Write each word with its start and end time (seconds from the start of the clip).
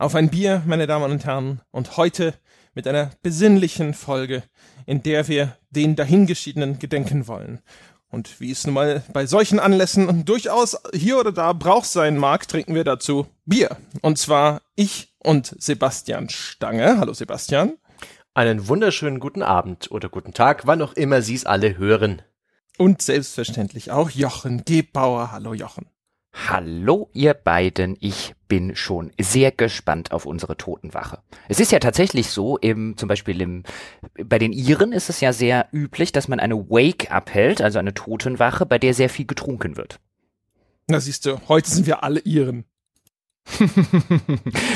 Auf 0.00 0.14
ein 0.14 0.30
Bier, 0.30 0.62
meine 0.64 0.86
Damen 0.86 1.12
und 1.12 1.26
Herren, 1.26 1.60
und 1.72 1.98
heute 1.98 2.32
mit 2.72 2.88
einer 2.88 3.10
besinnlichen 3.20 3.92
Folge, 3.92 4.42
in 4.86 5.02
der 5.02 5.28
wir 5.28 5.58
den 5.68 5.94
Dahingeschiedenen 5.94 6.78
gedenken 6.78 7.28
wollen. 7.28 7.60
Und 8.08 8.40
wie 8.40 8.50
es 8.50 8.64
nun 8.64 8.72
mal 8.72 9.02
bei 9.12 9.26
solchen 9.26 9.60
Anlässen 9.60 10.24
durchaus 10.24 10.78
hier 10.94 11.20
oder 11.20 11.32
da 11.32 11.52
Brauch 11.52 11.84
sein 11.84 12.16
mag, 12.16 12.48
trinken 12.48 12.74
wir 12.74 12.84
dazu 12.84 13.26
Bier. 13.44 13.76
Und 14.00 14.16
zwar 14.16 14.62
ich 14.74 15.12
und 15.18 15.54
Sebastian 15.58 16.30
Stange. 16.30 16.96
Hallo 16.98 17.12
Sebastian. 17.12 17.74
Einen 18.32 18.68
wunderschönen 18.68 19.20
guten 19.20 19.42
Abend 19.42 19.90
oder 19.90 20.08
guten 20.08 20.32
Tag, 20.32 20.66
wann 20.66 20.80
auch 20.80 20.94
immer 20.94 21.20
Sie 21.20 21.34
es 21.34 21.44
alle 21.44 21.76
hören. 21.76 22.22
Und 22.78 23.02
selbstverständlich 23.02 23.90
auch 23.90 24.08
Jochen 24.08 24.64
Gebauer. 24.64 25.30
Hallo 25.30 25.52
Jochen. 25.52 25.90
Hallo 26.32 27.10
ihr 27.12 27.34
beiden, 27.34 27.96
ich 28.00 28.34
bin 28.48 28.76
schon 28.76 29.12
sehr 29.20 29.50
gespannt 29.50 30.12
auf 30.12 30.26
unsere 30.26 30.56
Totenwache. 30.56 31.18
Es 31.48 31.60
ist 31.60 31.72
ja 31.72 31.78
tatsächlich 31.78 32.28
so, 32.30 32.56
im, 32.56 32.96
zum 32.96 33.08
Beispiel 33.08 33.40
im, 33.40 33.64
bei 34.24 34.38
den 34.38 34.52
Iren 34.52 34.92
ist 34.92 35.10
es 35.10 35.20
ja 35.20 35.32
sehr 35.32 35.68
üblich, 35.72 36.12
dass 36.12 36.28
man 36.28 36.40
eine 36.40 36.70
Wake 36.70 37.10
abhält, 37.10 37.60
also 37.60 37.78
eine 37.78 37.94
Totenwache, 37.94 38.64
bei 38.64 38.78
der 38.78 38.94
sehr 38.94 39.08
viel 39.08 39.26
getrunken 39.26 39.76
wird. 39.76 40.00
Na 40.88 41.00
siehst 41.00 41.26
du, 41.26 41.40
heute 41.48 41.70
sind 41.70 41.86
wir 41.86 42.02
alle 42.02 42.20
Iren. 42.20 42.64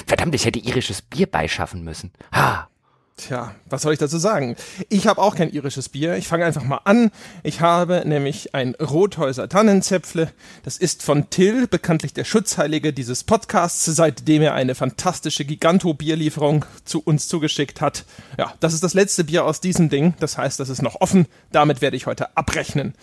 Verdammt, 0.07 0.35
ich 0.35 0.47
hätte 0.47 0.59
irisches 0.59 1.03
Bier 1.03 1.27
beischaffen 1.27 1.83
müssen. 1.85 2.13
Ha, 2.33 2.69
Tja, 3.17 3.55
was 3.71 3.83
soll 3.83 3.93
ich 3.93 4.01
dazu 4.01 4.19
sagen? 4.19 4.57
Ich 4.89 5.07
habe 5.07 5.23
auch 5.23 5.37
kein 5.37 5.53
irisches 5.53 5.89
Bier. 5.89 6.17
Ich 6.17 6.27
fange 6.27 6.45
einfach 6.45 6.65
mal 6.65 6.81
an. 6.85 7.13
Ich 7.45 7.61
habe 7.61 8.03
nämlich 8.05 8.57
ein 8.57 8.75
Rothäuser 8.75 9.49
Tannenzäpfle. 9.49 10.33
Das 10.65 10.77
ist 10.77 11.05
von 11.05 11.31
Till, 11.31 11.69
bekanntlich 11.69 12.13
der 12.13 12.25
Schutzheilige 12.25 12.93
dieses 12.93 13.23
Podcasts, 13.23 13.85
seitdem 13.85 14.43
er 14.43 14.55
eine 14.55 14.75
fantastische 14.75 15.45
Giganto-Bierlieferung 15.45 16.65
zu 16.85 17.03
uns 17.03 17.29
zugeschickt 17.29 17.81
hat. 17.81 18.05
Ja, 18.37 18.53
das 18.59 18.75
ist 18.75 18.83
das 18.83 18.95
letzte 18.95 19.23
Bier 19.23 19.45
aus 19.45 19.61
diesem 19.61 19.91
Ding. 19.91 20.15
Das 20.19 20.37
heißt, 20.37 20.59
das 20.59 20.69
ist 20.69 20.83
noch 20.83 21.01
offen. 21.01 21.27
Damit 21.53 21.83
werde 21.83 21.97
ich 21.97 22.07
heute 22.07 22.37
abrechnen. 22.37 22.95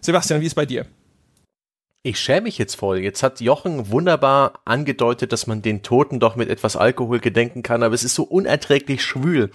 Sebastian, 0.00 0.40
wie 0.40 0.46
ist 0.46 0.56
bei 0.56 0.66
dir? 0.66 0.86
Ich 2.02 2.18
schäme 2.18 2.42
mich 2.42 2.56
jetzt 2.56 2.76
voll. 2.76 3.00
Jetzt 3.00 3.22
hat 3.22 3.42
Jochen 3.42 3.90
wunderbar 3.90 4.60
angedeutet, 4.64 5.32
dass 5.32 5.46
man 5.46 5.60
den 5.60 5.82
Toten 5.82 6.18
doch 6.18 6.34
mit 6.34 6.48
etwas 6.48 6.74
Alkohol 6.74 7.20
gedenken 7.20 7.62
kann, 7.62 7.82
aber 7.82 7.94
es 7.94 8.04
ist 8.04 8.14
so 8.14 8.22
unerträglich 8.22 9.04
schwül. 9.04 9.50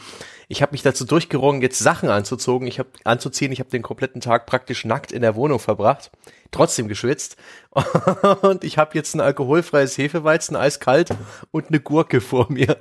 Ich 0.47 0.61
habe 0.61 0.73
mich 0.73 0.83
dazu 0.83 1.05
durchgerungen, 1.05 1.63
jetzt 1.63 1.79
Sachen 1.79 2.09
anzuzogen, 2.09 2.67
ich 2.67 2.77
habe 2.77 2.89
anzuziehen. 3.03 3.51
Ich 3.51 3.59
habe 3.59 3.71
den 3.71 3.81
kompletten 3.81 4.21
Tag 4.21 4.45
praktisch 4.45 4.85
nackt 4.85 5.11
in 5.11 5.23
der 5.23 5.33
Wohnung 5.33 5.57
verbracht, 5.57 6.11
trotzdem 6.51 6.87
geschwitzt. 6.87 7.35
Und 8.43 8.63
ich 8.63 8.77
habe 8.77 8.91
jetzt 8.93 9.15
ein 9.15 9.21
alkoholfreies 9.21 9.97
Hefeweizen, 9.97 10.55
eiskalt 10.55 11.09
und 11.49 11.69
eine 11.69 11.79
Gurke 11.79 12.21
vor 12.21 12.51
mir 12.51 12.77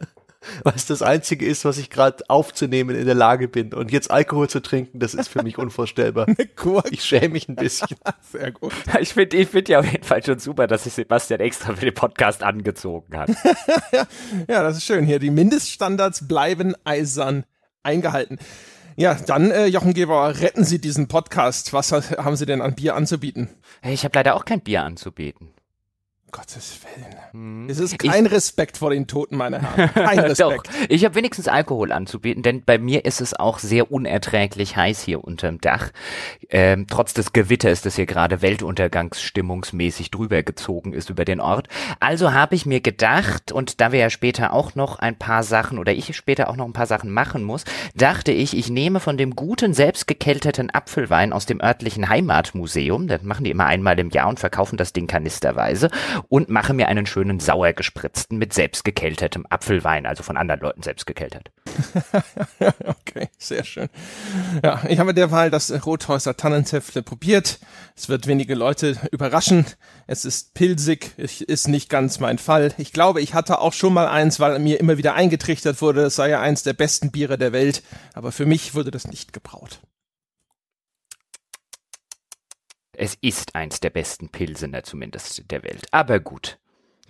was 0.63 0.87
das 0.87 1.03
Einzige 1.03 1.47
ist, 1.47 1.65
was 1.65 1.79
ich 1.79 1.91
gerade 1.91 2.25
aufzunehmen 2.29 2.97
in 2.97 3.07
der 3.07 3.15
Lage 3.15 3.49
bin. 3.49 3.73
Und 3.73 3.93
jetzt 3.93 4.11
Alkohol 4.11 4.49
zu 4.49 4.61
trinken, 4.61 4.99
das 4.99 5.15
ist 5.15 5.29
für 5.29 5.43
mich 5.43 5.59
unvorstellbar. 5.59 6.27
ich 6.91 7.05
schäme 7.05 7.31
mich 7.31 7.49
ein 7.49 7.57
bisschen. 7.57 7.97
Sehr 8.33 8.53
gut. 8.53 8.73
Ich 9.01 9.15
finde 9.15 9.37
ich 9.37 9.49
find 9.49 9.69
ja 9.69 9.81
auf 9.81 9.91
jeden 9.91 10.05
Fall 10.05 10.25
schon 10.25 10.39
super, 10.39 10.67
dass 10.67 10.85
sich 10.85 10.93
Sebastian 10.93 11.41
extra 11.41 11.75
für 11.75 11.85
den 11.85 11.95
Podcast 11.95 12.43
angezogen 12.43 13.17
hat. 13.17 13.31
ja, 14.49 14.63
das 14.63 14.79
ist 14.79 14.85
schön 14.85 15.05
hier. 15.05 15.19
Die 15.19 15.31
Mindeststandards 15.31 16.29
bleiben 16.29 16.75
eisern 16.85 17.45
eingehalten. 17.83 18.39
Ja, 18.97 19.15
dann, 19.15 19.51
äh, 19.51 19.67
Jochen 19.67 19.93
Geber, 19.93 20.41
retten 20.41 20.65
Sie 20.65 20.81
diesen 20.81 21.09
Podcast. 21.09 21.73
Was 21.73 21.91
haben 21.91 22.37
Sie 22.37 22.47
denn 22.47 22.63
an 22.63 22.75
Bier 22.75 22.95
anzubieten? 22.95 23.49
Ich 23.83 24.05
habe 24.05 24.17
leider 24.17 24.37
auch 24.37 24.45
kein 24.45 24.61
Bier 24.61 24.85
anzubieten. 24.85 25.54
Gottes 26.35 26.81
Willen. 26.83 27.15
Hm. 27.31 27.71
Es 27.71 27.79
ist 27.79 27.97
kein 27.97 28.27
ich, 28.27 28.33
Respekt 28.33 28.79
vor 28.79 28.91
den 28.91 29.07
Toten, 29.07 29.37
meine 29.37 29.63
Herren. 29.63 29.95
Kein 29.95 30.19
Respekt. 30.19 30.67
Doch, 30.67 30.75
ich 30.89 31.05
habe 31.05 31.15
wenigstens 31.15 31.47
Alkohol 31.47 31.93
anzubieten, 31.93 32.43
denn 32.43 32.65
bei 32.65 32.77
mir 32.77 33.05
ist 33.05 33.21
es 33.21 33.35
auch 33.35 33.61
sehr 33.61 33.93
unerträglich 33.93 34.77
heiß 34.77 35.01
hier 35.01 35.23
unterm 35.23 35.61
Dach. 35.61 35.93
Ähm, 36.51 36.87
trotz 36.91 37.15
des 37.15 37.33
Gewitters, 37.33 37.83
das 37.83 37.95
hier 37.95 38.07
gerade 38.07 38.43
weltuntergangsstimmungsmäßig 38.43 40.11
drüber 40.11 40.43
gezogen 40.43 40.93
ist 40.93 41.09
über 41.09 41.25
den 41.25 41.39
Ort. 41.39 41.69
Also 42.01 42.33
habe 42.33 42.57
ich 42.57 42.67
mir 42.67 42.81
gedacht, 42.81 43.53
und 43.53 43.81
da 43.81 43.93
wir 43.93 44.01
ja 44.01 44.11
später 44.11 44.53
auch 44.53 44.75
noch 44.75 44.99
ein 44.99 45.17
paar 45.17 45.45
Sachen, 45.45 45.79
oder 45.79 45.93
ich 45.93 46.17
später 46.17 46.51
auch 46.51 46.57
noch 46.57 46.67
ein 46.67 46.73
paar 46.73 46.89
Sachen 46.89 47.13
machen 47.13 47.45
muss, 47.45 47.63
dachte 47.95 48.33
ich, 48.33 48.57
ich 48.57 48.71
nehme 48.71 48.99
von 48.99 49.17
dem 49.17 49.37
guten, 49.37 49.73
selbstgekelterten 49.73 50.71
Apfelwein 50.71 51.33
aus 51.33 51.47
dem 51.47 51.63
örtlichen 51.63 52.09
Heimatmuseum, 52.09 53.07
das 53.07 53.23
machen 53.23 53.45
die 53.45 53.53
immer 53.53 53.67
einmal 53.67 53.97
im 54.01 54.11
Jahr 54.11 54.29
und 54.29 54.41
verkaufen 54.41 54.77
das 54.77 54.93
Ding 54.93 55.07
kanisterweise, 55.07 55.91
und 56.29 56.49
mache 56.49 56.75
mir 56.75 56.89
einen 56.89 57.07
schönen 57.07 57.41
sauer 57.41 57.73
gespritzten 57.73 58.39
mit 58.39 58.53
selbstgekeltertem 58.53 59.47
Apfelwein, 59.49 60.07
also 60.07 60.23
von 60.23 60.37
anderen 60.37 60.61
Leuten 60.61 60.83
selbst 60.83 61.07
gekeltert. 61.07 61.51
okay, 62.85 63.29
sehr 63.39 63.65
schön. 63.65 63.89
Ja, 64.63 64.83
ich 64.89 64.99
habe 64.99 65.15
derweil 65.15 65.51
das 65.51 65.87
Rothäuser 65.87 66.37
Tannenzäpfle 66.37 67.03
probiert. 67.03 67.59
Es 67.97 68.09
wird 68.09 68.27
wenige 68.27 68.55
Leute 68.55 68.97
überraschen. 69.11 69.67
Es 70.07 70.25
ist 70.25 70.55
pilzig, 70.55 71.19
ist 71.19 71.69
nicht 71.69 71.89
ganz 71.89 72.21
mein 72.21 72.39
Fall. 72.39 72.75
Ich 72.79 72.93
glaube, 72.93 73.21
ich 73.21 73.35
hatte 73.35 73.61
auch 73.61 73.73
schon 73.73 73.95
mal 73.95 74.09
eins, 74.09 74.41
weil 74.41 74.59
mir 74.59 74.81
immer 74.81 74.99
wieder 74.99 75.15
eingetrichtert 75.15 75.81
wurde, 75.81 76.03
es 76.03 76.17
sei 76.17 76.31
ja 76.31 76.41
eins 76.41 76.63
der 76.63 76.75
besten 76.75 77.11
Biere 77.11 77.39
der 77.39 77.53
Welt. 77.53 77.83
Aber 78.13 78.33
für 78.33 78.47
mich 78.47 78.75
wurde 78.75 78.91
das 78.91 79.07
nicht 79.07 79.33
gebraut. 79.33 79.81
Es 82.97 83.17
ist 83.21 83.55
eins 83.55 83.81
der 83.81 83.91
besten 83.91 84.29
Pilsener 84.29 84.83
zumindest 84.83 85.51
der 85.51 85.63
Welt. 85.63 85.87
Aber 85.91 86.21
gut. 86.21 86.59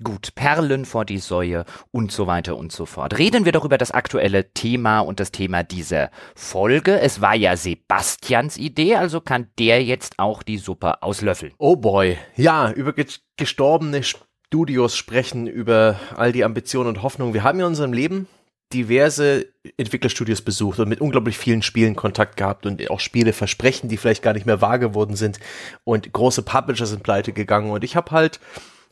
Gut, 0.03 0.35
Perlen 0.35 0.87
vor 0.87 1.05
die 1.05 1.19
Säue 1.19 1.65
und 1.93 2.11
so 2.11 2.27
weiter 2.27 2.57
und 2.57 2.73
so 2.73 2.85
fort. 2.85 3.17
Reden 3.17 3.45
wir 3.45 3.53
doch 3.53 3.65
über 3.65 3.79
das 3.79 3.93
aktuelle 3.93 4.51
Thema 4.53 4.99
und 4.99 5.21
das 5.21 5.31
Thema 5.31 5.63
dieser 5.63 6.11
Folge. 6.35 6.99
Es 6.99 7.21
war 7.21 7.37
ja 7.37 7.57
Sebastians 7.57 8.57
Idee, 8.57 8.97
also 8.97 9.21
kann 9.21 9.47
der 9.57 9.85
jetzt 9.85 10.19
auch 10.19 10.43
die 10.43 10.59
Suppe 10.59 11.01
auslöffeln. 11.01 11.53
Oh 11.59 11.77
boy. 11.77 12.19
Ja, 12.35 12.73
über 12.73 12.93
gestorbene 13.37 14.03
Studios 14.03 14.97
sprechen, 14.97 15.47
über 15.47 16.01
all 16.17 16.33
die 16.33 16.43
Ambitionen 16.43 16.89
und 16.89 17.03
Hoffnungen. 17.05 17.33
Wir 17.33 17.45
haben 17.45 17.61
in 17.61 17.67
unserem 17.67 17.93
Leben 17.93 18.27
diverse 18.75 19.47
Entwicklerstudios 19.77 20.43
besucht 20.43 20.81
und 20.81 20.89
mit 20.89 21.01
unglaublich 21.01 21.39
vielen 21.39 21.63
Spielen 21.63 21.95
Kontakt 21.95 22.37
gehabt 22.37 22.67
und 22.67 22.91
auch 22.91 23.01
Spiele 23.01 23.33
versprechen, 23.33 23.89
die 23.89 23.97
vielleicht 23.97 24.23
gar 24.23 24.35
nicht 24.35 24.47
mehr 24.47 24.61
wahr 24.61 24.79
geworden 24.79 25.17
sind. 25.17 25.39
Und 25.85 26.13
große 26.13 26.43
Publisher 26.43 26.87
sind 26.87 27.03
pleite 27.03 27.33
gegangen. 27.33 27.71
Und 27.71 27.85
ich 27.85 27.97
habe 27.97 28.11
halt 28.11 28.41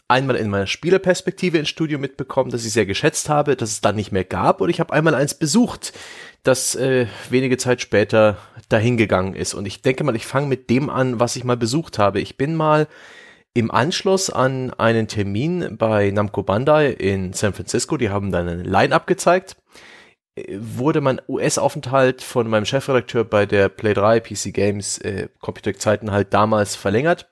einmal 0.09 0.37
in 0.37 0.49
meiner 0.49 0.67
Spielerperspektive 0.67 1.59
ins 1.59 1.69
Studio 1.69 1.99
mitbekommen, 1.99 2.51
dass 2.51 2.65
ich 2.65 2.73
sehr 2.73 2.87
geschätzt 2.87 3.29
habe, 3.29 3.57
dass 3.57 3.71
es 3.71 3.81
dann 3.81 3.97
nicht 3.97 4.13
mehr 4.13 4.25
gab. 4.25 4.61
Und 4.61 4.71
ich 4.71 4.79
habe 4.79 4.93
einmal 4.93 5.15
eins 5.15 5.35
besucht, 5.35 5.93
das 6.45 6.75
äh, 6.75 7.07
wenige 7.29 7.57
Zeit 7.57 7.81
später 7.81 8.39
dahingegangen 8.69 9.35
ist. 9.35 9.55
Und 9.55 9.67
ich 9.67 9.83
denke 9.83 10.05
mal, 10.05 10.17
ich 10.17 10.27
fange 10.27 10.47
mit 10.47 10.71
dem 10.71 10.89
an, 10.91 11.19
was 11.19 11.37
ich 11.37 11.45
mal 11.45 11.57
besucht 11.57 11.99
habe. 11.99 12.21
Ich 12.21 12.37
bin 12.37 12.55
mal 12.55 12.87
im 13.55 13.71
Anschluss 13.71 14.31
an 14.31 14.73
einen 14.75 15.09
Termin 15.09 15.77
bei 15.77 16.11
Namco 16.11 16.43
Bandai 16.43 16.91
in 16.91 17.33
San 17.35 17.53
Francisco, 17.53 17.99
die 17.99 18.09
haben 18.09 18.33
dann 18.33 18.49
ein 18.49 18.65
Line-Up 18.65 19.07
gezeigt, 19.07 19.57
wurde 20.37 21.01
mein 21.01 21.21
US-Aufenthalt 21.29 22.23
von 22.23 22.49
meinem 22.49 22.65
Chefredakteur 22.65 23.25
bei 23.25 23.45
der 23.45 23.69
Play 23.69 23.95
3 23.95 24.21
PC 24.21 24.53
Games 24.53 24.99
äh, 24.99 25.29
Computerzeiten 25.41 26.11
halt 26.11 26.33
damals 26.33 26.75
verlängert, 26.75 27.29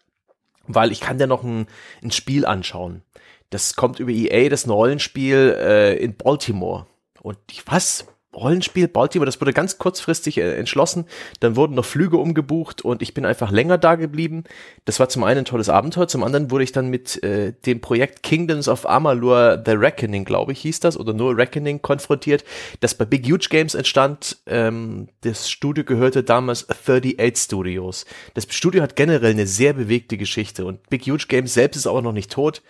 weil 0.67 0.93
ich 0.93 1.01
kann 1.01 1.19
ja 1.19 1.27
noch 1.27 1.43
ein, 1.43 1.67
ein 2.03 2.11
Spiel 2.11 2.45
anschauen. 2.45 3.03
Das 3.49 3.75
kommt 3.75 4.01
über 4.01 4.11
EA, 4.11 4.49
das 4.49 4.61
ist 4.61 4.67
ein 4.67 4.71
Rollenspiel 4.71 5.57
äh, 5.59 5.97
in 5.97 6.17
Baltimore. 6.17 6.87
Und 7.21 7.39
ich, 7.51 7.67
was? 7.67 8.07
Rollenspiel 8.35 8.87
Baltimore, 8.87 9.27
das 9.27 9.41
wurde 9.41 9.53
ganz 9.53 9.79
kurzfristig 9.79 10.39
äh, 10.39 10.55
entschlossen. 10.57 11.07
Dann 11.41 11.57
wurden 11.57 11.75
noch 11.75 11.85
Flüge 11.85 12.17
umgebucht 12.17 12.83
und 12.83 13.03
ich 13.03 13.13
bin 13.13 13.27
einfach 13.27 13.51
länger 13.51 13.77
da 13.77 13.97
geblieben. 13.97 14.45
Das 14.85 15.01
war 15.01 15.09
zum 15.09 15.25
einen 15.25 15.41
ein 15.41 15.45
tolles 15.45 15.69
Abenteuer, 15.69 16.07
zum 16.07 16.23
anderen 16.23 16.51
wurde 16.51 16.65
ich 16.65 16.73
dann 16.73 16.89
mit 16.89 17.23
äh, 17.25 17.53
dem 17.67 17.81
Projekt 17.81 18.23
Kingdoms 18.23 18.69
of 18.69 18.89
Amalur 18.89 19.61
The 19.65 19.73
Reckoning, 19.73 20.25
glaube 20.25 20.53
ich, 20.53 20.61
hieß 20.61 20.81
das, 20.81 20.99
oder 20.99 21.13
nur 21.13 21.37
Reckoning 21.37 21.83
konfrontiert, 21.83 22.45
das 22.79 22.95
bei 22.95 23.05
Big 23.05 23.27
Huge 23.27 23.49
Games 23.51 23.75
entstand. 23.75 24.39
Ähm, 24.47 25.09
das 25.23 25.51
Studio 25.51 25.85
gehörte 25.85 26.23
damals 26.23 26.69
38 26.71 27.37
Studios. 27.37 28.05
Das 28.35 28.47
Studio 28.51 28.83
hat 28.83 28.95
generell 28.95 29.33
eine 29.33 29.47
sehr 29.47 29.73
bewegte 29.73 30.17
Geschichte 30.17 30.65
und 30.65 30.89
Big 30.89 31.07
Huge 31.07 31.27
Games 31.27 31.55
selbst 31.55 31.79
ist 31.79 31.87
auch 31.89 32.01
noch 32.01 32.13
nicht 32.13 32.31
tot 32.31 32.63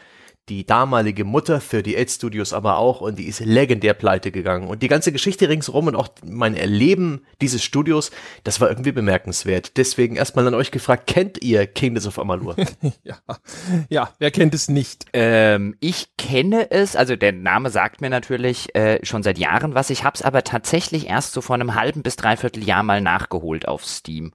die 0.48 0.66
damalige 0.66 1.24
Mutter 1.24 1.56
38 1.56 2.10
Studios 2.10 2.52
aber 2.52 2.78
auch 2.78 3.00
und 3.00 3.18
die 3.18 3.26
ist 3.26 3.40
legendär 3.40 3.94
pleite 3.94 4.32
gegangen. 4.32 4.68
Und 4.68 4.82
die 4.82 4.88
ganze 4.88 5.12
Geschichte 5.12 5.48
ringsherum 5.48 5.86
und 5.86 5.94
auch 5.94 6.08
mein 6.24 6.56
Erleben 6.56 7.24
dieses 7.40 7.62
Studios, 7.62 8.10
das 8.42 8.60
war 8.60 8.68
irgendwie 8.68 8.92
bemerkenswert. 8.92 9.76
Deswegen 9.76 10.16
erstmal 10.16 10.46
an 10.46 10.54
euch 10.54 10.72
gefragt, 10.72 11.06
kennt 11.06 11.42
ihr 11.42 11.66
Kingdoms 11.66 12.06
of 12.06 12.18
Amalur? 12.18 12.56
ja. 13.04 13.18
ja, 13.88 14.12
wer 14.18 14.30
kennt 14.30 14.54
es 14.54 14.68
nicht? 14.68 15.06
Ähm, 15.12 15.76
ich 15.80 16.16
kenne 16.16 16.70
es, 16.70 16.96
also 16.96 17.14
der 17.14 17.32
Name 17.32 17.70
sagt 17.70 18.00
mir 18.00 18.10
natürlich 18.10 18.74
äh, 18.74 19.04
schon 19.04 19.22
seit 19.22 19.38
Jahren 19.38 19.74
was. 19.74 19.90
Ich 19.90 20.02
habe 20.02 20.14
es 20.16 20.22
aber 20.22 20.42
tatsächlich 20.42 21.08
erst 21.08 21.32
so 21.32 21.40
vor 21.40 21.54
einem 21.54 21.74
halben 21.76 22.02
bis 22.02 22.16
dreiviertel 22.16 22.64
Jahr 22.64 22.82
mal 22.82 23.00
nachgeholt 23.00 23.68
auf 23.68 23.84
Steam. 23.84 24.32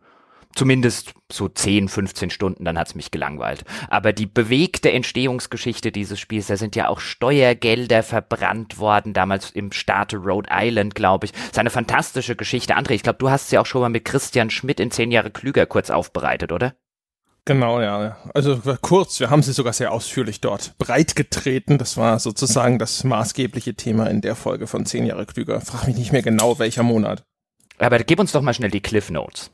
Zumindest 0.56 1.14
so 1.32 1.48
10, 1.48 1.90
15 1.90 2.30
Stunden, 2.30 2.66
dann 2.66 2.78
hat's 2.78 2.96
mich 2.96 3.12
gelangweilt. 3.12 3.64
Aber 3.90 4.14
die 4.14 4.26
bewegte 4.26 4.92
Entstehungsgeschichte 4.92 5.92
dieses 5.92 6.20
Spiels, 6.20 6.48
da 6.48 6.58
sind 6.58 6.76
ja 6.76 6.88
auch 6.88 7.00
Steuergelder 7.00 8.04
verbrannt 8.04 8.80
worden, 8.80 9.14
damals 9.14 9.52
im 9.52 9.72
Staate 9.72 10.18
Rhode 10.18 10.50
Island, 10.52 10.96
glaube 10.96 11.26
ich. 11.26 11.32
Das 11.34 11.52
ist 11.52 11.60
eine 11.60 11.70
fantastische 11.70 12.36
Geschichte. 12.36 12.78
André, 12.78 12.92
ich 12.92 13.04
glaube, 13.04 13.20
du 13.20 13.30
hast 13.30 13.50
sie 13.50 13.58
auch 13.58 13.66
schon 13.66 13.82
mal 13.82 13.90
mit 13.90 14.06
Christian 14.06 14.50
Schmidt 14.50 14.80
in 14.80 14.92
10 14.92 15.12
Jahre 15.12 15.32
klüger 15.32 15.66
kurz 15.66 15.90
aufbereitet, 15.90 16.52
oder? 16.52 16.74
Genau, 17.48 17.80
ja. 17.80 18.18
Also 18.34 18.60
kurz, 18.82 19.20
wir 19.20 19.30
haben 19.30 19.44
sie 19.44 19.54
sogar 19.54 19.74
sehr 19.74 19.92
ausführlich 19.92 20.42
dort 20.42 20.76
breitgetreten. 20.80 21.78
Das 21.78 21.96
war 21.96 22.18
sozusagen 22.18 22.80
das 22.80 23.04
maßgebliche 23.04 23.76
Thema 23.76 24.08
in 24.08 24.22
der 24.22 24.36
Folge 24.36 24.66
von 24.66 24.88
10 24.88 25.06
Jahre 25.06 25.28
klüger. 25.28 25.62
Frag 25.62 25.86
mich 25.86 25.96
nicht 25.96 26.12
mehr 26.12 26.24
genau, 26.24 26.58
welcher 26.58 26.82
Monat. 26.82 27.24
Aber 27.78 28.00
gib 28.00 28.20
uns 28.20 28.32
doch 28.32 28.42
mal 28.42 28.56
schnell 28.56 28.72
die 28.72 28.82
Cliff 28.82 29.12
Notes. 29.12 29.52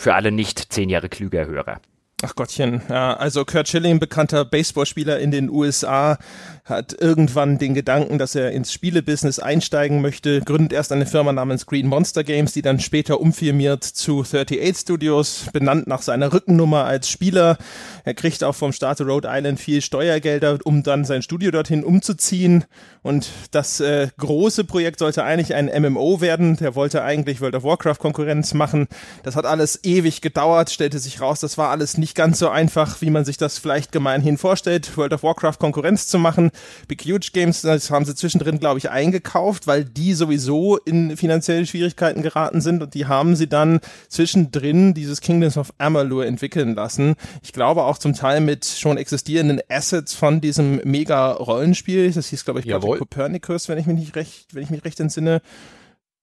Für 0.00 0.14
alle 0.14 0.32
nicht 0.32 0.72
10 0.72 0.88
Jahre 0.88 1.10
klüger 1.10 1.44
Hörer. 1.44 1.78
Ach 2.22 2.34
Gottchen, 2.34 2.82
ja, 2.90 3.14
also 3.14 3.46
Kurt 3.46 3.68
Schilling, 3.68 3.98
bekannter 3.98 4.44
Baseballspieler 4.44 5.18
in 5.20 5.30
den 5.30 5.48
USA, 5.48 6.18
hat 6.64 6.94
irgendwann 7.00 7.56
den 7.56 7.72
Gedanken, 7.72 8.18
dass 8.18 8.34
er 8.34 8.52
ins 8.52 8.72
Spielebusiness 8.72 9.38
einsteigen 9.38 10.02
möchte, 10.02 10.42
gründet 10.42 10.74
erst 10.74 10.92
eine 10.92 11.06
Firma 11.06 11.32
namens 11.32 11.64
Green 11.64 11.86
Monster 11.86 12.22
Games, 12.22 12.52
die 12.52 12.60
dann 12.60 12.78
später 12.78 13.20
umfirmiert 13.20 13.84
zu 13.84 14.20
38 14.20 14.76
Studios, 14.76 15.46
benannt 15.52 15.86
nach 15.86 16.02
seiner 16.02 16.32
Rückennummer 16.32 16.84
als 16.84 17.08
Spieler. 17.08 17.56
Er 18.04 18.12
kriegt 18.12 18.44
auch 18.44 18.54
vom 18.54 18.72
Staat 18.72 19.00
Rhode 19.00 19.28
Island 19.30 19.58
viel 19.58 19.80
Steuergelder, 19.80 20.58
um 20.64 20.82
dann 20.82 21.06
sein 21.06 21.22
Studio 21.22 21.50
dorthin 21.50 21.82
umzuziehen. 21.82 22.64
Und 23.02 23.30
das 23.50 23.80
äh, 23.80 24.08
große 24.18 24.64
Projekt 24.64 24.98
sollte 24.98 25.24
eigentlich 25.24 25.54
ein 25.54 25.70
MMO 25.82 26.20
werden. 26.20 26.56
Der 26.56 26.74
wollte 26.74 27.02
eigentlich 27.02 27.40
World 27.40 27.54
of 27.54 27.64
Warcraft 27.64 27.96
Konkurrenz 27.98 28.52
machen. 28.52 28.88
Das 29.22 29.36
hat 29.36 29.46
alles 29.46 29.82
ewig 29.84 30.20
gedauert, 30.20 30.70
stellte 30.70 30.98
sich 30.98 31.22
raus, 31.22 31.40
das 31.40 31.56
war 31.56 31.70
alles 31.70 31.96
nicht 31.96 32.09
ganz 32.14 32.38
so 32.38 32.48
einfach, 32.48 33.00
wie 33.00 33.10
man 33.10 33.24
sich 33.24 33.36
das 33.36 33.58
vielleicht 33.58 33.92
gemeinhin 33.92 34.38
vorstellt, 34.38 34.96
World 34.96 35.12
of 35.12 35.22
Warcraft 35.22 35.58
Konkurrenz 35.58 36.06
zu 36.06 36.18
machen. 36.18 36.50
Big 36.88 37.02
Huge 37.04 37.30
Games, 37.32 37.62
das 37.62 37.90
haben 37.90 38.04
sie 38.04 38.14
zwischendrin, 38.14 38.58
glaube 38.58 38.78
ich, 38.78 38.90
eingekauft, 38.90 39.66
weil 39.66 39.84
die 39.84 40.14
sowieso 40.14 40.76
in 40.78 41.16
finanzielle 41.16 41.66
Schwierigkeiten 41.66 42.22
geraten 42.22 42.60
sind 42.60 42.82
und 42.82 42.94
die 42.94 43.06
haben 43.06 43.36
sie 43.36 43.48
dann 43.48 43.80
zwischendrin 44.08 44.94
dieses 44.94 45.20
Kingdoms 45.20 45.56
of 45.56 45.72
Amalur 45.78 46.26
entwickeln 46.26 46.74
lassen. 46.74 47.16
Ich 47.42 47.52
glaube 47.52 47.84
auch 47.84 47.98
zum 47.98 48.14
Teil 48.14 48.40
mit 48.40 48.64
schon 48.64 48.96
existierenden 48.96 49.60
Assets 49.68 50.14
von 50.14 50.40
diesem 50.40 50.80
Mega-Rollenspiel. 50.84 52.12
Das 52.12 52.28
hieß, 52.28 52.44
glaube 52.44 52.60
ich, 52.60 52.66
Project 52.66 52.98
Copernicus, 52.98 53.68
wenn 53.68 53.78
ich 53.78 53.86
mich 53.86 53.98
nicht 53.98 54.16
recht, 54.16 54.54
wenn 54.54 54.62
ich 54.62 54.70
mich 54.70 54.84
recht 54.84 55.00
entsinne 55.00 55.42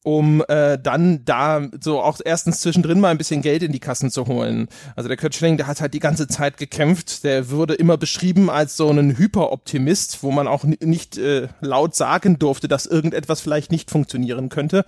um 0.08 0.42
äh, 0.48 0.80
dann 0.82 1.26
da 1.26 1.68
so 1.82 2.00
auch 2.00 2.22
erstens 2.24 2.62
zwischendrin 2.62 3.02
mal 3.02 3.10
ein 3.10 3.18
bisschen 3.18 3.42
Geld 3.42 3.62
in 3.62 3.74
die 3.74 3.82
Kassen 3.82 4.10
zu 4.10 4.26
holen. 4.26 4.70
Also 4.96 5.10
der 5.10 5.18
Kurt 5.18 5.36
Schilling, 5.36 5.58
der 5.58 5.68
hat 5.68 5.82
halt 5.82 5.94
die 5.94 6.00
ganze 6.00 6.30
Zeit 6.30 6.56
gekämpft. 6.56 7.26
Der 7.26 7.50
würde 7.50 7.74
immer 7.74 7.98
beschrieben 7.98 8.50
als 8.50 8.78
so 8.78 8.90
einen 8.90 9.18
Hyperoptimist, 9.18 10.24
wo 10.24 10.32
man 10.32 10.48
auch 10.48 10.64
nicht 10.64 11.18
äh, 11.18 11.50
laut 11.60 11.94
sagen 11.94 12.40
durfte, 12.40 12.70
dass 12.70 12.86
irgendetwas 12.86 13.42
vielleicht 13.42 13.70
nicht 13.70 13.92
funktionieren 13.92 14.48
könnte. 14.48 14.86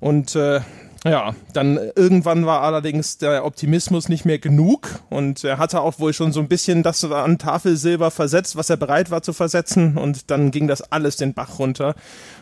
Und 0.00 0.34
äh, 0.34 0.62
ja, 1.04 1.34
dann 1.52 1.78
irgendwann 1.96 2.46
war 2.46 2.62
allerdings 2.62 3.18
der 3.18 3.44
Optimismus 3.44 4.08
nicht 4.08 4.24
mehr 4.24 4.38
genug 4.38 5.00
und 5.10 5.42
er 5.42 5.58
hatte 5.58 5.80
auch 5.80 5.98
wohl 5.98 6.12
schon 6.12 6.32
so 6.32 6.38
ein 6.38 6.46
bisschen 6.46 6.84
das 6.84 7.02
an 7.04 7.38
Tafelsilber 7.38 8.12
versetzt, 8.12 8.54
was 8.54 8.70
er 8.70 8.76
bereit 8.76 9.10
war 9.10 9.22
zu 9.22 9.32
versetzen 9.32 9.98
und 9.98 10.30
dann 10.30 10.52
ging 10.52 10.68
das 10.68 10.92
alles 10.92 11.16
den 11.16 11.34
Bach 11.34 11.58
runter, 11.58 11.96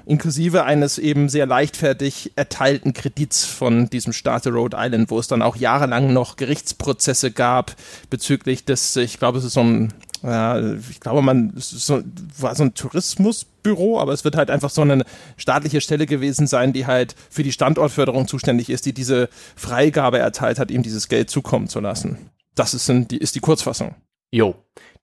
inklusive 0.04 0.64
eines 0.64 0.98
eben 0.98 1.30
sehr 1.30 1.46
leichtfertig 1.46 2.32
erteilten 2.36 2.92
Kredits 2.92 3.46
von 3.46 3.88
diesem 3.88 4.12
Staat 4.12 4.46
Rhode 4.46 4.76
Island, 4.78 5.10
wo 5.10 5.18
es 5.18 5.28
dann 5.28 5.40
auch 5.40 5.56
jahrelang 5.56 6.12
noch 6.12 6.36
Gerichtsprozesse 6.36 7.30
gab 7.30 7.74
bezüglich 8.10 8.66
des, 8.66 8.94
ich 8.96 9.18
glaube, 9.18 9.38
es 9.38 9.44
ist 9.44 9.54
so 9.54 9.60
ein 9.60 9.94
ja, 10.22 10.75
ich 10.90 11.00
glaube, 11.00 11.22
man 11.22 11.52
so, 11.56 12.02
war 12.38 12.55
so 12.55 12.64
ein 12.64 12.75
Tourismusbüro, 12.75 13.99
aber 13.99 14.12
es 14.12 14.25
wird 14.25 14.37
halt 14.37 14.50
einfach 14.50 14.70
so 14.70 14.82
eine 14.82 15.05
staatliche 15.37 15.81
Stelle 15.81 16.06
gewesen 16.06 16.46
sein, 16.46 16.72
die 16.72 16.87
halt 16.87 17.14
für 17.31 17.43
die 17.43 17.52
Standortförderung 17.52 18.28
zuständig 18.28 18.69
ist, 18.70 18.87
die 18.87 18.93
diese 18.93 19.28
Freigabe 19.56 20.19
erteilt 20.19 20.58
hat, 20.58 20.70
ihm 20.70 20.82
dieses 20.82 21.08
Geld 21.08 21.31
zukommen 21.31 21.69
zu 21.69 21.81
lassen. 21.81 22.19
Das 22.55 22.75
ist, 22.75 22.88
die, 22.88 23.17
ist 23.17 23.34
die 23.34 23.40
Kurzfassung. 23.40 23.94
Jo. 24.31 24.55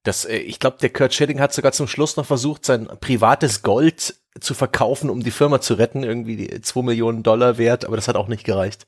Das, 0.07 0.23
äh, 0.23 0.37
ich 0.37 0.59
glaube, 0.59 0.77
der 0.81 0.89
Kurt 0.89 1.13
Schilling 1.13 1.41
hat 1.41 1.53
sogar 1.53 1.73
zum 1.73 1.87
Schluss 1.87 2.15
noch 2.15 2.25
versucht, 2.25 2.65
sein 2.65 2.87
privates 3.01 3.61
Gold 3.61 4.15
zu 4.39 4.53
verkaufen, 4.53 5.09
um 5.09 5.21
die 5.21 5.31
Firma 5.31 5.59
zu 5.59 5.73
retten, 5.73 6.03
irgendwie 6.03 6.61
zwei 6.61 6.81
Millionen 6.81 7.23
Dollar 7.23 7.57
wert, 7.57 7.83
aber 7.83 7.97
das 7.97 8.07
hat 8.07 8.15
auch 8.15 8.29
nicht 8.29 8.45
gereicht. 8.45 8.87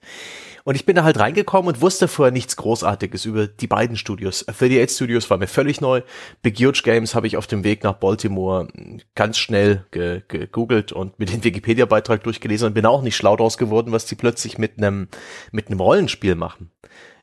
Und 0.63 0.75
ich 0.75 0.85
bin 0.85 0.95
da 0.95 1.03
halt 1.03 1.19
reingekommen 1.19 1.73
und 1.73 1.81
wusste 1.81 2.07
vorher 2.07 2.31
nichts 2.31 2.55
Großartiges 2.55 3.25
über 3.25 3.47
die 3.47 3.67
beiden 3.67 3.97
Studios. 3.97 4.47
38 4.47 4.95
Studios 4.95 5.29
war 5.29 5.37
mir 5.37 5.47
völlig 5.47 5.81
neu. 5.81 6.03
Big 6.41 6.57
Huge 6.59 6.81
Games 6.83 7.15
habe 7.15 7.27
ich 7.27 7.37
auf 7.37 7.47
dem 7.47 7.63
Weg 7.63 7.83
nach 7.83 7.93
Baltimore 7.93 8.67
ganz 9.15 9.37
schnell 9.37 9.85
ge 9.91 10.21
gegoogelt 10.27 10.91
und 10.91 11.17
mit 11.17 11.33
dem 11.33 11.43
Wikipedia-Beitrag 11.43 12.23
durchgelesen 12.23 12.67
und 12.67 12.73
bin 12.73 12.85
auch 12.85 13.01
nicht 13.01 13.15
schlau 13.15 13.35
draus 13.35 13.57
geworden, 13.57 13.91
was 13.91 14.05
die 14.05 14.15
plötzlich 14.15 14.57
mit 14.57 14.77
einem 14.77 15.07
mit 15.51 15.67
einem 15.67 15.79
Rollenspiel 15.79 16.35
machen. 16.35 16.71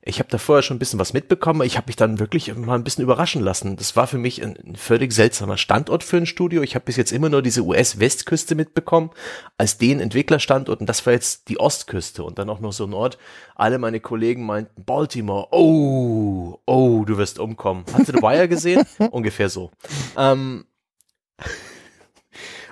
Ich 0.08 0.20
habe 0.20 0.28
da 0.30 0.38
vorher 0.38 0.62
schon 0.62 0.76
ein 0.76 0.78
bisschen 0.78 1.00
was 1.00 1.12
mitbekommen. 1.12 1.66
Ich 1.66 1.76
habe 1.76 1.88
mich 1.88 1.96
dann 1.96 2.20
wirklich 2.20 2.54
mal 2.54 2.76
ein 2.76 2.84
bisschen 2.84 3.02
überraschen 3.02 3.42
lassen. 3.42 3.74
Das 3.74 3.96
war 3.96 4.06
für 4.06 4.18
mich 4.18 4.40
ein, 4.40 4.56
ein 4.64 4.76
völlig 4.76 5.12
seltsamer 5.12 5.56
Standort 5.56 6.04
für 6.04 6.16
ein 6.16 6.26
Studio. 6.26 6.62
Ich 6.62 6.76
habe 6.76 6.84
bis 6.84 6.94
jetzt 6.94 7.10
immer 7.10 7.28
nur 7.28 7.42
diese 7.42 7.62
US-Westküste 7.62 8.54
mitbekommen 8.54 9.10
als 9.58 9.78
den 9.78 9.98
Entwicklerstandort 9.98 10.78
und 10.78 10.86
das 10.86 11.04
war 11.06 11.12
jetzt 11.12 11.48
die 11.48 11.58
Ostküste 11.58 12.22
und 12.22 12.38
dann 12.38 12.48
auch 12.48 12.60
noch 12.60 12.72
so 12.72 12.84
ein 12.84 12.94
Ort. 12.94 13.18
Alle 13.56 13.78
meine 13.78 13.98
Kollegen 13.98 14.46
meinten 14.46 14.84
Baltimore. 14.84 15.48
Oh, 15.50 16.60
oh, 16.66 17.04
du 17.04 17.18
wirst 17.18 17.40
umkommen. 17.40 17.84
Hast 17.92 18.08
du 18.08 18.12
The 18.12 18.22
Wire 18.22 18.48
gesehen? 18.48 18.86
Ungefähr 19.10 19.48
so. 19.48 19.72
Ähm, 20.16 20.66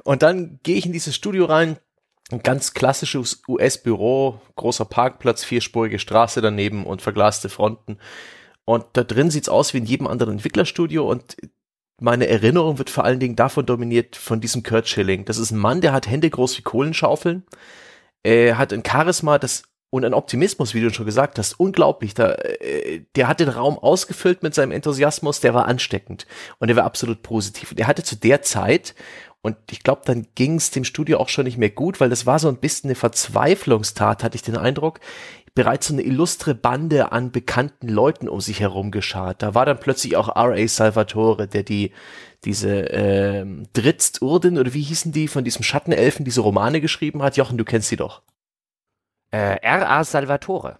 und 0.04 0.22
dann 0.22 0.60
gehe 0.62 0.76
ich 0.76 0.86
in 0.86 0.92
dieses 0.92 1.16
Studio 1.16 1.46
rein 1.46 1.78
ein 2.30 2.42
ganz 2.42 2.72
klassisches 2.74 3.42
US-Büro, 3.48 4.40
großer 4.56 4.84
Parkplatz, 4.84 5.44
vierspurige 5.44 5.98
Straße 5.98 6.40
daneben 6.40 6.86
und 6.86 7.02
verglaste 7.02 7.48
Fronten. 7.48 7.98
Und 8.64 8.84
da 8.94 9.04
drin 9.04 9.30
sieht's 9.30 9.48
aus 9.48 9.74
wie 9.74 9.78
in 9.78 9.86
jedem 9.86 10.06
anderen 10.06 10.34
Entwicklerstudio 10.34 11.08
und 11.08 11.36
meine 12.00 12.26
Erinnerung 12.26 12.78
wird 12.78 12.90
vor 12.90 13.04
allen 13.04 13.20
Dingen 13.20 13.36
davon 13.36 13.66
dominiert, 13.66 14.16
von 14.16 14.40
diesem 14.40 14.62
Kurt 14.62 14.88
Schilling. 14.88 15.24
Das 15.26 15.38
ist 15.38 15.52
ein 15.52 15.58
Mann, 15.58 15.80
der 15.80 15.92
hat 15.92 16.08
Hände 16.08 16.28
groß 16.28 16.58
wie 16.58 16.62
Kohlenschaufeln. 16.62 17.44
Er 18.22 18.58
hat 18.58 18.72
ein 18.72 18.82
Charisma, 18.84 19.38
das 19.38 19.64
und 19.90 20.04
ein 20.04 20.14
Optimismus, 20.14 20.74
wie 20.74 20.80
du 20.80 20.92
schon 20.92 21.06
gesagt 21.06 21.38
hast, 21.38 21.52
unglaublich. 21.60 22.14
Da, 22.14 22.32
äh, 22.32 23.02
der 23.14 23.28
hat 23.28 23.38
den 23.38 23.48
Raum 23.48 23.78
ausgefüllt 23.78 24.42
mit 24.42 24.52
seinem 24.52 24.72
Enthusiasmus, 24.72 25.38
der 25.38 25.54
war 25.54 25.68
ansteckend 25.68 26.26
und 26.58 26.66
der 26.66 26.76
war 26.76 26.84
absolut 26.84 27.22
positiv. 27.22 27.70
Und 27.70 27.78
er 27.78 27.86
hatte 27.86 28.02
zu 28.02 28.16
der 28.16 28.42
Zeit, 28.42 28.96
und 29.44 29.58
ich 29.70 29.82
glaube, 29.82 30.00
dann 30.06 30.26
ging 30.34 30.56
es 30.56 30.70
dem 30.70 30.84
Studio 30.84 31.18
auch 31.18 31.28
schon 31.28 31.44
nicht 31.44 31.58
mehr 31.58 31.68
gut, 31.68 32.00
weil 32.00 32.08
das 32.08 32.24
war 32.24 32.38
so 32.38 32.48
ein 32.48 32.56
bisschen 32.56 32.88
eine 32.88 32.94
Verzweiflungstat, 32.94 34.24
hatte 34.24 34.36
ich 34.36 34.42
den 34.42 34.56
Eindruck. 34.56 35.00
Bereits 35.54 35.88
so 35.88 35.92
eine 35.92 36.00
illustre 36.00 36.54
Bande 36.54 37.12
an 37.12 37.30
bekannten 37.30 37.90
Leuten 37.90 38.26
um 38.26 38.40
sich 38.40 38.60
herum 38.60 38.90
geschart. 38.90 39.42
Da 39.42 39.54
war 39.54 39.66
dann 39.66 39.78
plötzlich 39.78 40.16
auch 40.16 40.34
R.A. 40.34 40.66
Salvatore, 40.66 41.46
der 41.46 41.62
die 41.62 41.92
diese 42.46 42.90
äh, 42.90 43.44
Dritzt 43.74 44.22
Urdin 44.22 44.56
oder 44.56 44.72
wie 44.72 44.80
hießen 44.80 45.12
die 45.12 45.28
von 45.28 45.44
diesem 45.44 45.62
Schattenelfen 45.62 46.24
diese 46.24 46.40
Romane 46.40 46.80
geschrieben 46.80 47.22
hat. 47.22 47.36
Jochen, 47.36 47.58
du 47.58 47.64
kennst 47.66 47.90
sie 47.90 47.96
doch. 47.96 48.22
Äh, 49.30 49.58
R.A. 49.60 50.04
Salvatore. 50.04 50.78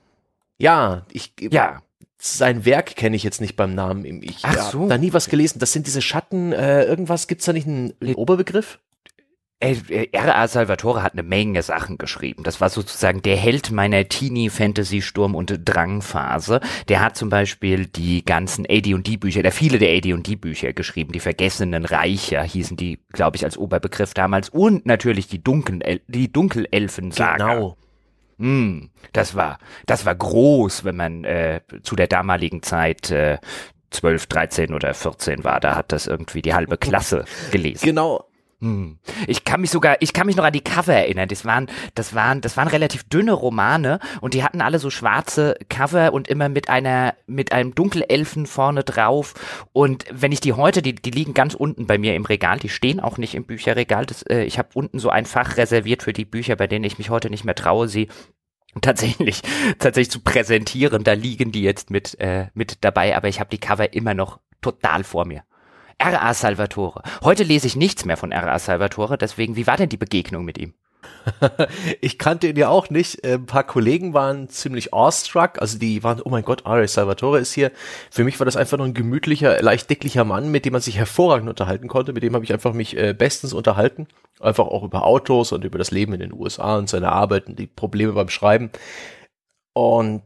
Ja, 0.56 1.04
ich 1.12 1.34
ja 1.38 1.82
sein 2.24 2.64
Werk 2.64 2.96
kenne 2.96 3.16
ich 3.16 3.22
jetzt 3.22 3.40
nicht 3.40 3.56
beim 3.56 3.74
Namen. 3.74 4.22
Ich 4.22 4.38
Ach 4.42 4.70
so. 4.70 4.80
habe 4.80 4.88
da 4.88 4.98
nie 4.98 5.12
was 5.12 5.28
gelesen. 5.28 5.58
Das 5.58 5.72
sind 5.72 5.86
diese 5.86 6.00
Schatten, 6.00 6.52
äh, 6.52 6.84
irgendwas, 6.84 7.28
gibt's 7.28 7.44
da 7.44 7.52
nicht 7.52 7.66
einen, 7.66 7.92
einen 8.00 8.14
Oberbegriff? 8.14 8.78
R.A. 9.60 10.48
Salvatore 10.48 11.02
hat 11.02 11.14
eine 11.14 11.22
Menge 11.22 11.62
Sachen 11.62 11.96
geschrieben. 11.96 12.42
Das 12.42 12.60
war 12.60 12.68
sozusagen 12.68 13.22
der 13.22 13.36
Held 13.36 13.70
meiner 13.70 14.06
Teenie-Fantasy-Sturm- 14.06 15.34
und 15.34 15.58
Drang-Phase. 15.64 16.60
Der 16.88 17.00
hat 17.00 17.16
zum 17.16 17.30
Beispiel 17.30 17.86
die 17.86 18.24
ganzen 18.24 18.66
AD&D-Bücher, 18.68 19.42
der 19.42 19.52
viele 19.52 19.78
der 19.78 19.96
AD&D-Bücher 19.96 20.74
geschrieben. 20.74 21.12
Die 21.12 21.20
Vergessenen 21.20 21.86
Reicher 21.86 22.42
hießen 22.42 22.76
die, 22.76 22.98
glaube 23.12 23.36
ich, 23.36 23.44
als 23.44 23.56
Oberbegriff 23.56 24.12
damals. 24.12 24.50
Und 24.50 24.84
natürlich 24.84 25.28
die, 25.28 25.42
Dunkel 25.42 26.00
die 26.08 26.30
Dunkelelfen-Saga. 26.30 27.54
Genau. 27.54 27.76
Mm, 28.38 28.86
das 29.12 29.34
war, 29.34 29.58
das 29.86 30.06
war 30.06 30.14
groß, 30.14 30.84
wenn 30.84 30.96
man 30.96 31.24
äh, 31.24 31.60
zu 31.82 31.96
der 31.96 32.08
damaligen 32.08 32.62
Zeit 32.62 33.10
äh, 33.10 33.38
12, 33.90 34.26
13 34.26 34.74
oder 34.74 34.92
14 34.92 35.44
war. 35.44 35.60
Da 35.60 35.76
hat 35.76 35.92
das 35.92 36.06
irgendwie 36.06 36.42
die 36.42 36.54
halbe 36.54 36.76
Klasse 36.76 37.24
gelesen. 37.52 37.84
Genau, 37.84 38.24
hm. 38.60 38.98
Ich 39.26 39.44
kann 39.44 39.60
mich 39.60 39.70
sogar, 39.70 39.96
ich 40.00 40.12
kann 40.12 40.26
mich 40.26 40.36
noch 40.36 40.44
an 40.44 40.52
die 40.52 40.60
Cover 40.60 40.94
erinnern. 40.94 41.28
Das 41.28 41.44
waren, 41.44 41.68
das 41.94 42.14
waren, 42.14 42.40
das 42.40 42.56
waren 42.56 42.68
relativ 42.68 43.04
dünne 43.04 43.32
Romane 43.32 43.98
und 44.20 44.34
die 44.34 44.42
hatten 44.42 44.60
alle 44.60 44.78
so 44.78 44.90
schwarze 44.90 45.56
Cover 45.68 46.12
und 46.12 46.28
immer 46.28 46.48
mit 46.48 46.68
einer, 46.68 47.14
mit 47.26 47.52
einem 47.52 47.74
Dunkelelfen 47.74 48.46
vorne 48.46 48.84
drauf. 48.84 49.34
Und 49.72 50.04
wenn 50.10 50.32
ich 50.32 50.40
die 50.40 50.52
heute, 50.52 50.82
die, 50.82 50.94
die 50.94 51.10
liegen 51.10 51.34
ganz 51.34 51.54
unten 51.54 51.86
bei 51.86 51.98
mir 51.98 52.14
im 52.14 52.24
Regal, 52.24 52.58
die 52.58 52.68
stehen 52.68 53.00
auch 53.00 53.18
nicht 53.18 53.34
im 53.34 53.44
Bücherregal. 53.44 54.06
Das, 54.06 54.22
äh, 54.22 54.44
ich 54.44 54.58
habe 54.58 54.68
unten 54.74 54.98
so 54.98 55.10
ein 55.10 55.26
Fach 55.26 55.56
reserviert 55.56 56.02
für 56.02 56.12
die 56.12 56.24
Bücher, 56.24 56.56
bei 56.56 56.66
denen 56.66 56.84
ich 56.84 56.98
mich 56.98 57.10
heute 57.10 57.30
nicht 57.30 57.44
mehr 57.44 57.54
traue, 57.54 57.88
sie 57.88 58.08
tatsächlich, 58.80 59.42
tatsächlich 59.78 60.10
zu 60.10 60.20
präsentieren. 60.20 61.04
Da 61.04 61.12
liegen 61.12 61.52
die 61.52 61.62
jetzt 61.62 61.90
mit, 61.90 62.18
äh, 62.20 62.46
mit 62.54 62.78
dabei, 62.84 63.16
aber 63.16 63.28
ich 63.28 63.40
habe 63.40 63.50
die 63.50 63.58
Cover 63.58 63.92
immer 63.92 64.14
noch 64.14 64.40
total 64.60 65.04
vor 65.04 65.26
mir. 65.26 65.44
R.A. 65.98 66.34
Salvatore. 66.34 67.02
Heute 67.22 67.42
lese 67.42 67.66
ich 67.66 67.76
nichts 67.76 68.04
mehr 68.04 68.16
von 68.16 68.32
R.A. 68.32 68.58
Salvatore, 68.58 69.18
deswegen, 69.18 69.56
wie 69.56 69.66
war 69.66 69.76
denn 69.76 69.88
die 69.88 69.96
Begegnung 69.96 70.44
mit 70.44 70.58
ihm? 70.58 70.74
ich 72.00 72.18
kannte 72.18 72.48
ihn 72.48 72.56
ja 72.56 72.68
auch 72.68 72.90
nicht. 72.90 73.24
Äh, 73.24 73.34
ein 73.34 73.46
paar 73.46 73.64
Kollegen 73.64 74.14
waren 74.14 74.48
ziemlich 74.48 74.92
awestruck. 74.92 75.60
Also 75.60 75.78
die 75.78 76.02
waren, 76.02 76.20
oh 76.22 76.30
mein 76.30 76.44
Gott, 76.44 76.66
Ari 76.66 76.88
Salvatore 76.88 77.38
ist 77.38 77.52
hier. 77.52 77.72
Für 78.10 78.24
mich 78.24 78.38
war 78.40 78.44
das 78.44 78.56
einfach 78.56 78.78
nur 78.78 78.86
ein 78.86 78.94
gemütlicher, 78.94 79.60
leicht 79.62 79.90
dicklicher 79.90 80.24
Mann, 80.24 80.50
mit 80.50 80.64
dem 80.64 80.72
man 80.72 80.82
sich 80.82 80.96
hervorragend 80.96 81.48
unterhalten 81.48 81.88
konnte. 81.88 82.12
Mit 82.12 82.22
dem 82.22 82.34
habe 82.34 82.44
ich 82.44 82.52
einfach 82.52 82.72
mich 82.72 82.96
äh, 82.96 83.14
bestens 83.14 83.52
unterhalten. 83.52 84.08
Einfach 84.40 84.66
auch 84.66 84.82
über 84.82 85.04
Autos 85.04 85.52
und 85.52 85.64
über 85.64 85.78
das 85.78 85.90
Leben 85.90 86.12
in 86.12 86.20
den 86.20 86.32
USA 86.32 86.76
und 86.76 86.88
seine 86.88 87.12
Arbeit 87.12 87.46
und 87.46 87.58
die 87.58 87.66
Probleme 87.66 88.12
beim 88.12 88.28
Schreiben. 88.28 88.70
Und 89.72 90.22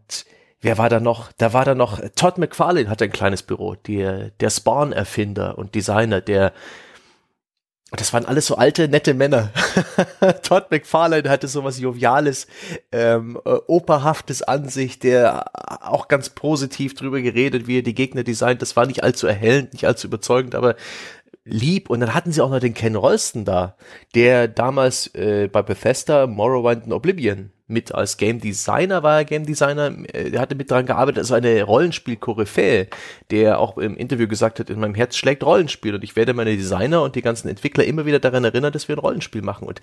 wer 0.60 0.78
war 0.78 0.88
da 0.88 1.00
noch? 1.00 1.32
Da 1.32 1.52
war 1.52 1.64
da 1.64 1.74
noch, 1.74 2.00
Todd 2.16 2.38
McFarlane 2.38 2.88
hatte 2.88 3.04
ein 3.04 3.12
kleines 3.12 3.42
Büro, 3.42 3.74
der, 3.74 4.30
der 4.30 4.50
Spawn-Erfinder 4.50 5.58
und 5.58 5.74
Designer, 5.74 6.20
der 6.20 6.52
das 7.90 8.12
waren 8.12 8.26
alles 8.26 8.46
so 8.46 8.56
alte, 8.56 8.86
nette 8.86 9.14
Männer. 9.14 9.50
Todd 10.42 10.70
McFarlane 10.70 11.30
hatte 11.30 11.48
sowas 11.48 11.80
Joviales, 11.80 12.46
ähm, 12.92 13.40
äh, 13.46 13.54
operhaftes 13.66 14.42
Ansicht, 14.42 15.04
der 15.04 15.46
auch 15.90 16.08
ganz 16.08 16.28
positiv 16.28 16.94
drüber 16.94 17.22
geredet, 17.22 17.66
wie 17.66 17.78
er 17.78 17.82
die 17.82 17.94
Gegner 17.94 18.24
designt. 18.24 18.60
Das 18.60 18.76
war 18.76 18.84
nicht 18.84 19.02
allzu 19.02 19.26
erhellend, 19.26 19.72
nicht 19.72 19.86
allzu 19.86 20.06
überzeugend, 20.06 20.54
aber 20.54 20.76
lieb. 21.44 21.88
Und 21.88 22.00
dann 22.00 22.12
hatten 22.12 22.30
sie 22.30 22.42
auch 22.42 22.50
noch 22.50 22.60
den 22.60 22.74
Ken 22.74 22.94
Rolston 22.94 23.46
da, 23.46 23.74
der 24.14 24.48
damals 24.48 25.06
äh, 25.14 25.48
bei 25.50 25.62
Bethesda 25.62 26.26
Morrowind 26.26 26.84
und 26.84 26.92
Oblivion 26.92 27.52
mit 27.68 27.94
als 27.94 28.16
Game 28.16 28.40
Designer 28.40 29.02
war 29.02 29.18
er 29.18 29.24
Game 29.24 29.46
Designer, 29.46 29.92
äh, 30.12 30.30
er 30.30 30.40
hatte 30.40 30.54
mit 30.54 30.70
dran 30.70 30.86
gearbeitet, 30.86 31.18
also 31.18 31.34
eine 31.34 31.62
Rollenspiel-Koryphäe, 31.62 32.88
der 33.30 33.60
auch 33.60 33.78
im 33.78 33.96
Interview 33.96 34.26
gesagt 34.26 34.58
hat, 34.58 34.70
in 34.70 34.80
meinem 34.80 34.94
Herz 34.94 35.16
schlägt 35.16 35.44
Rollenspiel 35.44 35.94
und 35.94 36.02
ich 36.02 36.16
werde 36.16 36.34
meine 36.34 36.56
Designer 36.56 37.02
und 37.02 37.14
die 37.14 37.22
ganzen 37.22 37.48
Entwickler 37.48 37.84
immer 37.84 38.06
wieder 38.06 38.18
daran 38.18 38.44
erinnern, 38.44 38.72
dass 38.72 38.88
wir 38.88 38.96
ein 38.96 39.00
Rollenspiel 39.00 39.42
machen 39.42 39.68
und 39.68 39.80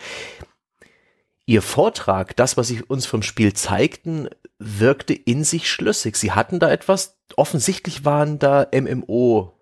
Ihr 1.47 1.61
Vortrag, 1.61 2.35
das, 2.35 2.57
was 2.57 2.69
sie 2.69 2.81
uns 2.81 3.05
vom 3.05 3.21
Spiel 3.21 3.53
zeigten, 3.53 4.29
wirkte 4.57 5.13
in 5.13 5.43
sich 5.43 5.69
schlüssig. 5.69 6.15
Sie 6.15 6.31
hatten 6.31 6.57
da 6.57 6.71
etwas, 6.71 7.19
offensichtlich 7.35 8.03
waren 8.03 8.39
da 8.39 8.67
MMO 8.73 9.54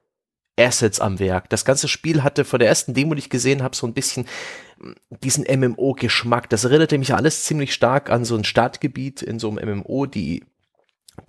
Assets 0.57 0.99
am 0.99 1.19
Werk. 1.19 1.49
Das 1.49 1.65
ganze 1.65 1.87
Spiel 1.87 2.23
hatte 2.23 2.45
von 2.45 2.59
der 2.59 2.69
ersten 2.69 2.93
Demo, 2.93 3.15
die 3.15 3.19
ich 3.19 3.29
gesehen 3.29 3.63
habe, 3.63 3.75
so 3.75 3.87
ein 3.87 3.93
bisschen 3.93 4.27
diesen 5.23 5.45
MMO-Geschmack. 5.45 6.49
Das 6.49 6.63
erinnerte 6.63 6.97
mich 6.97 7.13
alles 7.13 7.43
ziemlich 7.43 7.73
stark 7.73 8.09
an 8.09 8.25
so 8.25 8.35
ein 8.35 8.43
Stadtgebiet 8.43 9.21
in 9.21 9.39
so 9.39 9.49
einem 9.49 9.79
MMO, 9.79 10.05
die 10.05 10.43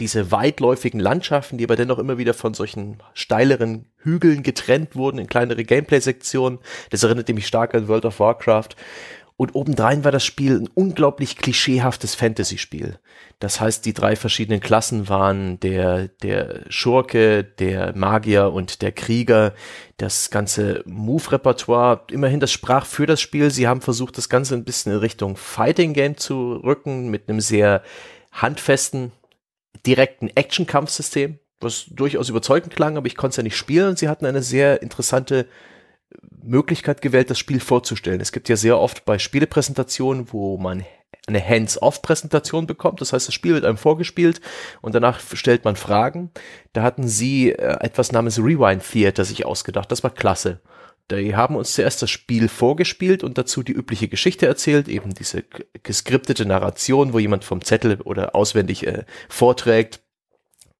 diese 0.00 0.30
weitläufigen 0.30 0.98
Landschaften, 0.98 1.58
die 1.58 1.64
aber 1.64 1.76
dennoch 1.76 1.98
immer 1.98 2.16
wieder 2.18 2.34
von 2.34 2.54
solchen 2.54 3.02
steileren 3.12 3.86
Hügeln 3.96 4.42
getrennt 4.42 4.96
wurden 4.96 5.18
in 5.18 5.26
kleinere 5.26 5.62
Gameplay-Sektionen. 5.64 6.58
Das 6.90 7.02
erinnerte 7.02 7.34
mich 7.34 7.46
stark 7.46 7.74
an 7.74 7.88
World 7.88 8.06
of 8.06 8.18
Warcraft. 8.18 8.70
Und 9.36 9.56
obendrein 9.56 10.04
war 10.04 10.12
das 10.12 10.24
Spiel 10.24 10.60
ein 10.60 10.68
unglaublich 10.74 11.36
klischeehaftes 11.36 12.14
Fantasy-Spiel. 12.14 13.00
Das 13.40 13.60
heißt, 13.60 13.84
die 13.84 13.92
drei 13.92 14.14
verschiedenen 14.14 14.60
Klassen 14.60 15.08
waren 15.08 15.58
der, 15.58 16.06
der 16.22 16.60
Schurke, 16.68 17.42
der 17.42 17.96
Magier 17.96 18.52
und 18.52 18.80
der 18.80 18.92
Krieger. 18.92 19.52
Das 19.96 20.30
ganze 20.30 20.84
Move-Repertoire, 20.86 22.02
immerhin, 22.12 22.38
das 22.38 22.52
sprach 22.52 22.86
für 22.86 23.06
das 23.06 23.20
Spiel. 23.20 23.50
Sie 23.50 23.66
haben 23.66 23.80
versucht, 23.80 24.16
das 24.18 24.28
Ganze 24.28 24.54
ein 24.54 24.64
bisschen 24.64 24.92
in 24.92 24.98
Richtung 24.98 25.36
Fighting-Game 25.36 26.16
zu 26.16 26.52
rücken, 26.52 27.08
mit 27.08 27.28
einem 27.28 27.40
sehr 27.40 27.82
handfesten, 28.30 29.10
direkten 29.84 30.28
Action-Kampfsystem, 30.28 31.40
was 31.60 31.86
durchaus 31.90 32.28
überzeugend 32.28 32.74
klang, 32.76 32.96
aber 32.96 33.08
ich 33.08 33.16
konnte 33.16 33.32
es 33.32 33.36
ja 33.38 33.42
nicht 33.42 33.56
spielen. 33.56 33.96
Sie 33.96 34.08
hatten 34.08 34.26
eine 34.26 34.42
sehr 34.42 34.80
interessante 34.80 35.46
Möglichkeit 36.42 37.02
gewählt, 37.02 37.30
das 37.30 37.38
Spiel 37.38 37.60
vorzustellen. 37.60 38.20
Es 38.20 38.32
gibt 38.32 38.48
ja 38.48 38.56
sehr 38.56 38.78
oft 38.78 39.04
bei 39.04 39.18
Spielepräsentationen, 39.18 40.32
wo 40.32 40.58
man 40.58 40.84
eine 41.26 41.46
Hands-off-Präsentation 41.46 42.66
bekommt. 42.66 43.00
Das 43.00 43.12
heißt, 43.12 43.28
das 43.28 43.34
Spiel 43.34 43.54
wird 43.54 43.64
einem 43.64 43.78
vorgespielt 43.78 44.40
und 44.82 44.94
danach 44.94 45.20
stellt 45.34 45.64
man 45.64 45.76
Fragen. 45.76 46.30
Da 46.72 46.82
hatten 46.82 47.08
sie 47.08 47.50
äh, 47.50 47.76
etwas 47.80 48.12
namens 48.12 48.38
Rewind 48.38 48.82
Theater 48.82 49.24
sich 49.24 49.46
ausgedacht. 49.46 49.90
Das 49.90 50.02
war 50.02 50.10
klasse. 50.10 50.60
Die 51.10 51.36
haben 51.36 51.56
uns 51.56 51.74
zuerst 51.74 52.00
das 52.00 52.10
Spiel 52.10 52.48
vorgespielt 52.48 53.22
und 53.22 53.36
dazu 53.36 53.62
die 53.62 53.72
übliche 53.72 54.08
Geschichte 54.08 54.46
erzählt, 54.46 54.88
eben 54.88 55.12
diese 55.12 55.44
geskriptete 55.82 56.46
Narration, 56.46 57.12
wo 57.12 57.18
jemand 57.18 57.44
vom 57.44 57.62
Zettel 57.62 58.00
oder 58.00 58.34
auswendig 58.34 58.86
äh, 58.86 59.04
vorträgt, 59.28 60.00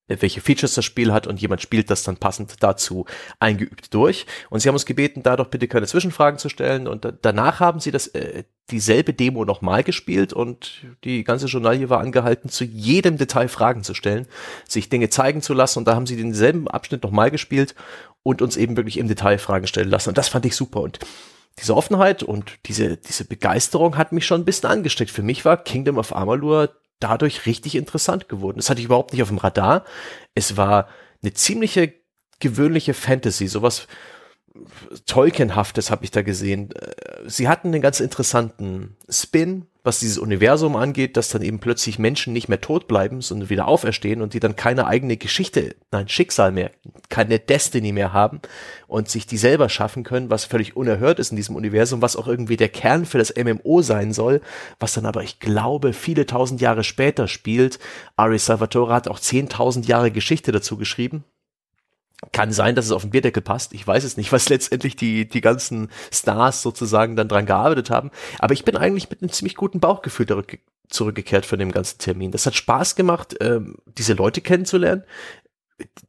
welche 0.06 0.40
Features 0.40 0.74
das 0.74 0.84
Spiel 0.84 1.12
hat 1.12 1.26
und 1.26 1.40
jemand 1.40 1.62
spielt 1.62 1.90
das 1.90 2.02
dann 2.02 2.18
passend 2.18 2.62
dazu 2.62 3.06
eingeübt 3.40 3.94
durch. 3.94 4.26
Und 4.50 4.60
sie 4.60 4.68
haben 4.68 4.74
uns 4.74 4.84
gebeten, 4.84 5.22
da 5.22 5.36
doch 5.36 5.48
bitte 5.48 5.66
keine 5.66 5.86
Zwischenfragen 5.86 6.38
zu 6.38 6.48
stellen. 6.48 6.86
Und 6.86 7.04
da, 7.04 7.12
danach 7.12 7.60
haben 7.60 7.80
sie 7.80 7.90
das 7.90 8.08
äh, 8.08 8.44
dieselbe 8.70 9.14
Demo 9.14 9.44
nochmal 9.44 9.82
gespielt 9.82 10.32
und 10.32 10.84
die 11.04 11.24
ganze 11.24 11.46
Journalie 11.46 11.90
war 11.90 12.00
angehalten, 12.00 12.48
zu 12.48 12.64
jedem 12.64 13.18
Detail 13.18 13.48
Fragen 13.48 13.82
zu 13.82 13.94
stellen, 13.94 14.26
sich 14.68 14.88
Dinge 14.88 15.10
zeigen 15.10 15.42
zu 15.42 15.54
lassen. 15.54 15.80
Und 15.80 15.88
da 15.88 15.94
haben 15.94 16.06
sie 16.06 16.16
denselben 16.16 16.68
Abschnitt 16.68 17.02
nochmal 17.02 17.30
gespielt 17.30 17.74
und 18.22 18.42
uns 18.42 18.56
eben 18.56 18.76
wirklich 18.76 18.98
im 18.98 19.08
Detail 19.08 19.38
Fragen 19.38 19.66
stellen 19.66 19.90
lassen. 19.90 20.10
Und 20.10 20.18
das 20.18 20.28
fand 20.28 20.44
ich 20.44 20.56
super. 20.56 20.80
Und 20.80 20.98
diese 21.58 21.76
Offenheit 21.76 22.22
und 22.22 22.58
diese, 22.66 22.96
diese 22.96 23.24
Begeisterung 23.24 23.96
hat 23.96 24.12
mich 24.12 24.26
schon 24.26 24.40
ein 24.40 24.44
bisschen 24.44 24.68
angesteckt. 24.68 25.10
Für 25.10 25.22
mich 25.22 25.44
war 25.44 25.62
Kingdom 25.62 25.98
of 25.98 26.14
Amalur 26.14 26.70
dadurch 27.00 27.46
richtig 27.46 27.74
interessant 27.74 28.28
geworden. 28.28 28.58
Das 28.58 28.70
hatte 28.70 28.80
ich 28.80 28.86
überhaupt 28.86 29.12
nicht 29.12 29.22
auf 29.22 29.28
dem 29.28 29.38
Radar. 29.38 29.84
Es 30.34 30.56
war 30.56 30.88
eine 31.22 31.32
ziemliche 31.32 31.94
gewöhnliche 32.40 32.94
Fantasy, 32.94 33.46
sowas 33.46 33.86
Tolkienhaftes 35.06 35.90
habe 35.90 36.04
ich 36.04 36.10
da 36.10 36.22
gesehen. 36.22 36.70
Sie 37.26 37.48
hatten 37.48 37.68
einen 37.68 37.82
ganz 37.82 38.00
interessanten 38.00 38.96
Spin, 39.08 39.66
was 39.84 40.00
dieses 40.00 40.16
Universum 40.16 40.76
angeht, 40.76 41.18
dass 41.18 41.28
dann 41.28 41.42
eben 41.42 41.58
plötzlich 41.60 41.98
Menschen 41.98 42.32
nicht 42.32 42.48
mehr 42.48 42.62
tot 42.62 42.88
bleiben, 42.88 43.20
sondern 43.20 43.50
wieder 43.50 43.68
auferstehen 43.68 44.22
und 44.22 44.32
die 44.32 44.40
dann 44.40 44.56
keine 44.56 44.86
eigene 44.86 45.18
Geschichte, 45.18 45.76
nein, 45.92 46.08
Schicksal 46.08 46.52
mehr, 46.52 46.70
keine 47.10 47.38
Destiny 47.38 47.92
mehr 47.92 48.14
haben 48.14 48.40
und 48.88 49.10
sich 49.10 49.26
die 49.26 49.36
selber 49.36 49.68
schaffen 49.68 50.02
können, 50.02 50.30
was 50.30 50.46
völlig 50.46 50.74
unerhört 50.74 51.18
ist 51.18 51.32
in 51.32 51.36
diesem 51.36 51.54
Universum, 51.54 52.00
was 52.00 52.16
auch 52.16 52.26
irgendwie 52.26 52.56
der 52.56 52.70
Kern 52.70 53.04
für 53.04 53.18
das 53.18 53.34
MMO 53.36 53.82
sein 53.82 54.14
soll, 54.14 54.40
was 54.80 54.94
dann 54.94 55.04
aber, 55.04 55.22
ich 55.22 55.38
glaube, 55.38 55.92
viele 55.92 56.24
tausend 56.24 56.62
Jahre 56.62 56.82
später 56.82 57.28
spielt. 57.28 57.78
Ari 58.16 58.38
Salvatore 58.38 58.94
hat 58.94 59.06
auch 59.06 59.20
zehntausend 59.20 59.86
Jahre 59.86 60.10
Geschichte 60.10 60.50
dazu 60.50 60.78
geschrieben, 60.78 61.24
kann 62.32 62.52
sein, 62.52 62.74
dass 62.74 62.86
es 62.86 62.92
auf 62.92 63.02
den 63.02 63.10
Bierdeckel 63.10 63.42
passt. 63.42 63.72
Ich 63.72 63.86
weiß 63.86 64.04
es 64.04 64.16
nicht, 64.16 64.32
was 64.32 64.48
letztendlich 64.48 64.96
die, 64.96 65.28
die 65.28 65.40
ganzen 65.40 65.90
Stars 66.12 66.62
sozusagen 66.62 67.16
dann 67.16 67.28
dran 67.28 67.46
gearbeitet 67.46 67.90
haben. 67.90 68.10
Aber 68.38 68.54
ich 68.54 68.64
bin 68.64 68.76
eigentlich 68.76 69.10
mit 69.10 69.22
einem 69.22 69.32
ziemlich 69.32 69.56
guten 69.56 69.80
Bauchgefühl 69.80 70.26
zurückgekehrt 70.88 71.46
von 71.46 71.58
dem 71.58 71.72
ganzen 71.72 71.98
Termin. 71.98 72.30
Das 72.30 72.46
hat 72.46 72.54
Spaß 72.54 72.96
gemacht, 72.96 73.36
ähm, 73.40 73.76
diese 73.86 74.14
Leute 74.14 74.40
kennenzulernen, 74.40 75.04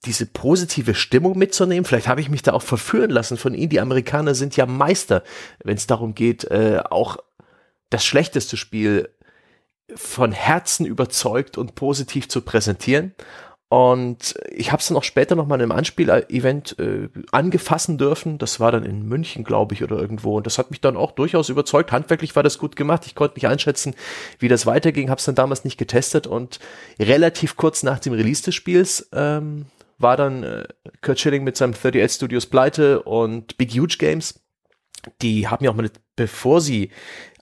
diese 0.06 0.26
positive 0.26 0.94
Stimmung 0.94 1.38
mitzunehmen. 1.38 1.86
Vielleicht 1.86 2.08
habe 2.08 2.22
ich 2.22 2.30
mich 2.30 2.44
da 2.44 2.54
auch 2.54 2.62
verführen 2.62 3.10
lassen 3.10 3.38
von 3.38 3.54
ihnen. 3.54 3.70
Die 3.70 3.80
Amerikaner 3.80 4.36
sind 4.36 4.56
ja 4.56 4.66
Meister, 4.66 5.24
wenn 5.64 5.78
es 5.78 5.88
darum 5.88 6.14
geht, 6.14 6.46
äh, 6.46 6.82
auch 6.90 7.18
das 7.90 8.06
schlechteste 8.06 8.58
Spiel 8.58 9.10
von 9.96 10.32
Herzen 10.32 10.86
überzeugt 10.86 11.58
und 11.58 11.76
positiv 11.76 12.28
zu 12.28 12.42
präsentieren. 12.42 13.14
Und 13.76 14.36
ich 14.52 14.72
habe 14.72 14.80
es 14.80 14.88
dann 14.88 14.96
auch 14.96 15.04
später 15.04 15.36
noch 15.36 15.48
mal 15.48 15.56
in 15.56 15.64
einem 15.64 15.74
Anspiel-Event 15.74 16.80
äh, 16.80 17.10
angefassen 17.34 17.98
dürfen. 17.98 18.38
Das 18.38 18.62
war 18.62 18.72
dann 18.72 18.86
in 18.86 19.06
München, 19.06 19.44
glaube 19.44 19.74
ich, 19.74 19.84
oder 19.84 19.98
irgendwo. 19.98 20.38
Und 20.38 20.46
das 20.46 20.58
hat 20.58 20.72
mich 20.72 20.80
dann 20.80 20.96
auch 20.96 21.12
durchaus 21.12 21.50
überzeugt. 21.50 21.92
Handwerklich 21.92 22.38
war 22.38 22.44
das 22.44 22.58
gut 22.58 22.78
gemacht. 22.78 23.06
Ich 23.06 23.16
konnte 23.16 23.36
nicht 23.36 23.50
einschätzen, 23.50 23.94
wie 24.40 24.48
das 24.48 24.66
weiterging. 24.66 25.10
Habe 25.10 25.20
es 25.20 25.26
dann 25.26 25.36
damals 25.36 25.66
nicht 25.66 25.78
getestet. 25.78 26.26
Und 26.26 26.60
relativ 27.02 27.58
kurz 27.58 27.84
nach 27.84 28.00
dem 28.00 28.14
Release 28.14 28.44
des 28.44 28.56
Spiels 28.56 29.10
ähm, 29.12 29.66
war 29.98 30.16
dann 30.16 30.44
äh, 30.44 30.64
Kurt 31.02 31.20
Schilling 31.20 31.44
mit 31.44 31.58
seinem 31.58 31.74
38 31.74 32.16
Studios 32.16 32.46
pleite 32.46 33.02
und 33.02 33.58
Big 33.58 33.74
Huge 33.74 33.98
Games. 34.00 34.40
Die 35.22 35.50
haben 35.50 35.66
ja 35.66 35.72
auch 35.72 35.76
mal, 35.76 35.92
bevor 36.16 36.62
sie 36.62 36.92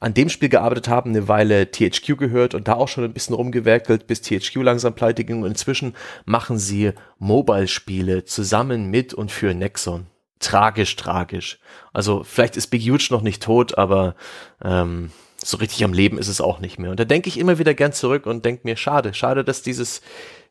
an 0.03 0.13
dem 0.13 0.27
Spiel 0.27 0.49
gearbeitet 0.49 0.89
haben, 0.89 1.11
eine 1.11 1.29
Weile 1.29 1.71
THQ 1.71 2.17
gehört 2.17 2.55
und 2.55 2.67
da 2.67 2.73
auch 2.73 2.89
schon 2.89 3.05
ein 3.05 3.13
bisschen 3.13 3.35
rumgewerkelt, 3.35 4.05
bis 4.05 4.21
THQ 4.21 4.57
langsam 4.57 4.95
pleite 4.95 5.23
ging. 5.23 5.43
Und 5.43 5.51
inzwischen 5.51 5.95
machen 6.25 6.57
sie 6.57 6.91
Mobile-Spiele 7.19 8.25
zusammen 8.25 8.89
mit 8.89 9.13
und 9.13 9.31
für 9.31 9.53
Nexon. 9.53 10.07
Tragisch, 10.39 10.97
tragisch. 10.97 11.59
Also 11.93 12.23
vielleicht 12.25 12.57
ist 12.57 12.67
Big 12.67 12.81
Huge 12.83 13.07
noch 13.11 13.21
nicht 13.21 13.41
tot, 13.41 13.77
aber 13.77 14.15
ähm, 14.61 15.11
so 15.41 15.55
richtig 15.55 15.85
am 15.85 15.93
Leben 15.93 16.17
ist 16.17 16.27
es 16.27 16.41
auch 16.41 16.59
nicht 16.59 16.79
mehr. 16.79 16.91
Und 16.91 16.99
da 16.99 17.05
denke 17.05 17.29
ich 17.29 17.39
immer 17.39 17.57
wieder 17.57 17.73
gern 17.73 17.93
zurück 17.93 18.25
und 18.25 18.43
denke 18.43 18.61
mir, 18.65 18.75
schade, 18.75 19.13
schade, 19.13 19.45
dass 19.45 19.61
dieses 19.61 20.01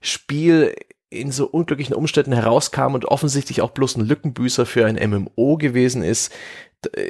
Spiel 0.01 0.75
in 1.11 1.31
so 1.31 1.47
unglücklichen 1.47 1.95
Umständen 1.95 2.33
herauskam 2.33 2.95
und 2.95 3.05
offensichtlich 3.05 3.61
auch 3.61 3.73
bloß 3.73 3.97
ein 3.97 4.07
Lückenbüßer 4.07 4.65
für 4.65 4.87
ein 4.87 4.97
MMO 5.11 5.59
gewesen 5.59 6.03
ist, 6.03 6.33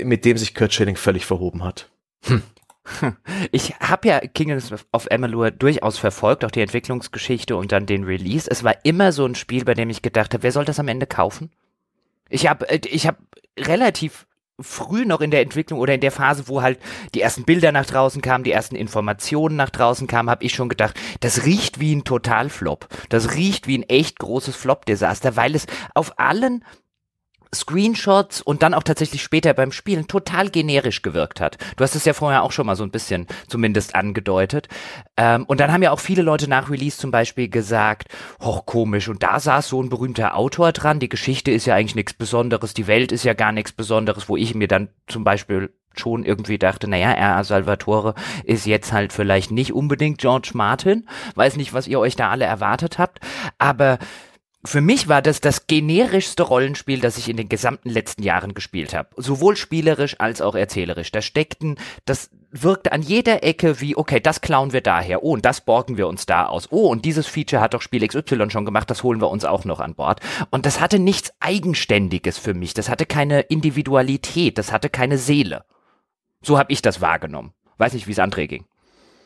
mit 0.03 0.25
dem 0.25 0.37
sich 0.37 0.57
Kurt 0.57 0.75
Schilling 0.75 0.97
völlig 0.97 1.25
verhoben 1.25 1.63
hat. 1.63 1.92
Hm. 2.23 2.43
Ich 3.53 3.75
habe 3.79 4.09
ja 4.09 4.21
Kingdoms 4.21 4.73
of 4.93 5.11
Amalur 5.11 5.51
durchaus 5.51 5.99
verfolgt, 5.99 6.45
auch 6.45 6.51
die 6.51 6.61
Entwicklungsgeschichte 6.61 7.57
und 7.57 7.71
dann 7.73 7.87
den 7.87 8.05
Release. 8.05 8.51
Es 8.51 8.65
war 8.65 8.85
immer 8.85 9.13
so 9.13 9.25
ein 9.25 9.35
Spiel, 9.35 9.65
bei 9.65 9.75
dem 9.75 9.91
ich 9.91 10.03
gedacht 10.03 10.35
habe, 10.35 10.43
wer 10.43 10.53
soll 10.53 10.65
das 10.65 10.81
am 10.81 10.89
Ende 10.89 11.07
kaufen? 11.07 11.51
Ich 12.29 12.49
habe 12.49 12.69
äh, 12.69 12.81
ich 12.89 13.07
hab 13.07 13.19
relativ 13.59 14.27
früh 14.61 15.05
noch 15.05 15.21
in 15.21 15.31
der 15.31 15.41
Entwicklung 15.41 15.81
oder 15.81 15.95
in 15.95 16.01
der 16.01 16.13
Phase, 16.13 16.47
wo 16.47 16.63
halt 16.63 16.79
die 17.15 17.21
ersten 17.21 17.45
Bilder 17.45 17.73
nach 17.73 17.87
draußen 17.87 18.23
kamen, 18.23 18.45
die 18.45 18.53
ersten 18.53 18.77
Informationen 18.77 19.57
nach 19.57 19.71
draußen 19.71 20.07
kamen, 20.07 20.31
habe 20.31 20.45
ich 20.45 20.55
schon 20.55 20.69
gedacht, 20.69 20.99
das 21.21 21.45
riecht 21.45 21.81
wie 21.81 21.95
ein 21.95 22.05
Totalflop. 22.05 22.89
Das 23.09 23.35
riecht 23.35 23.67
wie 23.67 23.79
ein 23.79 23.89
echt 23.89 24.19
großes 24.19 24.55
Flop-Desaster, 24.55 25.37
weil 25.37 25.55
es 25.55 25.67
auf 25.95 26.19
allen 26.19 26.65
Screenshots 27.55 28.41
und 28.41 28.63
dann 28.63 28.75
auch 28.75 28.83
tatsächlich 28.83 29.23
später 29.23 29.53
beim 29.55 29.73
Spielen 29.73 30.09
total 30.09 30.51
generisch 30.51 31.03
gewirkt 31.03 31.41
hat. 31.41 31.59
Du 31.77 31.85
hast 31.85 31.95
es 31.95 32.05
ja 32.05 32.15
vorher 32.15 32.43
auch 32.43 32.53
schon 32.53 32.67
mal 32.67 32.77
so 32.77 32.85
ein 32.85 32.91
bisschen 32.91 33.27
zumindest 33.47 33.95
angedeutet. 33.95 34.69
Ähm, 35.17 35.45
und 35.45 35.61
dann 35.61 35.73
haben 35.73 35.83
ja 35.83 35.91
auch 35.91 36.01
viele 36.01 36.23
Leute 36.23 36.49
nach 36.49 36.71
Release 36.71 36.99
zum 36.99 37.11
Beispiel 37.11 37.49
gesagt, 37.49 38.09
hoch 38.41 38.67
komisch, 38.67 39.09
und 39.09 39.23
da 39.23 39.39
saß 39.39 39.69
so 39.69 39.83
ein 39.83 39.91
berühmter 39.91 40.37
Autor 40.37 40.73
dran, 40.73 41.01
die 41.01 41.09
Geschichte 41.09 41.51
ist 41.51 41.67
ja 41.67 41.75
eigentlich 41.75 41.95
nichts 41.95 42.15
Besonderes, 42.15 42.75
die 42.75 42.87
Welt 42.87 43.13
ist 43.13 43.25
ja 43.25 43.35
gar 43.35 43.53
nichts 43.53 43.73
Besonderes, 43.73 44.29
wo 44.29 44.37
ich 44.37 44.55
mir 44.55 44.69
dann 44.69 44.89
zum 45.07 45.25
Beispiel 45.25 45.71
schon 45.95 46.25
irgendwie 46.25 46.59
dachte, 46.59 46.89
naja, 46.89 47.13
R.A. 47.13 47.45
Salvatore 47.45 48.15
ist 48.45 48.67
jetzt 48.67 48.93
halt 48.93 49.13
vielleicht 49.13 49.51
nicht 49.51 49.73
unbedingt 49.73 50.19
George 50.19 50.53
Martin. 50.55 51.07
Weiß 51.35 51.57
nicht, 51.57 51.75
was 51.75 51.87
ihr 51.87 52.01
euch 52.01 52.17
da 52.17 52.31
alle 52.31 52.45
erwartet 52.45 52.99
habt, 52.99 53.21
aber 53.59 53.99
für 54.65 54.81
mich 54.81 55.09
war 55.09 55.23
das 55.23 55.41
das 55.41 55.67
generischste 55.67 56.45
Rollenspiel, 56.45 57.01
das 57.01 57.19
ich 57.19 57.29
in 57.29 57.37
den 57.37 57.49
gesamten 57.49 57.89
letzten 57.89 58.23
Jahren 58.23 58.55
gespielt 58.55 58.95
habe. 58.95 59.09
Sowohl 59.17 59.57
spielerisch 59.57 60.21
als 60.21 60.41
auch 60.41 60.55
erzählerisch. 60.55 61.11
Da 61.11 61.21
steckten, 61.21 61.79
das 62.05 62.31
wirkte 62.53 62.93
an 62.93 63.03
jeder 63.03 63.43
Ecke 63.43 63.81
wie, 63.81 63.97
okay, 63.97 64.21
das 64.21 64.41
klauen 64.41 64.73
wir 64.73 64.81
daher. 64.81 65.25
Oh, 65.25 65.33
und 65.33 65.45
das 65.45 65.63
borgen 65.63 65.97
wir 65.97 66.07
uns 66.07 66.27
da 66.27 66.47
aus. 66.47 66.69
Oh, 66.71 66.89
und 66.89 67.05
dieses 67.05 67.27
Feature 67.27 67.61
hat 67.61 67.75
doch 67.75 67.83
Spiel 67.83 68.07
XY 68.07 68.51
schon 68.51 68.65
gemacht, 68.65 68.89
das 68.89 69.03
holen 69.03 69.21
wir 69.21 69.31
uns 69.31 69.45
auch 69.45 69.65
noch 69.65 69.81
an 69.81 69.97
Bord. 69.97 70.21
Und 70.51 70.65
das 70.65 70.81
hatte 70.81 71.01
nichts 71.01 71.33
Eigenständiges 71.41 72.39
für 72.39 72.55
mich. 72.55 72.73
Das 72.73 72.89
hatte 72.89 73.05
keine 73.05 73.41
Individualität. 73.41 74.59
Das 74.59 74.71
hatte 74.71 74.91
keine 74.91 75.19
Seele. 75.19 75.65
So 76.41 76.57
habe 76.57 76.73
ich 76.73 76.83
das 76.83 77.01
wahrgenommen. 77.01 77.53
Weiß 77.79 77.95
nicht, 77.95 78.07
wie 78.07 78.13
es 78.13 78.19
André 78.19 78.47
ging 78.47 78.65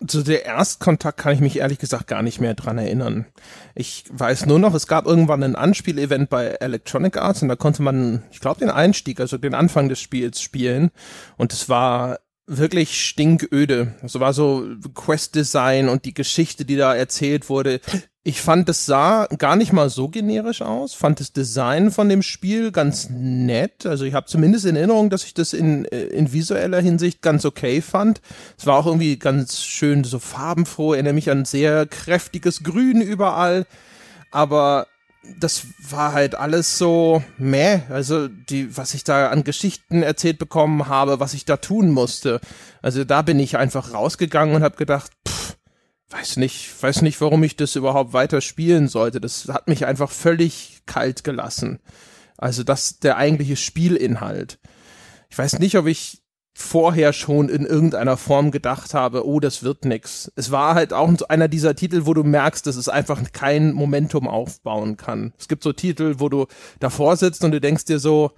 zu 0.07 0.23
der 0.23 0.45
Erstkontakt 0.45 1.19
kann 1.19 1.33
ich 1.33 1.41
mich 1.41 1.59
ehrlich 1.59 1.79
gesagt 1.79 2.07
gar 2.07 2.23
nicht 2.23 2.41
mehr 2.41 2.55
dran 2.55 2.79
erinnern. 2.79 3.27
Ich 3.75 4.05
weiß 4.11 4.47
nur 4.47 4.59
noch, 4.59 4.75
es 4.75 4.87
gab 4.87 5.07
irgendwann 5.07 5.43
ein 5.43 5.57
Anspielevent 5.57 6.29
bei 6.29 6.47
Electronic 6.47 7.17
Arts 7.17 7.43
und 7.43 7.49
da 7.49 7.57
konnte 7.57 7.83
man, 7.83 8.23
ich 8.31 8.41
glaube, 8.41 8.61
den 8.61 8.71
Einstieg, 8.71 9.21
also 9.21 9.39
den 9.39 9.55
Anfang 9.55 9.89
des 9.89 10.01
Spiels 10.01 10.41
spielen 10.41 10.91
und 11.37 11.53
es 11.53 11.69
war 11.69 12.19
wirklich 12.47 13.05
stinköde. 13.05 13.95
Es 14.03 14.19
war 14.19 14.33
so 14.33 14.67
Quest-Design 14.95 15.89
und 15.89 16.05
die 16.05 16.15
Geschichte, 16.15 16.65
die 16.65 16.77
da 16.77 16.95
erzählt 16.95 17.49
wurde, 17.49 17.81
ich 18.23 18.41
fand, 18.41 18.69
es 18.69 18.87
sah 18.87 19.29
gar 19.39 19.55
nicht 19.55 19.73
mal 19.73 19.89
so 19.89 20.09
generisch 20.09 20.61
aus, 20.61 20.95
fand 20.95 21.21
das 21.21 21.33
Design 21.33 21.93
von 21.93 22.09
dem 22.09 22.23
Spiel 22.23 22.73
ganz 22.73 23.09
nett. 23.09 23.87
Also 23.87 24.05
ich 24.05 24.15
habe 24.15 24.27
zumindest 24.27 24.65
in 24.65 24.75
Erinnerung, 24.75 25.11
dass 25.11 25.23
ich 25.23 25.33
das 25.33 25.53
in, 25.53 25.85
äh, 25.85 26.07
in 26.07 26.33
visueller 26.33 26.81
Hinsicht 26.81 27.23
ganz 27.23 27.45
okay 27.45 27.81
fand. 27.81 28.21
Es 28.59 28.67
war 28.67 28.79
auch 28.79 28.87
irgendwie 28.87 29.17
ganz 29.17 29.63
schön 29.63 30.03
so 30.03 30.19
farbenfroh, 30.19 30.95
erinnere 30.95 31.15
mich 31.15 31.31
an 31.31 31.45
sehr 31.45 31.87
kräftiges 31.87 32.65
Grün 32.65 33.01
überall. 33.01 33.65
Aber 34.33 34.89
das 35.39 35.67
war 35.91 36.13
halt 36.13 36.35
alles 36.35 36.79
so 36.79 37.23
meh. 37.39 37.81
Also 37.89 38.29
die, 38.29 38.77
was 38.77 38.95
ich 38.95 39.05
da 39.05 39.29
an 39.29 39.45
Geschichten 39.45 40.03
erzählt 40.03 40.39
bekommen 40.39 40.89
habe, 40.89 41.21
was 41.21 41.35
ich 41.35 41.45
da 41.45 41.57
tun 41.57 41.91
musste. 41.91 42.41
Also 42.83 43.05
da 43.05 43.23
bin 43.23 43.39
ich 43.39 43.57
einfach 43.57 43.93
rausgegangen 43.93 44.55
und 44.55 44.63
habe 44.63 44.77
gedacht, 44.77 45.13
pff, 45.27 45.57
weiß 46.11 46.37
nicht, 46.37 46.83
weiß 46.83 47.03
nicht, 47.03 47.21
warum 47.21 47.43
ich 47.45 47.57
das 47.57 47.77
überhaupt 47.77 48.13
weiter 48.13 48.41
spielen 48.41 48.89
sollte. 48.89 49.21
Das 49.21 49.49
hat 49.49 49.69
mich 49.69 49.87
einfach 49.87 50.11
völlig 50.11 50.83
kalt 50.87 51.25
gelassen. 51.25 51.81
Also 52.39 52.63
das 52.63 52.99
der 52.99 53.17
eigentliche 53.17 53.57
Spielinhalt. 53.57 54.59
Ich 55.31 55.39
weiß 55.39 55.59
nicht, 55.59 55.77
ob 55.77 55.87
ich 55.87 56.23
vorher 56.59 57.13
schon 57.13 57.51
in 57.51 57.67
irgendeiner 57.67 58.17
Form 58.17 58.51
gedacht 58.51 58.95
habe, 58.95 59.27
oh, 59.27 59.41
das 59.41 59.63
wird 59.63 59.85
nix. 59.85 60.33
Es 60.37 60.51
war 60.51 60.75
halt 60.75 60.95
auch 60.95 61.13
einer 61.29 61.49
dieser 61.49 61.77
Titel, 61.77 62.07
wo 62.07 62.15
du 62.15 62.25
merkst, 62.25 62.67
dass 62.67 62.77
es 62.77 62.89
einfach 62.89 63.21
kein 63.33 63.75
Momentum 63.75 64.27
aufbauen 64.27 64.97
kann. 64.97 65.35
Es 65.39 65.49
gibt 65.49 65.63
so 65.63 65.75
Titel, 65.75 66.15
wo 66.17 66.31
du 66.31 66.47
davor 66.81 67.17
sitzt 67.19 67.45
und 67.45 67.51
du 67.51 67.61
denkst 67.61 67.85
dir 67.85 67.99
so, 67.99 68.33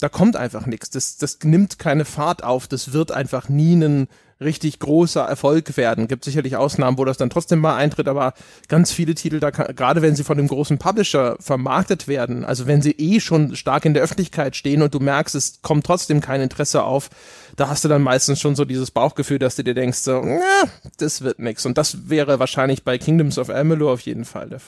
da 0.00 0.08
kommt 0.08 0.34
einfach 0.34 0.64
nichts. 0.64 0.88
Das, 0.88 1.18
das 1.18 1.40
nimmt 1.42 1.78
keine 1.78 2.06
Fahrt 2.06 2.42
auf. 2.42 2.68
Das 2.68 2.94
wird 2.94 3.12
einfach 3.12 3.50
nie 3.50 3.74
ein 3.74 4.08
richtig 4.40 4.78
großer 4.78 5.22
Erfolg 5.22 5.76
werden. 5.76 6.08
Gibt 6.08 6.24
sicherlich 6.24 6.56
Ausnahmen, 6.56 6.98
wo 6.98 7.04
das 7.04 7.16
dann 7.16 7.30
trotzdem 7.30 7.58
mal 7.58 7.76
eintritt, 7.76 8.08
aber 8.08 8.34
ganz 8.68 8.92
viele 8.92 9.14
Titel, 9.14 9.40
da 9.40 9.50
gerade 9.50 10.02
wenn 10.02 10.14
sie 10.14 10.24
von 10.24 10.36
dem 10.36 10.48
großen 10.48 10.78
Publisher 10.78 11.36
vermarktet 11.40 12.08
werden, 12.08 12.44
also 12.44 12.66
wenn 12.66 12.82
sie 12.82 12.92
eh 12.92 13.20
schon 13.20 13.56
stark 13.56 13.84
in 13.84 13.94
der 13.94 14.02
Öffentlichkeit 14.02 14.56
stehen 14.56 14.82
und 14.82 14.94
du 14.94 15.00
merkst, 15.00 15.34
es 15.34 15.60
kommt 15.62 15.86
trotzdem 15.86 16.20
kein 16.20 16.40
Interesse 16.40 16.84
auf, 16.84 17.10
da 17.56 17.68
hast 17.68 17.84
du 17.84 17.88
dann 17.88 18.02
meistens 18.02 18.40
schon 18.40 18.54
so 18.54 18.64
dieses 18.64 18.90
Bauchgefühl, 18.90 19.38
dass 19.38 19.56
du 19.56 19.64
dir 19.64 19.74
denkst, 19.74 19.98
so, 19.98 20.22
na, 20.22 20.70
das 20.98 21.22
wird 21.22 21.40
nix. 21.40 21.66
Und 21.66 21.76
das 21.76 22.08
wäre 22.08 22.38
wahrscheinlich 22.38 22.84
bei 22.84 22.98
Kingdoms 22.98 23.38
of 23.38 23.50
Amalur 23.50 23.92
auf 23.92 24.00
jeden 24.00 24.24
Fall 24.24 24.48
der, 24.48 24.60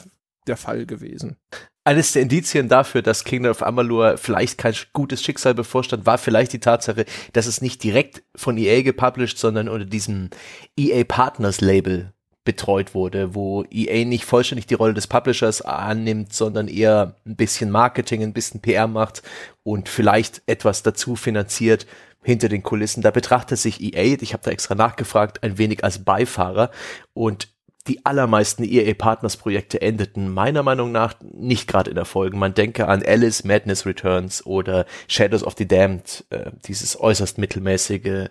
der 0.47 0.57
Fall 0.57 0.87
gewesen 0.87 1.37
eines 1.85 2.13
der 2.13 2.23
Indizien 2.23 2.69
dafür, 2.69 3.03
dass 3.03 3.25
Kingdom 3.25 3.53
of 3.53 3.63
Amalur 3.63 4.19
vielleicht 4.19 4.59
kein 4.59 4.75
gutes 4.93 5.23
Schicksal 5.23 5.55
bevorstand, 5.55 6.07
war 6.07 6.19
vielleicht 6.19 6.53
die 6.53 6.61
Tatsache, 6.61 7.07
dass 7.33 7.47
es 7.47 7.63
nicht 7.63 7.83
direkt 7.83 8.23
von 8.37 8.59
EA 8.59 8.83
gepublished, 8.83 9.39
sondern 9.39 9.69
unter 9.69 9.87
diesem 9.87 10.31
EA 10.77 11.05
Partners 11.05 11.61
Label 11.61 12.13
betreut 12.45 12.95
wurde, 12.95 13.35
wo 13.35 13.65
EA 13.71 14.05
nicht 14.05 14.25
vollständig 14.25 14.67
die 14.67 14.75
Rolle 14.75 14.95
des 14.95 15.07
Publishers 15.07 15.63
annimmt, 15.63 16.33
sondern 16.33 16.69
eher 16.69 17.17
ein 17.27 17.37
bisschen 17.37 17.71
Marketing, 17.71 18.23
ein 18.23 18.33
bisschen 18.33 18.61
PR 18.61 18.87
macht 18.87 19.23
und 19.63 19.89
vielleicht 19.89 20.43
etwas 20.47 20.83
dazu 20.83 21.17
finanziert 21.17 21.87
hinter 22.23 22.49
den 22.49 22.63
Kulissen. 22.63 23.03
Da 23.03 23.11
betrachtet 23.11 23.59
sich 23.59 23.81
EA, 23.83 24.17
ich 24.21 24.33
habe 24.33 24.43
da 24.43 24.51
extra 24.51 24.75
nachgefragt, 24.75 25.43
ein 25.43 25.59
wenig 25.59 25.85
als 25.85 26.05
Beifahrer 26.05 26.71
und 27.13 27.49
die 27.87 28.05
allermeisten 28.05 28.65
EA 28.65 28.95
Partners 28.95 29.37
Projekte 29.37 29.81
endeten 29.81 30.33
meiner 30.33 30.63
Meinung 30.63 30.93
nach 30.93 31.15
nicht 31.33 31.67
gerade 31.67 31.91
in 31.91 31.97
Erfolgen. 31.97 32.39
Man 32.39 32.55
denke 32.55 32.89
an 32.89 33.03
Alice 33.05 33.45
Madness 33.45 33.87
Returns 33.87 34.45
oder 34.45 34.87
Shadows 35.09 35.43
of 35.43 35.55
the 35.57 35.67
Damned, 35.67 36.25
äh, 36.31 36.51
dieses 36.67 37.01
äußerst 37.01 37.39
mittelmäßige, 37.39 38.29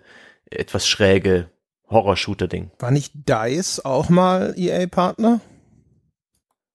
etwas 0.50 0.86
schräge 0.86 1.48
Horror-Shooter-Ding. 1.88 2.70
War 2.78 2.90
nicht 2.90 3.12
DICE 3.14 3.80
auch 3.84 4.08
mal 4.08 4.54
EA 4.56 4.86
Partner? 4.86 5.40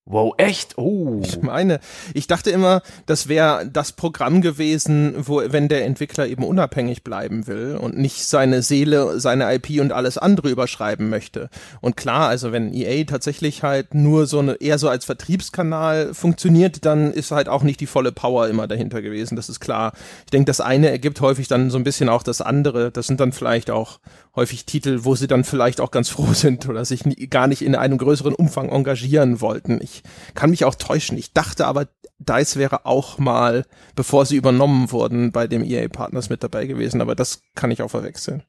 Wow, 0.07 0.35
echt? 0.37 0.77
Oh. 0.77 1.19
Ich 1.23 1.41
meine, 1.41 1.79
ich 2.13 2.27
dachte 2.27 2.51
immer, 2.51 2.83
das 3.07 3.27
wäre 3.27 3.67
das 3.67 3.91
Programm 3.91 4.41
gewesen, 4.41 5.15
wo, 5.17 5.41
wenn 5.43 5.67
der 5.67 5.83
Entwickler 5.83 6.27
eben 6.27 6.43
unabhängig 6.43 7.03
bleiben 7.03 7.47
will 7.47 7.75
und 7.75 7.97
nicht 7.97 8.23
seine 8.23 8.61
Seele, 8.61 9.19
seine 9.19 9.51
IP 9.55 9.81
und 9.81 9.91
alles 9.91 10.19
andere 10.19 10.51
überschreiben 10.51 11.09
möchte. 11.09 11.49
Und 11.81 11.97
klar, 11.97 12.29
also 12.29 12.51
wenn 12.51 12.71
EA 12.71 13.05
tatsächlich 13.05 13.63
halt 13.63 13.95
nur 13.95 14.27
so 14.27 14.37
eine, 14.37 14.53
eher 14.61 14.77
so 14.77 14.89
als 14.89 15.05
Vertriebskanal 15.05 16.13
funktioniert, 16.13 16.85
dann 16.85 17.11
ist 17.11 17.31
halt 17.31 17.49
auch 17.49 17.63
nicht 17.63 17.79
die 17.79 17.87
volle 17.87 18.11
Power 18.11 18.47
immer 18.47 18.67
dahinter 18.67 19.01
gewesen. 19.01 19.35
Das 19.35 19.49
ist 19.49 19.59
klar. 19.59 19.93
Ich 20.25 20.31
denke, 20.31 20.45
das 20.45 20.61
eine 20.61 20.91
ergibt 20.91 21.19
häufig 21.19 21.47
dann 21.47 21.71
so 21.71 21.79
ein 21.79 21.83
bisschen 21.83 22.09
auch 22.09 22.21
das 22.21 22.41
andere. 22.41 22.91
Das 22.91 23.07
sind 23.07 23.19
dann 23.19 23.31
vielleicht 23.31 23.71
auch 23.71 23.97
häufig 24.35 24.65
Titel, 24.65 24.99
wo 25.03 25.15
sie 25.15 25.27
dann 25.27 25.43
vielleicht 25.43 25.81
auch 25.81 25.91
ganz 25.91 26.09
froh 26.09 26.27
sind 26.33 26.67
oder 26.67 26.85
sich 26.85 27.05
nie, 27.05 27.27
gar 27.27 27.47
nicht 27.47 27.61
in 27.61 27.75
einem 27.75 27.97
größeren 27.97 28.33
Umfang 28.33 28.69
engagieren 28.69 29.41
wollten. 29.41 29.79
Ich 29.81 30.03
kann 30.33 30.49
mich 30.49 30.65
auch 30.65 30.75
täuschen. 30.75 31.17
Ich 31.17 31.33
dachte 31.33 31.65
aber, 31.65 31.87
DICE 32.19 32.55
wäre 32.55 32.85
auch 32.85 33.17
mal, 33.17 33.65
bevor 33.95 34.25
sie 34.25 34.37
übernommen 34.37 34.91
wurden, 34.91 35.31
bei 35.31 35.47
dem 35.47 35.63
EA 35.63 35.87
Partners 35.89 36.29
mit 36.29 36.43
dabei 36.43 36.65
gewesen, 36.65 37.01
aber 37.01 37.15
das 37.15 37.41
kann 37.55 37.71
ich 37.71 37.81
auch 37.81 37.91
verwechseln. 37.91 38.43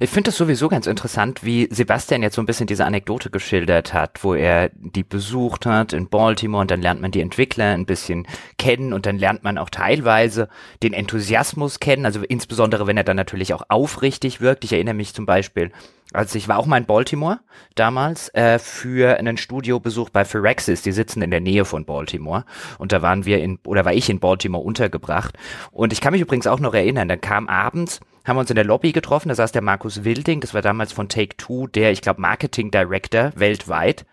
Ich 0.00 0.10
finde 0.10 0.30
es 0.30 0.36
sowieso 0.36 0.68
ganz 0.68 0.88
interessant, 0.88 1.44
wie 1.44 1.68
Sebastian 1.70 2.22
jetzt 2.22 2.34
so 2.34 2.42
ein 2.42 2.46
bisschen 2.46 2.66
diese 2.66 2.84
Anekdote 2.84 3.30
geschildert 3.30 3.94
hat, 3.94 4.24
wo 4.24 4.34
er 4.34 4.70
die 4.74 5.04
besucht 5.04 5.64
hat 5.64 5.92
in 5.92 6.08
Baltimore 6.08 6.60
und 6.60 6.72
dann 6.72 6.82
lernt 6.82 7.00
man 7.00 7.12
die 7.12 7.20
Entwickler 7.20 7.72
ein 7.72 7.86
bisschen 7.86 8.26
kennen 8.58 8.92
und 8.92 9.06
dann 9.06 9.16
lernt 9.16 9.44
man 9.44 9.58
auch 9.58 9.70
teilweise 9.70 10.48
den 10.82 10.92
Enthusiasmus 10.92 11.78
kennen, 11.78 12.04
also 12.04 12.20
insbesondere 12.22 12.88
wenn 12.88 12.96
er 12.96 13.04
dann 13.04 13.16
natürlich 13.16 13.54
auch 13.54 13.62
aufrichtig 13.68 14.40
wirkt. 14.40 14.64
Ich 14.64 14.72
erinnere 14.72 14.94
mich 14.94 15.14
zum 15.14 15.24
Beispiel, 15.24 15.70
als 16.12 16.34
ich 16.34 16.48
war 16.48 16.58
auch 16.58 16.66
mal 16.66 16.78
in 16.78 16.86
Baltimore 16.86 17.38
damals 17.76 18.28
äh, 18.34 18.58
für 18.58 19.18
einen 19.18 19.36
Studiobesuch 19.36 20.10
bei 20.10 20.24
Phyrexis, 20.24 20.82
die 20.82 20.92
sitzen 20.92 21.22
in 21.22 21.30
der 21.30 21.40
Nähe 21.40 21.64
von 21.64 21.84
Baltimore. 21.84 22.44
Und 22.78 22.90
da 22.90 23.02
waren 23.02 23.24
wir 23.24 23.38
in, 23.38 23.60
oder 23.64 23.84
war 23.84 23.94
ich 23.94 24.10
in 24.10 24.18
Baltimore 24.18 24.64
untergebracht. 24.64 25.36
Und 25.70 25.92
ich 25.92 26.00
kann 26.00 26.12
mich 26.12 26.22
übrigens 26.22 26.48
auch 26.48 26.60
noch 26.60 26.74
erinnern, 26.74 27.08
dann 27.08 27.20
kam 27.20 27.48
abends 27.48 28.00
haben 28.26 28.36
wir 28.36 28.40
uns 28.40 28.50
in 28.50 28.56
der 28.56 28.64
Lobby 28.64 28.92
getroffen, 28.92 29.28
da 29.28 29.34
saß 29.34 29.52
der 29.52 29.62
Markus 29.62 30.04
Wilding, 30.04 30.40
das 30.40 30.52
war 30.52 30.62
damals 30.62 30.92
von 30.92 31.08
Take 31.08 31.36
Two, 31.36 31.66
der, 31.68 31.92
ich 31.92 32.02
glaube, 32.02 32.20
Marketing 32.20 32.70
Director 32.70 33.32
weltweit. 33.36 34.04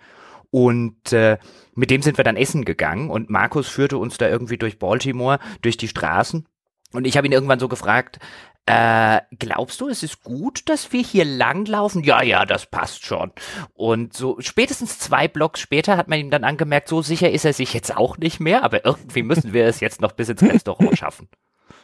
Und 0.51 1.11
äh, 1.13 1.39
mit 1.73 1.89
dem 1.89 2.03
sind 2.03 2.17
wir 2.17 2.23
dann 2.23 2.37
essen 2.37 2.63
gegangen 2.63 3.09
und 3.09 3.31
Markus 3.31 3.67
führte 3.67 3.97
uns 3.97 4.17
da 4.17 4.29
irgendwie 4.29 4.57
durch 4.57 4.77
Baltimore, 4.77 5.39
durch 5.63 5.77
die 5.77 5.87
Straßen 5.87 6.47
Und 6.91 7.05
ich 7.05 7.17
habe 7.17 7.25
ihn 7.25 7.33
irgendwann 7.33 7.59
so 7.59 7.67
gefragt, 7.67 8.19
äh, 8.67 9.19
glaubst 9.39 9.81
du, 9.81 9.89
es 9.89 10.03
ist 10.03 10.23
gut, 10.23 10.69
dass 10.69 10.93
wir 10.93 11.01
hier 11.01 11.25
langlaufen? 11.25 12.03
Ja, 12.03 12.21
ja, 12.21 12.45
das 12.45 12.67
passt 12.67 13.03
schon. 13.03 13.31
Und 13.73 14.13
so 14.13 14.37
spätestens 14.39 14.99
zwei 14.99 15.27
Blocks 15.27 15.59
später 15.59 15.97
hat 15.97 16.07
man 16.07 16.19
ihm 16.19 16.29
dann 16.29 16.43
angemerkt, 16.43 16.87
so 16.87 17.01
sicher 17.01 17.31
ist 17.31 17.45
er 17.45 17.53
sich 17.53 17.73
jetzt 17.73 17.97
auch 17.97 18.17
nicht 18.17 18.39
mehr, 18.39 18.63
aber 18.63 18.85
irgendwie 18.85 19.23
müssen 19.23 19.53
wir 19.53 19.65
es 19.65 19.79
jetzt 19.79 20.01
noch 20.01 20.11
bis 20.11 20.29
ins 20.29 20.43
Restaurant 20.53 20.97
schaffen. 20.97 21.27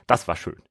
Das 0.06 0.28
war 0.28 0.36
schön. 0.36 0.62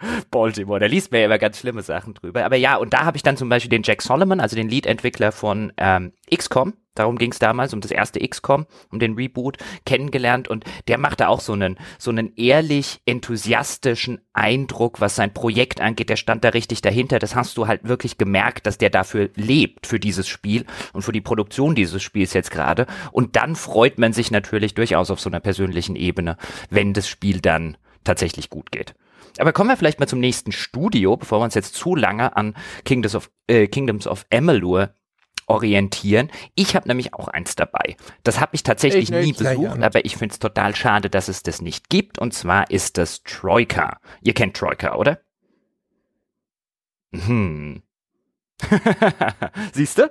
Baltimore, 0.30 0.80
da 0.80 0.86
liest 0.86 1.12
man 1.12 1.20
ja 1.20 1.26
immer 1.26 1.38
ganz 1.38 1.58
schlimme 1.58 1.82
Sachen 1.82 2.14
drüber. 2.14 2.44
Aber 2.44 2.56
ja, 2.56 2.76
und 2.76 2.92
da 2.92 3.04
habe 3.04 3.16
ich 3.16 3.22
dann 3.22 3.36
zum 3.36 3.48
Beispiel 3.48 3.70
den 3.70 3.82
Jack 3.82 4.02
Solomon, 4.02 4.40
also 4.40 4.56
den 4.56 4.68
Lead-Entwickler 4.68 5.32
von 5.32 5.72
ähm, 5.76 6.12
XCOM, 6.34 6.74
darum 6.94 7.18
ging 7.18 7.32
es 7.32 7.38
damals, 7.38 7.72
um 7.72 7.80
das 7.80 7.90
erste 7.90 8.20
XCOM, 8.20 8.66
um 8.90 8.98
den 8.98 9.14
Reboot, 9.14 9.58
kennengelernt 9.84 10.48
und 10.48 10.64
der 10.88 10.98
machte 10.98 11.28
auch 11.28 11.40
so 11.40 11.52
einen, 11.52 11.78
so 11.98 12.10
einen 12.10 12.32
ehrlich 12.36 13.00
enthusiastischen 13.06 14.20
Eindruck, 14.32 15.00
was 15.00 15.16
sein 15.16 15.32
Projekt 15.34 15.80
angeht. 15.80 16.10
Der 16.10 16.16
stand 16.16 16.44
da 16.44 16.50
richtig 16.50 16.82
dahinter. 16.82 17.18
Das 17.18 17.34
hast 17.34 17.56
du 17.56 17.66
halt 17.66 17.84
wirklich 17.84 18.18
gemerkt, 18.18 18.66
dass 18.66 18.78
der 18.78 18.90
dafür 18.90 19.30
lebt, 19.34 19.86
für 19.86 20.00
dieses 20.00 20.28
Spiel 20.28 20.66
und 20.92 21.02
für 21.02 21.12
die 21.12 21.20
Produktion 21.20 21.74
dieses 21.74 22.02
Spiels 22.02 22.32
jetzt 22.32 22.50
gerade. 22.50 22.86
Und 23.12 23.36
dann 23.36 23.56
freut 23.56 23.98
man 23.98 24.12
sich 24.12 24.30
natürlich 24.30 24.74
durchaus 24.74 25.10
auf 25.10 25.20
so 25.20 25.30
einer 25.30 25.40
persönlichen 25.40 25.96
Ebene, 25.96 26.36
wenn 26.70 26.92
das 26.92 27.08
Spiel 27.08 27.40
dann 27.40 27.76
tatsächlich 28.04 28.50
gut 28.50 28.72
geht. 28.72 28.94
Aber 29.38 29.52
kommen 29.52 29.70
wir 29.70 29.76
vielleicht 29.76 30.00
mal 30.00 30.06
zum 30.06 30.20
nächsten 30.20 30.52
Studio, 30.52 31.16
bevor 31.16 31.40
wir 31.40 31.44
uns 31.44 31.54
jetzt 31.54 31.74
zu 31.74 31.94
lange 31.94 32.36
an 32.36 32.54
Kingdoms 32.84 33.14
of, 33.14 33.30
äh, 33.46 33.66
Kingdoms 33.68 34.06
of 34.06 34.26
Amalur 34.32 34.94
orientieren. 35.50 36.30
Ich 36.54 36.76
habe 36.76 36.86
nämlich 36.86 37.12
auch 37.12 37.28
eins 37.28 37.56
dabei. 37.56 37.96
Das 38.22 38.40
habe 38.40 38.54
ich 38.54 38.62
tatsächlich 38.62 39.10
ich 39.10 39.24
nie 39.26 39.32
besucht, 39.32 39.82
aber 39.82 40.04
ich 40.04 40.16
finde 40.16 40.32
es 40.32 40.38
total 40.38 40.76
schade, 40.76 41.10
dass 41.10 41.28
es 41.28 41.42
das 41.42 41.60
nicht 41.60 41.90
gibt. 41.90 42.18
Und 42.18 42.32
zwar 42.32 42.70
ist 42.70 42.96
das 42.98 43.22
Troika. 43.24 43.98
Ihr 44.22 44.32
kennt 44.32 44.56
Troika, 44.56 44.94
oder? 44.94 45.20
Hm. 47.12 47.82
Siehst 49.72 49.98
du? 49.98 50.10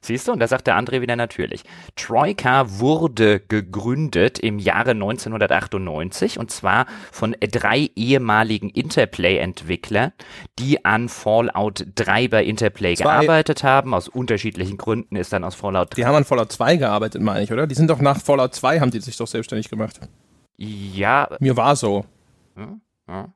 Siehst 0.00 0.28
du? 0.28 0.32
Und 0.32 0.40
da 0.40 0.48
sagt 0.48 0.66
der 0.66 0.78
André 0.78 1.00
wieder 1.00 1.16
natürlich. 1.16 1.62
Troika 1.96 2.78
wurde 2.78 3.40
gegründet 3.40 4.38
im 4.38 4.58
Jahre 4.58 4.90
1998 4.90 6.38
und 6.38 6.50
zwar 6.50 6.86
von 7.12 7.36
drei 7.40 7.90
ehemaligen 7.96 8.70
Interplay-Entwicklern, 8.70 10.12
die 10.58 10.84
an 10.84 11.08
Fallout 11.08 11.86
3 11.94 12.28
bei 12.28 12.44
Interplay 12.44 12.94
Zwei. 12.94 13.04
gearbeitet 13.04 13.64
haben. 13.64 13.94
Aus 13.94 14.08
unterschiedlichen 14.08 14.76
Gründen 14.76 15.16
ist 15.16 15.32
dann 15.32 15.44
aus 15.44 15.54
Fallout 15.54 15.90
3. 15.92 15.94
Die 15.96 16.06
haben 16.06 16.16
an 16.16 16.24
Fallout 16.24 16.52
2 16.52 16.76
gearbeitet, 16.76 17.22
meine 17.22 17.42
ich, 17.42 17.52
oder? 17.52 17.66
Die 17.66 17.74
sind 17.74 17.90
doch 17.90 18.00
nach 18.00 18.20
Fallout 18.20 18.54
2 18.54 18.80
haben 18.80 18.90
die 18.90 19.00
sich 19.00 19.16
doch 19.16 19.26
selbstständig 19.26 19.68
gemacht. 19.68 20.00
Ja. 20.56 21.28
Mir 21.40 21.56
war 21.56 21.76
so. 21.76 22.04
Ja, 22.56 22.78
ja. 23.08 23.35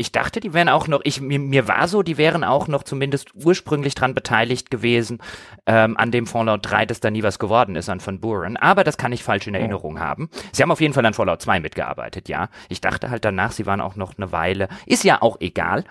Ich 0.00 0.12
dachte, 0.12 0.40
die 0.40 0.54
wären 0.54 0.70
auch 0.70 0.88
noch, 0.88 1.02
ich, 1.04 1.20
mir, 1.20 1.38
mir 1.38 1.68
war 1.68 1.86
so, 1.86 2.02
die 2.02 2.16
wären 2.16 2.42
auch 2.42 2.68
noch 2.68 2.84
zumindest 2.84 3.34
ursprünglich 3.34 3.94
dran 3.94 4.14
beteiligt 4.14 4.70
gewesen, 4.70 5.18
ähm, 5.66 5.94
an 5.98 6.10
dem 6.10 6.26
Fallout 6.26 6.60
3, 6.62 6.86
dass 6.86 7.00
da 7.00 7.10
nie 7.10 7.22
was 7.22 7.38
geworden 7.38 7.76
ist 7.76 7.90
an 7.90 8.00
Van 8.04 8.18
Buren. 8.18 8.56
Aber 8.56 8.82
das 8.82 8.96
kann 8.96 9.12
ich 9.12 9.22
falsch 9.22 9.46
in 9.46 9.54
Erinnerung 9.54 9.96
oh. 9.96 10.00
haben. 10.00 10.30
Sie 10.52 10.62
haben 10.62 10.70
auf 10.70 10.80
jeden 10.80 10.94
Fall 10.94 11.04
an 11.04 11.12
Fallout 11.12 11.42
2 11.42 11.60
mitgearbeitet, 11.60 12.30
ja. 12.30 12.48
Ich 12.70 12.80
dachte 12.80 13.10
halt 13.10 13.26
danach, 13.26 13.52
sie 13.52 13.66
waren 13.66 13.82
auch 13.82 13.94
noch 13.94 14.16
eine 14.16 14.32
Weile. 14.32 14.70
Ist 14.86 15.04
ja 15.04 15.20
auch 15.20 15.36
egal. 15.38 15.84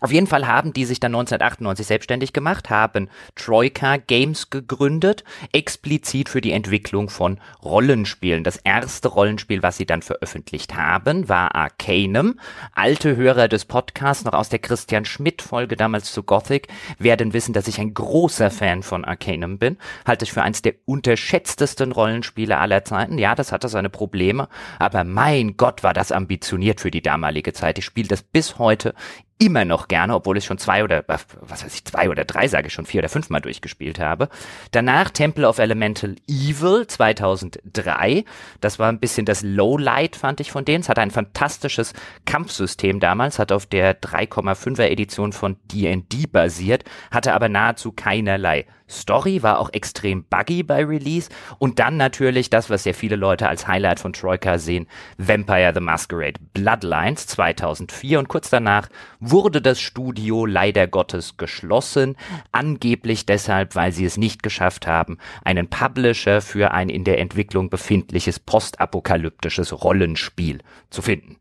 Auf 0.00 0.12
jeden 0.12 0.26
Fall 0.26 0.46
haben 0.46 0.72
die 0.72 0.84
sich 0.84 1.00
dann 1.00 1.14
1998 1.14 1.86
selbstständig 1.86 2.32
gemacht, 2.32 2.70
haben 2.70 3.08
Troika 3.34 3.96
Games 3.96 4.50
gegründet, 4.50 5.24
explizit 5.52 6.28
für 6.28 6.40
die 6.40 6.52
Entwicklung 6.52 7.08
von 7.08 7.40
Rollenspielen. 7.62 8.44
Das 8.44 8.56
erste 8.56 9.08
Rollenspiel, 9.08 9.62
was 9.62 9.76
sie 9.76 9.86
dann 9.86 10.02
veröffentlicht 10.02 10.76
haben, 10.76 11.28
war 11.28 11.54
Arcanum. 11.54 12.38
Alte 12.74 13.16
Hörer 13.16 13.48
des 13.48 13.64
Podcasts, 13.64 14.24
noch 14.24 14.34
aus 14.34 14.48
der 14.48 14.58
Christian 14.58 15.04
Schmidt 15.04 15.42
Folge 15.42 15.76
damals 15.76 16.12
zu 16.12 16.22
Gothic, 16.22 16.68
werden 16.98 17.32
wissen, 17.32 17.52
dass 17.52 17.68
ich 17.68 17.80
ein 17.80 17.94
großer 17.94 18.50
Fan 18.50 18.82
von 18.82 19.04
Arcanum 19.04 19.58
bin. 19.58 19.76
Halte 20.06 20.24
ich 20.24 20.32
für 20.32 20.42
eins 20.42 20.62
der 20.62 20.74
unterschätztesten 20.84 21.92
Rollenspiele 21.92 22.58
aller 22.58 22.84
Zeiten. 22.84 23.18
Ja, 23.18 23.34
das 23.34 23.52
hatte 23.52 23.68
seine 23.68 23.90
Probleme, 23.90 24.48
aber 24.78 25.04
mein 25.04 25.56
Gott 25.56 25.82
war 25.82 25.94
das 25.94 26.12
ambitioniert 26.12 26.80
für 26.80 26.90
die 26.90 27.02
damalige 27.02 27.52
Zeit. 27.52 27.78
Ich 27.78 27.84
spiele 27.84 28.08
das 28.08 28.22
bis 28.22 28.58
heute 28.58 28.94
immer 29.38 29.64
noch 29.64 29.86
gerne, 29.88 30.14
obwohl 30.14 30.36
ich 30.36 30.44
schon 30.44 30.58
zwei 30.58 30.82
oder, 30.82 31.04
was 31.06 31.64
weiß 31.64 31.74
ich, 31.74 31.84
zwei 31.84 32.10
oder 32.10 32.24
drei, 32.24 32.48
sage 32.48 32.66
ich 32.66 32.72
schon, 32.72 32.86
vier 32.86 33.00
oder 33.00 33.08
fünf 33.08 33.30
Mal 33.30 33.40
durchgespielt 33.40 34.00
habe. 34.00 34.28
Danach 34.72 35.10
Temple 35.10 35.46
of 35.46 35.58
Elemental 35.58 36.16
Evil 36.26 36.86
2003. 36.86 38.24
Das 38.60 38.78
war 38.78 38.88
ein 38.88 38.98
bisschen 38.98 39.26
das 39.26 39.42
Lowlight, 39.42 40.16
fand 40.16 40.40
ich 40.40 40.50
von 40.50 40.64
denen. 40.64 40.80
Es 40.80 40.88
hatte 40.88 41.02
ein 41.02 41.12
fantastisches 41.12 41.92
Kampfsystem 42.24 42.98
damals, 42.98 43.38
hat 43.38 43.52
auf 43.52 43.66
der 43.66 44.00
3,5er 44.00 44.88
Edition 44.88 45.32
von 45.32 45.56
D&D 45.72 46.26
basiert, 46.26 46.84
hatte 47.10 47.32
aber 47.32 47.48
nahezu 47.48 47.92
keinerlei 47.92 48.66
Story 48.88 49.42
war 49.42 49.58
auch 49.58 49.70
extrem 49.72 50.24
buggy 50.24 50.62
bei 50.62 50.84
Release 50.84 51.28
und 51.58 51.78
dann 51.78 51.96
natürlich 51.96 52.50
das, 52.50 52.70
was 52.70 52.84
sehr 52.84 52.94
viele 52.94 53.16
Leute 53.16 53.48
als 53.48 53.68
Highlight 53.68 54.00
von 54.00 54.12
Troika 54.12 54.58
sehen, 54.58 54.86
Vampire 55.18 55.72
the 55.74 55.80
Masquerade 55.80 56.40
Bloodlines 56.54 57.26
2004 57.26 58.18
und 58.18 58.28
kurz 58.28 58.50
danach 58.50 58.88
wurde 59.30 59.62
das 59.62 59.80
Studio 59.80 60.46
leider 60.46 60.86
Gottes 60.86 61.36
geschlossen, 61.36 62.16
angeblich 62.52 63.26
deshalb, 63.26 63.74
weil 63.74 63.92
sie 63.92 64.04
es 64.04 64.16
nicht 64.16 64.42
geschafft 64.42 64.86
haben, 64.86 65.18
einen 65.44 65.68
Publisher 65.68 66.40
für 66.40 66.72
ein 66.72 66.88
in 66.88 67.04
der 67.04 67.18
Entwicklung 67.18 67.70
befindliches 67.70 68.38
postapokalyptisches 68.38 69.82
Rollenspiel 69.82 70.60
zu 70.90 71.02
finden. 71.02 71.36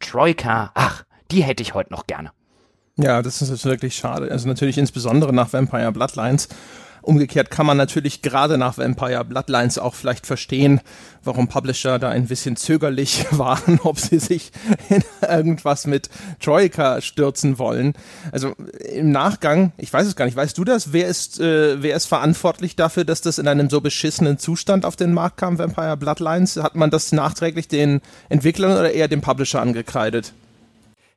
Troika, 0.00 0.70
ach, 0.74 1.04
die 1.30 1.42
hätte 1.42 1.62
ich 1.62 1.74
heute 1.74 1.92
noch 1.92 2.06
gerne. 2.06 2.32
Ja, 2.96 3.22
das 3.22 3.40
ist 3.40 3.64
wirklich 3.64 3.94
schade. 3.94 4.30
Also 4.30 4.46
natürlich 4.48 4.76
insbesondere 4.78 5.32
nach 5.32 5.52
Vampire 5.52 5.92
Bloodlines. 5.92 6.48
Umgekehrt 7.02 7.50
kann 7.50 7.66
man 7.66 7.76
natürlich 7.76 8.22
gerade 8.22 8.58
nach 8.58 8.78
Vampire 8.78 9.24
Bloodlines 9.24 9.78
auch 9.78 9.94
vielleicht 9.94 10.26
verstehen, 10.26 10.80
warum 11.24 11.48
Publisher 11.48 11.98
da 11.98 12.10
ein 12.10 12.26
bisschen 12.26 12.56
zögerlich 12.56 13.26
waren, 13.30 13.80
ob 13.82 13.98
sie 13.98 14.18
sich 14.18 14.52
in 14.88 15.02
irgendwas 15.22 15.86
mit 15.86 16.10
Troika 16.40 17.00
stürzen 17.00 17.58
wollen. 17.58 17.94
Also 18.32 18.54
im 18.92 19.10
Nachgang, 19.10 19.72
ich 19.76 19.92
weiß 19.92 20.06
es 20.06 20.16
gar 20.16 20.24
nicht, 20.24 20.36
weißt 20.36 20.56
du 20.56 20.64
das? 20.64 20.92
Wer 20.92 21.08
ist, 21.08 21.40
äh, 21.40 21.82
wer 21.82 21.96
ist 21.96 22.06
verantwortlich 22.06 22.76
dafür, 22.76 23.04
dass 23.04 23.20
das 23.20 23.38
in 23.38 23.48
einem 23.48 23.70
so 23.70 23.80
beschissenen 23.80 24.38
Zustand 24.38 24.84
auf 24.84 24.96
den 24.96 25.12
Markt 25.12 25.38
kam, 25.38 25.58
Vampire 25.58 25.96
Bloodlines? 25.96 26.56
Hat 26.56 26.74
man 26.74 26.90
das 26.90 27.12
nachträglich 27.12 27.68
den 27.68 28.00
Entwicklern 28.28 28.72
oder 28.72 28.92
eher 28.92 29.08
dem 29.08 29.20
Publisher 29.20 29.60
angekreidet? 29.60 30.32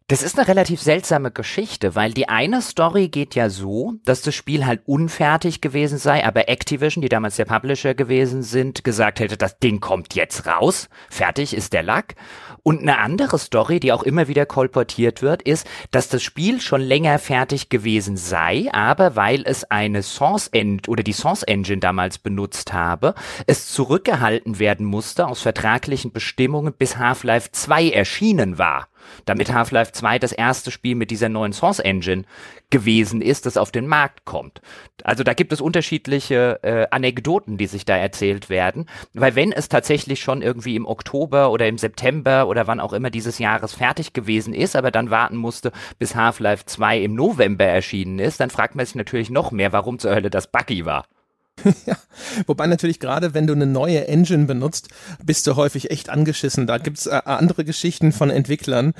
Das 0.07 0.21
ist 0.21 0.37
eine 0.37 0.49
relativ 0.49 0.81
seltsame 0.81 1.31
Geschichte, 1.31 1.95
weil 1.95 2.11
die 2.11 2.27
eine 2.27 2.61
Story 2.61 3.07
geht 3.07 3.35
ja 3.35 3.49
so, 3.49 3.93
dass 4.03 4.21
das 4.21 4.35
Spiel 4.35 4.65
halt 4.65 4.81
unfertig 4.85 5.61
gewesen 5.61 5.97
sei, 5.97 6.25
aber 6.25 6.49
Activision, 6.49 7.01
die 7.01 7.07
damals 7.07 7.37
der 7.37 7.45
Publisher 7.45 7.93
gewesen 7.93 8.43
sind, 8.43 8.83
gesagt 8.83 9.21
hätte, 9.21 9.37
das 9.37 9.59
Ding 9.59 9.79
kommt 9.79 10.13
jetzt 10.13 10.45
raus, 10.45 10.89
fertig 11.09 11.53
ist 11.53 11.71
der 11.71 11.83
Lack. 11.83 12.15
Und 12.63 12.81
eine 12.81 12.97
andere 12.99 13.39
Story, 13.39 13.79
die 13.79 13.93
auch 13.93 14.03
immer 14.03 14.27
wieder 14.27 14.45
kolportiert 14.45 15.21
wird, 15.21 15.41
ist, 15.41 15.65
dass 15.91 16.09
das 16.09 16.21
Spiel 16.21 16.59
schon 16.59 16.81
länger 16.81 17.17
fertig 17.17 17.69
gewesen 17.69 18.17
sei, 18.17 18.67
aber 18.73 19.15
weil 19.15 19.43
es 19.45 19.63
eine 19.71 20.03
Source 20.03 20.49
Engine 20.49 20.81
oder 20.89 21.03
die 21.03 21.13
Source 21.13 21.43
Engine 21.43 21.79
damals 21.79 22.17
benutzt 22.17 22.73
habe, 22.73 23.15
es 23.47 23.71
zurückgehalten 23.71 24.59
werden 24.59 24.85
musste 24.85 25.27
aus 25.27 25.41
vertraglichen 25.41 26.11
Bestimmungen 26.11 26.73
bis 26.73 26.97
Half-Life 26.97 27.51
2 27.53 27.89
erschienen 27.91 28.57
war 28.57 28.89
damit 29.25 29.53
Half-Life 29.53 29.91
2 29.91 30.19
das 30.19 30.31
erste 30.31 30.71
Spiel 30.71 30.95
mit 30.95 31.11
dieser 31.11 31.29
neuen 31.29 31.53
Source 31.53 31.79
Engine 31.79 32.23
gewesen 32.69 33.21
ist, 33.21 33.45
das 33.45 33.57
auf 33.57 33.71
den 33.71 33.87
Markt 33.87 34.25
kommt. 34.25 34.61
Also 35.03 35.23
da 35.23 35.33
gibt 35.33 35.53
es 35.53 35.61
unterschiedliche 35.61 36.59
äh, 36.63 36.87
Anekdoten, 36.89 37.57
die 37.57 37.67
sich 37.67 37.85
da 37.85 37.95
erzählt 37.95 38.49
werden, 38.49 38.87
weil 39.13 39.35
wenn 39.35 39.51
es 39.51 39.69
tatsächlich 39.69 40.21
schon 40.21 40.41
irgendwie 40.41 40.75
im 40.75 40.87
Oktober 40.87 41.51
oder 41.51 41.67
im 41.67 41.77
September 41.77 42.47
oder 42.47 42.65
wann 42.67 42.79
auch 42.79 42.93
immer 42.93 43.09
dieses 43.09 43.37
Jahres 43.37 43.73
fertig 43.73 44.13
gewesen 44.13 44.53
ist, 44.53 44.75
aber 44.75 44.91
dann 44.91 45.09
warten 45.09 45.37
musste, 45.37 45.71
bis 45.99 46.15
Half-Life 46.15 46.65
2 46.65 46.99
im 46.99 47.15
November 47.15 47.65
erschienen 47.65 48.19
ist, 48.19 48.39
dann 48.39 48.49
fragt 48.49 48.75
man 48.75 48.85
sich 48.85 48.95
natürlich 48.95 49.29
noch 49.29 49.51
mehr, 49.51 49.71
warum 49.71 49.99
zur 49.99 50.15
Hölle 50.15 50.29
das 50.29 50.47
Buggy 50.47 50.85
war. 50.85 51.05
ja, 51.85 51.95
wobei 52.47 52.67
natürlich 52.67 52.99
gerade, 52.99 53.33
wenn 53.33 53.47
du 53.47 53.53
eine 53.53 53.67
neue 53.67 54.07
Engine 54.07 54.45
benutzt, 54.45 54.89
bist 55.23 55.45
du 55.45 55.55
häufig 55.55 55.91
echt 55.91 56.09
angeschissen. 56.09 56.67
Da 56.67 56.77
gibt's 56.77 57.05
äh, 57.05 57.21
andere 57.25 57.63
Geschichten 57.63 58.11
von 58.11 58.29
Entwicklern. 58.29 58.93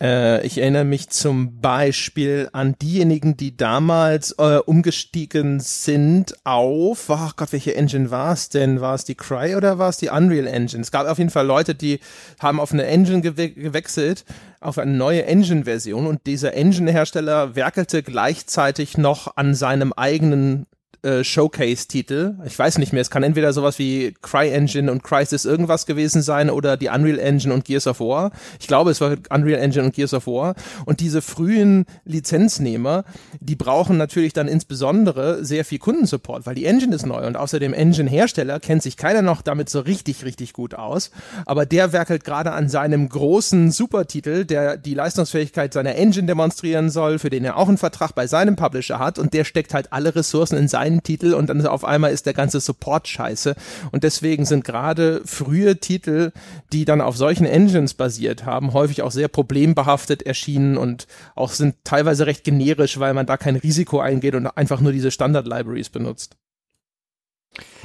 Äh, 0.00 0.44
ich 0.44 0.58
erinnere 0.58 0.84
mich 0.84 1.08
zum 1.10 1.60
Beispiel 1.60 2.48
an 2.52 2.74
diejenigen, 2.80 3.36
die 3.36 3.56
damals 3.56 4.32
äh, 4.32 4.56
umgestiegen 4.58 5.60
sind 5.60 6.34
auf, 6.44 7.08
ach 7.10 7.36
Gott, 7.36 7.52
welche 7.52 7.76
Engine 7.76 8.10
war 8.10 8.32
es 8.32 8.48
denn? 8.48 8.80
War 8.80 8.94
es 8.94 9.04
die 9.04 9.14
Cry 9.14 9.54
oder 9.54 9.78
war 9.78 9.88
es 9.88 9.98
die 9.98 10.08
Unreal 10.08 10.46
Engine? 10.46 10.82
Es 10.82 10.90
gab 10.90 11.06
auf 11.06 11.18
jeden 11.18 11.30
Fall 11.30 11.46
Leute, 11.46 11.74
die 11.74 12.00
haben 12.40 12.60
auf 12.60 12.72
eine 12.72 12.86
Engine 12.86 13.20
gewe 13.20 13.50
gewechselt, 13.50 14.24
auf 14.60 14.78
eine 14.78 14.92
neue 14.92 15.24
Engine-Version 15.24 16.06
und 16.06 16.26
dieser 16.26 16.54
Engine-Hersteller 16.54 17.54
werkelte 17.54 18.02
gleichzeitig 18.02 18.98
noch 18.98 19.36
an 19.36 19.54
seinem 19.54 19.92
eigenen 19.92 20.66
äh, 21.02 21.24
Showcase-Titel. 21.24 22.34
Ich 22.44 22.58
weiß 22.58 22.78
nicht 22.78 22.92
mehr, 22.92 23.02
es 23.02 23.10
kann 23.10 23.22
entweder 23.22 23.52
sowas 23.52 23.78
wie 23.78 24.14
CryEngine 24.22 24.90
und 24.92 25.02
Crisis 25.02 25.44
irgendwas 25.44 25.86
gewesen 25.86 26.22
sein 26.22 26.50
oder 26.50 26.76
die 26.76 26.88
Unreal 26.88 27.18
Engine 27.18 27.54
und 27.54 27.64
Gears 27.64 27.86
of 27.86 28.00
War. 28.00 28.32
Ich 28.58 28.66
glaube, 28.66 28.90
es 28.90 29.00
war 29.00 29.16
Unreal 29.30 29.60
Engine 29.60 29.84
und 29.84 29.94
Gears 29.94 30.14
of 30.14 30.26
War. 30.26 30.54
Und 30.84 31.00
diese 31.00 31.22
frühen 31.22 31.86
Lizenznehmer, 32.04 33.04
die 33.40 33.56
brauchen 33.56 33.96
natürlich 33.96 34.32
dann 34.32 34.48
insbesondere 34.48 35.44
sehr 35.44 35.64
viel 35.64 35.78
Kundensupport, 35.78 36.46
weil 36.46 36.54
die 36.54 36.66
Engine 36.66 36.94
ist 36.94 37.06
neu 37.06 37.26
und 37.26 37.36
außerdem 37.36 37.72
Engine-Hersteller 37.72 38.60
kennt 38.60 38.82
sich 38.82 38.96
keiner 38.96 39.22
noch 39.22 39.42
damit 39.42 39.70
so 39.70 39.80
richtig, 39.80 40.24
richtig 40.24 40.52
gut 40.52 40.74
aus. 40.74 41.10
Aber 41.46 41.66
der 41.66 41.92
werkelt 41.92 42.24
gerade 42.24 42.52
an 42.52 42.68
seinem 42.68 43.08
großen 43.08 43.70
Supertitel, 43.70 44.44
der 44.44 44.76
die 44.76 44.94
Leistungsfähigkeit 44.94 45.72
seiner 45.72 45.94
Engine 45.94 46.26
demonstrieren 46.26 46.90
soll, 46.90 47.18
für 47.18 47.30
den 47.30 47.44
er 47.44 47.56
auch 47.56 47.68
einen 47.68 47.78
Vertrag 47.78 48.14
bei 48.14 48.26
seinem 48.26 48.56
Publisher 48.56 48.98
hat 48.98 49.18
und 49.18 49.32
der 49.34 49.44
steckt 49.44 49.74
halt 49.74 49.92
alle 49.92 50.14
Ressourcen 50.14 50.56
in 50.56 50.68
seinen 50.90 51.02
Titel 51.02 51.34
und 51.34 51.48
dann 51.48 51.64
auf 51.66 51.84
einmal 51.84 52.12
ist 52.12 52.26
der 52.26 52.34
ganze 52.34 52.60
Support 52.60 53.08
scheiße. 53.08 53.54
Und 53.92 54.04
deswegen 54.04 54.44
sind 54.44 54.64
gerade 54.64 55.22
frühe 55.24 55.78
Titel, 55.78 56.32
die 56.72 56.84
dann 56.84 57.00
auf 57.00 57.16
solchen 57.16 57.46
Engines 57.46 57.94
basiert 57.94 58.44
haben, 58.44 58.72
häufig 58.72 59.02
auch 59.02 59.10
sehr 59.10 59.28
problembehaftet 59.28 60.22
erschienen 60.22 60.76
und 60.76 61.06
auch 61.34 61.50
sind 61.50 61.76
teilweise 61.84 62.26
recht 62.26 62.44
generisch, 62.44 62.98
weil 62.98 63.14
man 63.14 63.26
da 63.26 63.36
kein 63.36 63.56
Risiko 63.56 64.00
eingeht 64.00 64.34
und 64.34 64.46
einfach 64.46 64.80
nur 64.80 64.92
diese 64.92 65.10
Standard-Libraries 65.10 65.90
benutzt. 65.90 66.36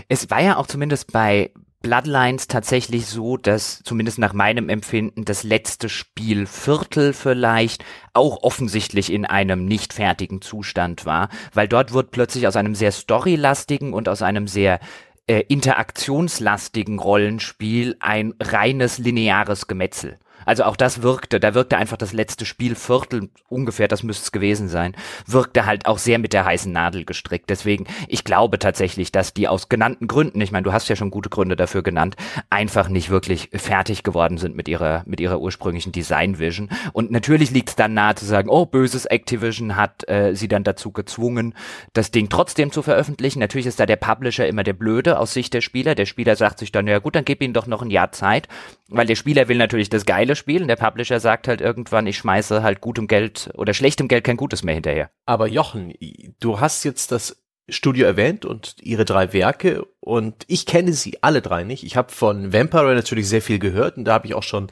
Es 0.07 0.29
war 0.29 0.41
ja 0.41 0.57
auch 0.57 0.67
zumindest 0.67 1.11
bei 1.11 1.51
Bloodlines 1.85 2.47
tatsächlich 2.47 3.05
so, 3.05 3.37
dass 3.37 3.83
zumindest 3.83 4.17
nach 4.17 4.33
meinem 4.33 4.69
Empfinden 4.69 5.23
das 5.23 5.43
letzte 5.43 5.87
Spiel 5.87 6.47
Viertel 6.47 7.13
vielleicht 7.13 7.85
auch 8.11 8.41
offensichtlich 8.41 9.13
in 9.13 9.23
einem 9.23 9.65
nicht 9.65 9.93
fertigen 9.93 10.41
Zustand 10.41 11.05
war, 11.05 11.29
weil 11.53 11.67
dort 11.67 11.93
wird 11.93 12.09
plötzlich 12.09 12.47
aus 12.47 12.55
einem 12.55 12.73
sehr 12.73 12.91
storylastigen 12.91 13.93
und 13.93 14.09
aus 14.09 14.23
einem 14.23 14.47
sehr 14.47 14.79
äh, 15.27 15.41
interaktionslastigen 15.47 16.97
Rollenspiel 16.97 17.97
ein 17.99 18.33
reines 18.39 18.97
lineares 18.97 19.67
Gemetzel. 19.67 20.17
Also 20.45 20.63
auch 20.63 20.75
das 20.75 21.01
wirkte, 21.01 21.39
da 21.39 21.53
wirkte 21.53 21.77
einfach 21.77 21.97
das 21.97 22.13
letzte 22.13 22.45
Spielviertel 22.45 23.29
ungefähr, 23.49 23.87
das 23.87 24.03
müsste 24.03 24.23
es 24.23 24.31
gewesen 24.31 24.67
sein, 24.67 24.95
wirkte 25.25 25.65
halt 25.65 25.85
auch 25.85 25.97
sehr 25.97 26.19
mit 26.19 26.33
der 26.33 26.45
heißen 26.45 26.71
Nadel 26.71 27.05
gestrickt. 27.05 27.49
Deswegen, 27.49 27.85
ich 28.07 28.23
glaube 28.23 28.59
tatsächlich, 28.59 29.11
dass 29.11 29.33
die 29.33 29.47
aus 29.47 29.69
genannten 29.69 30.07
Gründen, 30.07 30.41
ich 30.41 30.51
meine, 30.51 30.63
du 30.63 30.73
hast 30.73 30.87
ja 30.87 30.95
schon 30.95 31.11
gute 31.11 31.29
Gründe 31.29 31.55
dafür 31.55 31.83
genannt, 31.83 32.15
einfach 32.49 32.89
nicht 32.89 33.09
wirklich 33.09 33.49
fertig 33.53 34.03
geworden 34.03 34.37
sind 34.37 34.55
mit 34.55 34.67
ihrer, 34.67 35.03
mit 35.05 35.19
ihrer 35.19 35.39
ursprünglichen 35.39 35.91
Design 35.91 36.39
Vision. 36.39 36.69
Und 36.93 37.11
natürlich 37.11 37.51
liegt 37.51 37.69
es 37.69 37.75
dann 37.75 37.93
nahe 37.93 38.15
zu 38.15 38.25
sagen, 38.25 38.49
oh, 38.49 38.65
böses 38.65 39.05
Activision 39.05 39.75
hat 39.75 40.07
äh, 40.07 40.35
sie 40.35 40.47
dann 40.47 40.63
dazu 40.63 40.91
gezwungen, 40.91 41.53
das 41.93 42.11
Ding 42.11 42.29
trotzdem 42.29 42.71
zu 42.71 42.81
veröffentlichen. 42.81 43.39
Natürlich 43.39 43.67
ist 43.67 43.79
da 43.79 43.85
der 43.85 43.95
Publisher 43.95 44.47
immer 44.47 44.63
der 44.63 44.73
Blöde 44.73 45.19
aus 45.19 45.33
Sicht 45.33 45.53
der 45.53 45.61
Spieler. 45.61 45.95
Der 45.95 46.05
Spieler 46.05 46.35
sagt 46.35 46.59
sich 46.59 46.71
dann, 46.71 46.87
ja 46.87 46.99
gut, 46.99 47.15
dann 47.15 47.25
gib 47.25 47.41
ihnen 47.41 47.53
doch 47.53 47.67
noch 47.67 47.81
ein 47.81 47.89
Jahr 47.89 48.11
Zeit, 48.11 48.47
weil 48.89 49.07
der 49.07 49.15
Spieler 49.15 49.47
will 49.47 49.57
natürlich 49.57 49.89
das 49.89 50.05
geile 50.05 50.34
Spiel 50.35 50.61
und 50.61 50.67
der 50.67 50.75
Publisher 50.75 51.19
sagt 51.19 51.47
halt 51.47 51.61
irgendwann, 51.61 52.07
ich 52.07 52.17
schmeiße 52.17 52.63
halt 52.63 52.81
gutem 52.81 53.07
Geld 53.07 53.49
oder 53.55 53.73
schlechtem 53.73 54.07
Geld 54.07 54.23
kein 54.23 54.37
Gutes 54.37 54.63
mehr 54.63 54.75
hinterher. 54.75 55.09
Aber 55.25 55.47
Jochen, 55.47 55.93
du 56.39 56.59
hast 56.59 56.83
jetzt 56.83 57.11
das 57.11 57.41
Studio 57.67 58.05
erwähnt 58.05 58.45
und 58.45 58.75
ihre 58.81 59.05
drei 59.05 59.33
Werke 59.33 59.85
und 59.99 60.43
ich 60.47 60.67
kenne 60.67 60.93
sie 60.93 61.23
alle 61.23 61.41
drei 61.41 61.63
nicht. 61.63 61.83
Ich 61.83 61.97
habe 61.97 62.11
von 62.11 62.53
Vampire 62.53 62.93
natürlich 62.93 63.27
sehr 63.27 63.41
viel 63.41 63.57
gehört 63.57 63.97
und 63.97 64.05
da 64.05 64.13
habe 64.13 64.27
ich 64.27 64.35
auch 64.35 64.43
schon, 64.43 64.67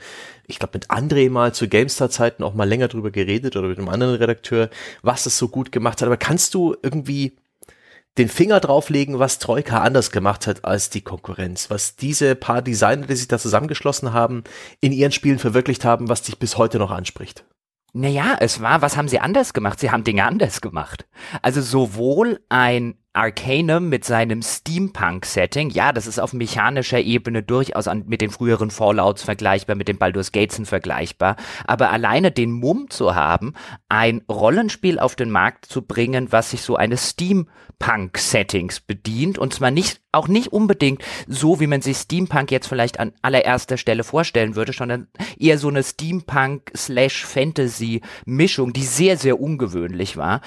ich 0.45 0.60
glaube 0.60 0.76
mit 0.76 0.91
André 0.91 1.32
mal 1.32 1.56
zu 1.56 1.67
GameStar-Zeiten 1.67 2.43
auch 2.43 2.54
mal 2.54 2.69
länger 2.69 2.89
drüber 2.89 3.10
geredet 3.10 3.56
oder 3.56 3.67
mit 3.67 3.80
einem 3.80 3.89
anderen 3.89 4.15
Redakteur, 4.15 4.69
was 5.02 5.26
es 5.26 5.39
so 5.39 5.47
gut 5.47 5.71
gemacht 5.71 6.02
hat. 6.02 6.06
Aber 6.06 6.17
kannst 6.17 6.54
du 6.54 6.76
irgendwie 6.84 7.36
den 8.17 8.30
Finger 8.30 8.60
drauflegen, 8.60 9.19
was 9.19 9.39
Troika 9.39 9.82
anders 9.82 10.12
gemacht 10.12 10.45
hat 10.45 10.65
als 10.65 10.89
die 10.89 11.02
Konkurrenz, 11.02 11.69
was 11.69 11.95
diese 11.95 12.36
paar 12.36 12.62
Designer, 12.62 13.08
die 13.08 13.15
sich 13.15 13.28
da 13.28 13.39
zusammengeschlossen 13.39 14.13
haben, 14.13 14.43
in 14.82 14.91
ihren 14.91 15.12
Spielen 15.12 15.39
verwirklicht 15.39 15.84
haben, 15.84 16.10
was 16.10 16.21
dich 16.21 16.38
bis 16.38 16.58
heute 16.58 16.78
noch 16.78 16.91
anspricht. 16.91 17.45
Naja, 17.93 18.36
es 18.39 18.62
war, 18.62 18.82
was 18.82 18.97
haben 18.97 19.08
sie 19.08 19.19
anders 19.19 19.54
gemacht? 19.54 19.80
Sie 19.80 19.91
haben 19.91 20.04
Dinge 20.04 20.26
anders 20.26 20.62
gemacht. 20.62 21.08
Also 21.43 21.62
sowohl 21.62 22.39
ein 22.49 22.95
Arcanum 23.13 23.88
mit 23.89 24.06
seinem 24.06 24.41
Steampunk-Setting, 24.41 25.69
ja, 25.69 25.93
das 25.93 26.08
ist 26.08 26.19
auf 26.19 26.34
mechanischer 26.34 26.99
Ebene 26.99 27.43
durchaus 27.43 27.88
an, 27.88 28.06
mit 28.08 28.21
den 28.21 28.32
früheren 28.32 28.71
Fallouts 28.71 29.21
vergleichbar, 29.21 29.76
mit 29.76 29.88
den 29.88 29.99
Baldur's 29.99 30.32
Gatessen 30.32 30.65
vergleichbar, 30.65 31.36
aber 31.65 31.91
alleine 31.91 32.32
den 32.32 32.52
Mumm 32.52 32.89
zu 32.89 33.13
haben, 33.13 33.54
ein 33.88 34.23
Rollenspiel 34.28 34.97
auf 34.97 35.15
den 35.15 35.30
Markt 35.30 35.67
zu 35.67 35.84
bringen, 35.84 36.32
was 36.32 36.49
sich 36.49 36.63
so 36.63 36.76
eines 36.76 37.12
Steampunk-Settings 37.12 38.80
bedient, 38.80 39.38
und 39.38 39.54
zwar 39.54 39.69
nicht, 39.69 40.02
auch 40.12 40.28
nicht 40.28 40.47
unbedingt 40.47 41.04
so, 41.28 41.60
wie 41.60 41.67
man 41.67 41.84
sich 41.84 41.97
Steampunk 41.97 42.49
jetzt 42.49 42.65
vielleicht 42.67 42.99
an 42.99 43.13
allererster 43.21 43.78
Stelle 43.78 44.04
vorstellen 44.04 44.56
würde, 44.56 44.73
sondern 44.73 45.08
eher 45.38 45.60
so 45.60 45.67
eine 45.67 45.84
Steampunk-Fantasy-Mischung, 45.84 48.73
die 48.73 48.84
sehr, 48.84 49.17
sehr 49.17 49.39
ungewöhnlich 49.39 50.17
war, 50.17 50.41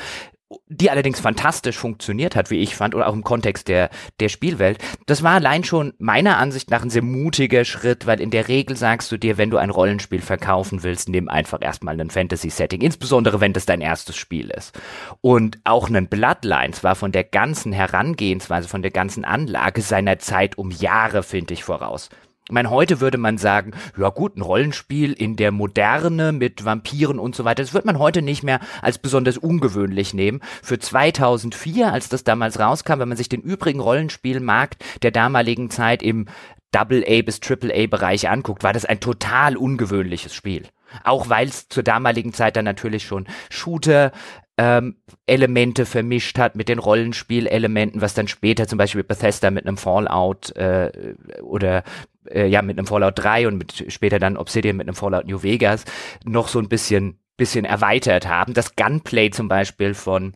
die 0.68 0.90
allerdings 0.90 1.20
fantastisch 1.20 1.76
funktioniert 1.76 2.37
hat, 2.37 2.50
wie 2.50 2.61
ich 2.61 2.76
fand, 2.76 2.94
oder 2.94 3.09
auch 3.09 3.14
im 3.14 3.24
Kontext 3.24 3.68
der, 3.68 3.90
der 4.20 4.28
Spielwelt. 4.28 4.78
Das 5.06 5.22
war 5.22 5.32
allein 5.32 5.64
schon 5.64 5.94
meiner 5.98 6.38
Ansicht 6.38 6.70
nach 6.70 6.82
ein 6.82 6.90
sehr 6.90 7.02
mutiger 7.02 7.64
Schritt, 7.64 8.06
weil 8.06 8.20
in 8.20 8.30
der 8.30 8.46
Regel 8.48 8.76
sagst 8.76 9.11
du 9.11 9.16
dir, 9.16 9.38
wenn 9.38 9.50
du 9.50 9.56
ein 9.56 9.70
Rollenspiel 9.70 10.20
verkaufen 10.20 10.82
willst, 10.82 11.09
nimm 11.09 11.28
einfach 11.28 11.59
erstmal 11.62 12.00
ein 12.00 12.11
Fantasy-Setting, 12.11 12.80
insbesondere 12.80 13.40
wenn 13.40 13.52
das 13.52 13.66
dein 13.66 13.80
erstes 13.80 14.16
Spiel 14.16 14.50
ist. 14.50 14.78
Und 15.20 15.59
auch 15.64 15.88
ein 15.88 16.09
Bloodlines 16.09 16.85
war 16.85 16.94
von 16.94 17.11
der 17.11 17.24
ganzen 17.24 17.72
Herangehensweise, 17.72 18.68
von 18.68 18.82
der 18.82 18.92
ganzen 18.92 19.24
Anlage 19.24 19.82
seiner 19.82 20.18
Zeit 20.18 20.59
um 20.59 20.70
Jahre, 20.70 21.22
finde 21.22 21.54
ich, 21.54 21.64
voraus. 21.64 22.09
Ich 22.48 22.52
meine, 22.52 22.70
heute 22.70 23.00
würde 23.00 23.18
man 23.18 23.38
sagen, 23.38 23.72
ja 23.98 24.09
gut, 24.09 24.37
ein 24.37 24.40
Rollenspiel 24.40 25.12
in 25.12 25.35
der 25.35 25.50
Moderne 25.50 26.30
mit 26.30 26.64
Vampiren 26.64 27.18
und 27.18 27.35
so 27.35 27.44
weiter, 27.44 27.64
das 27.64 27.74
wird 27.74 27.85
man 27.85 27.98
heute 27.98 28.22
nicht 28.22 28.44
mehr 28.44 28.61
als 28.82 28.98
besonders 28.98 29.37
ungewöhnlich 29.37 30.14
nehmen. 30.14 30.40
Für 30.62 30.78
2004, 30.78 31.92
als 31.92 32.09
das 32.09 32.22
damals 32.22 32.61
rauskam, 32.61 33.00
wenn 33.00 33.09
man 33.09 33.16
sich 33.16 33.28
den 33.28 33.40
übrigen 33.40 33.80
Rollenspielmarkt 33.80 34.85
der 35.02 35.11
damaligen 35.11 35.70
Zeit 35.70 36.04
im 36.04 36.26
Double-A 36.70 37.22
bis 37.22 37.40
Triple-A-Bereich 37.40 38.28
anguckt, 38.28 38.62
war 38.62 38.72
das 38.72 38.85
ein 38.85 39.00
total 39.00 39.56
ungewöhnliches 39.56 40.32
Spiel. 40.32 40.68
Auch 41.02 41.28
weil 41.28 41.48
es 41.48 41.68
zur 41.68 41.82
damaligen 41.82 42.32
Zeit 42.32 42.54
dann 42.54 42.64
natürlich 42.64 43.02
schon 43.02 43.26
Shooter, 43.50 44.12
ähm, 44.59 44.96
Elemente 45.26 45.85
vermischt 45.85 46.38
hat 46.38 46.54
mit 46.54 46.68
den 46.68 46.78
Rollenspielelementen, 46.78 48.00
was 48.00 48.14
dann 48.14 48.28
später 48.28 48.66
zum 48.66 48.78
Beispiel 48.78 49.02
Bethesda 49.02 49.50
mit 49.50 49.66
einem 49.66 49.76
Fallout 49.76 50.54
äh, 50.56 51.14
oder 51.42 51.82
äh, 52.30 52.46
ja 52.46 52.62
mit 52.62 52.78
einem 52.78 52.86
Fallout 52.86 53.18
3 53.18 53.48
und 53.48 53.58
mit 53.58 53.92
später 53.92 54.18
dann 54.18 54.36
Obsidian 54.36 54.76
mit 54.76 54.88
einem 54.88 54.96
Fallout 54.96 55.26
New 55.26 55.42
Vegas 55.42 55.84
noch 56.24 56.48
so 56.48 56.58
ein 56.58 56.68
bisschen 56.68 57.18
bisschen 57.36 57.64
erweitert 57.64 58.26
haben. 58.26 58.54
Das 58.54 58.76
Gunplay 58.76 59.30
zum 59.30 59.48
Beispiel 59.48 59.94
von 59.94 60.34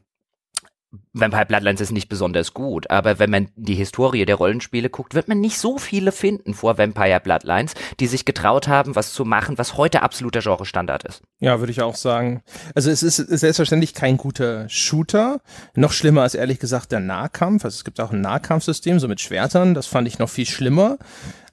Vampire 1.13 1.47
Bloodlines 1.47 1.81
ist 1.81 1.93
nicht 1.93 2.09
besonders 2.09 2.53
gut, 2.53 2.91
aber 2.91 3.21
wenn 3.21 3.31
man 3.31 3.49
die 3.55 3.75
Historie 3.75 4.25
der 4.25 4.35
Rollenspiele 4.35 4.91
guckt, 4.91 5.15
wird 5.15 5.29
man 5.29 5.41
nicht 5.41 5.59
so 5.59 5.79
viele 5.79 6.11
finden 6.11 6.53
vor 6.53 6.79
Vampire 6.79 7.21
Bloodlines, 7.21 7.75
die 8.01 8.09
sich 8.09 8.25
getraut 8.25 8.67
haben, 8.67 8.97
was 8.97 9.13
zu 9.13 9.25
machen, 9.25 9.57
was 9.57 9.77
heute 9.77 10.03
absoluter 10.03 10.41
Genre-Standard 10.41 11.05
ist. 11.05 11.23
Ja, 11.39 11.61
würde 11.61 11.71
ich 11.71 11.81
auch 11.81 11.95
sagen. 11.95 12.43
Also 12.75 12.91
es 12.91 13.05
ist 13.05 13.17
selbstverständlich 13.17 13.95
kein 13.95 14.17
guter 14.17 14.69
Shooter. 14.69 15.41
Noch 15.75 15.93
schlimmer 15.93 16.23
als 16.23 16.35
ehrlich 16.35 16.59
gesagt 16.59 16.91
der 16.91 17.01
Nahkampf. 17.01 17.65
Also 17.65 17.77
es 17.77 17.85
gibt 17.85 18.01
auch 18.01 18.11
ein 18.11 18.21
Nahkampfsystem, 18.21 18.99
so 18.99 19.07
mit 19.07 19.21
Schwertern. 19.21 19.75
Das 19.75 19.87
fand 19.87 20.09
ich 20.09 20.19
noch 20.19 20.29
viel 20.29 20.47
schlimmer. 20.47 20.99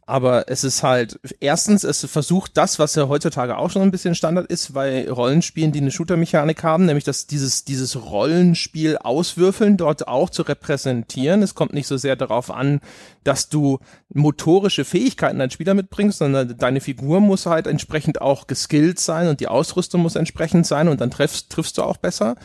Aber 0.09 0.49
es 0.49 0.63
ist 0.63 0.83
halt, 0.83 1.19
erstens, 1.41 1.83
es 1.83 2.05
versucht 2.05 2.55
das, 2.55 2.79
was 2.79 2.95
ja 2.95 3.09
heutzutage 3.09 3.57
auch 3.57 3.69
schon 3.69 3.81
ein 3.81 3.91
bisschen 3.91 4.15
Standard 4.15 4.49
ist 4.49 4.73
bei 4.73 5.11
Rollenspielen, 5.11 5.73
die 5.73 5.81
eine 5.81 5.91
Shooter-Mechanik 5.91 6.63
haben, 6.63 6.85
nämlich 6.85 7.03
dass 7.03 7.27
dieses, 7.27 7.65
dieses 7.65 8.01
Rollenspiel 8.01 8.97
auswürfeln 8.99 9.75
dort 9.75 10.07
auch 10.07 10.29
zu 10.29 10.43
repräsentieren. 10.43 11.43
Es 11.43 11.55
kommt 11.55 11.73
nicht 11.73 11.87
so 11.87 11.97
sehr 11.97 12.15
darauf 12.15 12.51
an, 12.51 12.79
dass 13.25 13.49
du 13.49 13.79
motorische 14.13 14.85
Fähigkeiten 14.85 15.41
als 15.41 15.51
Spieler 15.51 15.73
mitbringst, 15.73 16.19
sondern 16.19 16.57
deine 16.57 16.79
Figur 16.79 17.19
muss 17.19 17.45
halt 17.45 17.67
entsprechend 17.67 18.21
auch 18.21 18.47
geskillt 18.47 19.01
sein 19.01 19.27
und 19.27 19.41
die 19.41 19.49
Ausrüstung 19.49 20.03
muss 20.03 20.15
entsprechend 20.15 20.65
sein 20.65 20.87
und 20.87 21.01
dann 21.01 21.11
triffst, 21.11 21.49
triffst 21.49 21.77
du 21.77 21.83
auch 21.83 21.97
besser 21.97 22.35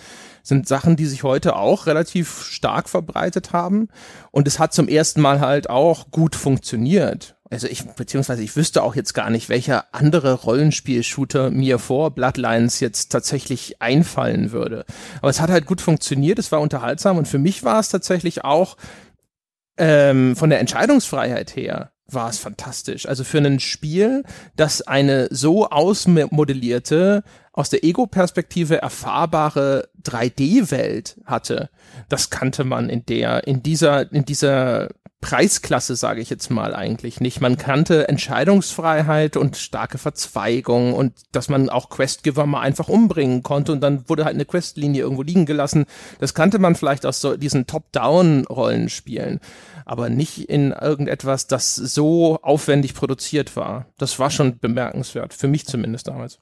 sind 0.44 0.66
Sachen, 0.66 0.96
die 0.96 1.06
sich 1.06 1.22
heute 1.22 1.54
auch 1.54 1.86
relativ 1.86 2.42
stark 2.42 2.88
verbreitet 2.88 3.52
haben. 3.52 3.86
Und 4.32 4.48
es 4.48 4.58
hat 4.58 4.74
zum 4.74 4.88
ersten 4.88 5.20
Mal 5.20 5.38
halt 5.38 5.70
auch 5.70 6.10
gut 6.10 6.34
funktioniert. 6.34 7.36
Also 7.52 7.68
ich, 7.68 7.84
beziehungsweise 7.84 8.42
ich 8.42 8.56
wüsste 8.56 8.82
auch 8.82 8.94
jetzt 8.94 9.12
gar 9.12 9.28
nicht, 9.28 9.48
welcher 9.50 9.94
andere 9.94 10.32
Rollenspiel-Shooter 10.32 11.50
mir 11.50 11.78
vor 11.78 12.10
Bloodlines 12.12 12.80
jetzt 12.80 13.12
tatsächlich 13.12 13.82
einfallen 13.82 14.52
würde. 14.52 14.86
Aber 15.20 15.28
es 15.28 15.40
hat 15.40 15.50
halt 15.50 15.66
gut 15.66 15.82
funktioniert, 15.82 16.38
es 16.38 16.50
war 16.50 16.60
unterhaltsam 16.60 17.18
und 17.18 17.28
für 17.28 17.38
mich 17.38 17.62
war 17.62 17.78
es 17.78 17.90
tatsächlich 17.90 18.42
auch 18.44 18.76
ähm, 19.76 20.34
von 20.34 20.48
der 20.48 20.60
Entscheidungsfreiheit 20.60 21.54
her 21.54 21.92
war 22.06 22.28
es 22.28 22.38
fantastisch. 22.38 23.06
Also 23.06 23.24
für 23.24 23.38
ein 23.38 23.60
Spiel, 23.60 24.22
das 24.56 24.82
eine 24.82 25.28
so 25.30 25.68
ausmodellierte 25.68 27.22
aus 27.52 27.70
der 27.70 27.84
Ego-Perspektive 27.84 28.80
erfahrbare 28.80 29.88
3D-Welt 30.02 31.20
hatte, 31.24 31.70
das 32.12 32.28
kannte 32.28 32.64
man 32.64 32.90
in 32.90 33.06
der, 33.06 33.46
in 33.46 33.62
dieser, 33.62 34.12
in 34.12 34.26
dieser 34.26 34.90
Preisklasse, 35.22 35.96
sage 35.96 36.20
ich 36.20 36.28
jetzt 36.28 36.50
mal 36.50 36.74
eigentlich 36.74 37.20
nicht. 37.20 37.40
Man 37.40 37.56
kannte 37.56 38.06
Entscheidungsfreiheit 38.08 39.38
und 39.38 39.56
starke 39.56 39.96
Verzweigung 39.96 40.92
und 40.92 41.14
dass 41.32 41.48
man 41.48 41.70
auch 41.70 41.88
Questgiver 41.88 42.44
mal 42.44 42.60
einfach 42.60 42.88
umbringen 42.88 43.42
konnte 43.42 43.72
und 43.72 43.80
dann 43.80 44.06
wurde 44.10 44.26
halt 44.26 44.34
eine 44.34 44.44
Questlinie 44.44 45.00
irgendwo 45.00 45.22
liegen 45.22 45.46
gelassen. 45.46 45.86
Das 46.18 46.34
kannte 46.34 46.58
man 46.58 46.74
vielleicht 46.74 47.06
aus 47.06 47.22
so 47.22 47.36
diesen 47.36 47.66
Top-Down-Rollenspielen, 47.66 49.40
aber 49.86 50.10
nicht 50.10 50.50
in 50.50 50.72
irgendetwas, 50.72 51.46
das 51.46 51.76
so 51.76 52.40
aufwendig 52.42 52.92
produziert 52.92 53.56
war. 53.56 53.86
Das 53.96 54.18
war 54.18 54.30
schon 54.30 54.58
bemerkenswert, 54.58 55.32
für 55.32 55.48
mich 55.48 55.66
zumindest 55.66 56.08
damals. 56.08 56.40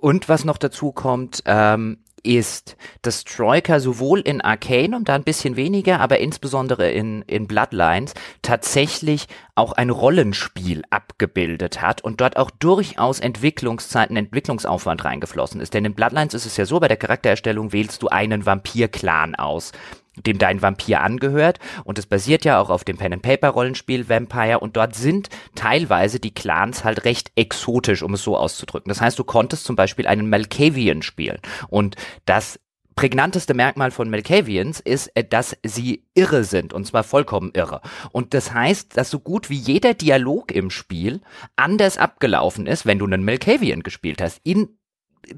Und 0.00 0.28
was 0.28 0.44
noch 0.44 0.58
dazu 0.58 0.90
kommt, 0.90 1.42
ähm, 1.46 2.01
ist, 2.22 2.76
dass 3.02 3.24
Troika 3.24 3.80
sowohl 3.80 4.20
in 4.20 4.40
Arcanum, 4.40 5.04
da 5.04 5.14
ein 5.14 5.24
bisschen 5.24 5.56
weniger, 5.56 6.00
aber 6.00 6.18
insbesondere 6.18 6.90
in, 6.90 7.22
in 7.22 7.46
Bloodlines 7.46 8.14
tatsächlich 8.42 9.26
auch 9.54 9.72
ein 9.72 9.90
Rollenspiel 9.90 10.82
abgebildet 10.90 11.82
hat 11.82 12.02
und 12.02 12.20
dort 12.20 12.36
auch 12.36 12.50
durchaus 12.50 13.20
Entwicklungszeiten, 13.20 14.16
Entwicklungsaufwand 14.16 15.04
reingeflossen 15.04 15.60
ist. 15.60 15.74
Denn 15.74 15.84
in 15.84 15.94
Bloodlines 15.94 16.34
ist 16.34 16.46
es 16.46 16.56
ja 16.56 16.64
so, 16.64 16.80
bei 16.80 16.88
der 16.88 16.96
Charaktererstellung 16.96 17.72
wählst 17.72 18.02
du 18.02 18.08
einen 18.08 18.46
Vampir-Clan 18.46 19.34
aus 19.34 19.72
dem 20.16 20.38
dein 20.38 20.62
Vampir 20.62 21.00
angehört. 21.00 21.58
Und 21.84 21.98
es 21.98 22.06
basiert 22.06 22.44
ja 22.44 22.60
auch 22.60 22.70
auf 22.70 22.84
dem 22.84 22.96
Pen-and-Paper-Rollenspiel 22.96 24.08
Vampire. 24.08 24.60
Und 24.60 24.76
dort 24.76 24.94
sind 24.94 25.28
teilweise 25.54 26.20
die 26.20 26.34
Clans 26.34 26.84
halt 26.84 27.04
recht 27.04 27.32
exotisch, 27.36 28.02
um 28.02 28.14
es 28.14 28.22
so 28.22 28.36
auszudrücken. 28.36 28.88
Das 28.88 29.00
heißt, 29.00 29.18
du 29.18 29.24
konntest 29.24 29.64
zum 29.64 29.76
Beispiel 29.76 30.06
einen 30.06 30.28
Malkavian 30.28 31.02
spielen. 31.02 31.38
Und 31.68 31.96
das 32.26 32.58
prägnanteste 32.94 33.54
Merkmal 33.54 33.90
von 33.90 34.10
Malkavians 34.10 34.80
ist, 34.80 35.08
äh, 35.14 35.24
dass 35.24 35.56
sie 35.64 36.04
irre 36.14 36.44
sind 36.44 36.72
und 36.72 36.86
zwar 36.86 37.04
vollkommen 37.04 37.50
irre. 37.54 37.80
Und 38.10 38.34
das 38.34 38.52
heißt, 38.52 38.96
dass 38.96 39.10
so 39.10 39.20
gut 39.20 39.50
wie 39.50 39.56
jeder 39.56 39.94
Dialog 39.94 40.52
im 40.52 40.70
Spiel 40.70 41.20
anders 41.56 41.98
abgelaufen 41.98 42.66
ist, 42.66 42.86
wenn 42.86 42.98
du 42.98 43.06
einen 43.06 43.24
Malkavian 43.24 43.82
gespielt 43.82 44.20
hast. 44.20 44.40
In 44.44 44.78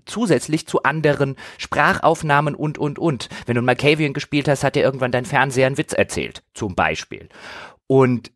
zusätzlich 0.07 0.67
zu 0.67 0.83
anderen 0.83 1.37
Sprachaufnahmen 1.59 2.55
und, 2.55 2.79
und, 2.79 2.99
und. 2.99 3.29
Wenn 3.47 3.57
du 3.57 3.63
Malkavian 3.63 4.13
gespielt 4.13 4.49
hast, 4.49 4.65
hat 4.65 4.77
dir 4.77 4.83
irgendwann 4.83 5.13
dein 5.13 5.25
Fernseher 5.25 5.67
einen 5.67 5.79
Witz 5.79 5.93
erzählt, 5.93 6.43
zum 6.55 6.75
Beispiel. 6.75 7.29
Und 7.87 8.33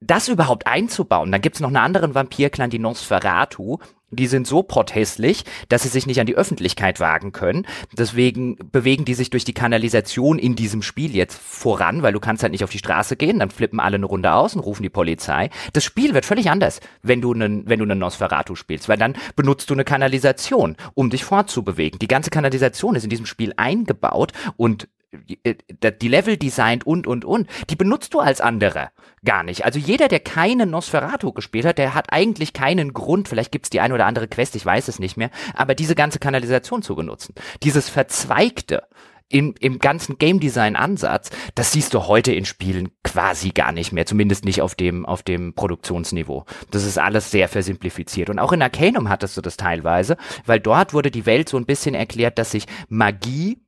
das 0.00 0.28
überhaupt 0.28 0.66
einzubauen, 0.66 1.32
dann 1.32 1.40
gibt's 1.40 1.60
noch 1.60 1.68
einen 1.68 1.76
anderen 1.78 2.14
Vampirclan, 2.14 2.70
die 2.70 2.78
Nosferatu, 2.78 3.78
die 4.10 4.26
sind 4.26 4.46
so 4.46 4.62
protestlich, 4.62 5.44
dass 5.68 5.82
sie 5.82 5.88
sich 5.88 6.06
nicht 6.06 6.20
an 6.20 6.26
die 6.26 6.36
Öffentlichkeit 6.36 7.00
wagen 7.00 7.32
können. 7.32 7.66
Deswegen 7.92 8.56
bewegen 8.70 9.04
die 9.04 9.14
sich 9.14 9.30
durch 9.30 9.44
die 9.44 9.52
Kanalisation 9.52 10.38
in 10.38 10.54
diesem 10.54 10.82
Spiel 10.82 11.14
jetzt 11.14 11.38
voran, 11.38 12.02
weil 12.02 12.12
du 12.12 12.20
kannst 12.20 12.42
halt 12.42 12.52
nicht 12.52 12.64
auf 12.64 12.70
die 12.70 12.78
Straße 12.78 13.16
gehen, 13.16 13.40
dann 13.40 13.50
flippen 13.50 13.80
alle 13.80 13.96
eine 13.96 14.06
Runde 14.06 14.32
aus 14.32 14.54
und 14.54 14.60
rufen 14.60 14.82
die 14.82 14.90
Polizei. 14.90 15.50
Das 15.72 15.84
Spiel 15.84 16.14
wird 16.14 16.24
völlig 16.24 16.50
anders, 16.50 16.80
wenn 17.02 17.20
du 17.20 17.32
einen, 17.32 17.68
wenn 17.68 17.80
du 17.80 17.84
einen 17.84 17.98
Nosferatu 17.98 18.54
spielst, 18.54 18.88
weil 18.88 18.98
dann 18.98 19.16
benutzt 19.34 19.70
du 19.70 19.74
eine 19.74 19.84
Kanalisation, 19.84 20.76
um 20.94 21.10
dich 21.10 21.24
fortzubewegen. 21.24 21.98
Die 21.98 22.08
ganze 22.08 22.30
Kanalisation 22.30 22.94
ist 22.94 23.04
in 23.04 23.10
diesem 23.10 23.26
Spiel 23.26 23.52
eingebaut 23.56 24.32
und 24.56 24.88
die 25.26 26.08
Level 26.08 26.36
designt 26.36 26.86
und, 26.86 27.06
und, 27.06 27.24
und, 27.24 27.48
die 27.70 27.76
benutzt 27.76 28.14
du 28.14 28.20
als 28.20 28.40
andere 28.40 28.90
gar 29.24 29.42
nicht. 29.42 29.64
Also 29.64 29.78
jeder, 29.78 30.08
der 30.08 30.20
keinen 30.20 30.70
Nosferatu 30.70 31.32
gespielt 31.32 31.66
hat, 31.66 31.78
der 31.78 31.94
hat 31.94 32.12
eigentlich 32.12 32.52
keinen 32.52 32.92
Grund, 32.92 33.28
vielleicht 33.28 33.52
gibt's 33.52 33.70
die 33.70 33.80
eine 33.80 33.94
oder 33.94 34.06
andere 34.06 34.28
Quest, 34.28 34.56
ich 34.56 34.64
weiß 34.64 34.88
es 34.88 34.98
nicht 34.98 35.16
mehr, 35.16 35.30
aber 35.54 35.74
diese 35.74 35.94
ganze 35.94 36.18
Kanalisation 36.18 36.82
zu 36.82 36.94
benutzen. 36.94 37.34
Dieses 37.62 37.88
Verzweigte, 37.88 38.84
im, 39.28 39.54
im 39.58 39.78
ganzen 39.78 40.18
Game 40.18 40.40
Design 40.40 40.76
Ansatz, 40.76 41.30
das 41.54 41.72
siehst 41.72 41.94
du 41.94 42.06
heute 42.06 42.32
in 42.32 42.44
Spielen 42.44 42.90
quasi 43.02 43.50
gar 43.50 43.72
nicht 43.72 43.92
mehr, 43.92 44.06
zumindest 44.06 44.44
nicht 44.44 44.62
auf 44.62 44.74
dem, 44.74 45.04
auf 45.04 45.22
dem 45.22 45.54
Produktionsniveau. 45.54 46.44
Das 46.70 46.84
ist 46.84 46.98
alles 46.98 47.30
sehr 47.30 47.48
versimplifiziert. 47.48 48.30
Und 48.30 48.38
auch 48.38 48.52
in 48.52 48.62
Arcanum 48.62 49.08
hattest 49.08 49.36
du 49.36 49.40
das 49.40 49.56
teilweise, 49.56 50.16
weil 50.44 50.60
dort 50.60 50.94
wurde 50.94 51.10
die 51.10 51.26
Welt 51.26 51.48
so 51.48 51.56
ein 51.56 51.66
bisschen 51.66 51.94
erklärt, 51.94 52.38
dass 52.38 52.52
sich 52.52 52.66
Magie 52.88 53.65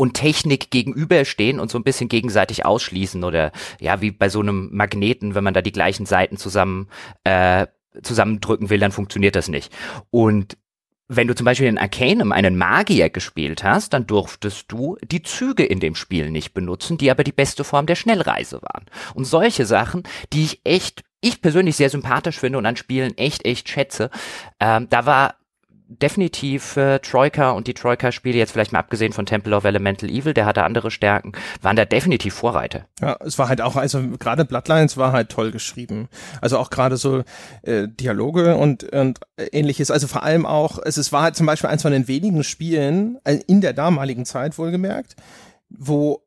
und 0.00 0.14
Technik 0.14 0.70
gegenüberstehen 0.70 1.60
und 1.60 1.70
so 1.70 1.78
ein 1.78 1.84
bisschen 1.84 2.08
gegenseitig 2.08 2.64
ausschließen 2.64 3.22
oder 3.22 3.52
ja, 3.80 4.00
wie 4.00 4.10
bei 4.10 4.30
so 4.30 4.40
einem 4.40 4.70
Magneten, 4.72 5.34
wenn 5.34 5.44
man 5.44 5.52
da 5.52 5.60
die 5.60 5.72
gleichen 5.72 6.06
Seiten 6.06 6.38
zusammen 6.38 6.88
äh, 7.24 7.66
zusammendrücken 8.02 8.70
will, 8.70 8.78
dann 8.78 8.92
funktioniert 8.92 9.36
das 9.36 9.48
nicht. 9.48 9.70
Und 10.08 10.56
wenn 11.08 11.28
du 11.28 11.34
zum 11.34 11.44
Beispiel 11.44 11.66
in 11.66 11.76
Arcanum 11.76 12.32
einen 12.32 12.56
Magier 12.56 13.10
gespielt 13.10 13.62
hast, 13.62 13.92
dann 13.92 14.06
durftest 14.06 14.72
du 14.72 14.96
die 15.02 15.22
Züge 15.22 15.66
in 15.66 15.80
dem 15.80 15.94
Spiel 15.94 16.30
nicht 16.30 16.54
benutzen, 16.54 16.96
die 16.96 17.10
aber 17.10 17.22
die 17.22 17.32
beste 17.32 17.62
Form 17.62 17.84
der 17.84 17.96
Schnellreise 17.96 18.62
waren. 18.62 18.86
Und 19.12 19.26
solche 19.26 19.66
Sachen, 19.66 20.04
die 20.32 20.44
ich 20.44 20.60
echt, 20.64 21.02
ich 21.20 21.42
persönlich 21.42 21.76
sehr 21.76 21.90
sympathisch 21.90 22.38
finde 22.38 22.56
und 22.56 22.64
an 22.64 22.76
Spielen 22.76 23.18
echt, 23.18 23.44
echt 23.44 23.68
schätze, 23.68 24.08
ähm, 24.60 24.86
da 24.88 25.04
war 25.04 25.34
definitiv 25.90 26.76
äh, 26.76 27.00
Troika 27.00 27.50
und 27.50 27.66
die 27.66 27.74
Troika-Spiele, 27.74 28.38
jetzt 28.38 28.52
vielleicht 28.52 28.72
mal 28.72 28.78
abgesehen 28.78 29.12
von 29.12 29.26
Temple 29.26 29.56
of 29.56 29.64
Elemental 29.64 30.08
Evil, 30.08 30.32
der 30.32 30.46
hatte 30.46 30.62
andere 30.62 30.90
Stärken, 30.90 31.32
waren 31.60 31.76
da 31.76 31.84
definitiv 31.84 32.34
Vorreiter. 32.34 32.86
Ja, 33.00 33.16
es 33.24 33.38
war 33.38 33.48
halt 33.48 33.60
auch, 33.60 33.76
also 33.76 34.00
gerade 34.18 34.44
Bloodlines 34.44 34.96
war 34.96 35.12
halt 35.12 35.30
toll 35.30 35.50
geschrieben. 35.50 36.08
Also 36.40 36.58
auch 36.58 36.70
gerade 36.70 36.96
so 36.96 37.24
äh, 37.62 37.88
Dialoge 37.88 38.56
und, 38.56 38.84
und 38.84 39.20
ähnliches. 39.52 39.90
Also 39.90 40.06
vor 40.06 40.22
allem 40.22 40.46
auch, 40.46 40.78
es, 40.84 40.96
es 40.96 41.12
war 41.12 41.22
halt 41.22 41.36
zum 41.36 41.46
Beispiel 41.46 41.70
eins 41.70 41.82
von 41.82 41.92
den 41.92 42.08
wenigen 42.08 42.44
Spielen, 42.44 43.18
äh, 43.24 43.40
in 43.46 43.60
der 43.60 43.72
damaligen 43.72 44.24
Zeit 44.24 44.58
wohlgemerkt, 44.58 45.16
wo 45.68 46.22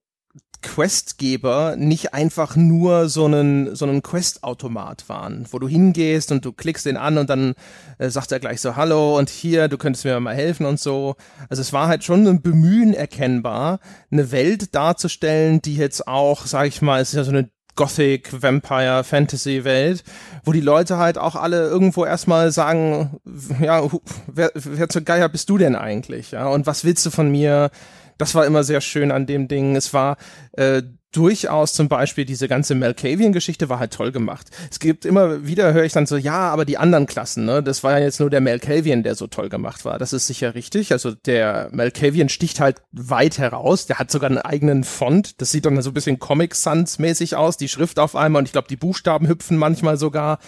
Questgeber 0.64 1.76
nicht 1.78 2.14
einfach 2.16 2.56
nur 2.56 3.08
so 3.10 3.26
einen, 3.26 3.76
so 3.76 3.86
einen 3.86 4.02
Quest-Automat 4.02 5.08
waren, 5.10 5.46
wo 5.52 5.60
du 5.60 5.68
hingehst 5.68 6.32
und 6.32 6.44
du 6.44 6.52
klickst 6.52 6.88
den 6.88 6.98
an 6.98 7.20
und 7.20 7.30
dann 7.30 7.54
äh, 8.00 8.10
sagt 8.10 8.32
er 8.32 8.40
gleich 8.40 8.62
so, 8.62 8.76
hallo 8.76 9.18
und 9.18 9.30
hier, 9.30 9.68
du 9.68 9.78
könntest 9.78 10.06
mir 10.06 10.20
mal 10.20 10.34
helfen 10.34 10.66
und 10.66 10.80
so. 10.80 11.16
Also 11.50 11.62
es 11.62 11.74
war 11.74 11.88
halt 11.88 12.04
schon 12.04 12.26
ein 12.26 12.42
Bemühen 12.42 12.94
erkennbar, 12.96 13.80
eine 14.10 14.32
Welt 14.32 14.74
darzustellen, 14.74 15.62
die 15.62 15.76
jetzt 15.76 16.08
auch, 16.08 16.48
sag 16.48 16.68
ich 16.68 16.82
mal, 16.82 17.02
es 17.02 17.10
ist 17.10 17.18
ja 17.18 17.24
so 17.24 17.32
eine 17.32 17.50
Gothic, 17.76 18.42
Vampire, 18.42 19.04
Fantasy 19.04 19.64
Welt, 19.64 20.04
wo 20.44 20.52
die 20.52 20.62
Leute 20.62 20.98
halt 20.98 21.18
auch 21.18 21.36
alle 21.36 21.68
irgendwo 21.68 22.06
erstmal 22.06 22.52
sagen, 22.52 23.20
ja, 23.62 23.88
wer, 24.28 24.52
wer 24.54 24.90
zur 24.90 25.02
Geier 25.02 25.30
bist 25.30 25.50
du 25.50 25.58
denn 25.58 25.76
eigentlich? 25.76 26.32
Ja, 26.32 26.48
und 26.48 26.68
was 26.68 26.84
willst 26.84 27.06
du 27.06 27.10
von 27.10 27.32
mir? 27.32 27.72
Das 28.18 28.36
war 28.36 28.46
immer 28.46 28.64
sehr 28.64 28.82
schön 28.82 29.12
an 29.12 29.26
dem 29.26 29.48
Ding. 29.48 29.76
Es 29.76 29.94
war 29.94 30.18
äh, 30.54 30.84
durchaus 31.14 31.74
zum 31.74 31.88
Beispiel 31.88 32.26
diese 32.26 32.48
ganze 32.48 32.76
Malkavian-Geschichte 32.76 33.70
war 33.70 33.80
halt 33.80 33.94
toll 33.94 34.12
gemacht. 34.12 34.50
Es 34.70 34.80
gibt 34.80 35.06
immer 35.06 35.46
wieder, 35.46 35.72
höre 35.74 35.84
ich 35.84 35.94
dann 35.94 36.06
so, 36.06 36.18
ja, 36.18 36.50
aber 36.52 36.66
die 36.66 36.78
anderen 36.78 37.06
Klassen, 37.06 37.46
ne, 37.46 37.64
das 37.64 37.84
war 37.84 37.98
ja 37.98 38.04
jetzt 38.04 38.20
nur 38.20 38.30
der 38.30 38.42
Malkavian, 38.42 39.04
der 39.04 39.16
so 39.16 39.28
toll 39.28 39.50
gemacht 39.50 39.86
war. 39.86 40.00
Das 40.00 40.12
ist 40.12 40.28
sicher 40.28 40.56
richtig. 40.56 40.92
Also 40.92 41.12
der 41.12 41.70
Malkavian 41.72 42.30
sticht 42.30 42.60
halt 42.60 42.82
weit 42.92 43.38
heraus. 43.38 43.86
Der 43.86 44.00
hat 44.00 44.12
sogar 44.12 44.30
einen 44.30 44.40
eigenen 44.40 44.84
Font. 44.84 45.40
Das 45.40 45.52
sieht 45.52 45.66
dann 45.66 45.80
so 45.82 45.92
ein 45.92 45.94
bisschen 45.94 46.20
Comic 46.20 46.56
Sans 46.56 47.00
mäßig 47.00 47.36
aus. 47.36 47.58
Die 47.58 47.70
Schrift 47.70 48.00
auf 48.00 48.16
einmal 48.16 48.42
und 48.42 48.48
ich 48.48 48.52
glaube, 48.52 48.68
die 48.68 48.76
Buchstaben 48.76 49.28
hüpfen 49.28 49.58
manchmal 49.58 49.98
sogar. 49.98 50.40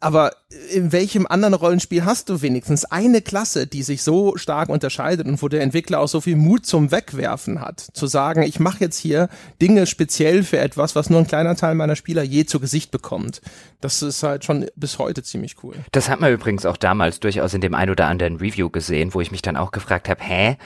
Aber 0.00 0.32
in 0.70 0.92
welchem 0.92 1.26
anderen 1.26 1.54
Rollenspiel 1.54 2.04
hast 2.04 2.28
du 2.28 2.42
wenigstens 2.42 2.84
eine 2.84 3.22
Klasse, 3.22 3.66
die 3.66 3.82
sich 3.82 4.02
so 4.02 4.36
stark 4.36 4.68
unterscheidet 4.68 5.26
und 5.26 5.40
wo 5.42 5.48
der 5.48 5.62
Entwickler 5.62 6.00
auch 6.00 6.08
so 6.08 6.20
viel 6.20 6.36
Mut 6.36 6.66
zum 6.66 6.90
Wegwerfen 6.90 7.60
hat? 7.60 7.86
Zu 7.92 8.06
sagen, 8.06 8.42
ich 8.42 8.60
mache 8.60 8.80
jetzt 8.80 8.98
hier 8.98 9.28
Dinge 9.60 9.86
speziell 9.86 10.42
für 10.42 10.58
etwas, 10.58 10.94
was 10.96 11.10
nur 11.10 11.20
ein 11.20 11.26
kleiner 11.26 11.56
Teil 11.56 11.74
meiner 11.74 11.96
Spieler 11.96 12.22
je 12.22 12.44
zu 12.44 12.60
Gesicht 12.60 12.90
bekommt. 12.90 13.40
Das 13.80 14.02
ist 14.02 14.22
halt 14.22 14.44
schon 14.44 14.66
bis 14.76 14.98
heute 14.98 15.22
ziemlich 15.22 15.56
cool. 15.62 15.74
Das 15.92 16.08
hat 16.08 16.20
man 16.20 16.32
übrigens 16.32 16.64
auch 16.64 16.76
damals 16.76 17.20
durchaus 17.20 17.52
in 17.52 17.60
dem 17.60 17.74
ein 17.74 17.90
oder 17.90 18.06
anderen 18.06 18.36
Review 18.36 18.70
gesehen, 18.70 19.12
wo 19.12 19.20
ich 19.20 19.30
mich 19.30 19.42
dann 19.42 19.56
auch 19.56 19.72
gefragt 19.72 20.08
habe, 20.08 20.22
hä? 20.24 20.56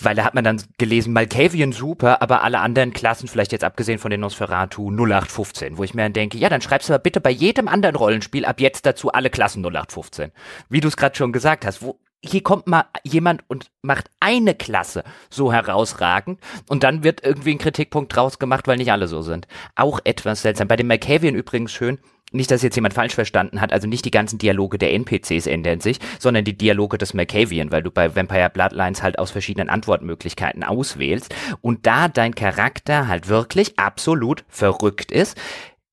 Weil 0.00 0.16
da 0.16 0.24
hat 0.24 0.34
man 0.34 0.42
dann 0.42 0.60
gelesen, 0.78 1.12
Malkavian 1.12 1.72
super, 1.72 2.22
aber 2.22 2.42
alle 2.42 2.58
anderen 2.58 2.92
Klassen, 2.92 3.28
vielleicht 3.28 3.52
jetzt 3.52 3.64
abgesehen 3.64 3.98
von 3.98 4.10
den 4.10 4.20
Nosferatu, 4.20 4.90
0815, 4.90 5.78
wo 5.78 5.84
ich 5.84 5.94
mir 5.94 6.02
dann 6.02 6.12
denke, 6.12 6.38
ja, 6.38 6.48
dann 6.48 6.60
schreibst 6.60 6.88
du 6.88 6.94
aber 6.94 7.02
bitte 7.02 7.20
bei 7.20 7.30
jedem 7.30 7.68
anderen 7.68 7.94
Rollenspiel 7.94 8.44
ab 8.44 8.60
jetzt 8.60 8.84
dazu 8.84 9.12
alle 9.12 9.25
Klassen 9.30 9.64
0815. 9.64 10.32
Wie 10.68 10.80
du 10.80 10.88
es 10.88 10.96
gerade 10.96 11.16
schon 11.16 11.32
gesagt 11.32 11.64
hast, 11.66 11.82
wo, 11.82 11.98
hier 12.24 12.42
kommt 12.42 12.66
mal 12.66 12.84
jemand 13.04 13.44
und 13.48 13.70
macht 13.82 14.10
eine 14.20 14.54
Klasse 14.54 15.04
so 15.30 15.52
herausragend 15.52 16.40
und 16.68 16.82
dann 16.82 17.04
wird 17.04 17.24
irgendwie 17.24 17.52
ein 17.52 17.58
Kritikpunkt 17.58 18.14
draus 18.14 18.38
gemacht, 18.38 18.66
weil 18.66 18.78
nicht 18.78 18.92
alle 18.92 19.08
so 19.08 19.22
sind. 19.22 19.46
Auch 19.74 20.00
etwas 20.04 20.42
seltsam. 20.42 20.68
Bei 20.68 20.76
dem 20.76 20.88
Malkavian 20.88 21.34
übrigens 21.34 21.72
schön, 21.72 21.98
nicht, 22.32 22.50
dass 22.50 22.62
jetzt 22.62 22.74
jemand 22.74 22.92
falsch 22.92 23.14
verstanden 23.14 23.60
hat, 23.60 23.72
also 23.72 23.86
nicht 23.86 24.04
die 24.04 24.10
ganzen 24.10 24.38
Dialoge 24.38 24.78
der 24.78 24.92
NPCs 24.94 25.46
ändern 25.46 25.80
sich, 25.80 25.98
sondern 26.18 26.44
die 26.44 26.58
Dialoge 26.58 26.98
des 26.98 27.14
Malkavian, 27.14 27.70
weil 27.70 27.84
du 27.84 27.92
bei 27.92 28.16
Vampire 28.16 28.50
Bloodlines 28.50 29.02
halt 29.02 29.18
aus 29.18 29.30
verschiedenen 29.30 29.68
Antwortmöglichkeiten 29.68 30.64
auswählst 30.64 31.34
und 31.60 31.86
da 31.86 32.08
dein 32.08 32.34
Charakter 32.34 33.06
halt 33.06 33.28
wirklich 33.28 33.78
absolut 33.78 34.44
verrückt 34.48 35.12
ist, 35.12 35.38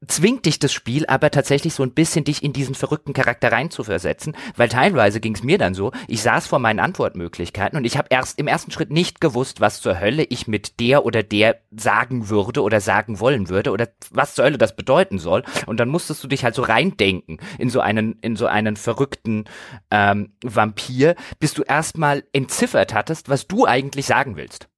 zwingt 0.08 0.46
dich 0.46 0.60
das 0.60 0.74
Spiel 0.74 1.06
aber 1.08 1.32
tatsächlich 1.32 1.74
so 1.74 1.84
ein 1.84 1.94
bisschen 1.94 2.24
dich 2.24 2.44
in 2.44 2.54
diesen 2.54 2.76
verrückten 2.76 3.14
Charakter 3.14 3.52
reinzuversetzen, 3.52 4.36
weil 4.56 4.70
teilweise 4.70 5.20
ging 5.20 5.36
es 5.36 5.44
mir 5.44 5.58
dann 5.58 5.74
so, 5.74 5.92
ich 6.08 6.22
saß 6.22 6.48
vor 6.48 6.60
meinen 6.60 6.80
Antwortmöglichkeiten 6.80 7.78
und 7.78 7.86
ich 7.86 7.98
habe 7.98 8.08
erst 8.10 8.40
im 8.40 8.48
ersten 8.48 8.72
Schritt 8.72 8.92
nicht 8.92 9.22
gewusst, 9.22 9.62
was 9.62 9.82
zur 9.82 10.00
Hölle 10.00 10.24
ich 10.24 10.48
mit 10.48 10.80
der 10.80 11.06
oder 11.06 11.24
der 11.24 11.60
sagen 11.72 12.30
würde 12.30 12.62
oder 12.62 12.82
sagen 12.82 13.20
wollen 13.20 13.50
würde 13.50 13.72
oder 13.72 13.90
was 14.12 14.36
zur 14.36 14.46
Hölle 14.46 14.58
das 14.58 14.76
bedeuten 14.76 15.20
soll 15.20 15.44
und 15.66 15.80
dann 15.80 15.90
musstest 15.90 16.24
du 16.24 16.28
dich 16.28 16.44
halt 16.44 16.56
so 16.56 16.62
reindenken 16.62 17.40
in 17.58 17.70
so 17.70 17.80
einen 17.80 18.20
in 18.22 18.36
so 18.36 18.48
einen 18.48 18.76
verrückten 18.76 19.46
ähm, 19.92 20.34
Vampir, 20.44 21.16
bis 21.40 21.54
du 21.54 21.64
erstmal 21.64 22.24
entziffert 22.34 22.94
hattest, 22.94 23.30
was 23.30 23.48
du 23.48 23.66
eigentlich 23.66 24.06
sagen 24.06 24.36
willst. 24.36 24.70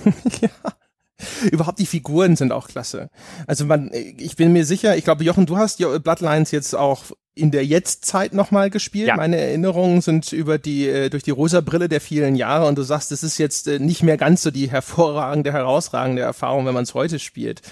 ja. 0.40 0.50
Überhaupt 1.50 1.78
die 1.78 1.86
Figuren 1.86 2.36
sind 2.36 2.52
auch 2.52 2.68
klasse. 2.68 3.10
Also 3.46 3.64
man, 3.64 3.90
ich 3.92 4.36
bin 4.36 4.52
mir 4.52 4.64
sicher, 4.64 4.96
ich 4.96 5.04
glaube, 5.04 5.24
Jochen, 5.24 5.46
du 5.46 5.56
hast 5.56 5.78
Bloodlines 5.78 6.50
jetzt 6.50 6.74
auch 6.74 7.04
in 7.34 7.50
der 7.50 7.64
Jetztzeit 7.64 8.34
nochmal 8.34 8.68
gespielt. 8.68 9.08
Ja. 9.08 9.16
Meine 9.16 9.36
Erinnerungen 9.36 10.00
sind 10.00 10.32
über 10.32 10.58
die, 10.58 10.88
äh, 10.88 11.08
durch 11.08 11.22
die 11.22 11.30
rosa 11.30 11.60
Brille 11.60 11.88
der 11.88 12.00
vielen 12.00 12.34
Jahre 12.34 12.66
und 12.66 12.76
du 12.76 12.82
sagst, 12.82 13.12
es 13.12 13.22
ist 13.22 13.38
jetzt 13.38 13.68
äh, 13.68 13.78
nicht 13.78 14.02
mehr 14.02 14.16
ganz 14.16 14.42
so 14.42 14.50
die 14.50 14.70
hervorragende, 14.70 15.52
herausragende 15.52 16.22
Erfahrung, 16.22 16.66
wenn 16.66 16.74
man 16.74 16.82
es 16.82 16.94
heute 16.94 17.18
spielt. 17.18 17.62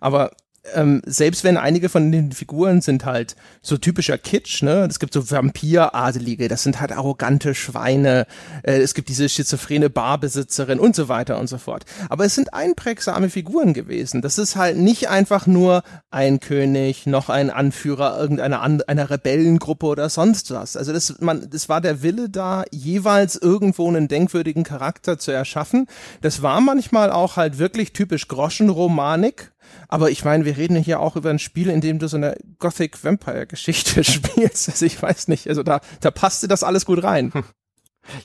Aber 0.00 0.32
ähm, 0.72 1.02
selbst 1.04 1.44
wenn 1.44 1.56
einige 1.56 1.88
von 1.88 2.10
den 2.10 2.32
Figuren 2.32 2.80
sind 2.80 3.04
halt 3.04 3.36
so 3.62 3.76
typischer 3.76 4.18
Kitsch, 4.18 4.62
ne? 4.62 4.86
Es 4.88 4.98
gibt 4.98 5.12
so 5.12 5.30
Vampiradelige, 5.30 6.48
das 6.48 6.62
sind 6.62 6.80
halt 6.80 6.92
arrogante 6.92 7.54
Schweine, 7.54 8.26
äh, 8.62 8.80
es 8.80 8.94
gibt 8.94 9.08
diese 9.08 9.28
schizophrene 9.28 9.90
Barbesitzerin 9.90 10.80
und 10.80 10.96
so 10.96 11.08
weiter 11.08 11.38
und 11.38 11.48
so 11.48 11.58
fort. 11.58 11.84
Aber 12.08 12.24
es 12.24 12.34
sind 12.34 12.54
einprägsame 12.54 13.28
Figuren 13.28 13.74
gewesen. 13.74 14.22
Das 14.22 14.38
ist 14.38 14.56
halt 14.56 14.78
nicht 14.78 15.08
einfach 15.08 15.46
nur 15.46 15.82
ein 16.10 16.40
König, 16.40 17.06
noch 17.06 17.28
ein 17.28 17.50
Anführer 17.50 18.18
irgendeiner 18.18 18.62
einer 18.62 19.10
Rebellengruppe 19.10 19.86
oder 19.86 20.08
sonst 20.08 20.50
was. 20.52 20.76
Also 20.76 20.92
das, 20.92 21.20
man, 21.20 21.48
das 21.50 21.68
war 21.68 21.80
der 21.80 22.02
Wille 22.02 22.30
da, 22.30 22.64
jeweils 22.70 23.36
irgendwo 23.36 23.88
einen 23.88 24.08
denkwürdigen 24.08 24.64
Charakter 24.64 25.18
zu 25.18 25.30
erschaffen. 25.30 25.86
Das 26.22 26.42
war 26.42 26.60
manchmal 26.60 27.10
auch 27.10 27.36
halt 27.36 27.58
wirklich 27.58 27.92
typisch 27.92 28.28
Groschenromanik, 28.28 29.52
aber 29.88 30.10
ich 30.10 30.24
meine, 30.24 30.44
wir 30.44 30.56
reden 30.56 30.76
hier 30.76 31.00
auch 31.00 31.16
über 31.16 31.30
ein 31.30 31.38
Spiel, 31.38 31.68
in 31.70 31.80
dem 31.80 31.98
du 31.98 32.08
so 32.08 32.16
eine 32.16 32.36
Gothic 32.58 33.02
Vampire 33.02 33.46
Geschichte 33.46 34.04
spielst. 34.04 34.68
Also 34.68 34.86
ich 34.86 35.00
weiß 35.00 35.28
nicht, 35.28 35.48
also 35.48 35.62
da, 35.62 35.80
da 36.00 36.10
passte 36.10 36.48
das 36.48 36.62
alles 36.62 36.84
gut 36.86 37.02
rein. 37.02 37.32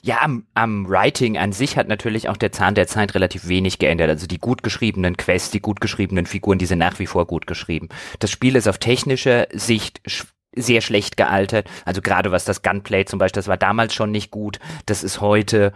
Ja, 0.02 0.18
am, 0.20 0.46
am 0.54 0.88
Writing 0.88 1.38
an 1.38 1.52
sich 1.52 1.76
hat 1.76 1.88
natürlich 1.88 2.28
auch 2.28 2.36
der 2.36 2.52
Zahn 2.52 2.74
der 2.74 2.86
Zeit 2.86 3.14
relativ 3.14 3.48
wenig 3.48 3.78
geändert. 3.78 4.10
Also 4.10 4.26
die 4.26 4.38
gut 4.38 4.62
geschriebenen 4.62 5.16
Quests, 5.16 5.50
die 5.50 5.60
gut 5.60 5.80
geschriebenen 5.80 6.26
Figuren, 6.26 6.58
die 6.58 6.66
sind 6.66 6.78
nach 6.78 6.98
wie 6.98 7.06
vor 7.06 7.26
gut 7.26 7.46
geschrieben. 7.46 7.88
Das 8.18 8.30
Spiel 8.30 8.56
ist 8.56 8.68
auf 8.68 8.78
technischer 8.78 9.46
Sicht 9.52 10.00
sch 10.06 10.26
sehr 10.52 10.80
schlecht 10.80 11.16
gealtert. 11.16 11.68
Also 11.84 12.02
gerade 12.02 12.32
was 12.32 12.44
das 12.44 12.62
Gunplay 12.62 13.04
zum 13.04 13.20
Beispiel, 13.20 13.38
das 13.38 13.46
war 13.46 13.56
damals 13.56 13.94
schon 13.94 14.10
nicht 14.10 14.32
gut. 14.32 14.58
Das 14.84 15.04
ist 15.04 15.20
heute 15.20 15.72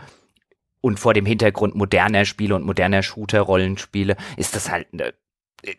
und 0.80 0.98
vor 0.98 1.14
dem 1.14 1.26
Hintergrund 1.26 1.76
moderner 1.76 2.24
Spiele 2.24 2.56
und 2.56 2.66
moderner 2.66 3.04
Shooter-Rollenspiele 3.04 4.16
ist 4.36 4.56
das 4.56 4.70
halt 4.70 4.88
eine 4.92 5.14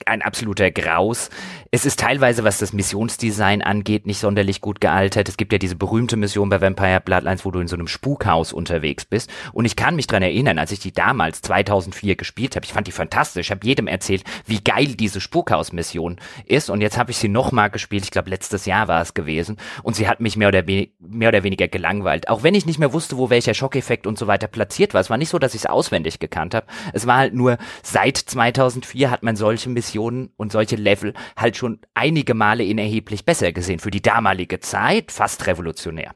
ein 0.05 0.21
absoluter 0.21 0.71
Graus. 0.71 1.29
Es 1.71 1.85
ist 1.85 1.99
teilweise, 1.99 2.43
was 2.43 2.57
das 2.57 2.73
Missionsdesign 2.73 3.61
angeht, 3.61 4.05
nicht 4.05 4.19
sonderlich 4.19 4.61
gut 4.61 4.81
gealtert. 4.81 5.29
Es 5.29 5.37
gibt 5.37 5.51
ja 5.51 5.59
diese 5.59 5.75
berühmte 5.75 6.15
Mission 6.15 6.49
bei 6.49 6.61
Vampire 6.61 7.01
Bloodlines, 7.01 7.45
wo 7.45 7.51
du 7.51 7.59
in 7.59 7.67
so 7.67 7.75
einem 7.75 7.87
Spukhaus 7.87 8.53
unterwegs 8.53 9.05
bist. 9.05 9.29
Und 9.53 9.65
ich 9.65 9.75
kann 9.75 9.95
mich 9.95 10.07
dran 10.07 10.23
erinnern, 10.23 10.57
als 10.57 10.71
ich 10.71 10.79
die 10.79 10.93
damals 10.93 11.41
2004 11.41 12.15
gespielt 12.15 12.55
habe, 12.55 12.65
ich 12.65 12.73
fand 12.73 12.87
die 12.87 12.91
fantastisch. 12.91 13.47
Ich 13.47 13.51
habe 13.51 13.65
jedem 13.65 13.87
erzählt, 13.87 14.23
wie 14.45 14.63
geil 14.63 14.95
diese 14.95 15.21
Spukhaus-Mission 15.21 16.17
ist. 16.45 16.69
Und 16.69 16.81
jetzt 16.81 16.97
habe 16.97 17.11
ich 17.11 17.17
sie 17.17 17.29
nochmal 17.29 17.69
gespielt. 17.69 18.05
Ich 18.05 18.11
glaube, 18.11 18.29
letztes 18.29 18.65
Jahr 18.65 18.87
war 18.87 19.01
es 19.01 19.13
gewesen. 19.13 19.57
Und 19.83 19.95
sie 19.95 20.07
hat 20.07 20.19
mich 20.19 20.37
mehr 20.37 20.47
oder, 20.47 20.63
mehr 20.63 21.29
oder 21.29 21.43
weniger 21.43 21.67
gelangweilt. 21.67 22.29
Auch 22.29 22.43
wenn 22.43 22.55
ich 22.55 22.65
nicht 22.65 22.79
mehr 22.79 22.93
wusste, 22.93 23.17
wo 23.17 23.29
welcher 23.29 23.53
Schockeffekt 23.53 24.07
und 24.07 24.17
so 24.17 24.27
weiter 24.27 24.47
platziert 24.47 24.93
war. 24.93 25.01
Es 25.01 25.09
war 25.09 25.17
nicht 25.17 25.29
so, 25.29 25.39
dass 25.39 25.53
ich 25.53 25.61
es 25.61 25.65
auswendig 25.65 26.19
gekannt 26.19 26.55
habe. 26.55 26.67
Es 26.93 27.05
war 27.05 27.17
halt 27.17 27.33
nur, 27.33 27.57
seit 27.83 28.17
2004 28.17 29.11
hat 29.11 29.21
man 29.21 29.35
solche 29.35 29.74
Missionen 29.75 30.33
und 30.37 30.51
solche 30.51 30.75
Level 30.75 31.13
halt 31.37 31.55
schon 31.55 31.81
einige 31.93 32.33
Male 32.33 32.63
in 32.63 32.79
erheblich 32.79 33.25
besser 33.25 33.51
gesehen. 33.51 33.77
Für 33.77 33.91
die 33.91 34.01
damalige 34.01 34.59
Zeit 34.59 35.11
fast 35.11 35.45
revolutionär. 35.45 36.15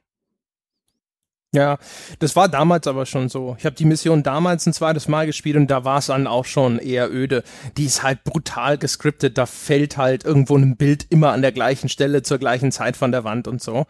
Ja, 1.52 1.80
das 2.20 2.36
war 2.36 2.48
damals 2.48 2.86
aber 2.86 3.08
schon 3.08 3.28
so. 3.28 3.56
Ich 3.58 3.66
habe 3.66 3.76
die 3.76 3.86
Mission 3.86 4.22
damals 4.22 4.68
ein 4.68 4.74
zweites 4.74 5.08
Mal 5.08 5.26
gespielt 5.26 5.56
und 5.56 5.66
da 5.72 5.84
war 5.84 5.98
es 5.98 6.06
dann 6.06 6.28
auch 6.28 6.46
schon 6.46 6.78
eher 6.78 7.12
öde. 7.12 7.42
Die 7.76 7.86
ist 7.86 8.04
halt 8.04 8.24
brutal 8.24 8.78
gescriptet, 8.78 9.36
da 9.40 9.48
fällt 9.48 9.98
halt 9.98 10.26
irgendwo 10.26 10.58
ein 10.58 10.78
Bild 10.78 11.08
immer 11.10 11.32
an 11.32 11.42
der 11.42 11.52
gleichen 11.52 11.90
Stelle 11.90 12.22
zur 12.22 12.38
gleichen 12.38 12.72
Zeit 12.72 12.96
von 12.96 13.12
der 13.12 13.24
Wand 13.24 13.48
und 13.48 13.64
so. 13.64 13.88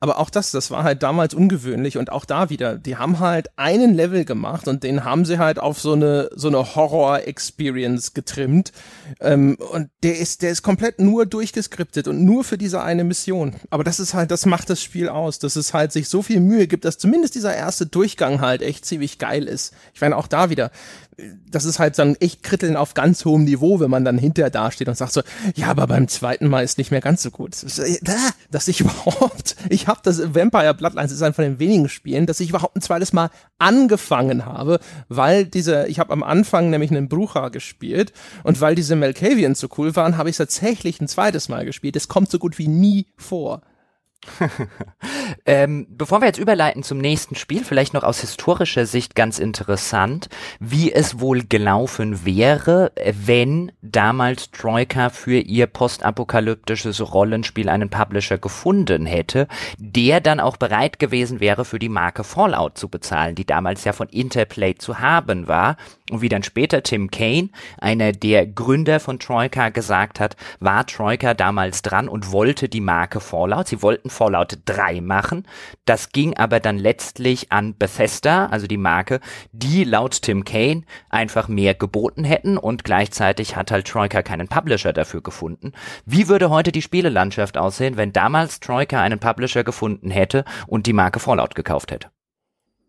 Aber 0.00 0.20
auch 0.20 0.30
das, 0.30 0.52
das 0.52 0.70
war 0.70 0.84
halt 0.84 1.02
damals 1.02 1.34
ungewöhnlich 1.34 1.98
und 1.98 2.10
auch 2.10 2.24
da 2.24 2.48
wieder, 2.48 2.78
die 2.78 2.96
haben 2.96 3.20
halt 3.20 3.50
einen 3.56 3.92
Level 3.92 4.24
gemacht 4.24 4.66
und 4.66 4.82
den 4.82 5.04
haben 5.04 5.26
sie 5.26 5.38
halt 5.38 5.58
auf 5.58 5.80
so 5.80 5.92
eine 5.92 6.30
so 6.34 6.48
eine 6.48 6.74
Horror-Experience 6.74 8.14
getrimmt. 8.14 8.72
Ähm, 9.20 9.58
und 9.70 9.90
der 10.02 10.18
ist, 10.18 10.40
der 10.40 10.50
ist 10.50 10.62
komplett 10.62 10.98
nur 10.98 11.26
durchgeskriptet 11.26 12.08
und 12.08 12.24
nur 12.24 12.42
für 12.42 12.56
diese 12.56 12.82
eine 12.82 13.04
Mission. 13.04 13.52
Aber 13.68 13.84
das 13.84 14.00
ist 14.00 14.14
halt, 14.14 14.30
das 14.30 14.46
macht 14.46 14.70
das 14.70 14.82
Spiel 14.82 15.10
aus, 15.10 15.38
dass 15.38 15.56
es 15.56 15.74
halt 15.74 15.92
sich 15.92 16.08
so 16.08 16.22
viel 16.22 16.40
Mühe 16.40 16.66
gibt, 16.66 16.86
dass 16.86 17.01
zumindest 17.02 17.34
dieser 17.34 17.54
erste 17.54 17.84
Durchgang 17.84 18.40
halt 18.40 18.62
echt 18.62 18.86
ziemlich 18.86 19.18
geil 19.18 19.44
ist. 19.44 19.74
Ich 19.92 20.00
meine, 20.00 20.16
auch 20.16 20.28
da 20.28 20.50
wieder, 20.50 20.70
das 21.50 21.64
ist 21.64 21.80
halt 21.80 21.98
dann 21.98 22.14
echt 22.16 22.44
Kritteln 22.44 22.76
auf 22.76 22.94
ganz 22.94 23.24
hohem 23.24 23.42
Niveau, 23.44 23.80
wenn 23.80 23.90
man 23.90 24.04
dann 24.04 24.18
hinterher 24.18 24.50
dasteht 24.50 24.88
und 24.88 24.96
sagt 24.96 25.12
so, 25.12 25.22
ja, 25.56 25.66
aber 25.66 25.88
beim 25.88 26.06
zweiten 26.06 26.48
Mal 26.48 26.62
ist 26.62 26.78
nicht 26.78 26.92
mehr 26.92 27.00
ganz 27.00 27.22
so 27.22 27.32
gut. 27.32 27.56
Dass 28.50 28.68
ich 28.68 28.80
überhaupt, 28.80 29.56
ich 29.68 29.88
habe 29.88 30.00
das 30.04 30.34
Vampire 30.34 30.74
Bloodlines 30.74 31.10
ist 31.10 31.22
ein 31.22 31.34
von 31.34 31.44
den 31.44 31.58
wenigen 31.58 31.88
Spielen, 31.88 32.26
dass 32.26 32.38
ich 32.38 32.50
überhaupt 32.50 32.76
ein 32.76 32.82
zweites 32.82 33.12
Mal 33.12 33.30
angefangen 33.58 34.46
habe, 34.46 34.78
weil 35.08 35.44
diese, 35.44 35.86
ich 35.88 35.98
habe 35.98 36.12
am 36.12 36.22
Anfang 36.22 36.70
nämlich 36.70 36.92
einen 36.92 37.08
Brucher 37.08 37.50
gespielt 37.50 38.12
und 38.44 38.60
weil 38.60 38.76
diese 38.76 38.94
Melkavians 38.94 39.58
so 39.58 39.68
cool 39.76 39.94
waren, 39.96 40.16
habe 40.16 40.30
ich 40.30 40.36
tatsächlich 40.36 41.00
ein 41.00 41.08
zweites 41.08 41.48
Mal 41.48 41.64
gespielt. 41.64 41.96
Es 41.96 42.06
kommt 42.06 42.30
so 42.30 42.38
gut 42.38 42.58
wie 42.58 42.68
nie 42.68 43.06
vor. 43.16 43.62
ähm, 45.46 45.86
bevor 45.90 46.20
wir 46.20 46.26
jetzt 46.26 46.38
überleiten 46.38 46.82
zum 46.82 46.98
nächsten 46.98 47.34
Spiel, 47.34 47.64
vielleicht 47.64 47.92
noch 47.92 48.04
aus 48.04 48.20
historischer 48.20 48.86
Sicht 48.86 49.14
ganz 49.14 49.38
interessant, 49.38 50.28
wie 50.60 50.92
es 50.92 51.18
wohl 51.18 51.42
gelaufen 51.42 52.24
wäre, 52.24 52.92
wenn 53.04 53.72
damals 53.82 54.50
Troika 54.50 55.10
für 55.10 55.38
ihr 55.38 55.66
postapokalyptisches 55.66 57.12
Rollenspiel 57.12 57.68
einen 57.68 57.90
Publisher 57.90 58.38
gefunden 58.38 59.06
hätte, 59.06 59.48
der 59.78 60.20
dann 60.20 60.40
auch 60.40 60.56
bereit 60.56 60.98
gewesen 60.98 61.40
wäre, 61.40 61.64
für 61.64 61.78
die 61.78 61.88
Marke 61.88 62.22
Fallout 62.22 62.78
zu 62.78 62.88
bezahlen, 62.88 63.34
die 63.34 63.46
damals 63.46 63.84
ja 63.84 63.92
von 63.92 64.08
Interplay 64.08 64.74
zu 64.76 65.00
haben 65.00 65.48
war. 65.48 65.76
Und 66.12 66.20
wie 66.20 66.28
dann 66.28 66.42
später 66.42 66.82
Tim 66.82 67.10
Kane, 67.10 67.48
einer 67.80 68.12
der 68.12 68.46
Gründer 68.46 69.00
von 69.00 69.18
Troika, 69.18 69.70
gesagt 69.70 70.20
hat, 70.20 70.36
war 70.60 70.86
Troika 70.86 71.32
damals 71.32 71.80
dran 71.80 72.06
und 72.06 72.32
wollte 72.32 72.68
die 72.68 72.82
Marke 72.82 73.18
Fallout. 73.18 73.68
Sie 73.68 73.80
wollten 73.80 74.10
Fallout 74.10 74.58
3 74.66 75.00
machen. 75.00 75.48
Das 75.86 76.10
ging 76.10 76.36
aber 76.36 76.60
dann 76.60 76.76
letztlich 76.76 77.50
an 77.50 77.78
Bethesda, 77.78 78.44
also 78.44 78.66
die 78.66 78.76
Marke, 78.76 79.20
die 79.52 79.84
laut 79.84 80.20
Tim 80.20 80.44
Kane 80.44 80.82
einfach 81.08 81.48
mehr 81.48 81.72
geboten 81.72 82.24
hätten 82.24 82.58
und 82.58 82.84
gleichzeitig 82.84 83.56
hat 83.56 83.70
halt 83.70 83.86
Troika 83.86 84.22
keinen 84.22 84.48
Publisher 84.48 84.92
dafür 84.92 85.22
gefunden. 85.22 85.72
Wie 86.04 86.28
würde 86.28 86.50
heute 86.50 86.72
die 86.72 86.82
Spielelandschaft 86.82 87.56
aussehen, 87.56 87.96
wenn 87.96 88.12
damals 88.12 88.60
Troika 88.60 89.00
einen 89.00 89.18
Publisher 89.18 89.64
gefunden 89.64 90.10
hätte 90.10 90.44
und 90.66 90.86
die 90.86 90.92
Marke 90.92 91.20
Fallout 91.20 91.54
gekauft 91.54 91.90
hätte? 91.90 92.10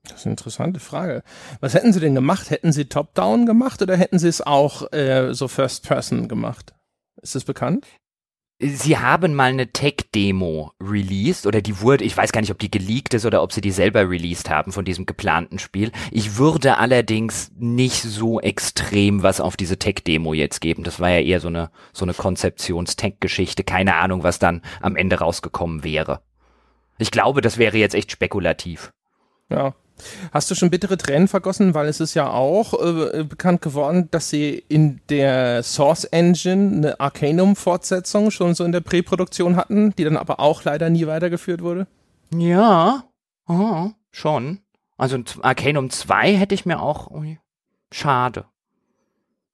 Das 0.04 0.20
ist 0.20 0.26
eine 0.26 0.34
interessante 0.34 0.82
Frage. 0.82 1.24
Was 1.62 1.74
hätten 1.74 1.94
Sie 1.94 2.02
denn 2.02 2.14
gemacht? 2.14 2.50
Hätten 2.50 2.74
Sie 2.74 2.86
Top-Down 2.86 3.46
gemacht 3.46 3.82
oder 3.82 3.96
hätten 3.96 4.20
Sie 4.20 4.28
es 4.28 4.42
auch 4.42 4.92
äh, 4.92 5.34
so 5.34 5.48
First-Person 5.48 6.28
gemacht? 6.28 6.74
Ist 7.22 7.36
das 7.36 7.46
bekannt? 7.46 7.88
Sie 8.60 8.98
haben 8.98 9.34
mal 9.34 9.50
eine 9.50 9.72
Tech-Demo 9.72 10.72
released 10.82 11.48
oder 11.48 11.62
die 11.62 11.82
wurde, 11.82 12.04
ich 12.04 12.16
weiß 12.16 12.32
gar 12.32 12.42
nicht, 12.42 12.52
ob 12.52 12.60
die 12.60 12.70
geleakt 12.72 13.14
ist 13.14 13.26
oder 13.26 13.42
ob 13.42 13.52
sie 13.52 13.62
die 13.62 13.72
selber 13.72 14.10
released 14.10 14.50
haben 14.50 14.72
von 14.72 14.86
diesem 14.86 15.06
geplanten 15.06 15.58
Spiel. 15.58 15.92
Ich 16.12 16.38
würde 16.38 16.78
allerdings 16.78 17.52
nicht 17.58 18.04
so 18.04 18.40
extrem 18.40 19.24
was 19.24 19.42
auf 19.42 19.58
diese 19.58 19.80
Tech-Demo 19.80 20.34
jetzt 20.34 20.62
geben. 20.62 20.84
Das 20.84 21.00
war 21.00 21.10
ja 21.10 21.20
eher 21.20 21.40
so 21.40 21.48
eine, 21.48 21.72
so 21.94 22.06
eine 22.06 22.14
Konzeptions-Tech-Geschichte. 22.14 23.64
Keine 23.64 23.96
Ahnung, 23.96 24.24
was 24.24 24.38
dann 24.38 24.62
am 24.82 24.96
Ende 24.96 25.20
rausgekommen 25.20 25.84
wäre. 25.84 26.22
Ich 26.98 27.12
glaube, 27.12 27.42
das 27.42 27.58
wäre 27.58 27.78
jetzt 27.78 27.96
echt 27.96 28.12
spekulativ. 28.12 28.92
Ja, 29.50 29.74
Hast 30.32 30.50
du 30.50 30.56
schon 30.56 30.70
bittere 30.70 30.98
Tränen 30.98 31.28
vergossen, 31.28 31.74
weil 31.74 31.88
es 31.88 32.00
ist 32.00 32.14
ja 32.14 32.30
auch 32.30 32.74
äh, 32.74 33.24
bekannt 33.24 33.62
geworden, 33.62 34.10
dass 34.12 34.30
sie 34.30 34.64
in 34.68 35.02
der 35.10 35.64
Source 35.64 36.06
Engine 36.06 36.78
eine 36.78 37.00
Arcanum-Fortsetzung 37.00 38.32
schon 38.32 38.56
so 38.56 38.64
in 38.64 38.72
der 38.72 38.82
Präproduktion 38.82 39.56
hatten, 39.56 39.94
die 39.96 40.04
dann 40.04 40.18
aber 40.18 40.40
auch 40.40 40.64
leider 40.64 40.90
nie 40.90 41.08
weitergeführt 41.08 41.62
wurde? 41.62 41.88
Ja, 42.34 43.04
oh, 43.48 43.90
schon. 44.12 44.60
Also 44.98 45.18
Arcanum 45.42 45.90
2 45.90 46.36
hätte 46.36 46.56
ich 46.56 46.66
mir 46.66 46.82
auch. 46.82 47.12
Schade. 47.92 48.46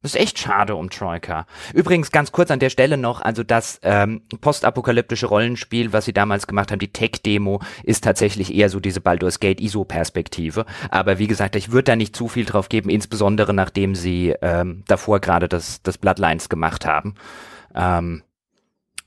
Das 0.01 0.15
ist 0.15 0.21
echt 0.21 0.39
schade 0.39 0.75
um 0.75 0.89
Troika. 0.89 1.45
Übrigens 1.73 2.11
ganz 2.11 2.31
kurz 2.31 2.51
an 2.51 2.59
der 2.59 2.69
Stelle 2.69 2.95
noch, 2.95 3.21
also 3.21 3.43
das 3.43 3.81
ähm, 3.83 4.21
postapokalyptische 4.39 5.25
Rollenspiel, 5.25 5.91
was 5.91 6.05
sie 6.05 6.13
damals 6.13 6.47
gemacht 6.47 6.71
haben, 6.71 6.79
die 6.79 6.93
Tech-Demo, 6.93 7.59
ist 7.83 8.05
tatsächlich 8.05 8.53
eher 8.55 8.69
so 8.69 8.79
diese 8.79 9.01
Baldur's 9.01 9.41
Gate 9.41 9.59
ISO-Perspektive. 9.59 10.65
Aber 10.89 11.19
wie 11.19 11.27
gesagt, 11.27 11.57
ich 11.57 11.71
würde 11.71 11.83
da 11.83 11.95
nicht 11.97 12.15
zu 12.15 12.29
viel 12.29 12.45
drauf 12.45 12.69
geben, 12.69 12.89
insbesondere 12.89 13.53
nachdem 13.53 13.93
sie 13.93 14.33
ähm, 14.41 14.83
davor 14.87 15.19
gerade 15.19 15.49
das, 15.49 15.81
das 15.83 15.97
Bloodlines 15.97 16.47
gemacht 16.47 16.85
haben. 16.85 17.15
Ähm, 17.75 18.23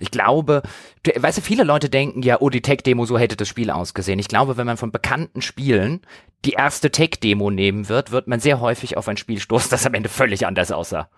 ich 0.03 0.11
glaube, 0.11 0.62
du, 1.05 1.12
weißt 1.16 1.38
du, 1.38 1.42
viele 1.42 1.64
Leute 1.64 1.88
denken 1.88 2.22
ja, 2.22 2.40
oh, 2.40 2.50
die 2.50 2.61
Tech-Demo, 2.61 3.07
so 3.07 3.18
hätte 3.18 3.36
das 3.36 3.48
Spiel 3.48 3.70
ausgesehen. 3.70 4.18
Ich 4.18 4.28
glaube, 4.28 4.57
wenn 4.57 4.66
man 4.66 4.76
von 4.76 4.92
bekannten 4.92 5.40
Spielen 5.40 6.00
die 6.44 6.53
erste 6.53 6.90
Tech-Demo 6.90 7.50
nehmen 7.50 7.88
wird, 7.88 8.11
wird 8.11 8.26
man 8.26 8.40
sehr 8.40 8.61
häufig 8.61 8.96
auf 8.96 9.09
ein 9.09 9.16
Spiel 9.16 9.40
stoßen, 9.40 9.70
das 9.70 9.86
am 9.86 9.94
Ende 9.94 10.09
völlig 10.09 10.46
anders 10.46 10.72
aussah. 10.72 11.09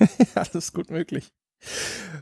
ja, 0.00 0.06
das 0.34 0.54
ist 0.54 0.72
gut 0.72 0.90
möglich. 0.90 1.32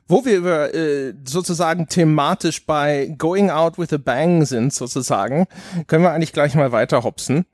Wo 0.06 0.24
wir 0.24 0.36
über 0.36 0.74
äh, 0.74 1.14
sozusagen 1.24 1.86
thematisch 1.86 2.66
bei 2.66 3.14
Going 3.16 3.50
Out 3.50 3.78
with 3.78 3.92
a 3.92 3.96
Bang 3.98 4.44
sind, 4.44 4.72
sozusagen, 4.72 5.46
können 5.86 6.02
wir 6.02 6.12
eigentlich 6.12 6.32
gleich 6.32 6.54
mal 6.54 6.72
weiter 6.72 7.04
hopsen. 7.04 7.46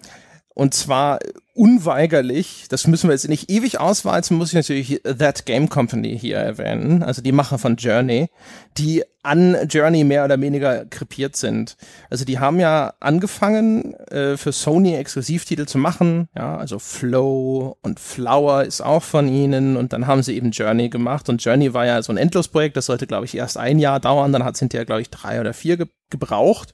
Und 0.55 0.75
zwar 0.75 1.19
unweigerlich, 1.57 2.67
das 2.69 2.87
müssen 2.87 3.09
wir 3.09 3.15
jetzt 3.15 3.29
nicht 3.29 3.51
ewig 3.51 3.81
ausweizen, 3.81 4.37
muss 4.37 4.49
ich 4.49 4.55
natürlich 4.55 5.01
That 5.03 5.47
Game 5.47 5.69
Company 5.69 6.19
hier 6.19 6.37
erwähnen, 6.37 7.03
also 7.03 7.23
die 7.23 7.33
Macher 7.33 7.59
von 7.59 7.77
Journey, 7.77 8.29
die 8.77 9.03
an 9.27 9.57
Journey 9.69 10.05
mehr 10.05 10.25
oder 10.25 10.41
weniger 10.41 10.85
krepiert 10.87 11.37
sind. 11.37 11.77
Also 12.11 12.25
die 12.25 12.39
haben 12.39 12.61
ja 12.61 12.95
angefangen, 13.01 13.95
äh, 14.11 14.37
für 14.37 14.53
Sony 14.53 14.95
Exklusivtitel 14.95 15.67
zu 15.67 15.79
machen, 15.79 16.29
ja, 16.37 16.57
also 16.57 16.79
Flow 16.79 17.77
und 17.83 17.99
Flower 17.99 18.65
ist 18.65 18.81
auch 18.81 19.03
von 19.03 19.29
ihnen. 19.29 19.77
Und 19.77 19.93
dann 19.93 20.07
haben 20.07 20.23
sie 20.23 20.37
eben 20.37 20.53
Journey 20.53 20.89
gemacht. 20.89 21.29
Und 21.29 21.45
Journey 21.45 21.75
war 21.75 21.85
ja 21.85 22.01
so 22.03 22.13
ein 22.13 22.19
Endlosprojekt, 22.19 22.77
das 22.77 22.87
sollte 22.87 23.07
glaube 23.07 23.25
ich 23.25 23.37
erst 23.37 23.59
ein 23.59 23.79
Jahr 23.79 23.99
dauern, 23.99 24.33
dann 24.33 24.45
hat 24.45 24.61
es 24.61 24.69
glaube 24.69 25.03
ich 25.03 25.11
drei 25.11 25.41
oder 25.41 25.53
vier 25.53 25.77
ge 25.77 25.87
gebraucht. 26.09 26.73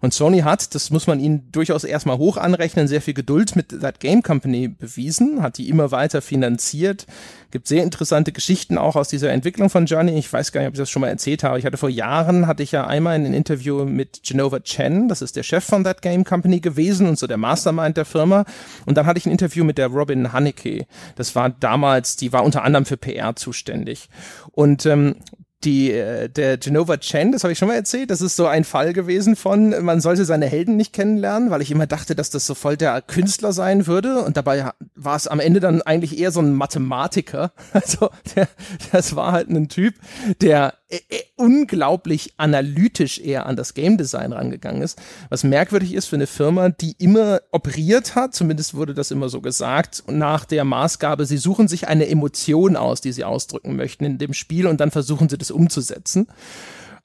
Und 0.00 0.14
Sony 0.14 0.38
hat, 0.38 0.74
das 0.74 0.90
muss 0.90 1.06
man 1.06 1.20
ihnen 1.20 1.52
durchaus 1.52 1.84
erstmal 1.84 2.16
hoch 2.16 2.38
anrechnen, 2.38 2.88
sehr 2.88 3.02
viel 3.02 3.12
Geduld 3.12 3.54
mit 3.54 3.78
That 3.82 4.00
Game 4.00 4.19
Company 4.22 4.68
bewiesen, 4.68 5.42
hat 5.42 5.58
die 5.58 5.68
immer 5.68 5.90
weiter 5.90 6.22
finanziert. 6.22 7.06
Gibt 7.50 7.66
sehr 7.66 7.82
interessante 7.82 8.32
Geschichten 8.32 8.78
auch 8.78 8.96
aus 8.96 9.08
dieser 9.08 9.30
Entwicklung 9.32 9.70
von 9.70 9.86
Journey. 9.86 10.18
Ich 10.18 10.32
weiß 10.32 10.52
gar 10.52 10.60
nicht, 10.60 10.68
ob 10.68 10.74
ich 10.74 10.78
das 10.78 10.90
schon 10.90 11.00
mal 11.00 11.08
erzählt 11.08 11.42
habe. 11.42 11.58
Ich 11.58 11.66
hatte 11.66 11.76
vor 11.76 11.88
Jahren, 11.88 12.46
hatte 12.46 12.62
ich 12.62 12.72
ja 12.72 12.86
einmal 12.86 13.14
ein 13.14 13.34
Interview 13.34 13.84
mit 13.84 14.22
Genova 14.22 14.60
Chen, 14.60 15.08
das 15.08 15.22
ist 15.22 15.36
der 15.36 15.42
Chef 15.42 15.64
von 15.64 15.84
That 15.84 16.02
Game 16.02 16.24
Company 16.24 16.60
gewesen 16.60 17.08
und 17.08 17.18
so 17.18 17.26
der 17.26 17.38
Mastermind 17.38 17.96
der 17.96 18.04
Firma. 18.04 18.44
Und 18.86 18.96
dann 18.96 19.06
hatte 19.06 19.18
ich 19.18 19.26
ein 19.26 19.32
Interview 19.32 19.64
mit 19.64 19.78
der 19.78 19.88
Robin 19.88 20.32
Haneke. 20.32 20.86
Das 21.16 21.34
war 21.34 21.50
damals, 21.50 22.16
die 22.16 22.32
war 22.32 22.44
unter 22.44 22.62
anderem 22.62 22.86
für 22.86 22.96
PR 22.96 23.34
zuständig. 23.36 24.08
Und 24.52 24.86
ähm, 24.86 25.16
die, 25.64 25.92
äh, 25.92 26.28
der 26.28 26.56
Genova 26.56 26.96
Chen, 26.96 27.32
das 27.32 27.44
habe 27.44 27.52
ich 27.52 27.58
schon 27.58 27.68
mal 27.68 27.74
erzählt, 27.74 28.10
das 28.10 28.20
ist 28.20 28.36
so 28.36 28.46
ein 28.46 28.64
Fall 28.64 28.92
gewesen 28.92 29.36
von, 29.36 29.84
man 29.84 30.00
sollte 30.00 30.24
seine 30.24 30.46
Helden 30.46 30.76
nicht 30.76 30.92
kennenlernen, 30.92 31.50
weil 31.50 31.62
ich 31.62 31.70
immer 31.70 31.86
dachte, 31.86 32.14
dass 32.14 32.30
das 32.30 32.46
so 32.46 32.54
voll 32.54 32.76
der 32.76 33.02
Künstler 33.02 33.52
sein 33.52 33.86
würde 33.86 34.22
und 34.22 34.36
dabei 34.36 34.70
war 34.94 35.16
es 35.16 35.26
am 35.26 35.40
Ende 35.40 35.60
dann 35.60 35.82
eigentlich 35.82 36.18
eher 36.18 36.32
so 36.32 36.40
ein 36.40 36.54
Mathematiker. 36.54 37.52
Also 37.72 38.10
der, 38.34 38.48
das 38.92 39.16
war 39.16 39.32
halt 39.32 39.48
ein 39.48 39.68
Typ, 39.68 39.94
der 40.40 40.74
äh, 40.90 41.00
äh, 41.08 41.22
unglaublich 41.36 42.34
analytisch 42.36 43.20
eher 43.20 43.46
an 43.46 43.54
das 43.54 43.74
Game 43.74 43.96
Design 43.96 44.32
rangegangen 44.32 44.82
ist, 44.82 45.00
was 45.28 45.44
merkwürdig 45.44 45.94
ist 45.94 46.06
für 46.06 46.16
eine 46.16 46.26
Firma, 46.26 46.70
die 46.70 46.96
immer 46.98 47.40
operiert 47.52 48.16
hat, 48.16 48.34
zumindest 48.34 48.74
wurde 48.74 48.92
das 48.92 49.12
immer 49.12 49.28
so 49.28 49.40
gesagt, 49.40 50.02
nach 50.08 50.44
der 50.44 50.64
Maßgabe, 50.64 51.26
sie 51.26 51.36
suchen 51.36 51.68
sich 51.68 51.86
eine 51.86 52.08
Emotion 52.08 52.76
aus, 52.76 53.00
die 53.00 53.12
sie 53.12 53.22
ausdrücken 53.22 53.76
möchten 53.76 54.04
in 54.04 54.18
dem 54.18 54.34
Spiel 54.34 54.66
und 54.66 54.80
dann 54.80 54.90
versuchen 54.90 55.28
sie 55.28 55.38
das 55.38 55.49
umzusetzen. 55.50 56.26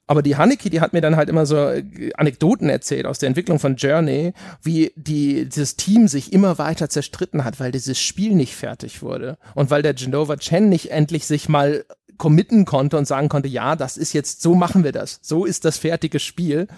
Aber 0.08 0.22
die 0.22 0.36
Haneke, 0.36 0.70
die 0.70 0.80
hat 0.80 0.92
mir 0.92 1.00
dann 1.00 1.16
halt 1.16 1.28
immer 1.28 1.46
so 1.46 1.56
äh, 1.56 2.12
Anekdoten 2.16 2.68
erzählt 2.68 3.06
aus 3.06 3.18
der 3.18 3.26
Entwicklung 3.28 3.58
von 3.58 3.76
Journey, 3.76 4.34
wie 4.62 4.92
die, 4.94 5.48
dieses 5.48 5.76
Team 5.76 6.06
sich 6.06 6.32
immer 6.32 6.58
weiter 6.58 6.88
zerstritten 6.88 7.44
hat, 7.44 7.58
weil 7.58 7.72
dieses 7.72 7.98
Spiel 7.98 8.34
nicht 8.34 8.54
fertig 8.54 9.02
wurde. 9.02 9.36
Und 9.54 9.70
weil 9.70 9.82
der 9.82 9.94
Genova 9.94 10.36
Chen 10.36 10.68
nicht 10.68 10.92
endlich 10.92 11.26
sich 11.26 11.48
mal 11.48 11.84
committen 12.18 12.64
konnte 12.64 12.96
und 12.96 13.06
sagen 13.06 13.28
konnte, 13.28 13.48
ja, 13.48 13.76
das 13.76 13.96
ist 13.96 14.12
jetzt, 14.12 14.40
so 14.42 14.54
machen 14.54 14.84
wir 14.84 14.92
das. 14.92 15.18
So 15.22 15.44
ist 15.44 15.64
das 15.64 15.76
fertige 15.76 16.18
Spiel. 16.20 16.68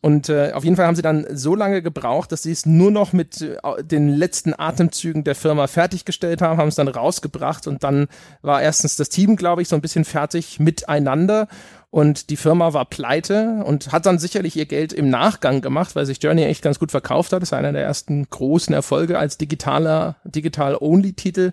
Und 0.00 0.28
äh, 0.28 0.52
auf 0.52 0.64
jeden 0.64 0.76
Fall 0.76 0.86
haben 0.86 0.96
sie 0.96 1.02
dann 1.02 1.26
so 1.32 1.54
lange 1.54 1.82
gebraucht, 1.82 2.32
dass 2.32 2.42
sie 2.42 2.52
es 2.52 2.66
nur 2.66 2.90
noch 2.90 3.12
mit 3.12 3.40
äh, 3.40 3.82
den 3.82 4.08
letzten 4.08 4.54
Atemzügen 4.58 5.24
der 5.24 5.34
Firma 5.34 5.66
fertiggestellt 5.66 6.42
haben, 6.42 6.58
haben 6.58 6.68
es 6.68 6.74
dann 6.74 6.88
rausgebracht 6.88 7.66
und 7.66 7.82
dann 7.82 8.08
war 8.42 8.62
erstens 8.62 8.96
das 8.96 9.08
Team, 9.08 9.36
glaube 9.36 9.62
ich, 9.62 9.68
so 9.68 9.76
ein 9.76 9.82
bisschen 9.82 10.04
fertig 10.04 10.60
miteinander 10.60 11.48
und 11.96 12.28
die 12.28 12.36
Firma 12.36 12.74
war 12.74 12.84
pleite 12.84 13.62
und 13.64 13.90
hat 13.90 14.04
dann 14.04 14.18
sicherlich 14.18 14.54
ihr 14.54 14.66
Geld 14.66 14.92
im 14.92 15.08
Nachgang 15.08 15.62
gemacht, 15.62 15.96
weil 15.96 16.04
sich 16.04 16.22
Journey 16.22 16.42
echt 16.42 16.60
ganz 16.60 16.78
gut 16.78 16.90
verkauft 16.90 17.32
hat. 17.32 17.40
Das 17.40 17.48
ist 17.48 17.52
einer 17.54 17.72
der 17.72 17.84
ersten 17.84 18.28
großen 18.28 18.74
Erfolge 18.74 19.18
als 19.18 19.38
digitaler, 19.38 20.16
digital-only-Titel. 20.24 21.52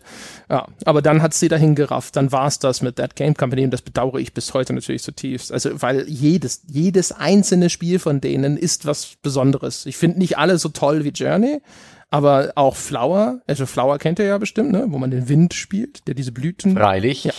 Ja, 0.49 0.67
aber 0.83 1.01
dann 1.01 1.21
hat 1.21 1.33
sie 1.33 1.47
dahin 1.47 1.75
gerafft. 1.75 2.17
Dann 2.17 2.33
war 2.33 2.47
es 2.47 2.59
das 2.59 2.81
mit 2.81 2.97
That 2.97 3.15
Game 3.15 3.35
Company 3.35 3.63
und 3.63 3.71
das 3.71 3.83
bedauere 3.83 4.17
ich 4.17 4.33
bis 4.33 4.53
heute 4.53 4.73
natürlich 4.73 5.01
zutiefst. 5.01 5.49
Also, 5.49 5.81
weil 5.81 6.09
jedes, 6.09 6.63
jedes 6.67 7.13
einzelne 7.13 7.69
Spiel 7.69 7.97
von 7.97 8.19
denen 8.19 8.57
ist 8.57 8.85
was 8.85 9.15
Besonderes. 9.21 9.85
Ich 9.85 9.95
finde 9.95 10.19
nicht 10.19 10.37
alle 10.37 10.57
so 10.57 10.67
toll 10.67 11.05
wie 11.05 11.11
Journey, 11.11 11.61
aber 12.09 12.51
auch 12.55 12.75
Flower, 12.75 13.39
also 13.47 13.65
Flower 13.65 13.97
kennt 13.97 14.19
ihr 14.19 14.25
ja 14.25 14.37
bestimmt, 14.39 14.73
ne? 14.73 14.87
wo 14.89 14.97
man 14.97 15.09
den 15.09 15.29
Wind 15.29 15.53
spielt, 15.53 16.05
der 16.09 16.15
diese 16.15 16.33
Blüten. 16.33 16.75
Freilich. 16.75 17.23
Ja 17.23 17.33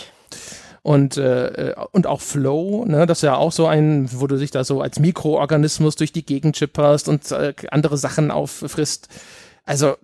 und 0.85 1.17
äh, 1.17 1.73
und 1.93 2.05
auch 2.05 2.21
Flow, 2.21 2.85
ne, 2.85 3.07
das 3.07 3.17
ist 3.17 3.23
ja 3.23 3.35
auch 3.35 3.51
so 3.51 3.65
ein, 3.65 4.07
wo 4.11 4.27
du 4.27 4.37
dich 4.37 4.51
da 4.51 4.63
so 4.63 4.81
als 4.81 4.99
Mikroorganismus 4.99 5.95
durch 5.95 6.11
die 6.11 6.23
Gegend 6.23 6.55
chipperst 6.55 7.09
und 7.09 7.31
äh, 7.31 7.55
andere 7.71 7.97
Sachen 7.97 8.29
auffrisst. 8.29 9.07
Also 9.63 9.95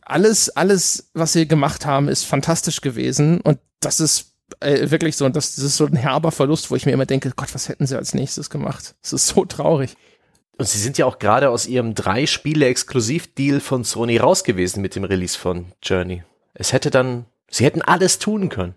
alles, 0.00 0.48
alles, 0.50 1.10
was 1.12 1.32
sie 1.32 1.48
gemacht 1.48 1.86
haben, 1.86 2.06
ist 2.06 2.22
fantastisch 2.22 2.82
gewesen 2.82 3.40
und 3.40 3.58
das 3.80 3.98
ist 3.98 4.36
äh, 4.60 4.88
wirklich 4.92 5.16
so, 5.16 5.28
das, 5.28 5.56
das 5.56 5.64
ist 5.64 5.76
so 5.76 5.86
ein 5.86 5.96
herber 5.96 6.30
Verlust, 6.30 6.70
wo 6.70 6.76
ich 6.76 6.86
mir 6.86 6.92
immer 6.92 7.06
denke, 7.06 7.32
Gott, 7.34 7.52
was 7.52 7.68
hätten 7.68 7.88
sie 7.88 7.96
als 7.96 8.14
nächstes 8.14 8.48
gemacht? 8.48 8.94
Das 9.02 9.12
ist 9.12 9.26
so 9.26 9.44
traurig. 9.44 9.96
Und 10.56 10.68
sie 10.68 10.78
sind 10.78 10.98
ja 10.98 11.06
auch 11.06 11.18
gerade 11.18 11.50
aus 11.50 11.66
ihrem 11.66 11.94
drei 11.96 12.26
Spiele 12.26 12.66
Exklusivdeal 12.66 13.58
von 13.58 13.82
Sony 13.82 14.18
raus 14.18 14.44
gewesen 14.44 14.82
mit 14.82 14.94
dem 14.94 15.02
Release 15.02 15.36
von 15.36 15.72
Journey. 15.82 16.22
Es 16.54 16.72
hätte 16.72 16.90
dann, 16.90 17.24
sie 17.50 17.64
hätten 17.64 17.82
alles 17.82 18.20
tun 18.20 18.48
können. 18.48 18.76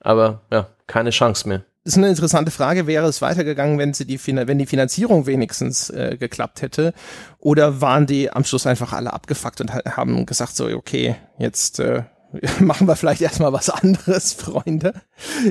Aber 0.00 0.42
ja, 0.52 0.68
keine 0.86 1.10
Chance 1.10 1.48
mehr. 1.48 1.64
Das 1.84 1.92
ist 1.92 1.98
eine 1.98 2.08
interessante 2.08 2.50
Frage. 2.50 2.88
Wäre 2.88 3.06
es 3.06 3.22
weitergegangen, 3.22 3.78
wenn 3.78 3.94
sie 3.94 4.06
die, 4.06 4.18
wenn 4.26 4.58
die 4.58 4.66
Finanzierung 4.66 5.26
wenigstens 5.26 5.88
äh, 5.90 6.16
geklappt 6.18 6.62
hätte? 6.62 6.92
Oder 7.38 7.80
waren 7.80 8.06
die 8.06 8.28
am 8.28 8.42
Schluss 8.44 8.66
einfach 8.66 8.92
alle 8.92 9.12
abgefuckt 9.12 9.60
und 9.60 9.72
haben 9.72 10.26
gesagt 10.26 10.56
so, 10.56 10.66
okay, 10.66 11.14
jetzt 11.38 11.78
äh, 11.78 12.02
machen 12.60 12.88
wir 12.88 12.96
vielleicht 12.96 13.20
erstmal 13.20 13.52
was 13.52 13.70
anderes, 13.70 14.32
Freunde. 14.34 14.94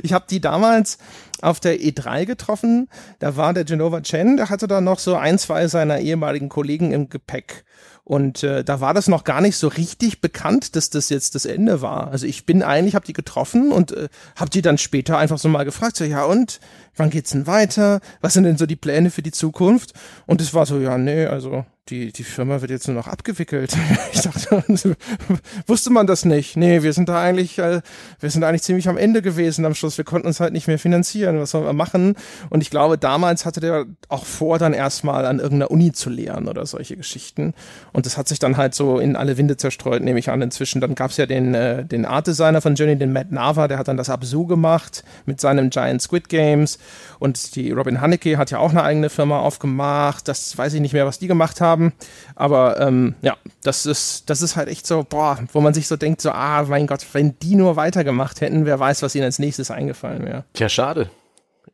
Ich 0.02 0.12
habe 0.12 0.26
die 0.28 0.40
damals 0.40 0.98
auf 1.42 1.60
der 1.60 1.78
E3 1.80 2.26
getroffen. 2.26 2.88
Da 3.18 3.36
war 3.36 3.54
der 3.54 3.64
Genova 3.64 4.00
Chen, 4.00 4.36
der 4.36 4.50
hatte 4.50 4.66
da 4.68 4.80
noch 4.80 4.98
so 4.98 5.16
ein, 5.16 5.38
zwei 5.38 5.68
seiner 5.68 6.00
ehemaligen 6.00 6.48
Kollegen 6.48 6.92
im 6.92 7.08
Gepäck. 7.08 7.64
Und 8.06 8.44
äh, 8.44 8.62
da 8.62 8.80
war 8.80 8.94
das 8.94 9.08
noch 9.08 9.24
gar 9.24 9.40
nicht 9.40 9.56
so 9.56 9.66
richtig 9.66 10.20
bekannt, 10.20 10.76
dass 10.76 10.90
das 10.90 11.08
jetzt 11.08 11.34
das 11.34 11.44
Ende 11.44 11.82
war. 11.82 12.06
Also 12.06 12.24
ich 12.24 12.46
bin 12.46 12.62
eigentlich, 12.62 12.94
habe 12.94 13.04
die 13.04 13.12
getroffen 13.12 13.72
und 13.72 13.90
äh, 13.90 14.08
habe 14.36 14.48
die 14.48 14.62
dann 14.62 14.78
später 14.78 15.18
einfach 15.18 15.38
so 15.38 15.48
mal 15.48 15.64
gefragt, 15.64 15.96
so 15.96 16.04
ja 16.04 16.24
und, 16.24 16.60
wann 16.96 17.10
geht's 17.10 17.30
denn 17.30 17.46
weiter? 17.46 18.00
Was 18.20 18.34
sind 18.34 18.44
denn 18.44 18.58
so 18.58 18.66
die 18.66 18.76
Pläne 18.76 19.10
für 19.10 19.22
die 19.22 19.32
Zukunft? 19.32 19.92
Und 20.26 20.40
es 20.40 20.54
war 20.54 20.66
so, 20.66 20.78
ja, 20.78 20.98
nee, 20.98 21.26
also 21.26 21.64
die, 21.88 22.10
die 22.10 22.24
Firma 22.24 22.60
wird 22.60 22.72
jetzt 22.72 22.88
nur 22.88 22.96
noch 22.96 23.06
abgewickelt. 23.06 23.76
Ich 24.12 24.22
dachte, 24.22 24.64
wusste 25.66 25.90
man 25.90 26.06
das 26.06 26.24
nicht? 26.24 26.56
Nee, 26.56 26.82
wir 26.82 26.92
sind 26.94 27.08
da 27.08 27.20
eigentlich, 27.20 27.58
äh, 27.58 27.82
wir 28.18 28.30
sind 28.30 28.44
eigentlich 28.44 28.62
ziemlich 28.62 28.88
am 28.88 28.96
Ende 28.96 29.20
gewesen 29.20 29.66
am 29.66 29.74
Schluss. 29.74 29.98
Wir 29.98 30.06
konnten 30.06 30.26
uns 30.26 30.40
halt 30.40 30.54
nicht 30.54 30.68
mehr 30.68 30.78
finanzieren. 30.78 31.38
Was 31.38 31.50
sollen 31.50 31.64
wir 31.64 31.74
machen? 31.74 32.14
Und 32.48 32.62
ich 32.62 32.70
glaube, 32.70 32.96
damals 32.96 33.44
hatte 33.44 33.60
der 33.60 33.84
auch 34.08 34.24
vor, 34.24 34.58
dann 34.58 34.72
erstmal 34.72 35.26
an 35.26 35.38
irgendeiner 35.38 35.70
Uni 35.70 35.92
zu 35.92 36.08
lehren 36.08 36.48
oder 36.48 36.64
solche 36.64 36.96
Geschichten. 36.96 37.52
Und 37.92 38.06
das 38.06 38.16
hat 38.16 38.26
sich 38.26 38.38
dann 38.38 38.56
halt 38.56 38.74
so 38.74 38.98
in 38.98 39.16
alle 39.16 39.36
Winde 39.36 39.58
zerstreut, 39.58 40.02
nehme 40.02 40.18
ich 40.18 40.30
an. 40.30 40.40
Inzwischen, 40.40 40.80
dann 40.80 40.94
gab's 40.94 41.18
ja 41.18 41.26
den, 41.26 41.54
äh, 41.54 41.84
den 41.84 42.06
Art 42.06 42.26
Designer 42.26 42.62
von 42.62 42.74
Journey, 42.74 42.96
den 42.96 43.12
Matt 43.12 43.32
Nava, 43.32 43.68
der 43.68 43.78
hat 43.78 43.88
dann 43.88 43.98
das 43.98 44.08
Absu 44.08 44.46
gemacht 44.46 45.04
mit 45.26 45.40
seinem 45.40 45.68
Giant 45.68 46.00
Squid 46.00 46.28
Games. 46.30 46.78
Und 47.18 47.56
die 47.56 47.70
Robin 47.72 48.00
Haneke 48.00 48.38
hat 48.38 48.50
ja 48.50 48.58
auch 48.58 48.70
eine 48.70 48.82
eigene 48.82 49.10
Firma 49.10 49.40
aufgemacht. 49.40 50.28
Das 50.28 50.56
weiß 50.56 50.74
ich 50.74 50.80
nicht 50.80 50.92
mehr, 50.92 51.06
was 51.06 51.18
die 51.18 51.26
gemacht 51.26 51.60
haben. 51.60 51.92
Aber 52.34 52.80
ähm, 52.80 53.14
ja, 53.22 53.36
das 53.62 53.86
ist, 53.86 54.28
das 54.30 54.42
ist 54.42 54.56
halt 54.56 54.68
echt 54.68 54.86
so, 54.86 55.04
boah, 55.08 55.38
wo 55.52 55.60
man 55.60 55.74
sich 55.74 55.88
so 55.88 55.96
denkt, 55.96 56.20
so, 56.20 56.30
ah, 56.30 56.64
mein 56.64 56.86
Gott, 56.86 57.06
wenn 57.12 57.38
die 57.40 57.56
nur 57.56 57.76
weitergemacht 57.76 58.40
hätten, 58.40 58.66
wer 58.66 58.78
weiß, 58.78 59.02
was 59.02 59.14
ihnen 59.14 59.24
als 59.24 59.38
nächstes 59.38 59.70
eingefallen 59.70 60.24
wäre. 60.24 60.44
Tja, 60.52 60.68
schade. 60.68 61.10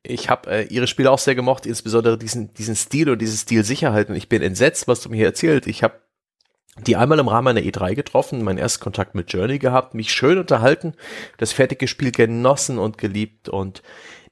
Ich 0.04 0.28
habe 0.28 0.50
äh, 0.50 0.62
ihre 0.64 0.86
Spiele 0.86 1.10
auch 1.10 1.18
sehr 1.18 1.34
gemocht, 1.34 1.64
insbesondere 1.64 2.18
diesen, 2.18 2.52
diesen 2.54 2.74
Stil 2.74 3.08
und 3.10 3.20
diese 3.20 3.36
Stilsicherheit. 3.36 4.08
Und 4.08 4.16
ich 4.16 4.28
bin 4.28 4.42
entsetzt, 4.42 4.88
was 4.88 5.00
du 5.00 5.10
mir 5.10 5.16
hier 5.16 5.26
erzählt. 5.26 5.66
Ich 5.66 5.82
habe 5.82 5.94
die 6.78 6.96
einmal 6.96 7.18
im 7.18 7.28
Rahmen 7.28 7.48
einer 7.48 7.66
E3 7.66 7.94
getroffen, 7.94 8.42
meinen 8.42 8.58
ersten 8.58 8.82
Kontakt 8.82 9.14
mit 9.14 9.32
Journey 9.32 9.58
gehabt, 9.58 9.94
mich 9.94 10.12
schön 10.12 10.38
unterhalten, 10.38 10.94
das 11.36 11.52
fertige 11.52 11.86
Spiel 11.86 12.12
genossen 12.12 12.78
und 12.78 12.96
geliebt 12.96 13.48
und 13.48 13.82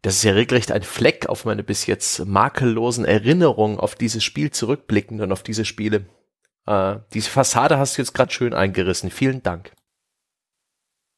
das 0.03 0.17
ist 0.17 0.25
ja 0.25 0.33
regelrecht 0.33 0.73
ein 0.73 0.83
Fleck 0.83 1.27
auf 1.27 1.45
meine 1.45 1.63
bis 1.63 1.87
jetzt 1.87 2.25
makellosen 2.25 3.05
Erinnerungen 3.05 3.79
auf 3.79 3.95
dieses 3.95 4.25
Spiel 4.25 4.51
zurückblickend 4.51 5.21
und 5.21 5.33
auf 5.33 5.43
diese 5.43 5.65
Spiele. 5.65 6.07
Äh, 6.67 6.97
diese 7.13 7.31
Fassade 7.31 7.79
hast 7.79 7.97
du 7.97 8.03
jetzt 8.03 8.15
gerade 8.15 8.33
schön 8.33 8.55
eingerissen. 8.55 9.11
Vielen 9.11 9.43
Dank. 9.43 9.73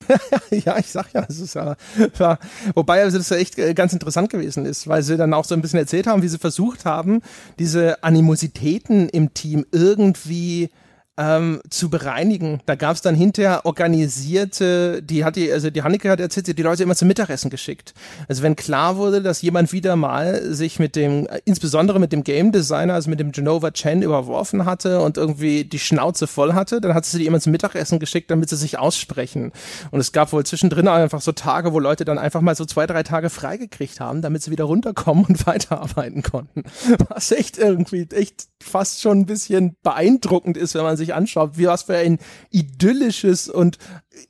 ja, 0.50 0.78
ich 0.78 0.88
sag 0.88 1.12
ja, 1.14 1.24
es 1.28 1.38
ist 1.38 1.54
ja, 1.54 1.76
ja, 2.18 2.38
wobei 2.74 3.02
also 3.02 3.18
das 3.18 3.28
ja 3.28 3.36
echt 3.36 3.56
äh, 3.58 3.72
ganz 3.72 3.92
interessant 3.92 4.30
gewesen 4.30 4.66
ist, 4.66 4.88
weil 4.88 5.02
sie 5.02 5.16
dann 5.16 5.32
auch 5.32 5.44
so 5.44 5.54
ein 5.54 5.62
bisschen 5.62 5.78
erzählt 5.78 6.08
haben, 6.08 6.22
wie 6.22 6.28
sie 6.28 6.38
versucht 6.38 6.84
haben, 6.84 7.22
diese 7.60 8.02
Animositäten 8.02 9.08
im 9.08 9.32
Team 9.32 9.64
irgendwie 9.70 10.70
ähm, 11.18 11.60
zu 11.68 11.90
bereinigen. 11.90 12.60
Da 12.64 12.74
gab 12.74 12.96
es 12.96 13.02
dann 13.02 13.14
hinterher 13.14 13.66
organisierte, 13.66 15.02
die 15.02 15.24
hat 15.24 15.36
die, 15.36 15.52
also 15.52 15.68
die 15.68 15.82
Hanneke 15.82 16.08
hat 16.10 16.20
erzählt, 16.20 16.46
die 16.56 16.62
Leute 16.62 16.82
immer 16.82 16.96
zum 16.96 17.08
Mittagessen 17.08 17.50
geschickt. 17.50 17.92
Also 18.28 18.42
wenn 18.42 18.56
klar 18.56 18.96
wurde, 18.96 19.20
dass 19.20 19.42
jemand 19.42 19.72
wieder 19.72 19.94
mal 19.96 20.54
sich 20.54 20.78
mit 20.78 20.96
dem, 20.96 21.28
insbesondere 21.44 22.00
mit 22.00 22.12
dem 22.12 22.24
Game 22.24 22.50
Designer, 22.50 22.94
also 22.94 23.10
mit 23.10 23.20
dem 23.20 23.32
Genova 23.32 23.72
Chen 23.72 24.00
überworfen 24.00 24.64
hatte 24.64 25.00
und 25.00 25.18
irgendwie 25.18 25.64
die 25.64 25.78
Schnauze 25.78 26.26
voll 26.26 26.54
hatte, 26.54 26.80
dann 26.80 26.94
hat 26.94 27.04
sie 27.04 27.18
die 27.18 27.26
immer 27.26 27.40
zum 27.40 27.52
Mittagessen 27.52 27.98
geschickt, 27.98 28.30
damit 28.30 28.48
sie 28.48 28.56
sich 28.56 28.78
aussprechen. 28.78 29.52
Und 29.90 30.00
es 30.00 30.12
gab 30.12 30.32
wohl 30.32 30.44
zwischendrin 30.44 30.88
einfach 30.88 31.20
so 31.20 31.32
Tage, 31.32 31.74
wo 31.74 31.78
Leute 31.78 32.06
dann 32.06 32.18
einfach 32.18 32.40
mal 32.40 32.54
so 32.54 32.64
zwei, 32.64 32.86
drei 32.86 33.02
Tage 33.02 33.28
freigekriegt 33.28 34.00
haben, 34.00 34.22
damit 34.22 34.42
sie 34.42 34.50
wieder 34.50 34.64
runterkommen 34.64 35.24
und 35.28 35.46
weiterarbeiten 35.46 36.22
konnten. 36.22 36.62
Was 37.08 37.32
echt 37.32 37.58
irgendwie, 37.58 38.08
echt 38.12 38.46
fast 38.62 39.02
schon 39.02 39.20
ein 39.20 39.26
bisschen 39.26 39.76
beeindruckend 39.82 40.56
ist, 40.56 40.74
wenn 40.74 40.82
man 40.82 40.96
sich 40.96 41.01
anschaut, 41.10 41.58
wie 41.58 41.66
was 41.66 41.84
für 41.84 41.96
ein 41.96 42.18
idyllisches 42.50 43.48
und 43.48 43.78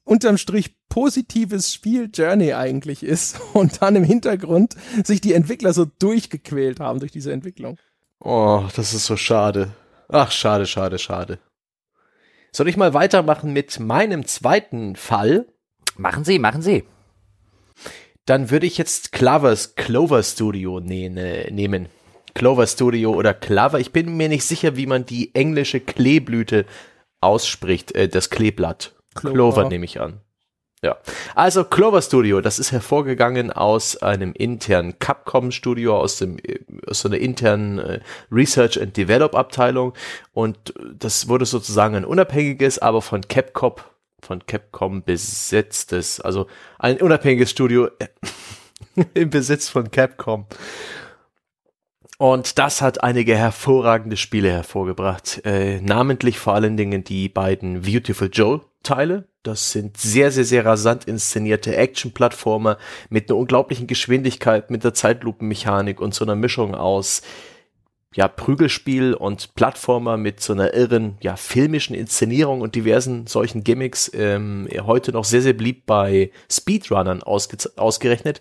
unterm 0.04 0.38
Strich 0.38 0.74
positives 0.88 1.72
Spiel 1.72 2.10
Journey 2.12 2.52
eigentlich 2.52 3.02
ist 3.02 3.40
und 3.54 3.80
dann 3.80 3.96
im 3.96 4.04
Hintergrund 4.04 4.76
sich 5.04 5.20
die 5.20 5.32
Entwickler 5.32 5.72
so 5.72 5.84
durchgequält 5.84 6.80
haben 6.80 7.00
durch 7.00 7.12
diese 7.12 7.32
Entwicklung. 7.32 7.78
Oh, 8.20 8.64
das 8.76 8.94
ist 8.94 9.06
so 9.06 9.16
schade. 9.16 9.72
Ach, 10.08 10.30
schade, 10.30 10.66
schade, 10.66 10.98
schade. 10.98 11.38
Soll 12.52 12.68
ich 12.68 12.76
mal 12.76 12.92
weitermachen 12.92 13.52
mit 13.52 13.80
meinem 13.80 14.26
zweiten 14.26 14.94
Fall? 14.94 15.46
Machen 15.96 16.24
Sie, 16.24 16.38
machen 16.38 16.60
Sie. 16.60 16.84
Dann 18.26 18.50
würde 18.50 18.66
ich 18.66 18.78
jetzt 18.78 19.12
Clovers 19.12 19.74
Clover 19.74 20.22
Studio 20.22 20.78
ne 20.78 21.48
nehmen. 21.50 21.88
Clover 22.34 22.66
Studio 22.66 23.12
oder 23.12 23.34
Clover. 23.34 23.78
Ich 23.78 23.92
bin 23.92 24.16
mir 24.16 24.28
nicht 24.28 24.44
sicher, 24.44 24.76
wie 24.76 24.86
man 24.86 25.06
die 25.06 25.34
englische 25.34 25.80
Kleeblüte 25.80 26.66
ausspricht, 27.20 27.92
äh, 27.92 28.08
das 28.08 28.30
Kleeblatt. 28.30 28.94
Clover. 29.14 29.34
Clover 29.34 29.68
nehme 29.68 29.84
ich 29.84 30.00
an. 30.00 30.20
Ja, 30.84 30.96
also 31.36 31.62
Clover 31.62 32.02
Studio, 32.02 32.40
das 32.40 32.58
ist 32.58 32.72
hervorgegangen 32.72 33.52
aus 33.52 34.02
einem 34.02 34.32
internen 34.32 34.98
Capcom 34.98 35.52
Studio, 35.52 35.96
aus 35.96 36.16
dem 36.16 36.38
aus 36.88 37.02
so 37.02 37.08
einer 37.08 37.18
internen 37.18 37.78
äh, 37.78 38.00
Research 38.32 38.80
and 38.80 38.96
Develop 38.96 39.36
Abteilung 39.36 39.92
und 40.32 40.74
das 40.98 41.28
wurde 41.28 41.46
sozusagen 41.46 41.94
ein 41.94 42.04
unabhängiges, 42.04 42.80
aber 42.80 43.00
von 43.00 43.20
Capcom 43.20 43.74
von 44.24 44.44
Capcom 44.44 45.04
besetztes, 45.04 46.20
also 46.20 46.48
ein 46.80 47.00
unabhängiges 47.00 47.50
Studio 47.52 47.88
im 49.14 49.30
Besitz 49.30 49.68
von 49.68 49.88
Capcom 49.88 50.46
und 52.22 52.56
das 52.60 52.80
hat 52.82 53.02
einige 53.02 53.36
hervorragende 53.36 54.16
Spiele 54.16 54.48
hervorgebracht. 54.48 55.40
Äh, 55.44 55.80
namentlich 55.80 56.38
vor 56.38 56.54
allen 56.54 56.76
Dingen 56.76 57.02
die 57.02 57.28
beiden 57.28 57.82
Beautiful 57.82 58.30
Joe 58.32 58.60
Teile. 58.84 59.26
Das 59.42 59.72
sind 59.72 59.96
sehr, 59.96 60.30
sehr, 60.30 60.44
sehr 60.44 60.64
rasant 60.64 61.06
inszenierte 61.06 61.74
Action-Plattformer 61.74 62.78
mit 63.10 63.28
einer 63.28 63.40
unglaublichen 63.40 63.88
Geschwindigkeit, 63.88 64.70
mit 64.70 64.84
der 64.84 64.94
Zeitlupenmechanik 64.94 66.00
und 66.00 66.14
so 66.14 66.24
einer 66.24 66.36
Mischung 66.36 66.76
aus 66.76 67.22
ja, 68.14 68.28
Prügelspiel 68.28 69.14
und 69.14 69.56
Plattformer 69.56 70.16
mit 70.16 70.38
so 70.38 70.52
einer 70.52 70.74
irren, 70.74 71.16
ja, 71.22 71.34
filmischen 71.34 71.96
Inszenierung 71.96 72.60
und 72.60 72.76
diversen 72.76 73.26
solchen 73.26 73.64
Gimmicks, 73.64 74.08
ähm, 74.14 74.68
heute 74.82 75.10
noch 75.10 75.24
sehr, 75.24 75.42
sehr 75.42 75.54
beliebt 75.54 75.86
bei 75.86 76.30
Speedrunnern 76.48 77.24
ausge 77.24 77.56
ausgerechnet. 77.74 78.40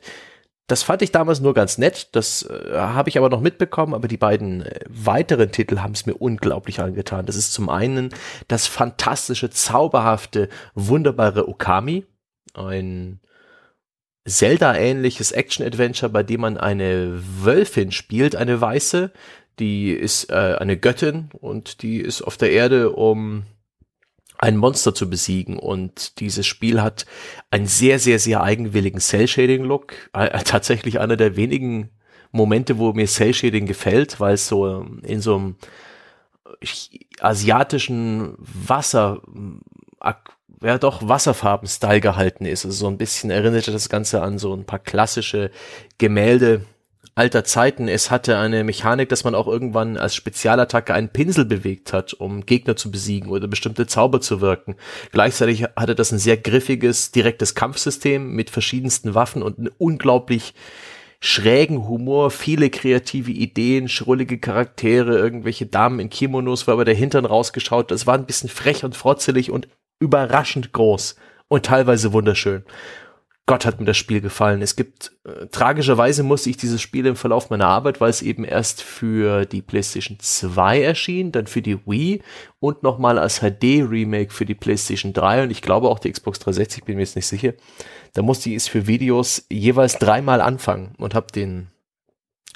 Das 0.72 0.84
fand 0.84 1.02
ich 1.02 1.12
damals 1.12 1.42
nur 1.42 1.54
ganz 1.54 1.78
nett. 1.78 2.08
Das 2.14 2.44
äh, 2.44 2.78
habe 2.78 3.10
ich 3.10 3.18
aber 3.18 3.28
noch 3.28 3.42
mitbekommen. 3.42 3.94
Aber 3.94 4.08
die 4.08 4.16
beiden 4.16 4.62
äh, 4.62 4.80
weiteren 4.88 5.52
Titel 5.52 5.80
haben 5.80 5.92
es 5.92 6.06
mir 6.06 6.14
unglaublich 6.14 6.80
angetan. 6.80 7.26
Das 7.26 7.36
ist 7.36 7.52
zum 7.52 7.68
einen 7.68 8.12
das 8.48 8.68
fantastische, 8.68 9.50
zauberhafte, 9.50 10.48
wunderbare 10.74 11.50
Okami. 11.50 12.06
Ein 12.54 13.20
Zelda-ähnliches 14.26 15.34
Action-Adventure, 15.34 16.10
bei 16.10 16.24
dem 16.24 16.40
man 16.40 16.58
eine 16.58 17.22
Wölfin 17.44 17.92
spielt, 17.92 18.38
eine 18.38 18.62
weiße. 18.62 19.12
Die 19.60 19.92
ist 19.92 20.30
äh, 20.30 20.56
eine 20.58 20.78
Göttin 20.78 21.32
und 21.34 21.82
die 21.82 22.00
ist 22.00 22.22
auf 22.22 22.38
der 22.38 22.52
Erde, 22.54 22.92
um 22.92 23.44
ein 24.42 24.58
Monster 24.58 24.94
zu 24.94 25.10
besiegen. 25.10 25.58
Und 25.58 26.20
dieses 26.20 26.46
Spiel 26.46 26.82
hat 26.82 27.06
einen 27.52 27.68
sehr, 27.68 28.00
sehr, 28.00 28.20
sehr 28.20 28.44
eigenwilligen 28.44 29.00
Cell-Shading-Look. 29.00 29.94
Äh, 30.14 30.44
tatsächlich 30.44 31.00
einer 31.00 31.16
der 31.16 31.38
wenigen 31.38 31.92
Momente, 32.32 32.78
wo 32.78 32.92
mir 32.92 33.08
Cell-Shading 33.08 33.68
gefällt, 33.68 34.20
weil 34.20 34.34
es 34.34 34.48
so 34.48 34.86
in 35.04 35.22
so 35.22 35.36
einem 35.36 35.56
asiatischen 37.20 38.36
Wasser, 38.40 39.22
ja 40.62 40.78
doch, 40.78 41.08
Wasserfarben-Style 41.08 42.02
gehalten 42.02 42.46
ist. 42.46 42.66
Also 42.66 42.76
so 42.78 42.88
ein 42.88 42.98
bisschen 42.98 43.30
erinnerte 43.30 43.72
das 43.72 43.90
Ganze 43.90 44.22
an 44.22 44.40
so 44.40 44.54
ein 44.54 44.66
paar 44.66 44.80
klassische 44.80 45.52
Gemälde 45.98 46.66
alter 47.22 47.44
Zeiten. 47.44 47.88
Es 47.88 48.10
hatte 48.10 48.40
eine 48.40 48.64
Mechanik, 48.64 49.10
dass 49.10 49.24
man 49.24 49.36
auch 49.36 49.46
irgendwann 49.46 49.96
als 49.96 50.16
Spezialattacke 50.16 50.92
einen 50.92 51.10
Pinsel 51.10 51.46
bewegt 51.46 51.94
hat, 51.94 52.16
um 52.16 52.48
Gegner 52.48 52.76
zu 52.76 52.90
besiegen 52.90 53.30
oder 53.30 53.48
bestimmte 53.48 53.86
Zauber 53.86 54.22
zu 54.22 54.42
wirken. 54.42 54.76
Gleichzeitig 55.12 55.66
hatte 55.76 55.94
das 55.94 56.12
ein 56.12 56.18
sehr 56.18 56.38
griffiges, 56.38 57.12
direktes 57.12 57.54
Kampfsystem 57.54 58.32
mit 58.32 58.50
verschiedensten 58.50 59.14
Waffen 59.14 59.44
und 59.44 59.60
einen 59.60 59.70
unglaublich 59.78 60.56
schrägen 61.20 61.88
Humor, 61.88 62.32
viele 62.32 62.72
kreative 62.72 63.30
Ideen, 63.30 63.88
schrullige 63.88 64.40
Charaktere, 64.40 65.16
irgendwelche 65.16 65.68
Damen 65.68 66.00
in 66.00 66.10
Kimonos, 66.10 66.68
wo 66.68 66.72
aber 66.72 66.86
der 66.86 66.96
Hintern 66.96 67.26
rausgeschaut. 67.26 67.92
Das 67.92 68.08
war 68.08 68.16
ein 68.16 68.26
bisschen 68.26 68.50
frech 68.50 68.84
und 68.84 68.96
frotzelig 68.98 69.52
und 69.52 69.68
überraschend 70.00 70.74
groß 70.74 71.18
und 71.50 71.68
teilweise 71.68 72.14
wunderschön. 72.14 72.64
Gott 73.52 73.66
hat 73.66 73.82
mir 73.82 73.86
das 73.86 73.98
Spiel 73.98 74.22
gefallen. 74.22 74.62
Es 74.62 74.78
gibt, 74.78 75.12
äh, 75.26 75.48
tragischerweise 75.48 76.24
musste 76.24 76.50
ich 76.50 76.56
dieses 76.56 76.82
Spiel 76.82 77.06
im 77.06 77.18
Verlauf 77.18 77.50
meiner 77.50 77.68
Arbeit, 77.68 78.00
weil 78.00 78.10
es 78.10 78.22
eben 78.22 78.46
erst 78.46 78.82
für 78.82 79.44
die 79.44 79.62
PlayStation 79.62 80.18
2 80.22 80.82
erschien, 80.82 81.34
dann 81.34 81.48
für 81.48 81.62
die 81.62 81.78
Wii 81.86 82.22
und 82.62 82.82
nochmal 82.82 83.20
als 83.20 83.42
HD-Remake 83.42 84.32
für 84.32 84.46
die 84.46 84.56
PlayStation 84.56 85.12
3 85.12 85.44
und 85.44 85.52
ich 85.52 85.62
glaube 85.62 85.90
auch 85.90 86.00
die 86.00 86.10
Xbox 86.10 86.40
360, 86.40 86.86
bin 86.86 86.96
mir 86.96 87.02
jetzt 87.02 87.18
nicht 87.18 87.28
sicher. 87.28 87.52
Da 88.14 88.22
musste 88.22 88.50
ich 88.50 88.56
es 88.56 88.70
für 88.70 88.88
Videos 88.88 89.46
jeweils 89.52 89.98
dreimal 89.98 90.40
anfangen 90.40 90.96
und 90.98 91.14
habe 91.14 91.28
den 91.36 91.68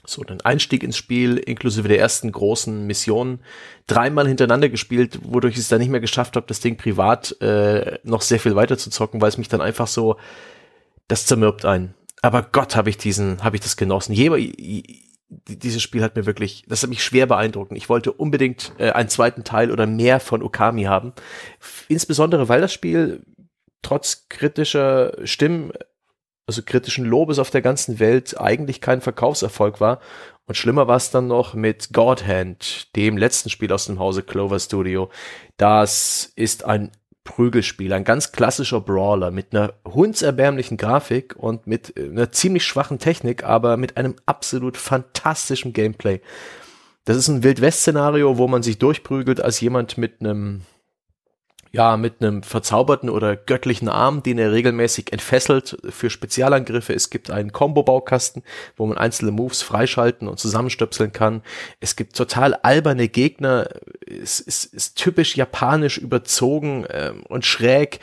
so 0.05 0.23
den 0.23 0.39
Einstieg 0.41 0.81
ins 0.81 0.95
Spiel 0.95 1.35
inklusive 1.37 1.89
der 1.89 1.99
ersten 1.99 2.31
großen 2.31 2.87
Missionen 2.87 3.39
dreimal 3.85 4.29
hintereinander 4.29 4.69
gespielt, 4.69 5.19
wodurch 5.23 5.55
ich 5.55 5.59
es 5.59 5.67
dann 5.67 5.79
nicht 5.79 5.89
mehr 5.89 5.99
geschafft 5.99 6.37
habe, 6.37 6.47
das 6.47 6.61
Ding 6.61 6.77
privat 6.77 7.35
äh, 7.41 7.99
noch 8.03 8.21
sehr 8.21 8.39
viel 8.39 8.55
weiter 8.55 8.77
zu 8.77 8.89
zocken, 8.91 9.19
weil 9.19 9.27
es 9.27 9.37
mich 9.37 9.49
dann 9.49 9.59
einfach 9.59 9.87
so 9.87 10.15
das 11.07 11.25
zermürbt 11.25 11.65
einen. 11.65 11.93
Aber 12.21 12.41
Gott, 12.41 12.75
habe 12.75 12.89
ich 12.89 12.97
diesen, 12.97 13.43
habe 13.43 13.55
ich 13.55 13.61
das 13.61 13.77
genossen. 13.77 14.13
Jeder, 14.13 14.37
dieses 15.29 15.81
Spiel 15.81 16.03
hat 16.03 16.15
mir 16.15 16.25
wirklich, 16.25 16.65
das 16.67 16.83
hat 16.83 16.89
mich 16.89 17.03
schwer 17.03 17.27
beeindruckt. 17.27 17.71
Ich 17.73 17.89
wollte 17.89 18.11
unbedingt 18.11 18.73
äh, 18.77 18.91
einen 18.91 19.09
zweiten 19.09 19.43
Teil 19.43 19.71
oder 19.71 19.85
mehr 19.85 20.19
von 20.19 20.41
Okami 20.41 20.83
haben. 20.83 21.13
Insbesondere, 21.87 22.49
weil 22.49 22.61
das 22.61 22.73
Spiel 22.73 23.23
trotz 23.81 24.27
kritischer 24.29 25.13
Stimmen, 25.25 25.71
also 26.47 26.61
kritischen 26.63 27.05
Lobes 27.05 27.39
auf 27.39 27.49
der 27.49 27.61
ganzen 27.61 27.99
Welt 27.99 28.39
eigentlich 28.39 28.81
kein 28.81 29.01
Verkaufserfolg 29.01 29.81
war. 29.81 29.99
Und 30.47 30.55
schlimmer 30.55 30.87
war 30.87 30.97
es 30.97 31.09
dann 31.09 31.27
noch 31.27 31.55
mit 31.55 31.91
God 31.91 32.25
Hand, 32.25 32.95
dem 32.95 33.17
letzten 33.17 33.49
Spiel 33.49 33.71
aus 33.71 33.85
dem 33.85 33.99
Hause 33.99 34.21
Clover 34.21 34.59
Studio. 34.59 35.09
Das 35.57 36.31
ist 36.35 36.65
ein 36.65 36.91
Prügelspiel, 37.25 37.91
ein 37.91 38.05
ganz 38.05 38.31
klassischer 38.31 38.79
Brawler 38.79 39.31
mit 39.31 39.53
einer 39.53 39.73
hundserbärmlichen 39.83 40.77
Grafik 40.77 41.35
und 41.35 41.67
mit 41.67 41.97
äh, 41.97 42.05
einer 42.05 42.31
ziemlich 42.31 42.63
schwachen 42.63 42.99
Technik, 42.99 43.43
aber 43.43 43.75
mit 43.75 43.97
einem 43.97 44.15
absolut 44.25 44.77
fantastischen 44.77 45.73
Gameplay. 45.73 46.21
Das 47.03 47.17
ist 47.17 47.27
ein 47.27 47.43
Wildwest-Szenario, 47.43 48.37
wo 48.37 48.47
man 48.47 48.63
sich 48.63 48.77
durchprügelt 48.77 49.41
als 49.41 49.59
jemand 49.59 49.97
mit 49.97 50.21
einem 50.21 50.61
ja, 51.75 51.97
mit 51.97 52.21
einem 52.21 52.41
verzauberten 52.41 53.09
oder 53.09 53.35
göttlichen 53.35 53.89
Arm, 53.89 54.23
den 54.23 54.37
er 54.37 54.53
regelmäßig 54.53 55.11
entfesselt 55.11 55.77
für 55.89 56.09
Spezialangriffe. 56.09 56.93
Es 56.93 57.09
gibt 57.09 57.29
einen 57.29 57.51
Combo-Baukasten, 57.51 58.43
wo 58.77 58.85
man 58.85 58.97
einzelne 58.97 59.31
Moves 59.31 59.61
freischalten 59.61 60.29
und 60.29 60.39
zusammenstöpseln 60.39 61.11
kann. 61.11 61.41
Es 61.81 61.97
gibt 61.97 62.15
total 62.15 62.53
alberne 62.53 63.09
Gegner. 63.09 63.67
Es 64.07 64.39
ist, 64.39 64.73
ist 64.73 64.95
typisch 64.95 65.35
japanisch 65.35 65.97
überzogen 65.97 66.85
ähm, 66.89 67.23
und 67.27 67.45
schräg. 67.45 67.99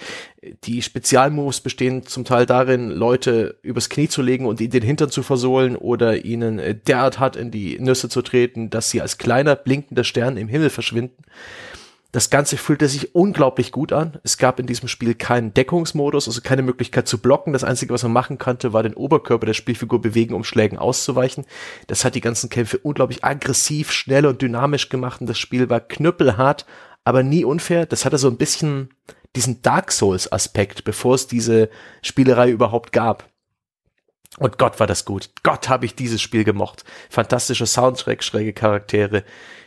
Die 0.64 0.83
Spezialmoves 0.83 1.62
bestehen 1.62 2.05
zum 2.05 2.27
Teil 2.27 2.45
darin, 2.45 2.91
Leute 2.91 3.57
übers 3.62 3.89
Knie 3.89 4.09
zu 4.09 4.20
legen 4.20 4.45
und 4.45 4.61
ihnen 4.61 4.73
den 4.73 4.83
Hintern 4.83 5.09
zu 5.09 5.23
versohlen 5.23 5.77
oder 5.77 6.27
ihnen 6.27 6.59
äh, 6.59 6.75
derart 6.75 7.18
hart 7.18 7.37
in 7.37 7.51
die 7.51 7.79
Nüsse 7.79 8.11
zu 8.11 8.20
treten, 8.20 8.68
dass 8.68 8.91
sie 8.91 9.01
als 9.01 9.16
kleiner 9.16 9.57
blinkender 9.57 10.05
Stern 10.05 10.37
im 10.37 10.49
Himmel 10.49 10.68
verschwinden. 10.68 11.25
Das 12.12 12.28
Ganze 12.28 12.58
fühlte 12.58 12.88
sich 12.88 13.14
unglaublich 13.14 13.72
gut 13.72 13.90
an. 13.90 14.20
Es 14.22 14.36
gab 14.36 14.60
in 14.60 14.66
diesem 14.66 14.86
Spiel 14.86 15.14
keinen 15.14 15.54
Deckungsmodus, 15.54 16.28
also 16.28 16.42
keine 16.42 16.60
Möglichkeit 16.60 17.08
zu 17.08 17.16
blocken. 17.16 17.54
Das 17.54 17.64
Einzige, 17.64 17.94
was 17.94 18.02
man 18.02 18.12
machen 18.12 18.36
konnte, 18.36 18.74
war 18.74 18.82
den 18.82 18.92
Oberkörper 18.92 19.46
der 19.46 19.54
Spielfigur 19.54 20.02
bewegen, 20.02 20.34
um 20.34 20.44
Schlägen 20.44 20.78
auszuweichen. 20.78 21.46
Das 21.86 22.04
hat 22.04 22.14
die 22.14 22.20
ganzen 22.20 22.50
Kämpfe 22.50 22.76
unglaublich 22.76 23.24
aggressiv, 23.24 23.92
schnell 23.92 24.26
und 24.26 24.42
dynamisch 24.42 24.90
gemacht 24.90 25.22
und 25.22 25.26
das 25.26 25.38
Spiel 25.38 25.70
war 25.70 25.80
knüppelhart, 25.80 26.66
aber 27.02 27.22
nie 27.22 27.46
unfair. 27.46 27.86
Das 27.86 28.04
hatte 28.04 28.18
so 28.18 28.28
ein 28.28 28.36
bisschen 28.36 28.90
diesen 29.34 29.62
Dark 29.62 29.90
Souls 29.90 30.30
Aspekt, 30.30 30.84
bevor 30.84 31.14
es 31.14 31.28
diese 31.28 31.70
Spielerei 32.02 32.50
überhaupt 32.50 32.92
gab. 32.92 33.30
Und 34.38 34.58
Gott 34.58 34.80
war 34.80 34.86
das 34.86 35.06
gut. 35.06 35.30
Gott 35.42 35.70
habe 35.70 35.86
ich 35.86 35.94
dieses 35.94 36.20
Spiel 36.20 36.44
gemocht. 36.44 36.84
Fantastischer 37.08 37.66
Soundtrack, 37.66 38.22
schräge 38.22 38.52
Charaktere 38.52 39.24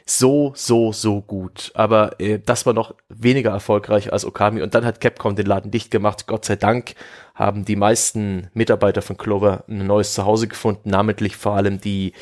so, 0.08 0.54
so, 0.56 0.92
so 0.92 1.22
gut. 1.22 1.72
Aber 1.74 2.20
äh, 2.20 2.40
das 2.40 2.66
war 2.66 2.74
noch 2.74 2.94
weniger 3.10 3.52
erfolgreich 3.52 4.14
als 4.14 4.24
Okami. 4.24 4.62
Und 4.62 4.76
dann 4.76 4.86
hat 4.86 5.02
Capcom 5.02 5.36
den 5.36 5.48
Laden 5.48 5.72
dicht 5.72 5.90
gemacht. 5.90 6.28
Gott 6.28 6.46
sei 6.46 6.56
Dank 6.56 6.94
haben 7.34 7.66
die 7.66 7.76
meisten 7.76 8.50
Mitarbeiter 8.54 9.02
von 9.02 9.18
Clover 9.18 9.64
ein 9.68 9.88
neues 9.88 10.14
Zuhause 10.14 10.48
gefunden, 10.48 10.90
namentlich 10.90 11.36
vor 11.36 11.54
allem 11.54 11.82
die 11.82 12.14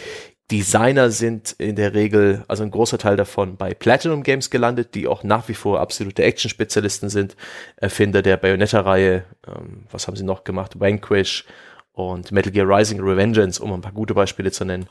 Designer 0.51 1.09
sind 1.09 1.55
in 1.57 1.75
der 1.75 1.93
Regel, 1.93 2.43
also 2.47 2.63
ein 2.63 2.71
großer 2.71 2.97
Teil 2.97 3.15
davon, 3.15 3.55
bei 3.55 3.73
Platinum 3.73 4.23
Games 4.23 4.49
gelandet, 4.49 4.93
die 4.93 5.07
auch 5.07 5.23
nach 5.23 5.47
wie 5.47 5.53
vor 5.53 5.79
absolute 5.79 6.23
Action-Spezialisten 6.23 7.09
sind. 7.09 7.35
Erfinder 7.77 8.21
der 8.21 8.37
Bayonetta-Reihe, 8.37 9.23
ähm, 9.47 9.85
was 9.89 10.07
haben 10.07 10.15
sie 10.15 10.23
noch 10.23 10.43
gemacht? 10.43 10.79
Vanquish 10.79 11.45
und 11.93 12.31
Metal 12.31 12.51
Gear 12.51 12.67
Rising 12.67 12.99
Revengeance, 13.01 13.61
um 13.61 13.73
ein 13.73 13.81
paar 13.81 13.93
gute 13.93 14.13
Beispiele 14.13 14.51
zu 14.51 14.65
nennen. 14.65 14.87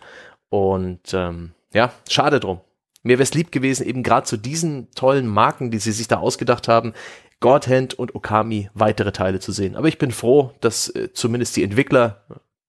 Und 0.48 1.12
ähm, 1.12 1.52
ja, 1.72 1.92
schade 2.08 2.40
drum. 2.40 2.60
Mir 3.02 3.18
wäre 3.18 3.24
es 3.24 3.34
lieb 3.34 3.50
gewesen, 3.50 3.86
eben 3.86 4.02
gerade 4.02 4.26
zu 4.26 4.36
diesen 4.36 4.90
tollen 4.92 5.26
Marken, 5.26 5.70
die 5.70 5.78
sie 5.78 5.92
sich 5.92 6.08
da 6.08 6.18
ausgedacht 6.18 6.68
haben, 6.68 6.92
Godhand 7.40 7.94
und 7.94 8.14
Okami 8.14 8.70
weitere 8.74 9.12
Teile 9.12 9.40
zu 9.40 9.50
sehen. 9.52 9.74
Aber 9.74 9.88
ich 9.88 9.98
bin 9.98 10.12
froh, 10.12 10.52
dass 10.60 10.88
äh, 10.90 11.12
zumindest 11.12 11.56
die 11.56 11.64
Entwickler 11.64 12.24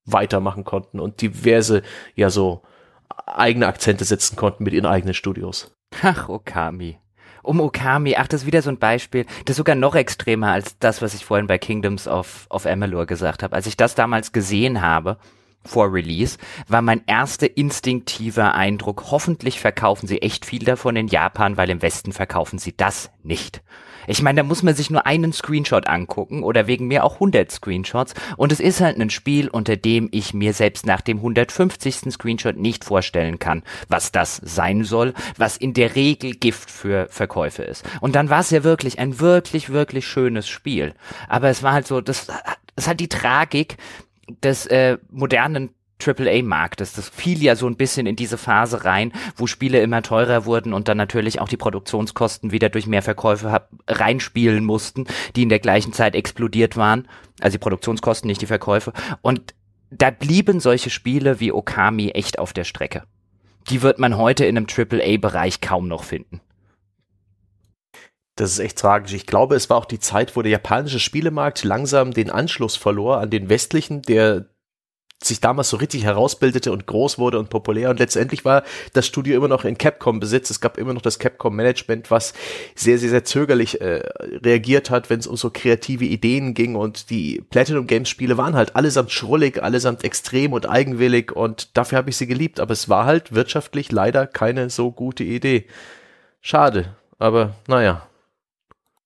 weitermachen 0.05 0.63
konnten 0.63 0.99
und 0.99 1.21
diverse, 1.21 1.83
ja 2.15 2.29
so 2.29 2.63
eigene 3.25 3.67
Akzente 3.67 4.05
setzen 4.05 4.35
konnten 4.35 4.63
mit 4.63 4.73
ihren 4.73 4.87
eigenen 4.87 5.13
Studios. 5.13 5.75
Ach, 6.01 6.27
Okami. 6.27 6.97
Um 7.43 7.59
Okami, 7.59 8.15
ach, 8.15 8.27
das 8.27 8.41
ist 8.41 8.47
wieder 8.47 8.61
so 8.61 8.69
ein 8.69 8.79
Beispiel, 8.79 9.25
das 9.45 9.53
ist 9.53 9.57
sogar 9.57 9.75
noch 9.75 9.95
extremer 9.95 10.51
als 10.51 10.79
das, 10.79 11.01
was 11.01 11.13
ich 11.13 11.25
vorhin 11.25 11.47
bei 11.47 11.57
Kingdoms 11.57 12.07
of, 12.07 12.47
of 12.49 12.65
Amalur 12.65 13.05
gesagt 13.05 13.43
habe. 13.43 13.55
Als 13.55 13.67
ich 13.67 13.77
das 13.77 13.95
damals 13.95 14.31
gesehen 14.31 14.81
habe, 14.81 15.17
vor 15.65 15.93
Release, 15.93 16.37
war 16.67 16.81
mein 16.81 17.01
erster 17.07 17.57
instinktiver 17.57 18.55
Eindruck, 18.55 19.05
hoffentlich 19.11 19.59
verkaufen 19.59 20.07
sie 20.07 20.21
echt 20.21 20.45
viel 20.45 20.63
davon 20.63 20.95
in 20.95 21.07
Japan, 21.07 21.57
weil 21.57 21.69
im 21.69 21.81
Westen 21.81 22.13
verkaufen 22.13 22.59
sie 22.59 22.75
das 22.75 23.11
nicht. 23.23 23.61
Ich 24.07 24.21
meine, 24.21 24.41
da 24.41 24.43
muss 24.43 24.63
man 24.63 24.75
sich 24.75 24.89
nur 24.89 25.05
einen 25.05 25.33
Screenshot 25.33 25.87
angucken 25.87 26.43
oder 26.43 26.67
wegen 26.67 26.87
mir 26.87 27.03
auch 27.03 27.15
100 27.15 27.51
Screenshots 27.51 28.13
und 28.37 28.51
es 28.51 28.59
ist 28.59 28.81
halt 28.81 28.99
ein 28.99 29.09
Spiel, 29.09 29.47
unter 29.47 29.77
dem 29.77 30.09
ich 30.11 30.33
mir 30.33 30.53
selbst 30.53 30.85
nach 30.85 31.01
dem 31.01 31.17
150. 31.17 32.11
Screenshot 32.11 32.57
nicht 32.57 32.83
vorstellen 32.83 33.39
kann, 33.39 33.63
was 33.87 34.11
das 34.11 34.41
sein 34.43 34.83
soll, 34.83 35.13
was 35.37 35.57
in 35.57 35.73
der 35.73 35.95
Regel 35.95 36.35
Gift 36.35 36.69
für 36.69 37.07
Verkäufe 37.09 37.63
ist. 37.63 37.85
Und 38.01 38.15
dann 38.15 38.29
war 38.29 38.41
es 38.41 38.49
ja 38.49 38.63
wirklich 38.63 38.99
ein 38.99 39.19
wirklich, 39.19 39.69
wirklich 39.69 40.05
schönes 40.05 40.47
Spiel. 40.47 40.93
Aber 41.29 41.49
es 41.49 41.63
war 41.63 41.73
halt 41.73 41.87
so, 41.87 42.01
das, 42.01 42.27
das 42.75 42.87
hat 42.87 42.99
die 42.99 43.09
Tragik, 43.09 43.77
des 44.43 44.65
äh, 44.67 44.97
modernen 45.09 45.71
AAA-Marktes. 46.05 46.93
Das 46.93 47.09
fiel 47.09 47.41
ja 47.41 47.55
so 47.55 47.67
ein 47.67 47.77
bisschen 47.77 48.05
in 48.07 48.15
diese 48.15 48.37
Phase 48.37 48.83
rein, 48.85 49.13
wo 49.35 49.47
Spiele 49.47 49.81
immer 49.81 50.01
teurer 50.01 50.45
wurden 50.45 50.73
und 50.73 50.87
dann 50.87 50.97
natürlich 50.97 51.39
auch 51.39 51.47
die 51.47 51.57
Produktionskosten 51.57 52.51
wieder 52.51 52.69
durch 52.69 52.87
mehr 52.87 53.01
Verkäufe 53.01 53.65
reinspielen 53.87 54.65
mussten, 54.65 55.05
die 55.35 55.43
in 55.43 55.49
der 55.49 55.59
gleichen 55.59 55.93
Zeit 55.93 56.15
explodiert 56.15 56.77
waren. 56.77 57.07
Also 57.39 57.55
die 57.55 57.61
Produktionskosten, 57.61 58.27
nicht 58.27 58.41
die 58.41 58.47
Verkäufe. 58.47 58.93
Und 59.21 59.53
da 59.91 60.09
blieben 60.09 60.59
solche 60.59 60.89
Spiele 60.89 61.39
wie 61.39 61.51
Okami 61.51 62.09
echt 62.09 62.39
auf 62.39 62.53
der 62.53 62.63
Strecke. 62.63 63.03
Die 63.69 63.81
wird 63.81 63.99
man 63.99 64.17
heute 64.17 64.45
in 64.45 64.57
einem 64.57 64.67
AAA-Bereich 64.67 65.61
kaum 65.61 65.87
noch 65.87 66.03
finden. 66.03 66.41
Das 68.35 68.51
ist 68.51 68.59
echt 68.59 68.79
tragisch. 68.79 69.13
Ich 69.13 69.27
glaube, 69.27 69.55
es 69.55 69.69
war 69.69 69.77
auch 69.77 69.85
die 69.85 69.99
Zeit, 69.99 70.35
wo 70.35 70.41
der 70.41 70.51
japanische 70.51 70.99
Spielemarkt 70.99 71.63
langsam 71.63 72.13
den 72.13 72.31
Anschluss 72.31 72.75
verlor 72.75 73.19
an 73.19 73.29
den 73.29 73.47
westlichen, 73.47 74.01
der 74.01 74.45
sich 75.25 75.39
damals 75.39 75.69
so 75.69 75.77
richtig 75.77 76.03
herausbildete 76.03 76.71
und 76.71 76.85
groß 76.85 77.17
wurde 77.17 77.39
und 77.39 77.49
populär 77.49 77.89
und 77.89 77.99
letztendlich 77.99 78.43
war 78.43 78.63
das 78.93 79.07
Studio 79.07 79.37
immer 79.37 79.47
noch 79.47 79.63
in 79.63 79.77
Capcom 79.77 80.19
Besitz. 80.19 80.49
Es 80.49 80.59
gab 80.59 80.77
immer 80.77 80.93
noch 80.93 81.01
das 81.01 81.19
Capcom 81.19 81.55
Management, 81.55 82.11
was 82.11 82.33
sehr, 82.75 82.97
sehr, 82.97 83.09
sehr 83.09 83.23
zögerlich 83.23 83.79
äh, 83.79 84.03
reagiert 84.43 84.89
hat, 84.89 85.09
wenn 85.09 85.19
es 85.19 85.27
um 85.27 85.37
so 85.37 85.49
kreative 85.49 86.03
Ideen 86.03 86.53
ging 86.53 86.75
und 86.75 87.09
die 87.09 87.41
Platinum 87.51 87.87
Games 87.87 88.09
Spiele 88.09 88.37
waren 88.37 88.55
halt 88.55 88.75
allesamt 88.75 89.11
schrullig, 89.11 89.61
allesamt 89.63 90.03
extrem 90.03 90.53
und 90.53 90.67
eigenwillig 90.67 91.31
und 91.31 91.77
dafür 91.77 91.99
habe 91.99 92.09
ich 92.09 92.17
sie 92.17 92.27
geliebt, 92.27 92.59
aber 92.59 92.73
es 92.73 92.89
war 92.89 93.05
halt 93.05 93.33
wirtschaftlich 93.33 93.91
leider 93.91 94.27
keine 94.27 94.69
so 94.69 94.91
gute 94.91 95.23
Idee. 95.23 95.65
Schade, 96.41 96.95
aber 97.17 97.55
naja 97.67 98.07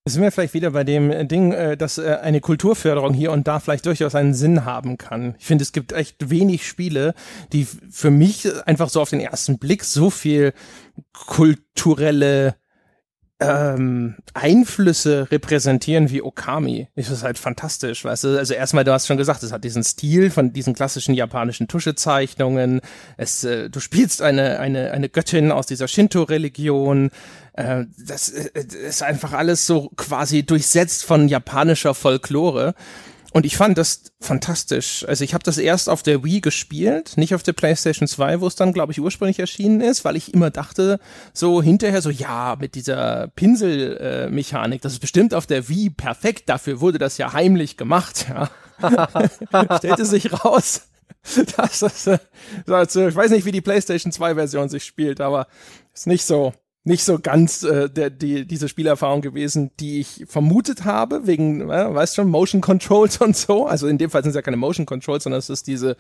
sind 0.08 0.22
wir 0.22 0.32
vielleicht 0.32 0.54
wieder 0.54 0.72
bei 0.72 0.84
dem 0.84 1.12
äh, 1.12 1.26
Ding, 1.26 1.52
äh, 1.52 1.78
dass 1.78 1.98
äh, 1.98 2.18
eine 2.22 2.42
Kulturförderung 2.42 3.14
hier 3.14 3.32
und 3.32 3.48
da 3.48 3.60
vielleicht 3.60 3.86
durchaus 3.86 4.16
einen 4.16 4.34
Sinn 4.34 4.66
haben 4.66 4.98
kann. 4.98 5.36
Ich 5.40 5.46
finde, 5.46 5.64
es 5.64 5.72
gibt 5.72 5.92
echt 5.92 6.30
wenig 6.30 6.68
Spiele, 6.68 7.14
die 7.54 7.66
für 7.66 8.12
mich 8.12 8.48
einfach 8.66 8.90
so 8.90 9.02
auf 9.02 9.10
den 9.10 9.20
ersten 9.20 9.60
Blick 9.60 9.84
so 9.84 10.10
viel 10.10 10.54
kulturelle 11.14 12.56
ähm, 13.40 14.16
Einflüsse 14.34 15.28
repräsentieren 15.32 16.10
wie 16.10 16.24
Okami. 16.24 16.88
Das 16.96 17.12
ist 17.12 17.24
halt 17.24 17.38
fantastisch, 17.38 18.04
weißt 18.04 18.24
du? 18.24 18.38
Also 18.38 18.56
erstmal, 18.56 18.84
du 18.84 18.92
hast 18.92 19.06
schon 19.06 19.18
gesagt, 19.18 19.44
es 19.44 19.52
hat 19.52 19.64
diesen 19.64 19.84
Stil 19.84 20.32
von 20.32 20.54
diesen 20.54 20.74
klassischen 20.74 21.14
japanischen 21.14 21.68
Tuschezeichnungen. 21.68 22.82
Es, 23.16 23.44
äh, 23.44 23.70
du 23.70 23.80
spielst 23.80 24.24
eine, 24.24 24.60
eine, 24.60 24.92
eine 24.92 25.10
Göttin 25.10 25.52
aus 25.52 25.68
dieser 25.68 25.88
Shinto-Religion. 25.88 27.12
Äh, 27.58 27.86
das 27.98 28.30
äh, 28.30 28.50
ist 28.88 29.04
einfach 29.04 29.34
alles 29.34 29.66
so 29.66 29.92
quasi 29.98 30.44
durchsetzt 30.44 31.04
von 31.04 31.28
japanischer 31.28 31.94
Folklore. 31.94 32.76
Und 33.34 33.46
ich 33.46 33.58
fand 33.58 33.78
das 33.78 34.04
fantastisch. 34.22 35.06
Also 35.08 35.24
ich 35.24 35.34
habe 35.34 35.44
das 35.44 35.58
erst 35.58 35.90
auf 35.90 36.02
der 36.02 36.24
Wii 36.24 36.40
gespielt, 36.40 37.18
nicht 37.18 37.36
auf 37.36 37.44
der 37.44 37.54
PlayStation 37.54 38.08
2, 38.08 38.42
wo 38.42 38.48
es 38.48 38.56
dann, 38.56 38.74
glaube 38.74 38.94
ich, 38.94 39.02
ursprünglich 39.02 39.40
erschienen 39.40 39.82
ist, 39.82 40.06
weil 40.06 40.16
ich 40.16 40.34
immer 40.34 40.50
dachte, 40.50 41.00
so 41.34 41.62
hinterher 41.62 42.02
so, 42.02 42.10
ja, 42.10 42.56
mit 42.60 42.76
dieser 42.76 43.28
Pinselmechanik, 43.36 44.80
äh, 44.80 44.82
das 44.82 44.94
ist 44.94 45.00
bestimmt 45.00 45.34
auf 45.34 45.46
der 45.46 45.68
Wii 45.68 45.90
perfekt, 45.90 46.50
dafür 46.50 46.80
wurde 46.80 47.00
das 47.00 47.18
ja 47.18 47.34
heimlich 47.34 47.76
gemacht, 47.76 48.28
ja. 48.30 48.50
Stellte 49.78 50.06
sich 50.06 50.46
raus. 50.46 50.84
Das 51.58 51.82
ist, 51.82 52.08
äh, 52.08 52.20
also, 52.68 53.08
ich 53.08 53.16
weiß 53.16 53.32
nicht, 53.32 53.44
wie 53.44 53.52
die 53.52 53.62
PlayStation 53.62 54.14
2 54.14 54.36
Version 54.36 54.70
sich 54.70 54.86
spielt, 54.86 55.20
aber 55.20 55.48
ist 55.94 56.08
nicht 56.08 56.24
so 56.24 56.54
nicht 56.88 57.04
so 57.04 57.20
ganz 57.20 57.64
äh, 57.64 57.90
der, 57.90 58.10
die, 58.10 58.46
diese 58.46 58.70
Spielerfahrung 58.70 59.22
gewesen, 59.22 59.72
die 59.80 60.00
ich 60.00 60.26
vermutet 60.28 60.86
habe, 60.86 61.28
wegen, 61.28 61.70
äh, 61.70 61.94
weißt 61.94 62.16
schon, 62.16 62.30
Motion 62.30 62.62
Controls 62.62 63.18
und 63.18 63.36
so. 63.36 63.68
Also 63.68 63.88
in 63.88 63.98
dem 63.98 64.10
Fall 64.10 64.24
sind 64.24 64.30
es 64.30 64.36
ja 64.36 64.42
keine 64.42 64.58
Motion 64.58 64.86
Controls, 64.86 65.24
sondern 65.24 65.40
es 65.40 65.50
ist 65.50 65.68
diese, 65.68 65.98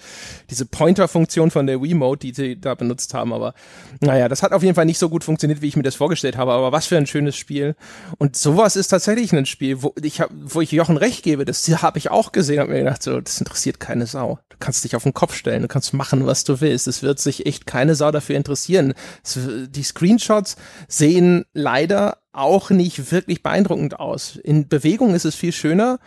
diese 0.50 0.66
Pointer-Funktion 0.66 1.52
von 1.52 1.68
der 1.68 1.82
Wiimote, 1.82 2.28
die 2.28 2.34
sie 2.34 2.60
da 2.60 2.74
benutzt 2.74 3.14
haben. 3.14 3.34
Aber 3.34 3.54
naja, 4.00 4.30
das 4.30 4.44
hat 4.44 4.54
auf 4.54 4.64
jeden 4.64 4.76
Fall 4.76 4.86
nicht 4.86 4.98
so 4.98 5.10
gut 5.10 5.26
funktioniert, 5.26 5.62
wie 5.62 5.68
ich 5.68 5.76
mir 5.76 5.84
das 5.84 5.96
vorgestellt 5.96 6.38
habe. 6.38 6.54
Aber 6.54 6.72
was 6.72 6.88
für 6.88 6.96
ein 6.96 7.06
schönes 7.06 7.36
Spiel. 7.36 7.76
Und 8.18 8.38
sowas 8.38 8.78
ist 8.78 8.88
tatsächlich 8.88 9.34
ein 9.34 9.46
Spiel, 9.46 9.84
wo 9.84 9.94
ich, 10.02 10.22
hab, 10.22 10.30
wo 10.32 10.62
ich 10.62 10.72
Jochen 10.72 10.96
recht 10.96 11.22
gebe. 11.22 11.44
Das 11.44 11.68
habe 11.82 11.98
ich 11.98 12.12
auch 12.12 12.32
gesehen 12.32 12.62
und 12.62 12.70
mir 12.70 12.80
gedacht, 12.80 13.04
so, 13.04 13.20
das 13.20 13.40
interessiert 13.40 13.82
keine 13.82 14.08
Sau. 14.08 14.40
Du 14.50 14.56
kannst 14.60 14.86
dich 14.86 14.96
auf 14.96 15.04
den 15.04 15.14
Kopf 15.14 15.36
stellen, 15.36 15.64
du 15.64 15.68
kannst 15.68 15.94
machen, 15.94 16.26
was 16.26 16.46
du 16.46 16.62
willst. 16.62 16.88
Es 16.88 17.04
wird 17.04 17.20
sich 17.20 17.46
echt 17.46 17.68
keine 17.68 17.94
Sau 17.94 18.10
dafür 18.12 18.38
interessieren. 18.38 18.94
Es, 19.24 19.38
die 19.70 19.84
Screenshots, 19.84 20.56
sehen 20.88 21.46
leider 21.54 22.18
auch 22.32 22.70
nicht 22.70 23.12
wirklich 23.12 23.42
beeindruckend 23.42 24.00
aus. 24.00 24.36
In 24.36 24.68
Bewegung 24.68 25.16
ist 25.16 25.26
es 25.26 25.36
viel 25.36 25.52
schöner. 25.52 26.00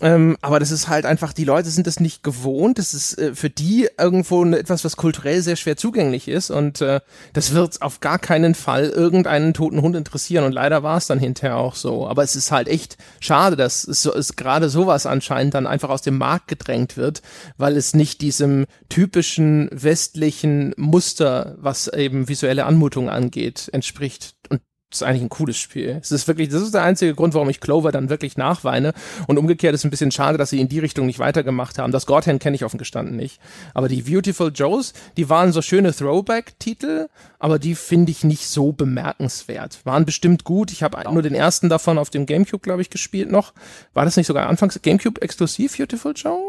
Ähm, 0.00 0.36
aber 0.40 0.58
das 0.60 0.70
ist 0.70 0.88
halt 0.88 1.04
einfach, 1.04 1.32
die 1.32 1.44
Leute 1.44 1.68
sind 1.70 1.86
das 1.86 2.00
nicht 2.00 2.22
gewohnt. 2.22 2.78
Das 2.78 2.94
ist 2.94 3.18
äh, 3.18 3.34
für 3.34 3.50
die 3.50 3.88
irgendwo 3.98 4.44
etwas, 4.44 4.84
was 4.84 4.96
kulturell 4.96 5.42
sehr 5.42 5.56
schwer 5.56 5.76
zugänglich 5.76 6.28
ist. 6.28 6.50
Und 6.50 6.80
äh, 6.80 7.00
das 7.32 7.52
wird 7.52 7.82
auf 7.82 8.00
gar 8.00 8.18
keinen 8.18 8.54
Fall 8.54 8.88
irgendeinen 8.88 9.52
toten 9.52 9.82
Hund 9.82 9.96
interessieren. 9.96 10.44
Und 10.44 10.52
leider 10.52 10.82
war 10.82 10.96
es 10.96 11.06
dann 11.06 11.18
hinterher 11.18 11.56
auch 11.56 11.74
so. 11.74 12.08
Aber 12.08 12.22
es 12.22 12.34
ist 12.34 12.50
halt 12.50 12.68
echt 12.68 12.96
schade, 13.20 13.56
dass 13.56 13.84
es, 13.86 14.02
so, 14.02 14.14
es 14.14 14.36
gerade 14.36 14.70
sowas 14.70 15.06
anscheinend 15.06 15.54
dann 15.54 15.66
einfach 15.66 15.90
aus 15.90 16.02
dem 16.02 16.16
Markt 16.16 16.48
gedrängt 16.48 16.96
wird, 16.96 17.20
weil 17.58 17.76
es 17.76 17.94
nicht 17.94 18.22
diesem 18.22 18.66
typischen 18.88 19.68
westlichen 19.72 20.72
Muster, 20.76 21.56
was 21.58 21.88
eben 21.88 22.28
visuelle 22.28 22.64
Anmutung 22.64 23.10
angeht, 23.10 23.68
entspricht. 23.72 24.34
Und 24.48 24.62
ist 24.92 25.02
eigentlich 25.02 25.22
ein 25.22 25.28
cooles 25.28 25.56
Spiel. 25.56 25.98
Es 26.00 26.10
ist 26.10 26.26
wirklich, 26.26 26.48
das 26.48 26.62
ist 26.62 26.74
der 26.74 26.82
einzige 26.82 27.14
Grund, 27.14 27.34
warum 27.34 27.48
ich 27.48 27.60
Clover 27.60 27.92
dann 27.92 28.10
wirklich 28.10 28.36
nachweine. 28.36 28.92
Und 29.26 29.38
umgekehrt 29.38 29.74
ist 29.74 29.80
es 29.80 29.84
ein 29.84 29.90
bisschen 29.90 30.10
schade, 30.10 30.36
dass 30.36 30.50
sie 30.50 30.60
in 30.60 30.68
die 30.68 30.80
Richtung 30.80 31.06
nicht 31.06 31.18
weitergemacht 31.18 31.78
haben. 31.78 31.92
Das 31.92 32.06
Godhand 32.06 32.42
kenne 32.42 32.56
ich 32.56 32.64
offen 32.64 32.78
gestanden 32.78 33.16
nicht. 33.16 33.40
Aber 33.72 33.88
die 33.88 34.02
Beautiful 34.02 34.50
Joes, 34.52 34.92
die 35.16 35.28
waren 35.28 35.52
so 35.52 35.62
schöne 35.62 35.94
Throwback-Titel, 35.94 37.08
aber 37.38 37.58
die 37.58 37.74
finde 37.74 38.10
ich 38.10 38.24
nicht 38.24 38.46
so 38.46 38.72
bemerkenswert. 38.72 39.80
Waren 39.84 40.04
bestimmt 40.04 40.44
gut. 40.44 40.72
Ich 40.72 40.82
habe 40.82 41.00
nur 41.12 41.22
den 41.22 41.34
ersten 41.34 41.68
davon 41.68 41.98
auf 41.98 42.10
dem 42.10 42.26
Gamecube, 42.26 42.62
glaube 42.62 42.82
ich, 42.82 42.90
gespielt 42.90 43.30
noch. 43.30 43.54
War 43.94 44.04
das 44.04 44.16
nicht 44.16 44.26
sogar 44.26 44.48
anfangs 44.48 44.80
Gamecube 44.82 45.22
exklusiv, 45.22 45.76
Beautiful 45.76 46.14
Joe? 46.16 46.40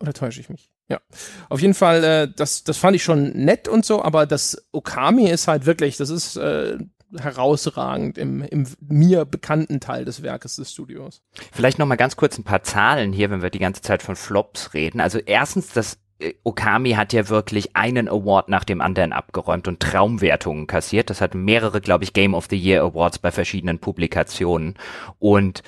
Oder 0.00 0.12
täusche 0.12 0.40
ich 0.40 0.48
mich? 0.48 0.70
Ja. 0.88 1.00
Auf 1.48 1.60
jeden 1.60 1.74
Fall, 1.74 2.04
äh, 2.04 2.28
das, 2.34 2.64
das 2.64 2.76
fand 2.76 2.94
ich 2.94 3.02
schon 3.02 3.32
nett 3.32 3.68
und 3.68 3.86
so, 3.86 4.02
aber 4.02 4.26
das 4.26 4.66
Okami 4.72 5.30
ist 5.30 5.48
halt 5.48 5.64
wirklich, 5.64 5.96
das 5.96 6.10
ist 6.10 6.36
äh, 6.36 6.78
herausragend 7.18 8.18
im, 8.18 8.42
im 8.42 8.66
mir 8.80 9.24
bekannten 9.24 9.80
Teil 9.80 10.04
des 10.04 10.22
Werkes 10.22 10.56
des 10.56 10.72
Studios. 10.72 11.22
Vielleicht 11.52 11.78
noch 11.78 11.86
mal 11.86 11.96
ganz 11.96 12.16
kurz 12.16 12.38
ein 12.38 12.44
paar 12.44 12.62
Zahlen 12.62 13.12
hier, 13.12 13.30
wenn 13.30 13.42
wir 13.42 13.50
die 13.50 13.58
ganze 13.58 13.82
Zeit 13.82 14.02
von 14.02 14.16
Flops 14.16 14.74
reden. 14.74 15.00
Also 15.00 15.18
erstens, 15.18 15.72
das 15.72 15.98
äh, 16.18 16.34
Okami 16.44 16.92
hat 16.92 17.12
ja 17.12 17.28
wirklich 17.28 17.76
einen 17.76 18.08
Award 18.08 18.48
nach 18.48 18.64
dem 18.64 18.80
anderen 18.80 19.12
abgeräumt 19.12 19.68
und 19.68 19.80
Traumwertungen 19.80 20.66
kassiert. 20.66 21.10
Das 21.10 21.20
hat 21.20 21.34
mehrere, 21.34 21.80
glaube 21.80 22.04
ich, 22.04 22.12
Game 22.12 22.34
of 22.34 22.46
the 22.50 22.56
Year 22.56 22.82
Awards 22.82 23.18
bei 23.18 23.30
verschiedenen 23.30 23.78
Publikationen. 23.78 24.74
Und 25.18 25.62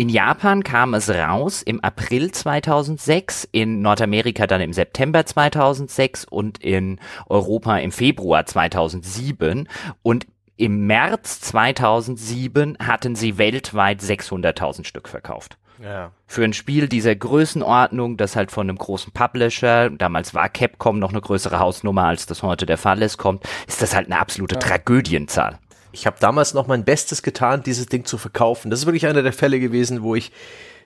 in 0.00 0.08
Japan 0.08 0.62
kam 0.62 0.94
es 0.94 1.10
raus 1.10 1.60
im 1.60 1.82
April 1.82 2.30
2006, 2.30 3.48
in 3.50 3.82
Nordamerika 3.82 4.46
dann 4.46 4.60
im 4.60 4.72
September 4.72 5.26
2006 5.26 6.24
und 6.24 6.58
in 6.58 7.00
Europa 7.26 7.78
im 7.78 7.90
Februar 7.90 8.46
2007. 8.46 9.68
Und 10.02 10.28
im 10.58 10.86
März 10.86 11.40
2007 11.40 12.76
hatten 12.80 13.14
sie 13.14 13.38
weltweit 13.38 14.00
600.000 14.00 14.84
Stück 14.84 15.08
verkauft. 15.08 15.56
Ja. 15.80 16.10
Für 16.26 16.42
ein 16.42 16.52
Spiel 16.52 16.88
dieser 16.88 17.14
Größenordnung, 17.14 18.16
das 18.16 18.34
halt 18.34 18.50
von 18.50 18.68
einem 18.68 18.76
großen 18.76 19.12
Publisher, 19.12 19.88
damals 19.90 20.34
war 20.34 20.48
Capcom 20.48 20.98
noch 20.98 21.10
eine 21.10 21.20
größere 21.20 21.60
Hausnummer, 21.60 22.06
als 22.06 22.26
das 22.26 22.42
heute 22.42 22.66
der 22.66 22.76
Fall 22.76 23.00
ist, 23.02 23.18
kommt, 23.18 23.44
ist 23.68 23.80
das 23.80 23.94
halt 23.94 24.06
eine 24.06 24.18
absolute 24.18 24.56
ja. 24.56 24.60
Tragödienzahl. 24.60 25.60
Ich 25.92 26.06
habe 26.06 26.16
damals 26.18 26.54
noch 26.54 26.66
mein 26.66 26.84
Bestes 26.84 27.22
getan, 27.22 27.62
dieses 27.62 27.86
Ding 27.86 28.04
zu 28.04 28.18
verkaufen. 28.18 28.70
Das 28.70 28.80
ist 28.80 28.86
wirklich 28.86 29.06
einer 29.06 29.22
der 29.22 29.32
Fälle 29.32 29.60
gewesen, 29.60 30.02
wo 30.02 30.16
ich 30.16 30.32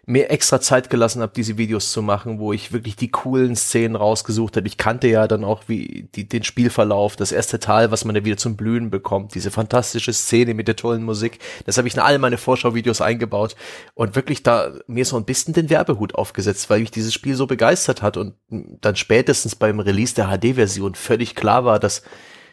mir 0.05 0.31
extra 0.31 0.61
Zeit 0.61 0.91
gelassen 0.91 1.23
habe, 1.23 1.33
diese 1.35 1.59
Videos 1.59 1.93
zu 1.93 2.03
machen, 2.03 2.41
wo 2.41 2.53
ich 2.53 2.73
wirklich 2.73 2.97
die 2.97 3.13
coolen 3.13 3.55
Szenen 3.55 3.95
rausgesucht 3.95 4.57
habe. 4.57 4.67
Ich 4.67 4.77
kannte 4.77 5.07
ja 5.07 5.29
dann 5.29 5.45
auch 5.45 5.63
wie 5.69 6.09
die, 6.17 6.29
den 6.29 6.43
Spielverlauf, 6.43 7.15
das 7.15 7.31
erste 7.31 7.61
Teil, 7.61 7.93
was 7.93 8.05
man 8.05 8.17
da 8.17 8.25
wieder 8.25 8.37
zum 8.37 8.57
Blühen 8.57 8.91
bekommt, 8.91 9.37
diese 9.37 9.53
fantastische 9.53 10.13
Szene 10.13 10.55
mit 10.55 10.67
der 10.67 10.75
tollen 10.75 11.05
Musik. 11.05 11.39
Das 11.67 11.79
habe 11.79 11.87
ich 11.87 11.95
in 11.95 12.01
all 12.01 12.19
meine 12.19 12.37
Vorschauvideos 12.37 13.01
eingebaut 13.01 13.55
und 13.95 14.17
wirklich 14.17 14.43
da 14.43 14.73
mir 14.89 15.05
so 15.05 15.17
ein 15.17 15.25
bisschen 15.25 15.55
den 15.55 15.71
Werbehut 15.71 16.17
aufgesetzt, 16.17 16.69
weil 16.69 16.81
mich 16.81 16.91
dieses 16.91 17.15
Spiel 17.15 17.37
so 17.37 17.47
begeistert 17.47 18.03
hat 18.03 18.17
und 18.17 18.35
dann 18.49 18.97
spätestens 18.97 19.55
beim 19.55 19.79
Release 19.79 20.17
der 20.17 20.37
HD-Version 20.37 20.97
völlig 20.97 21.37
klar 21.37 21.65
war, 21.65 21.79
dass 21.79 22.03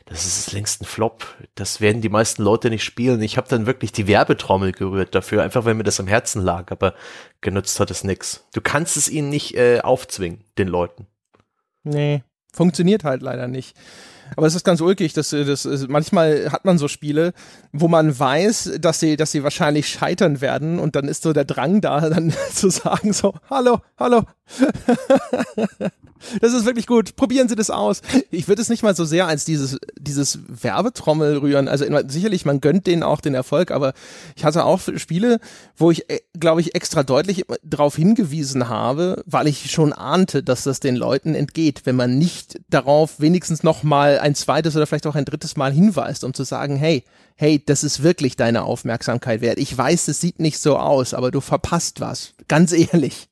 das 0.10 0.26
ist 0.26 0.51
längst 0.51 0.82
ein 0.82 0.86
Flop. 0.86 1.26
Das 1.55 1.82
werden 1.82 2.01
die 2.01 2.10
meisten 2.10 2.43
Leute 2.43 2.70
nicht 2.70 2.84
spielen. 2.84 3.22
Ich 3.22 3.38
habe 3.38 3.47
dann 3.47 3.66
wirklich 3.66 3.91
die 3.91 4.07
Werbetrommel 4.07 4.72
gerührt 4.72 5.14
dafür, 5.14 5.43
einfach 5.43 5.66
weil 5.66 5.76
mir 5.76 5.84
das 5.84 5.99
am 5.99 6.07
Herzen 6.07 6.41
lag, 6.41 6.72
aber 6.72 6.95
genutzt 7.41 7.80
hat 7.80 7.91
es 7.91 8.03
nix. 8.03 8.45
Du 8.53 8.62
kannst 8.62 8.97
es 8.97 9.10
ihnen 9.10 9.30
nicht 9.30 9.55
äh, 9.55 9.82
aufzwingen, 9.82 10.43
den 10.57 10.68
Leuten. 10.68 11.07
Nee, 11.84 12.24
funktioniert 12.51 13.03
halt 13.03 13.22
leider 13.22 13.47
nicht. 13.47 13.76
Aber 14.36 14.47
es 14.47 14.55
ist 14.55 14.64
ganz 14.64 14.82
ulkig, 14.82 15.14
dass 15.14 15.30
das 15.30 15.68
manchmal 15.88 16.51
hat 16.51 16.66
man 16.66 16.78
so 16.78 16.88
Spiele, 16.88 17.34
wo 17.72 17.88
man 17.88 18.18
weiß, 18.18 18.78
dass 18.80 18.99
sie, 18.99 19.18
dass 19.18 19.32
sie 19.32 19.43
wahrscheinlich 19.43 19.88
scheitern 19.88 20.41
werden 20.41 20.80
und 20.80 20.95
dann 20.95 21.07
ist 21.07 21.24
so 21.24 21.34
der 21.34 21.45
Drang 21.45 21.82
da, 21.82 22.10
dann 22.10 22.34
zu 22.53 22.70
sagen 22.70 23.14
so, 23.14 23.34
hallo, 23.49 23.80
hallo. 23.97 24.24
das 26.41 26.54
ist 26.54 26.66
wirklich 26.66 26.88
gut. 26.88 27.16
Probieren 27.16 27.47
Sie 27.47 27.56
das 27.56 27.70
aus. 27.70 28.02
Ich 28.32 28.47
würde 28.47 28.62
es 28.62 28.70
nicht 28.70 28.84
mal 28.84 28.95
so 28.95 29.06
sehr 29.06 29.28
als 29.28 29.45
dieses, 29.45 29.78
dieses 29.97 30.39
Werbetrommel 30.47 31.38
rühren. 31.38 31.68
Also 31.68 31.86
sicherlich, 32.08 32.45
man 32.45 32.62
gönnt 32.62 32.88
denen 32.88 33.04
auch 33.04 33.22
den 33.22 33.34
Erfolg, 33.34 33.72
aber 33.72 33.93
ich 34.36 34.45
hatte 34.45 34.66
auch 34.66 34.82
Spiele, 34.95 35.39
wo 35.78 35.91
ich, 35.91 36.10
äh, 36.10 36.20
glaube 36.39 36.62
ich, 36.62 36.76
extra 36.76 37.04
deutlich 37.04 37.45
darauf 37.64 37.95
hingewiesen 37.95 38.70
habe, 38.70 39.24
weil 39.26 39.47
ich 39.47 39.72
schon 39.72 39.93
ahnte, 39.93 40.43
dass 40.43 40.64
das 40.64 40.80
den 40.80 40.95
Leuten 40.95 41.36
entgeht, 41.36 41.82
wenn 41.86 41.95
man 41.95 42.18
nicht 42.18 42.60
darauf 42.70 43.20
wenigstens 43.20 43.64
noch 43.64 43.84
mal 43.84 44.20
ein 44.20 44.36
zweites 44.36 44.76
oder 44.76 44.88
vielleicht 44.88 45.08
auch 45.08 45.16
ein 45.16 45.26
drittes 45.26 45.58
Mal 45.58 45.72
hinweist, 45.72 46.24
um 46.24 46.34
zu 46.34 46.43
sagen, 46.43 46.76
hey, 46.76 47.04
hey, 47.36 47.64
das 47.66 47.86
ist 47.86 48.04
wirklich 48.04 48.36
deine 48.36 48.64
Aufmerksamkeit 48.64 49.39
wert. 49.39 49.60
Ich 49.60 49.76
weiß, 49.76 50.10
es 50.10 50.20
sieht 50.20 50.39
nicht 50.39 50.60
so 50.60 50.78
aus, 50.78 51.14
aber 51.14 51.32
du 51.32 51.39
verpasst 51.39 52.02
was. 52.02 52.34
Ganz 52.50 52.74
ehrlich. 52.74 53.29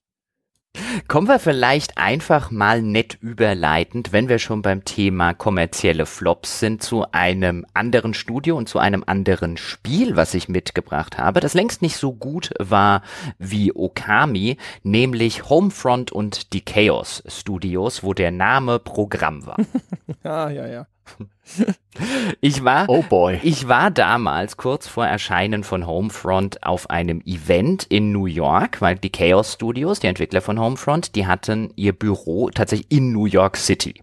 Kommen 1.08 1.28
wir 1.28 1.40
vielleicht 1.40 1.98
einfach 1.98 2.52
mal 2.52 2.82
nett 2.82 3.18
überleitend, 3.22 4.12
wenn 4.12 4.30
wir 4.30 4.40
schon 4.40 4.62
beim 4.62 4.86
Thema 4.86 5.34
kommerzielle 5.34 6.06
Flops 6.06 6.60
sind, 6.60 6.84
zu 6.84 7.12
einem 7.12 7.66
anderen 7.74 8.14
Studio 8.14 8.58
und 8.58 8.70
zu 8.70 8.80
einem 8.80 9.04
anderen 9.06 9.58
Spiel, 9.58 10.16
was 10.16 10.34
ich 10.34 10.50
mitgebracht 10.50 11.18
habe, 11.18 11.40
das 11.40 11.54
längst 11.54 11.82
nicht 11.82 11.98
so 11.98 12.14
gut 12.14 12.52
war 12.60 13.02
wie 13.38 13.76
Okami, 13.76 14.58
nämlich 14.84 15.50
Homefront 15.50 16.12
und 16.12 16.54
die 16.54 16.62
Chaos 16.62 17.24
Studios, 17.28 18.04
wo 18.04 18.14
der 18.14 18.32
Name 18.32 18.80
Programm 18.80 19.46
war. 19.46 19.58
ja, 20.24 20.50
ja, 20.50 20.68
ja. 20.68 20.88
Ich 22.42 22.64
war, 22.64 22.88
oh 22.90 23.02
boy. 23.02 23.40
ich 23.42 23.68
war 23.68 23.90
damals 23.90 24.58
kurz 24.58 24.88
vor 24.88 25.08
Erscheinen 25.08 25.64
von 25.64 25.88
Homefront 25.88 26.64
auf 26.64 26.90
einem 26.90 27.22
Event 27.26 27.86
in 27.86 28.12
New 28.12 28.28
York, 28.28 28.82
weil 28.82 28.96
die 28.96 29.10
Chaos 29.10 29.54
Studios, 29.54 30.00
die 30.00 30.08
Entwickler 30.08 30.42
von 30.42 30.60
Homefront, 30.60 31.16
die 31.16 31.26
hatten 31.26 31.72
ihr 31.76 31.94
Büro 31.94 32.50
tatsächlich 32.50 32.92
in 32.92 33.12
New 33.14 33.26
York 33.26 33.58
City. 33.58 34.02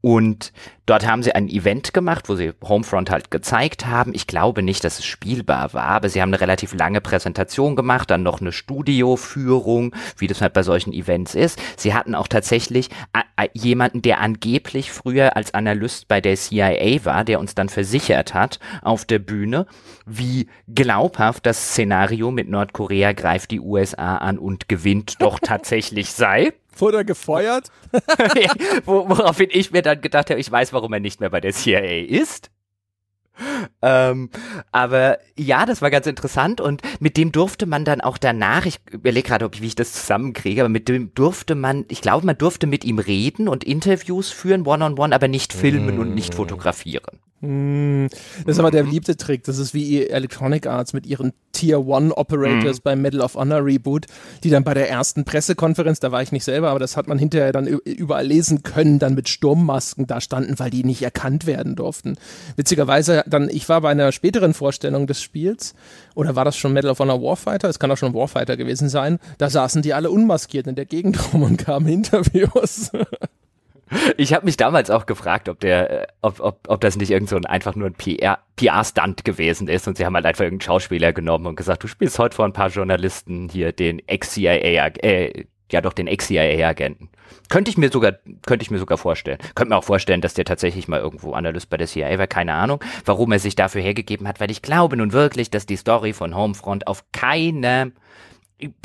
Und 0.00 0.52
dort 0.86 1.06
haben 1.06 1.24
sie 1.24 1.34
ein 1.34 1.48
Event 1.48 1.92
gemacht, 1.92 2.28
wo 2.28 2.36
sie 2.36 2.52
Homefront 2.62 3.10
halt 3.10 3.32
gezeigt 3.32 3.86
haben. 3.86 4.14
Ich 4.14 4.28
glaube 4.28 4.62
nicht, 4.62 4.84
dass 4.84 5.00
es 5.00 5.04
spielbar 5.04 5.74
war, 5.74 5.88
aber 5.88 6.08
sie 6.08 6.22
haben 6.22 6.28
eine 6.28 6.40
relativ 6.40 6.72
lange 6.72 7.00
Präsentation 7.00 7.74
gemacht, 7.74 8.08
dann 8.10 8.22
noch 8.22 8.40
eine 8.40 8.52
Studioführung, 8.52 9.94
wie 10.16 10.28
das 10.28 10.40
halt 10.40 10.52
bei 10.52 10.62
solchen 10.62 10.92
Events 10.92 11.34
ist. 11.34 11.60
Sie 11.76 11.94
hatten 11.94 12.14
auch 12.14 12.28
tatsächlich 12.28 12.90
jemanden, 13.54 14.00
der 14.00 14.20
angeblich 14.20 14.92
früher 14.92 15.36
als 15.36 15.52
Analyst 15.52 16.06
bei 16.06 16.20
der 16.20 16.36
CIA 16.36 17.04
war, 17.04 17.24
der 17.24 17.40
uns 17.40 17.56
dann 17.56 17.68
versichert 17.68 18.34
hat 18.34 18.60
auf 18.82 19.04
der 19.04 19.18
Bühne, 19.18 19.66
wie 20.06 20.48
glaubhaft 20.72 21.44
das 21.44 21.70
Szenario 21.70 22.30
mit 22.30 22.48
Nordkorea 22.48 23.12
greift 23.12 23.50
die 23.50 23.60
USA 23.60 24.18
an 24.18 24.38
und 24.38 24.68
gewinnt 24.68 25.20
doch 25.20 25.40
tatsächlich 25.40 26.12
sei. 26.12 26.52
Wurde 26.80 26.98
er 26.98 27.04
gefeuert? 27.04 27.70
Woraufhin 28.84 29.48
ich 29.50 29.70
mir 29.70 29.82
dann 29.82 30.00
gedacht 30.00 30.30
habe, 30.30 30.40
ich 30.40 30.50
weiß, 30.50 30.72
warum 30.72 30.92
er 30.92 31.00
nicht 31.00 31.20
mehr 31.20 31.30
bei 31.30 31.40
der 31.40 31.52
CIA 31.52 32.06
ist. 32.06 32.50
Ähm, 33.82 34.30
aber 34.72 35.18
ja, 35.36 35.64
das 35.64 35.80
war 35.80 35.90
ganz 35.90 36.06
interessant 36.06 36.60
und 36.60 36.82
mit 36.98 37.16
dem 37.16 37.30
durfte 37.30 37.66
man 37.66 37.84
dann 37.84 38.00
auch 38.00 38.18
danach, 38.18 38.66
ich 38.66 38.80
überlege 38.90 39.28
gerade, 39.28 39.48
wie 39.60 39.66
ich 39.66 39.76
das 39.76 39.92
zusammenkriege, 39.92 40.62
aber 40.62 40.68
mit 40.68 40.88
dem 40.88 41.14
durfte 41.14 41.54
man, 41.54 41.84
ich 41.88 42.00
glaube, 42.00 42.26
man 42.26 42.36
durfte 42.36 42.66
mit 42.66 42.84
ihm 42.84 42.98
reden 42.98 43.48
und 43.48 43.64
Interviews 43.64 44.30
führen, 44.30 44.66
one-on-one, 44.66 44.94
-on 44.94 45.08
-one, 45.10 45.14
aber 45.14 45.28
nicht 45.28 45.52
filmen 45.52 45.96
mm. 45.96 46.00
und 46.00 46.14
nicht 46.14 46.34
fotografieren. 46.34 47.20
Hm, 47.40 48.08
das 48.44 48.56
ist 48.56 48.58
aber 48.58 48.72
der 48.72 48.82
beliebte 48.82 49.16
Trick. 49.16 49.44
Das 49.44 49.58
ist 49.58 49.72
wie 49.72 50.08
Electronic 50.08 50.66
Arts 50.66 50.92
mit 50.92 51.06
ihren 51.06 51.32
Tier 51.52 51.86
One 51.86 52.12
Operators 52.16 52.78
mhm. 52.78 52.82
beim 52.82 53.02
Medal 53.02 53.20
of 53.20 53.34
Honor 53.34 53.64
Reboot, 53.64 54.06
die 54.44 54.50
dann 54.50 54.64
bei 54.64 54.74
der 54.74 54.90
ersten 54.90 55.24
Pressekonferenz, 55.24 56.00
da 56.00 56.12
war 56.12 56.22
ich 56.22 56.32
nicht 56.32 56.44
selber, 56.44 56.70
aber 56.70 56.78
das 56.78 56.96
hat 56.96 57.06
man 57.08 57.18
hinterher 57.18 57.52
dann 57.52 57.66
überall 57.66 58.26
lesen 58.26 58.62
können, 58.62 58.98
dann 58.98 59.14
mit 59.14 59.28
Sturmmasken 59.28 60.06
da 60.06 60.20
standen, 60.20 60.58
weil 60.58 60.70
die 60.70 60.84
nicht 60.84 61.02
erkannt 61.02 61.46
werden 61.46 61.76
durften. 61.76 62.16
Witzigerweise 62.56 63.24
dann, 63.26 63.48
ich 63.48 63.68
war 63.68 63.80
bei 63.80 63.90
einer 63.90 64.12
späteren 64.12 64.54
Vorstellung 64.54 65.06
des 65.06 65.22
Spiels, 65.22 65.74
oder 66.14 66.34
war 66.34 66.44
das 66.44 66.56
schon 66.56 66.72
Medal 66.72 66.90
of 66.90 66.98
Honor 66.98 67.22
Warfighter? 67.22 67.68
Es 67.68 67.78
kann 67.78 67.90
auch 67.90 67.96
schon 67.96 68.14
Warfighter 68.14 68.56
gewesen 68.56 68.88
sein. 68.88 69.18
Da 69.38 69.48
saßen 69.48 69.82
die 69.82 69.94
alle 69.94 70.10
unmaskiert 70.10 70.66
in 70.66 70.74
der 70.74 70.86
Gegend 70.86 71.18
rum 71.32 71.42
und 71.42 71.56
kamen 71.56 71.88
Interviews. 71.88 72.90
Ich 74.16 74.32
habe 74.34 74.44
mich 74.44 74.56
damals 74.56 74.90
auch 74.90 75.06
gefragt, 75.06 75.48
ob 75.48 75.60
der, 75.60 76.02
äh, 76.02 76.06
ob, 76.22 76.40
ob, 76.40 76.60
ob 76.68 76.80
das 76.80 76.96
nicht 76.96 77.10
irgend 77.10 77.28
so 77.28 77.36
ein, 77.36 77.46
einfach 77.46 77.74
nur 77.74 77.86
ein 77.86 77.94
PR, 77.94 78.38
PR-Stunt 78.56 79.24
gewesen 79.24 79.68
ist 79.68 79.88
und 79.88 79.96
sie 79.96 80.04
haben 80.04 80.14
halt 80.14 80.26
einfach 80.26 80.44
irgendeinen 80.44 80.66
Schauspieler 80.66 81.12
genommen 81.12 81.46
und 81.46 81.56
gesagt, 81.56 81.84
du 81.84 81.88
spielst 81.88 82.18
heute 82.18 82.36
vor 82.36 82.44
ein 82.44 82.52
paar 82.52 82.68
Journalisten 82.68 83.48
hier 83.48 83.72
den 83.72 84.00
Ex-CIA, 84.06 84.88
äh, 85.02 85.44
ja 85.70 85.80
doch 85.80 85.92
den 85.92 86.06
Ex-CIA-Agenten. 86.06 87.10
Könnte 87.48 87.70
ich 87.70 87.78
mir 87.78 87.90
sogar, 87.90 88.14
könnte 88.46 88.62
ich 88.62 88.70
mir 88.70 88.78
sogar 88.78 88.98
vorstellen. 88.98 89.38
Könnte 89.54 89.70
mir 89.70 89.76
auch 89.76 89.84
vorstellen, 89.84 90.20
dass 90.20 90.34
der 90.34 90.44
tatsächlich 90.44 90.88
mal 90.88 91.00
irgendwo 91.00 91.32
Analyst 91.32 91.70
bei 91.70 91.76
der 91.76 91.86
CIA 91.86 92.18
war, 92.18 92.26
keine 92.26 92.54
Ahnung, 92.54 92.82
warum 93.04 93.32
er 93.32 93.38
sich 93.38 93.56
dafür 93.56 93.82
hergegeben 93.82 94.28
hat, 94.28 94.40
weil 94.40 94.50
ich 94.50 94.62
glaube 94.62 94.96
nun 94.96 95.12
wirklich, 95.12 95.50
dass 95.50 95.66
die 95.66 95.76
Story 95.76 96.12
von 96.12 96.34
Homefront 96.34 96.86
auf 96.86 97.04
keine 97.12 97.92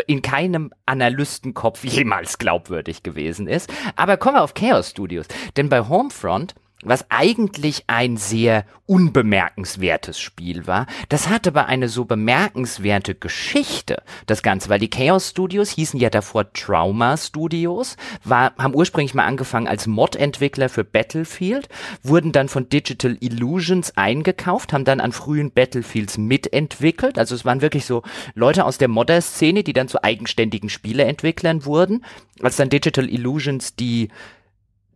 in 0.07 0.21
keinem 0.21 0.71
Analystenkopf 0.85 1.83
jemals 1.83 2.37
glaubwürdig 2.37 3.03
gewesen 3.03 3.47
ist. 3.47 3.71
Aber 3.95 4.17
kommen 4.17 4.35
wir 4.35 4.43
auf 4.43 4.53
Chaos 4.53 4.91
Studios. 4.91 5.27
Denn 5.57 5.69
bei 5.69 5.81
Homefront 5.81 6.55
was 6.83 7.05
eigentlich 7.09 7.85
ein 7.87 8.17
sehr 8.17 8.65
unbemerkenswertes 8.85 10.19
Spiel 10.19 10.67
war, 10.67 10.87
das 11.09 11.29
hatte 11.29 11.49
aber 11.49 11.67
eine 11.67 11.87
so 11.87 12.05
bemerkenswerte 12.05 13.15
Geschichte, 13.15 14.03
das 14.25 14.43
Ganze, 14.43 14.69
weil 14.69 14.79
die 14.79 14.89
Chaos 14.89 15.29
Studios 15.29 15.69
hießen 15.69 15.99
ja 15.99 16.09
davor 16.09 16.51
Trauma 16.53 17.17
Studios, 17.17 17.95
war, 18.23 18.53
haben 18.57 18.75
ursprünglich 18.75 19.13
mal 19.13 19.25
angefangen 19.25 19.67
als 19.67 19.87
Mod-Entwickler 19.87 20.69
für 20.69 20.83
Battlefield, 20.83 21.69
wurden 22.01 22.31
dann 22.31 22.49
von 22.49 22.69
Digital 22.69 23.17
Illusions 23.19 23.95
eingekauft, 23.97 24.73
haben 24.73 24.85
dann 24.85 24.99
an 24.99 25.11
frühen 25.11 25.51
Battlefields 25.51 26.17
mitentwickelt, 26.17 27.17
also 27.17 27.35
es 27.35 27.45
waren 27.45 27.61
wirklich 27.61 27.85
so 27.85 28.03
Leute 28.35 28.65
aus 28.65 28.77
der 28.77 28.87
Modder-Szene, 28.89 29.63
die 29.63 29.73
dann 29.73 29.87
zu 29.87 30.03
eigenständigen 30.03 30.69
Spieleentwicklern 30.69 31.65
wurden, 31.65 32.03
als 32.41 32.57
dann 32.57 32.69
Digital 32.69 33.09
Illusions 33.09 33.75
die 33.75 34.09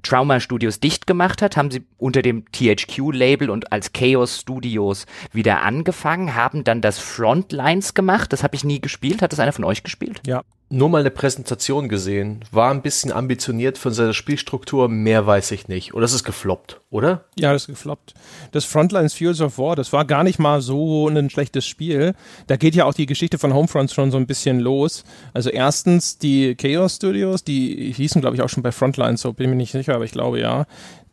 Trauma 0.04 0.39
Studios 0.39 0.80
dicht 0.80 1.08
gemacht 1.08 1.41
hat, 1.41 1.58
haben 1.58 1.72
sie 1.72 1.86
unter 1.98 2.22
dem 2.22 2.45
THQ-Label 2.52 3.50
und 3.50 3.72
als 3.72 3.93
Chaos 3.93 4.39
Studios 4.39 5.06
wieder 5.32 5.62
angefangen, 5.64 6.36
haben 6.36 6.64
dann 6.64 6.82
das 6.82 7.00
Frontlines 7.00 7.93
gemacht. 7.93 8.32
Das 8.34 8.43
habe 8.43 8.56
ich 8.56 8.64
nie 8.64 8.82
gespielt. 8.82 9.22
Hat 9.22 9.32
das 9.32 9.39
einer 9.39 9.54
von 9.54 9.66
euch 9.66 9.84
gespielt? 9.84 10.22
Ja 10.26 10.43
nur 10.70 10.89
mal 10.89 10.99
eine 10.99 11.11
Präsentation 11.11 11.88
gesehen. 11.88 12.43
War 12.51 12.72
ein 12.72 12.82
bisschen 12.82 13.11
ambitioniert 13.11 13.78
von 13.78 13.93
seiner 13.93 14.13
Spielstruktur, 14.13 14.89
mehr 14.89 15.26
weiß 15.26 15.51
ich 15.51 15.68
nicht. 15.68 15.93
Oder 15.93 16.05
ist 16.05 16.13
es 16.13 16.24
gefloppt, 16.24 16.82
oder? 16.89 17.26
Ja, 17.39 17.53
das 17.53 17.63
ist 17.63 17.68
gefloppt. 17.68 18.13
Das 18.51 18.65
Frontlines 18.65 19.13
Fuels 19.13 19.39
of 19.39 19.57
War, 19.57 19.76
das 19.76 19.93
war 19.93 20.05
gar 20.05 20.24
nicht 20.24 20.39
mal 20.39 20.61
so 20.61 21.07
ein 21.07 21.30
schlechtes 21.30 21.65
Spiel. 21.65 22.13
Da 22.47 22.57
geht 22.57 22.76
ja 22.76 22.86
auch 22.86 22.93
die 22.93 23.05
Geschichte 23.05 23.38
von 23.38 23.53
Homefront 23.53 23.91
schon 23.91 24.11
so 24.11 24.18
ein 24.18 24.28
bisschen 24.28 24.59
los. 24.59 25.03
Also 25.34 25.49
erstens 25.49 26.18
die 26.18 26.55
Chaos 26.55 26.97
Studios, 26.97 27.43
die 27.43 27.93
hießen 27.93 28.20
glaube 28.20 28.36
ich 28.36 28.41
auch 28.41 28.49
schon 28.49 28.63
bei 28.63 28.72
Frontlines, 28.72 29.22
so 29.22 29.34
bin 29.34 29.45
ich 29.45 29.49
mir 29.51 29.55
nicht 29.55 29.72
sicher, 29.72 29.95
aber 29.95 30.05
ich 30.05 30.11
glaube 30.11 30.39
ja. 30.39 30.65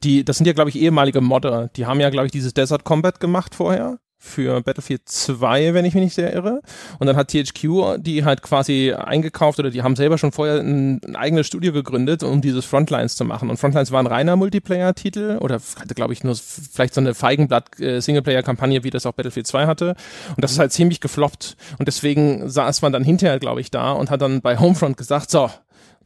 Die, 0.02 0.24
das 0.24 0.36
sind 0.36 0.46
ja 0.46 0.52
glaube 0.52 0.70
ich 0.70 0.76
ehemalige 0.76 1.20
Modder. 1.20 1.70
Die 1.76 1.86
haben 1.86 2.00
ja 2.00 2.10
glaube 2.10 2.26
ich 2.26 2.32
dieses 2.32 2.54
Desert 2.54 2.84
Combat 2.84 3.20
gemacht 3.20 3.54
vorher 3.54 3.98
für 4.24 4.62
Battlefield 4.62 5.02
2, 5.04 5.74
wenn 5.74 5.84
ich 5.84 5.94
mich 5.94 6.04
nicht 6.04 6.14
sehr 6.14 6.32
irre. 6.32 6.60
Und 6.98 7.06
dann 7.06 7.16
hat 7.16 7.28
THQ 7.28 7.98
die 7.98 8.24
halt 8.24 8.42
quasi 8.42 8.92
eingekauft 8.92 9.58
oder 9.58 9.70
die 9.70 9.82
haben 9.82 9.96
selber 9.96 10.18
schon 10.18 10.32
vorher 10.32 10.60
ein, 10.60 11.00
ein 11.06 11.16
eigenes 11.16 11.46
Studio 11.46 11.72
gegründet, 11.72 12.22
um 12.22 12.40
dieses 12.40 12.64
Frontlines 12.64 13.16
zu 13.16 13.24
machen. 13.24 13.50
Und 13.50 13.58
Frontlines 13.58 13.92
war 13.92 14.00
ein 14.00 14.06
reiner 14.06 14.36
Multiplayer-Titel 14.36 15.38
oder 15.40 15.60
hatte, 15.78 15.94
glaube 15.94 16.12
ich, 16.12 16.24
nur 16.24 16.34
vielleicht 16.34 16.94
so 16.94 17.00
eine 17.00 17.14
Feigenblatt-Singleplayer-Kampagne, 17.14 18.82
wie 18.82 18.90
das 18.90 19.06
auch 19.06 19.12
Battlefield 19.12 19.46
2 19.46 19.66
hatte. 19.66 19.94
Und 20.30 20.42
das 20.42 20.52
ist 20.52 20.58
halt 20.58 20.72
ziemlich 20.72 21.00
gefloppt. 21.00 21.56
Und 21.78 21.86
deswegen 21.86 22.48
saß 22.48 22.82
man 22.82 22.92
dann 22.92 23.04
hinterher, 23.04 23.38
glaube 23.38 23.60
ich, 23.60 23.70
da 23.70 23.92
und 23.92 24.10
hat 24.10 24.22
dann 24.22 24.40
bei 24.40 24.58
Homefront 24.58 24.96
gesagt, 24.96 25.30
so, 25.30 25.50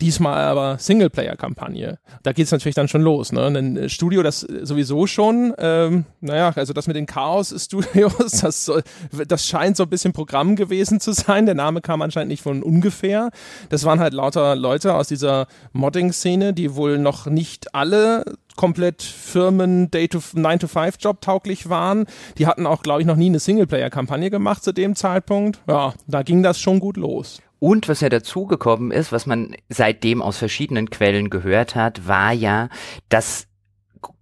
Diesmal 0.01 0.45
aber 0.45 0.79
Singleplayer-Kampagne. 0.79 1.99
Da 2.23 2.33
geht's 2.33 2.53
natürlich 2.53 2.77
dann 2.77 2.87
schon 2.87 3.03
los. 3.03 3.33
Ne? 3.33 3.47
Ein 3.47 3.89
Studio, 3.89 4.23
das 4.23 4.41
sowieso 4.41 5.07
schon, 5.09 5.55
ähm, 5.59 6.05
naja, 6.21 6.53
also 6.55 6.73
das 6.73 6.87
mit 6.87 6.95
den 6.95 7.07
Chaos-Studios, 7.07 8.31
das, 8.43 8.65
soll, 8.65 8.83
das 9.27 9.47
scheint 9.47 9.77
so 9.77 9.83
ein 9.85 9.89
bisschen 9.89 10.13
Programm 10.13 10.55
gewesen 10.55 11.01
zu 11.01 11.13
sein. 11.13 11.47
Der 11.47 11.57
Name 11.57 11.81
kam 11.81 12.01
anscheinend 12.03 12.31
nicht 12.31 12.43
von 12.43 12.63
ungefähr. 12.63 13.31
Das 13.71 13.85
waren 13.85 13.99
halt 13.99 14.15
lauter 14.15 14.55
Leute 14.55 14.95
aus 14.95 15.09
dieser 15.09 15.47
Modding-Szene, 15.73 16.55
die 16.55 16.77
wohl 16.77 16.99
noch 16.99 17.27
nicht 17.27 17.75
alle 17.75 18.25
komplett 18.59 19.03
Firmen 19.03 19.91
Day 19.91 20.09
to 20.09 20.21
9 20.35 20.59
to 20.59 20.69
5 20.69 20.97
Job 21.01 21.21
tauglich 21.21 21.69
waren. 21.69 22.07
Die 22.39 22.47
hatten 22.47 22.67
auch, 22.67 22.83
glaube 22.83 23.01
ich, 23.01 23.07
noch 23.07 23.17
nie 23.17 23.27
eine 23.27 23.39
Singleplayer-Kampagne 23.39 24.31
gemacht 24.31 24.63
zu 24.63 24.73
dem 24.73 24.95
Zeitpunkt. 24.97 25.61
Ja, 25.69 25.95
da 26.07 26.23
ging 26.23 26.43
das 26.43 26.61
schon 26.61 26.81
gut 26.81 26.97
los. 26.97 27.41
Und 27.61 27.89
was 27.89 28.01
ja 28.01 28.09
dazugekommen 28.09 28.91
ist, 28.91 29.13
was 29.13 29.27
man 29.27 29.57
seitdem 29.69 30.23
aus 30.23 30.39
verschiedenen 30.39 30.91
Quellen 30.91 31.31
gehört 31.31 31.75
hat, 31.75 32.07
war 32.07 32.33
ja, 32.33 32.69
dass 33.09 33.49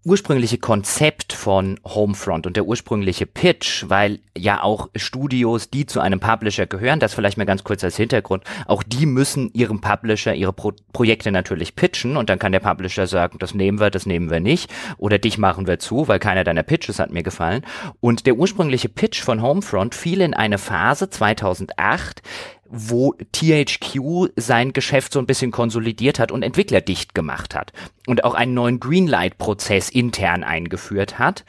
ursprüngliche 0.06 0.58
Konzept 0.58 1.32
von 1.32 1.80
Homefront 1.84 2.46
und 2.46 2.56
der 2.56 2.64
ursprüngliche 2.64 3.26
Pitch, 3.26 3.86
weil 3.88 4.20
ja 4.36 4.62
auch 4.62 4.88
Studios, 4.94 5.68
die 5.68 5.84
zu 5.84 5.98
einem 6.00 6.20
Publisher 6.20 6.66
gehören, 6.66 7.00
das 7.00 7.12
vielleicht 7.12 7.38
mal 7.38 7.44
ganz 7.44 7.64
kurz 7.64 7.82
als 7.82 7.96
Hintergrund, 7.96 8.44
auch 8.66 8.84
die 8.84 9.04
müssen 9.04 9.50
ihrem 9.52 9.80
Publisher 9.80 10.32
ihre 10.34 10.52
Pro 10.52 10.72
Projekte 10.92 11.32
natürlich 11.32 11.74
pitchen 11.74 12.16
und 12.16 12.30
dann 12.30 12.38
kann 12.38 12.52
der 12.52 12.60
Publisher 12.60 13.08
sagen, 13.08 13.38
das 13.40 13.52
nehmen 13.52 13.80
wir, 13.80 13.90
das 13.90 14.06
nehmen 14.06 14.30
wir 14.30 14.40
nicht 14.40 14.72
oder 14.96 15.18
dich 15.18 15.38
machen 15.38 15.66
wir 15.66 15.80
zu, 15.80 16.06
weil 16.06 16.20
keiner 16.20 16.44
deiner 16.44 16.62
Pitches 16.62 17.00
hat 17.00 17.10
mir 17.10 17.24
gefallen. 17.24 17.64
Und 18.00 18.26
der 18.26 18.36
ursprüngliche 18.36 18.88
Pitch 18.88 19.20
von 19.20 19.42
Homefront 19.42 19.94
fiel 19.94 20.20
in 20.20 20.34
eine 20.34 20.58
Phase 20.58 21.10
2008, 21.10 22.22
wo 22.70 23.14
THQ 23.32 24.30
sein 24.36 24.72
Geschäft 24.72 25.12
so 25.12 25.18
ein 25.18 25.26
bisschen 25.26 25.50
konsolidiert 25.50 26.18
hat 26.18 26.32
und 26.32 26.42
Entwickler 26.42 26.80
dicht 26.80 27.14
gemacht 27.14 27.54
hat 27.54 27.72
und 28.06 28.24
auch 28.24 28.34
einen 28.34 28.54
neuen 28.54 28.80
Greenlight-Prozess 28.80 29.88
intern 29.88 30.44
eingeführt 30.44 31.18
hat. 31.18 31.44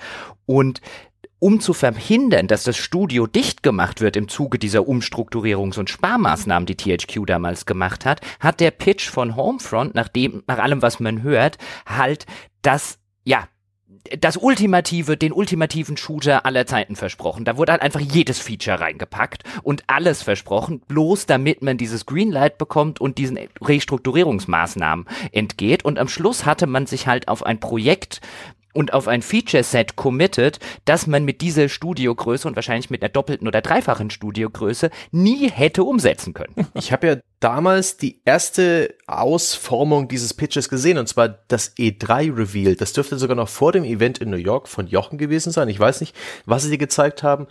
Und 0.45 0.81
um 1.39 1.59
zu 1.59 1.73
verhindern, 1.73 2.47
dass 2.47 2.63
das 2.63 2.77
Studio 2.77 3.27
dicht 3.27 3.61
gemacht 3.61 4.01
wird 4.01 4.15
im 4.15 4.27
Zuge 4.27 4.57
dieser 4.57 4.81
Umstrukturierungs- 4.81 5.77
und 5.77 5.89
Sparmaßnahmen, 5.89 6.65
die 6.65 6.75
THQ 6.75 7.25
damals 7.27 7.65
gemacht 7.65 8.05
hat, 8.05 8.21
hat 8.39 8.59
der 8.59 8.71
Pitch 8.71 9.07
von 9.07 9.35
Homefront, 9.35 9.93
nach 9.93 10.07
dem, 10.07 10.43
nach 10.47 10.57
allem, 10.57 10.81
was 10.81 10.99
man 10.99 11.21
hört, 11.21 11.57
halt 11.85 12.25
das, 12.63 12.97
ja, 13.23 13.47
das 14.19 14.37
ultimative, 14.37 15.17
den 15.17 15.31
ultimativen 15.31 15.97
Shooter 15.97 16.45
aller 16.45 16.65
Zeiten 16.65 16.95
versprochen. 16.95 17.45
Da 17.45 17.57
wurde 17.57 17.73
halt 17.73 17.81
einfach 17.81 17.99
jedes 17.99 18.39
Feature 18.39 18.79
reingepackt 18.79 19.43
und 19.63 19.83
alles 19.87 20.21
versprochen, 20.21 20.81
bloß 20.87 21.25
damit 21.25 21.61
man 21.61 21.77
dieses 21.77 22.05
Greenlight 22.05 22.57
bekommt 22.57 23.01
und 23.01 23.17
diesen 23.17 23.39
Restrukturierungsmaßnahmen 23.61 25.05
entgeht. 25.31 25.85
Und 25.85 25.99
am 25.99 26.07
Schluss 26.07 26.45
hatte 26.45 26.67
man 26.67 26.85
sich 26.85 27.07
halt 27.07 27.27
auf 27.27 27.45
ein 27.45 27.59
Projekt 27.59 28.21
und 28.77 28.93
auf 28.93 29.07
ein 29.07 29.23
Feature-Set 29.23 29.95
committed, 29.95 30.59
das 30.85 31.07
man 31.07 31.25
mit 31.25 31.41
dieser 31.41 31.67
Studiogröße 31.67 32.47
und 32.47 32.55
wahrscheinlich 32.55 32.91
mit 32.91 33.01
einer 33.01 33.09
doppelten 33.09 33.47
oder 33.47 33.61
dreifachen 33.61 34.11
Studiogröße 34.11 34.91
nie 35.11 35.49
hätte 35.49 35.83
umsetzen 35.83 36.35
können. 36.35 36.67
Ich 36.75 36.91
habe 36.91 37.07
ja 37.07 37.17
damals 37.39 37.97
die 37.97 38.21
erste 38.23 38.93
Ausformung 39.07 40.07
dieses 40.07 40.35
Pitches 40.35 40.69
gesehen, 40.69 40.99
und 40.99 41.09
zwar 41.09 41.27
das 41.47 41.75
E3-Reveal. 41.75 42.75
Das 42.75 42.93
dürfte 42.93 43.17
sogar 43.17 43.35
noch 43.35 43.49
vor 43.49 43.71
dem 43.71 43.83
Event 43.83 44.19
in 44.19 44.29
New 44.29 44.37
York 44.37 44.67
von 44.67 44.85
Jochen 44.85 45.17
gewesen 45.17 45.51
sein. 45.51 45.69
Ich 45.69 45.79
weiß 45.79 45.99
nicht, 46.01 46.15
was 46.45 46.61
sie 46.61 46.69
dir 46.69 46.77
gezeigt 46.77 47.23
haben. 47.23 47.47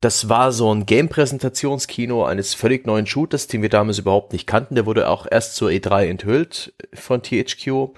Das 0.00 0.28
war 0.28 0.50
so 0.50 0.74
ein 0.74 0.86
Game-Präsentationskino 0.86 2.24
eines 2.24 2.54
völlig 2.54 2.84
neuen 2.84 3.06
Shooters, 3.06 3.46
den 3.46 3.62
wir 3.62 3.68
damals 3.68 4.00
überhaupt 4.00 4.32
nicht 4.32 4.48
kannten. 4.48 4.74
Der 4.74 4.86
wurde 4.86 5.08
auch 5.08 5.24
erst 5.30 5.54
zur 5.54 5.70
E3 5.70 6.08
enthüllt 6.08 6.72
von 6.94 7.22
THQ. 7.22 7.90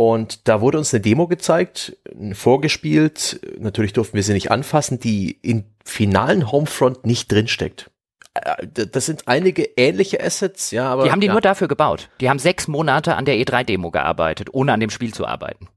Und 0.00 0.48
da 0.48 0.62
wurde 0.62 0.78
uns 0.78 0.94
eine 0.94 1.02
Demo 1.02 1.26
gezeigt, 1.26 1.94
vorgespielt. 2.32 3.38
Natürlich 3.58 3.92
durften 3.92 4.14
wir 4.14 4.22
sie 4.22 4.32
nicht 4.32 4.50
anfassen, 4.50 4.98
die 4.98 5.32
im 5.42 5.64
finalen 5.84 6.50
Homefront 6.50 7.04
nicht 7.04 7.30
drinsteckt. 7.30 7.90
Äh, 8.32 8.66
das 8.66 9.04
sind 9.04 9.28
einige 9.28 9.62
ähnliche 9.76 10.24
Assets, 10.24 10.70
ja, 10.70 10.88
aber. 10.88 11.04
Die 11.04 11.10
haben 11.10 11.20
die 11.20 11.26
ja. 11.26 11.34
nur 11.34 11.42
dafür 11.42 11.68
gebaut. 11.68 12.08
Die 12.22 12.30
haben 12.30 12.38
sechs 12.38 12.66
Monate 12.66 13.14
an 13.14 13.26
der 13.26 13.34
E3-Demo 13.34 13.90
gearbeitet, 13.90 14.48
ohne 14.52 14.72
an 14.72 14.80
dem 14.80 14.88
Spiel 14.88 15.12
zu 15.12 15.26
arbeiten. 15.26 15.68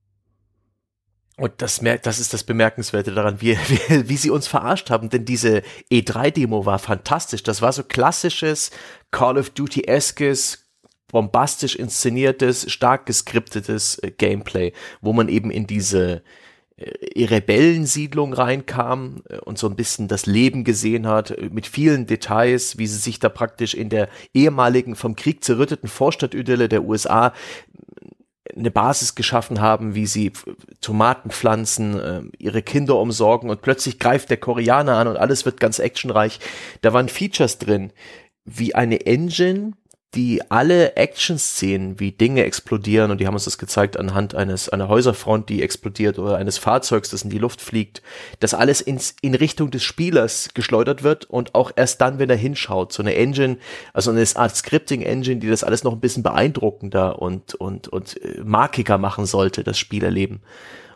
Und 1.35 1.61
das, 1.61 1.81
merkt, 1.81 2.05
das 2.05 2.19
ist 2.19 2.33
das 2.33 2.45
Bemerkenswerte 2.45 3.13
daran, 3.13 3.41
wie, 3.41 3.57
wie, 3.67 4.07
wie 4.07 4.15
sie 4.15 4.29
uns 4.29 4.47
verarscht 4.47 4.89
haben, 4.89 5.09
denn 5.09 5.25
diese 5.25 5.63
E3-Demo 5.91 6.65
war 6.65 6.79
fantastisch. 6.79 7.43
Das 7.43 7.61
war 7.61 7.73
so 7.73 7.83
klassisches 7.83 8.71
Call 9.11 9.37
of 9.37 9.49
Duty-eskes, 9.49 10.62
bombastisch 11.13 11.75
inszeniertes, 11.75 12.69
stark 12.69 13.05
geskriptetes 13.05 13.99
äh, 13.99 14.11
Gameplay, 14.11 14.73
wo 14.99 15.13
man 15.13 15.29
eben 15.29 15.51
in 15.51 15.67
diese 15.67 16.23
äh, 16.75 17.25
Rebellensiedlung 17.25 18.33
reinkam 18.33 19.21
äh, 19.29 19.37
und 19.37 19.59
so 19.59 19.69
ein 19.69 19.75
bisschen 19.75 20.07
das 20.07 20.25
Leben 20.25 20.63
gesehen 20.63 21.07
hat, 21.07 21.29
äh, 21.31 21.49
mit 21.51 21.67
vielen 21.67 22.07
Details, 22.07 22.79
wie 22.79 22.87
sie 22.87 22.97
sich 22.97 23.19
da 23.19 23.29
praktisch 23.29 23.75
in 23.75 23.89
der 23.89 24.09
ehemaligen 24.33 24.95
vom 24.95 25.15
Krieg 25.15 25.43
zerrütteten 25.43 25.87
Vorstadtidylle 25.87 26.67
der 26.67 26.83
USA 26.83 27.27
äh, 27.27 27.31
eine 28.57 28.71
Basis 28.71 29.13
geschaffen 29.13 29.61
haben, 29.61 29.93
wie 29.93 30.07
sie 30.07 30.31
Tomaten 30.81 31.29
pflanzen, 31.29 31.99
äh, 31.99 32.21
ihre 32.39 32.63
Kinder 32.63 32.97
umsorgen 32.97 33.51
und 33.51 33.61
plötzlich 33.61 33.99
greift 33.99 34.31
der 34.31 34.37
Koreaner 34.37 34.97
an 34.97 35.07
und 35.07 35.17
alles 35.17 35.45
wird 35.45 35.59
ganz 35.59 35.77
actionreich. 35.77 36.39
Da 36.81 36.91
waren 36.91 37.07
Features 37.07 37.59
drin, 37.59 37.91
wie 38.45 38.75
eine 38.75 39.05
Engine, 39.05 39.73
die 40.15 40.41
alle 40.49 40.95
Action-Szenen, 40.95 41.99
wie 41.99 42.11
Dinge 42.11 42.43
explodieren, 42.43 43.11
und 43.11 43.19
die 43.19 43.27
haben 43.27 43.33
uns 43.33 43.45
das 43.45 43.57
gezeigt 43.57 43.97
anhand 43.97 44.35
eines, 44.35 44.69
einer 44.69 44.87
Häuserfront, 44.87 45.49
die 45.49 45.63
explodiert 45.63 46.19
oder 46.19 46.37
eines 46.37 46.57
Fahrzeugs, 46.57 47.09
das 47.09 47.23
in 47.23 47.29
die 47.29 47.39
Luft 47.39 47.61
fliegt, 47.61 48.01
dass 48.39 48.53
alles 48.53 48.81
ins, 48.81 49.15
in 49.21 49.35
Richtung 49.35 49.71
des 49.71 49.83
Spielers 49.83 50.49
geschleudert 50.53 51.03
wird 51.03 51.25
und 51.25 51.55
auch 51.55 51.71
erst 51.75 52.01
dann, 52.01 52.19
wenn 52.19 52.29
er 52.29 52.35
hinschaut, 52.35 52.93
so 52.93 53.01
eine 53.01 53.15
Engine, 53.15 53.57
also 53.93 54.11
eine 54.11 54.23
Art 54.35 54.55
Scripting-Engine, 54.55 55.39
die 55.39 55.49
das 55.49 55.63
alles 55.63 55.83
noch 55.83 55.93
ein 55.93 55.99
bisschen 55.99 56.23
beeindruckender 56.23 57.21
und, 57.21 57.55
und, 57.55 57.87
und 57.87 58.21
äh, 58.23 58.41
markiger 58.43 58.97
machen 58.97 59.25
sollte, 59.25 59.63
das 59.63 59.79
Spielerleben. 59.79 60.41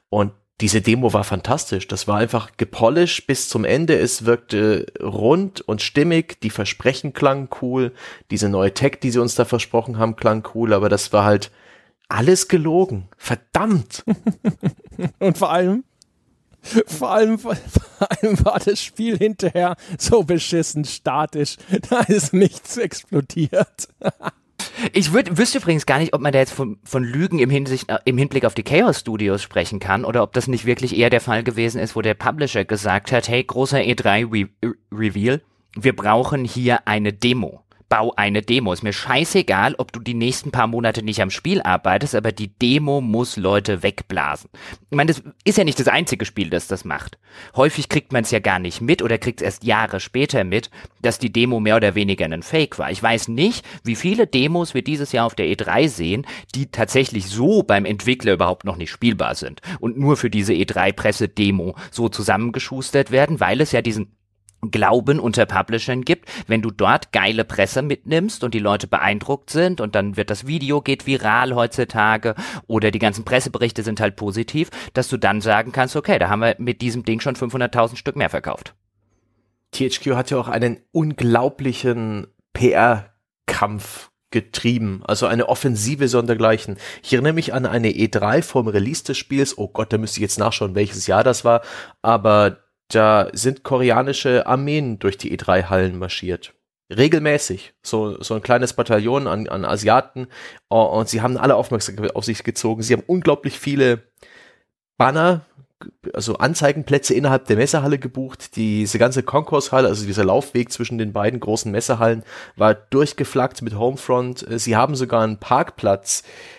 Und 0.09 0.32
diese 0.60 0.82
Demo 0.82 1.14
war 1.14 1.24
fantastisch. 1.24 1.88
Das 1.88 2.08
war 2.08 2.18
einfach 2.18 2.58
gepolished 2.58 3.28
bis 3.28 3.47
zum 3.47 3.64
Ende. 3.64 3.97
Es 3.97 4.26
wirkte 4.26 4.88
rund 5.01 5.62
und 5.62 5.84
stimmig. 5.84 6.41
Die 6.41 6.49
Versprechen 6.49 7.14
klangen 7.14 7.49
cool. 7.62 7.93
Diese 8.32 8.49
neue 8.49 8.74
Tech, 8.74 8.99
die 9.01 9.12
sie 9.12 9.22
uns 9.22 9.36
da 9.36 9.45
versprochen 9.45 9.99
haben, 9.99 10.16
klang 10.16 10.47
cool. 10.55 10.74
Aber 10.74 10.89
das 10.89 11.14
war 11.14 11.26
halt 11.26 11.51
alles 12.10 12.47
gelogen. 12.47 13.08
Verdammt. 13.18 14.03
und 15.20 15.38
vor 15.38 15.51
allem, 15.51 15.84
vor 16.88 17.12
allem, 17.12 17.38
vor 17.38 17.55
allem 17.99 18.43
war 18.43 18.60
das 18.60 18.82
Spiel 18.82 19.16
hinterher 19.16 19.76
so 19.99 20.24
beschissen 20.24 20.86
statisch. 20.86 21.58
Da 21.89 21.99
ist 22.01 22.34
nichts 22.34 22.78
explodiert. 22.78 23.89
Ich 24.93 25.13
würd, 25.13 25.38
wüsste 25.38 25.57
übrigens 25.57 25.86
gar 25.86 25.99
nicht, 25.99 26.13
ob 26.13 26.21
man 26.21 26.32
da 26.32 26.39
jetzt 26.39 26.53
von, 26.53 26.78
von 26.84 27.03
Lügen 27.03 27.39
im, 27.39 27.49
Hinsicht, 27.49 27.89
äh, 27.89 27.97
im 28.05 28.17
Hinblick 28.17 28.45
auf 28.45 28.53
die 28.53 28.63
Chaos 28.63 28.99
Studios 28.99 29.41
sprechen 29.41 29.80
kann 29.80 30.05
oder 30.05 30.23
ob 30.23 30.34
das 30.34 30.47
nicht 30.47 30.65
wirklich 30.65 30.95
eher 30.95 31.09
der 31.09 31.21
Fall 31.21 31.43
gewesen 31.43 31.80
ist, 31.80 31.95
wo 31.95 32.01
der 32.01 32.13
Publisher 32.13 32.65
gesagt 32.65 33.11
hat, 33.11 33.28
hey, 33.28 33.43
großer 33.43 33.80
E3 33.80 34.49
Re 34.63 34.73
Reveal, 34.91 35.41
wir 35.75 35.95
brauchen 35.95 36.43
hier 36.43 36.88
eine 36.88 37.13
Demo 37.13 37.63
bau 37.89 38.13
eine 38.15 38.41
Demo. 38.41 38.73
Ist 38.73 38.83
mir 38.83 38.93
scheißegal, 38.93 39.75
ob 39.77 39.91
du 39.91 39.99
die 39.99 40.13
nächsten 40.13 40.51
paar 40.51 40.67
Monate 40.67 41.03
nicht 41.03 41.21
am 41.21 41.29
Spiel 41.29 41.61
arbeitest, 41.61 42.15
aber 42.15 42.31
die 42.31 42.49
Demo 42.49 43.01
muss 43.01 43.38
Leute 43.38 43.83
wegblasen. 43.83 44.49
Ich 44.89 44.95
meine, 44.95 45.11
das 45.11 45.23
ist 45.43 45.57
ja 45.57 45.63
nicht 45.63 45.79
das 45.79 45.88
einzige 45.88 46.25
Spiel, 46.25 46.49
das 46.49 46.67
das 46.67 46.85
macht. 46.85 47.17
Häufig 47.55 47.89
kriegt 47.89 48.11
man 48.11 48.23
es 48.23 48.31
ja 48.31 48.39
gar 48.39 48.59
nicht 48.59 48.81
mit 48.81 49.01
oder 49.01 49.17
kriegt 49.17 49.41
es 49.41 49.45
erst 49.45 49.63
Jahre 49.63 49.99
später 49.99 50.43
mit, 50.43 50.69
dass 51.01 51.19
die 51.19 51.31
Demo 51.31 51.59
mehr 51.59 51.75
oder 51.75 51.95
weniger 51.95 52.25
ein 52.25 52.43
Fake 52.43 52.79
war. 52.79 52.91
Ich 52.91 53.01
weiß 53.01 53.29
nicht, 53.29 53.65
wie 53.83 53.95
viele 53.95 54.27
Demos 54.27 54.73
wir 54.73 54.81
dieses 54.81 55.11
Jahr 55.11 55.25
auf 55.25 55.35
der 55.35 55.47
E3 55.47 55.88
sehen, 55.88 56.25
die 56.55 56.71
tatsächlich 56.71 57.27
so 57.27 57.63
beim 57.63 57.85
Entwickler 57.85 58.33
überhaupt 58.33 58.65
noch 58.65 58.75
nicht 58.75 58.91
spielbar 58.91 59.35
sind 59.35 59.61
und 59.79 59.97
nur 59.97 60.17
für 60.17 60.29
diese 60.29 60.53
E3-Presse-Demo 60.53 61.75
so 61.91 62.09
zusammengeschustert 62.09 63.11
werden, 63.11 63.39
weil 63.39 63.61
es 63.61 63.71
ja 63.71 63.81
diesen 63.81 64.16
Glauben 64.62 65.20
unter 65.20 65.45
Publishern 65.45 66.03
gibt, 66.03 66.30
wenn 66.47 66.62
du 66.62 66.72
dort 66.72 67.12
geile 67.12 67.45
Presse 67.45 67.82
mitnimmst 67.82 68.43
und 68.43 68.53
die 68.53 68.60
Leute 68.60 68.88
beeindruckt 68.88 69.49
sind 69.49 69.82
und 69.82 69.95
dann 69.95 70.18
wird 70.18 70.30
das 70.30 70.47
Video 70.47 70.82
geht 70.82 71.05
viral 71.05 71.53
heutzutage 71.53 72.36
oder 72.66 72.91
die 72.91 72.99
ganzen 72.99 73.24
Presseberichte 73.24 73.84
sind 73.84 73.99
halt 73.99 74.16
positiv, 74.16 74.70
dass 74.93 75.10
du 75.10 75.18
dann 75.18 75.41
sagen 75.41 75.72
kannst, 75.72 75.95
okay, 75.95 76.18
da 76.20 76.30
haben 76.30 76.41
wir 76.41 76.55
mit 76.58 76.82
diesem 76.82 77.03
Ding 77.03 77.20
schon 77.20 77.36
500.000 77.36 77.97
Stück 77.97 78.16
mehr 78.16 78.30
verkauft. 78.30 78.74
THQ 79.72 80.16
hat 80.16 80.32
ja 80.32 80.38
auch 80.38 80.47
einen 80.47 80.80
unglaublichen 80.91 82.28
PR-Kampf 82.53 84.12
getrieben, 84.32 85.01
also 85.05 85.26
eine 85.26 85.47
Offensive 85.47 86.08
sondergleichen. 86.08 86.78
Ich 87.01 87.14
erinnere 87.14 87.34
mich 87.34 87.53
an 87.53 87.66
eine 87.66 87.89
E3 87.89 88.41
vom 88.41 88.68
Release 88.68 89.03
des 89.03 89.18
Spiels, 89.18 89.58
oh 89.58 89.70
Gott, 89.70 89.93
da 89.93 89.97
müsste 89.97 90.18
ich 90.18 90.24
jetzt 90.24 90.39
nachschauen, 90.39 90.76
welches 90.76 91.08
Jahr 91.08 91.24
das 91.24 91.45
war, 91.45 91.62
aber 92.01 92.66
da 92.89 93.29
sind 93.33 93.63
koreanische 93.63 94.45
Armeen 94.47 94.99
durch 94.99 95.17
die 95.17 95.38
E3-Hallen 95.38 95.97
marschiert. 95.97 96.53
Regelmäßig. 96.95 97.73
So, 97.83 98.21
so 98.21 98.35
ein 98.35 98.41
kleines 98.41 98.73
Bataillon 98.73 99.27
an, 99.27 99.49
an 99.49 99.65
Asiaten. 99.65 100.27
Oh, 100.69 100.83
und 100.83 101.09
sie 101.09 101.21
haben 101.21 101.38
alle 101.38 101.55
Aufmerksamkeit 101.55 102.15
auf 102.15 102.23
sich 102.23 102.43
gezogen. 102.43 102.81
Sie 102.81 102.93
haben 102.93 103.03
unglaublich 103.05 103.59
viele 103.59 104.03
Banner, 104.97 105.41
also 106.13 106.38
Anzeigenplätze 106.38 107.13
innerhalb 107.13 107.45
der 107.45 107.57
Messehalle 107.57 107.99
gebucht. 107.99 108.55
Diese 108.55 108.97
ganze 108.99 109.21
Concourse-Halle, 109.21 109.89
also 109.89 110.05
dieser 110.05 110.23
Laufweg 110.23 110.71
zwischen 110.71 110.97
den 110.97 111.11
beiden 111.11 111.41
großen 111.41 111.71
Messehallen, 111.71 112.23
war 112.55 112.73
durchgeflaggt 112.73 113.61
mit 113.61 113.77
Homefront. 113.77 114.45
Sie 114.49 114.77
haben 114.77 114.95
sogar 114.95 115.23
einen 115.23 115.38
Parkplatz 115.38 116.21
äh, 116.21 116.57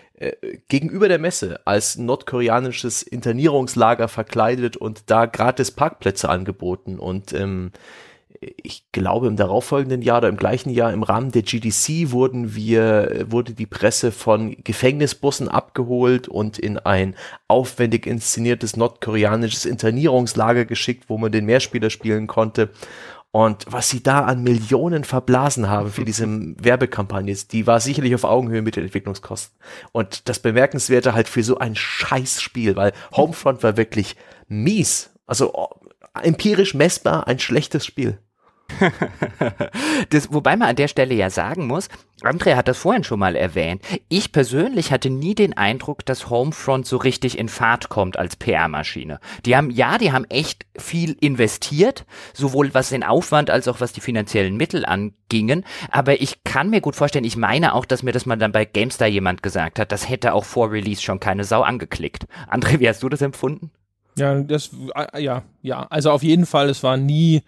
gegenüber 0.69 1.09
der 1.09 1.19
Messe 1.19 1.61
als 1.65 1.97
nordkoreanisches 1.97 3.03
Internierungslager 3.03 4.09
verkleidet 4.09 4.77
und 4.77 5.11
da 5.11 5.27
gratis 5.27 5.71
Parkplätze 5.71 6.29
angeboten. 6.29 6.99
Und 6.99 7.33
ähm, 7.33 7.73
ich 8.41 8.91
glaube, 8.93 9.27
im 9.27 9.37
darauffolgenden 9.37 10.03
Jahr 10.03 10.19
oder 10.19 10.29
im 10.29 10.37
gleichen 10.37 10.71
Jahr 10.71 10.93
im 10.93 11.03
Rahmen 11.03 11.33
der 11.33 11.43
GDC 11.43 12.13
wurden 12.13 12.55
wir, 12.55 13.27
wurde 13.29 13.53
die 13.53 13.67
Presse 13.67 14.13
von 14.13 14.57
Gefängnisbussen 14.63 15.49
abgeholt 15.49 16.29
und 16.29 16.59
in 16.59 16.79
ein 16.79 17.17
aufwendig 17.49 18.07
inszeniertes 18.07 18.77
nordkoreanisches 18.77 19.67
Internierungslager 19.67 20.67
geschickt, 20.67 21.05
wo 21.09 21.19
man 21.19 21.33
den 21.33 21.47
Mehrspieler 21.47 21.91
spielen 21.91 22.27
konnte. 22.27 22.71
Und 23.31 23.67
was 23.69 23.91
sie 23.91 24.03
da 24.03 24.25
an 24.25 24.43
Millionen 24.43 25.05
verblasen 25.05 25.69
haben 25.69 25.93
für 25.93 26.05
diese 26.05 26.27
Werbekampagne, 26.27 27.37
die 27.53 27.67
war 27.67 27.79
sicherlich 27.79 28.15
auf 28.15 28.25
Augenhöhe 28.25 28.63
mit 28.63 28.77
den 28.77 28.85
Entwicklungskosten. 28.85 29.57
Und 29.93 30.29
das 30.29 30.39
Bemerkenswerte 30.39 31.13
halt 31.13 31.29
für 31.29 31.43
so 31.43 31.59
ein 31.59 31.77
Scheißspiel, 31.77 32.75
weil 32.77 32.93
Homefront 33.13 33.63
war 33.63 33.77
wirklich 33.77 34.17
mies. 34.49 35.11
Also 35.27 35.53
oh, 35.53 35.69
empirisch 36.23 36.73
messbar 36.73 37.27
ein 37.27 37.39
schlechtes 37.39 37.85
Spiel. 37.85 38.19
das, 40.11 40.33
wobei 40.33 40.57
man 40.57 40.69
an 40.69 40.77
der 40.77 40.89
Stelle 40.89 41.15
ja 41.15 41.31
sagen 41.31 41.67
muss, 41.67 41.89
Andrea 42.23 42.57
hat 42.57 42.69
das 42.69 42.79
vorhin 42.79 43.05
schon 43.05 43.19
mal 43.19 43.37
erwähnt. 43.37 43.83
Ich 44.09 44.33
persönlich 44.33 44.93
hatte 44.93 45.11
nie 45.11 45.35
den 45.35 45.57
Eindruck, 45.57 46.05
dass 46.05 46.31
Homefront 46.31 46.87
so 46.87 46.97
richtig 46.97 47.39
in 47.39 47.49
Fahrt 47.49 47.89
kommt 47.89 48.19
als 48.19 48.37
PR-Maschine. 48.37 49.21
Die 49.45 49.57
haben, 49.57 49.71
ja, 49.71 49.99
die 49.99 50.13
haben 50.13 50.25
echt 50.25 50.67
viel 50.77 51.17
investiert, 51.21 52.07
sowohl 52.35 52.75
was 52.75 52.91
den 52.91 53.05
Aufwand 53.05 53.51
als 53.51 53.69
auch 53.69 53.81
was 53.81 53.93
die 53.93 54.01
finanziellen 54.01 54.57
Mittel 54.57 54.85
angingen. 54.85 55.65
Aber 55.91 56.21
ich 56.21 56.43
kann 56.45 56.71
mir 56.71 56.81
gut 56.81 56.97
vorstellen, 56.97 57.25
ich 57.25 57.37
meine 57.37 57.75
auch, 57.75 57.85
dass 57.85 58.03
mir 58.03 58.13
das 58.13 58.27
mal 58.27 58.37
dann 58.37 58.53
bei 58.53 58.65
GameStar 58.65 59.09
jemand 59.09 59.43
gesagt 59.43 59.79
hat, 59.79 59.93
das 59.93 60.09
hätte 60.09 60.35
auch 60.35 60.45
vor 60.45 60.73
Release 60.73 61.03
schon 61.03 61.21
keine 61.21 61.45
Sau 61.45 61.63
angeklickt. 61.63 62.27
André, 62.51 62.81
wie 62.81 62.89
hast 62.89 63.03
du 63.03 63.09
das 63.09 63.23
empfunden? 63.23 63.71
Ja, 64.17 64.41
das, 64.41 64.71
äh, 64.95 65.23
ja, 65.23 65.45
ja. 65.63 65.87
Also 65.91 66.11
auf 66.11 66.25
jeden 66.25 66.47
Fall, 66.47 66.69
es 66.69 66.83
war 66.83 66.97
nie 66.97 67.43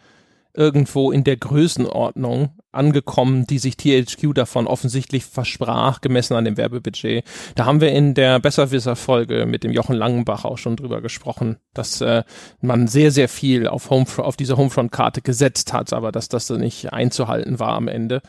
irgendwo 0.55 1.13
in 1.13 1.25
der 1.25 1.37
Größenordnung 1.37 2.51
angekommen, 2.73 3.47
die 3.47 3.59
sich 3.59 3.77
THQ 3.77 4.35
davon 4.35 4.67
offensichtlich 4.67 5.25
versprach, 5.25 6.01
gemessen 6.01 6.35
an 6.35 6.45
dem 6.45 6.57
Werbebudget. 6.57 7.25
Da 7.55 7.67
haben 7.67 7.81
wir 7.81 7.93
in 7.93 8.15
der 8.15 8.39
Besserwisser-Folge 8.39 9.47
mit 9.47 9.65
dem 9.65 9.73
Jochen 9.73 9.97
Langenbach 9.97 10.45
auch 10.45 10.59
schon 10.59 10.77
drüber 10.77 11.01
gesprochen, 11.01 11.57
dass 11.75 12.01
äh, 12.01 12.23
man 12.61 12.87
sehr, 12.87 13.11
sehr 13.11 13.29
viel 13.29 13.67
auf, 13.67 13.91
Homefront, 13.91 14.27
auf 14.27 14.37
diese 14.37 14.57
Homefront-Karte 14.57 15.21
gesetzt 15.23 15.73
hat, 15.73 15.93
aber 15.93 16.13
dass 16.13 16.29
das 16.29 16.51
nicht 16.51 16.93
einzuhalten 16.93 17.59
war 17.59 17.75
am 17.75 17.89
Ende. 17.89 18.23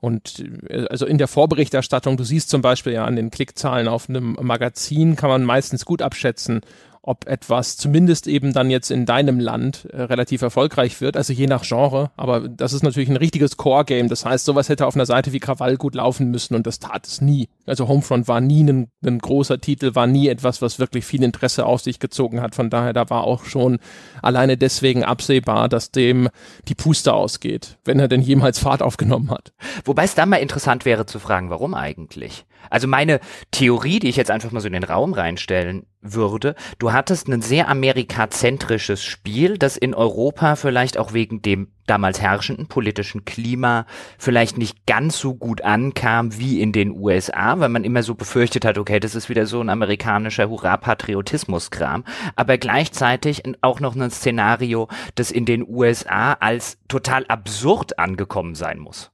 Und 0.00 0.44
äh, 0.68 0.86
also 0.88 1.06
in 1.06 1.18
der 1.18 1.28
Vorberichterstattung, 1.28 2.16
du 2.16 2.24
siehst 2.24 2.50
zum 2.50 2.62
Beispiel 2.62 2.92
ja 2.92 3.04
an 3.04 3.16
den 3.16 3.30
Klickzahlen 3.30 3.88
auf 3.88 4.08
einem 4.08 4.36
Magazin, 4.40 5.16
kann 5.16 5.30
man 5.30 5.44
meistens 5.44 5.84
gut 5.84 6.02
abschätzen, 6.02 6.62
ob 7.02 7.26
etwas 7.26 7.78
zumindest 7.78 8.26
eben 8.26 8.52
dann 8.52 8.70
jetzt 8.70 8.90
in 8.90 9.06
deinem 9.06 9.40
Land 9.40 9.86
äh, 9.86 10.02
relativ 10.02 10.42
erfolgreich 10.42 11.00
wird, 11.00 11.16
also 11.16 11.32
je 11.32 11.46
nach 11.46 11.64
Genre. 11.64 12.10
Aber 12.16 12.48
das 12.48 12.74
ist 12.74 12.82
natürlich 12.82 13.08
ein 13.08 13.16
richtiges 13.16 13.56
Core-Game. 13.56 14.08
Das 14.08 14.26
heißt, 14.26 14.44
sowas 14.44 14.68
hätte 14.68 14.86
auf 14.86 14.94
einer 14.94 15.06
Seite 15.06 15.32
wie 15.32 15.40
Krawall 15.40 15.76
gut 15.76 15.94
laufen 15.94 16.30
müssen 16.30 16.54
und 16.54 16.66
das 16.66 16.78
tat 16.78 17.06
es 17.06 17.22
nie. 17.22 17.48
Also 17.66 17.88
Homefront 17.88 18.28
war 18.28 18.42
nie 18.42 18.64
ein, 18.64 18.88
ein 19.04 19.18
großer 19.18 19.60
Titel, 19.60 19.94
war 19.94 20.06
nie 20.06 20.28
etwas, 20.28 20.60
was 20.60 20.78
wirklich 20.78 21.06
viel 21.06 21.22
Interesse 21.22 21.64
auf 21.64 21.80
sich 21.80 22.00
gezogen 22.00 22.42
hat. 22.42 22.54
Von 22.54 22.68
daher, 22.68 22.92
da 22.92 23.08
war 23.08 23.24
auch 23.24 23.44
schon 23.44 23.78
alleine 24.20 24.58
deswegen 24.58 25.02
absehbar, 25.02 25.68
dass 25.70 25.92
dem 25.92 26.28
die 26.68 26.74
Puste 26.74 27.14
ausgeht, 27.14 27.78
wenn 27.84 27.98
er 27.98 28.08
denn 28.08 28.20
jemals 28.20 28.58
Fahrt 28.58 28.82
aufgenommen 28.82 29.30
hat. 29.30 29.52
Wobei 29.86 30.04
es 30.04 30.14
dann 30.14 30.28
mal 30.28 30.36
interessant 30.36 30.84
wäre 30.84 31.06
zu 31.06 31.18
fragen, 31.18 31.48
warum 31.48 31.74
eigentlich? 31.74 32.44
Also 32.68 32.86
meine 32.86 33.20
Theorie, 33.52 34.00
die 34.00 34.08
ich 34.08 34.16
jetzt 34.16 34.30
einfach 34.30 34.50
mal 34.50 34.60
so 34.60 34.66
in 34.66 34.74
den 34.74 34.84
Raum 34.84 35.14
reinstellen 35.14 35.86
würde, 36.02 36.54
du 36.78 36.92
hattest 36.92 37.28
ein 37.28 37.42
sehr 37.42 37.68
amerikazentrisches 37.68 39.02
Spiel, 39.02 39.58
das 39.58 39.76
in 39.76 39.94
Europa 39.94 40.56
vielleicht 40.56 40.98
auch 40.98 41.12
wegen 41.12 41.42
dem 41.42 41.68
damals 41.86 42.20
herrschenden 42.20 42.68
politischen 42.68 43.24
Klima 43.24 43.84
vielleicht 44.18 44.56
nicht 44.56 44.86
ganz 44.86 45.18
so 45.18 45.34
gut 45.34 45.62
ankam 45.62 46.38
wie 46.38 46.60
in 46.60 46.72
den 46.72 46.92
USA, 46.92 47.58
weil 47.58 47.68
man 47.68 47.84
immer 47.84 48.02
so 48.02 48.14
befürchtet 48.14 48.64
hat, 48.64 48.78
okay, 48.78 49.00
das 49.00 49.14
ist 49.14 49.28
wieder 49.28 49.46
so 49.46 49.60
ein 49.60 49.68
amerikanischer 49.68 50.48
Hurra-Patriotismus-Kram, 50.48 52.04
aber 52.36 52.58
gleichzeitig 52.58 53.42
auch 53.60 53.80
noch 53.80 53.96
ein 53.96 54.10
Szenario, 54.10 54.88
das 55.16 55.30
in 55.30 55.44
den 55.44 55.66
USA 55.68 56.34
als 56.34 56.78
total 56.88 57.26
absurd 57.26 57.98
angekommen 57.98 58.54
sein 58.54 58.78
muss. 58.78 59.10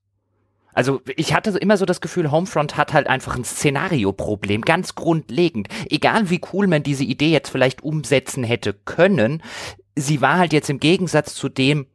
Also 0.76 1.00
ich 1.16 1.32
hatte 1.32 1.56
immer 1.56 1.78
so 1.78 1.86
das 1.86 2.02
Gefühl, 2.02 2.30
Homefront 2.30 2.76
hat 2.76 2.92
halt 2.92 3.06
einfach 3.06 3.34
ein 3.34 3.44
Szenario-Problem, 3.44 4.60
ganz 4.60 4.94
grundlegend. 4.94 5.68
Egal 5.88 6.28
wie 6.28 6.40
cool 6.52 6.66
man 6.66 6.82
diese 6.82 7.02
Idee 7.02 7.30
jetzt 7.30 7.48
vielleicht 7.48 7.82
umsetzen 7.82 8.44
hätte 8.44 8.74
können, 8.74 9.42
sie 9.96 10.20
war 10.20 10.36
halt 10.36 10.52
jetzt 10.52 10.68
im 10.68 10.78
Gegensatz 10.78 11.34
zu 11.34 11.48
dem, 11.48 11.86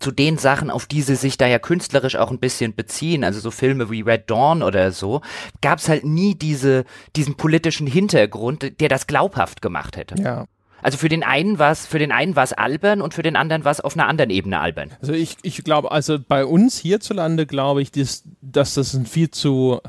zu 0.00 0.10
den 0.12 0.38
Sachen, 0.38 0.70
auf 0.70 0.86
die 0.86 1.02
sie 1.02 1.14
sich 1.14 1.36
da 1.36 1.46
ja 1.46 1.58
künstlerisch 1.58 2.16
auch 2.16 2.30
ein 2.30 2.38
bisschen 2.38 2.74
beziehen, 2.74 3.22
also 3.22 3.38
so 3.38 3.50
Filme 3.50 3.90
wie 3.90 4.00
Red 4.00 4.30
Dawn 4.30 4.62
oder 4.62 4.92
so, 4.92 5.20
gab 5.60 5.78
es 5.78 5.90
halt 5.90 6.04
nie 6.06 6.34
diese, 6.34 6.86
diesen 7.16 7.34
politischen 7.34 7.86
Hintergrund, 7.86 8.80
der 8.80 8.88
das 8.88 9.06
glaubhaft 9.06 9.60
gemacht 9.60 9.98
hätte. 9.98 10.14
Ja. 10.22 10.46
Also 10.86 10.98
für 10.98 11.08
den 11.08 11.24
einen 11.24 11.58
war 11.58 11.72
es, 11.72 11.84
für 11.84 11.98
den 11.98 12.12
einen 12.12 12.36
war 12.36 12.46
albern 12.56 13.02
und 13.02 13.12
für 13.12 13.24
den 13.24 13.34
anderen 13.34 13.64
war 13.64 13.72
es 13.72 13.80
auf 13.80 13.96
einer 13.96 14.06
anderen 14.06 14.30
Ebene 14.30 14.60
albern. 14.60 14.92
Also 15.00 15.14
ich, 15.14 15.36
ich 15.42 15.64
glaube, 15.64 15.90
also 15.90 16.16
bei 16.20 16.46
uns 16.46 16.78
hierzulande 16.78 17.44
glaube 17.44 17.82
ich, 17.82 17.90
dass, 17.90 18.22
dass 18.40 18.74
das 18.74 18.94
ein 18.94 19.04
viel 19.04 19.32
zu 19.32 19.80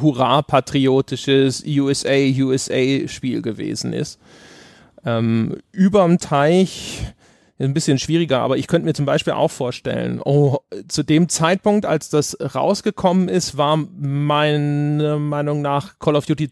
hurra-patriotisches 0.00 1.64
USA, 1.66 2.14
USA-Spiel 2.14 3.42
gewesen 3.42 3.92
ist. 3.92 4.20
Ähm, 5.04 5.56
überm 5.72 6.18
Teich 6.18 7.02
ein 7.58 7.74
bisschen 7.74 7.98
schwieriger, 7.98 8.40
aber 8.40 8.56
ich 8.56 8.68
könnte 8.68 8.86
mir 8.86 8.94
zum 8.94 9.06
Beispiel 9.06 9.32
auch 9.32 9.50
vorstellen, 9.50 10.20
oh, 10.24 10.58
zu 10.88 11.02
dem 11.02 11.28
Zeitpunkt, 11.28 11.86
als 11.86 12.10
das 12.10 12.36
rausgekommen 12.54 13.28
ist, 13.28 13.56
war 13.56 13.76
meiner 13.76 15.18
Meinung 15.18 15.62
nach 15.62 15.98
Call 15.98 16.16
of 16.16 16.26
Duty 16.26 16.50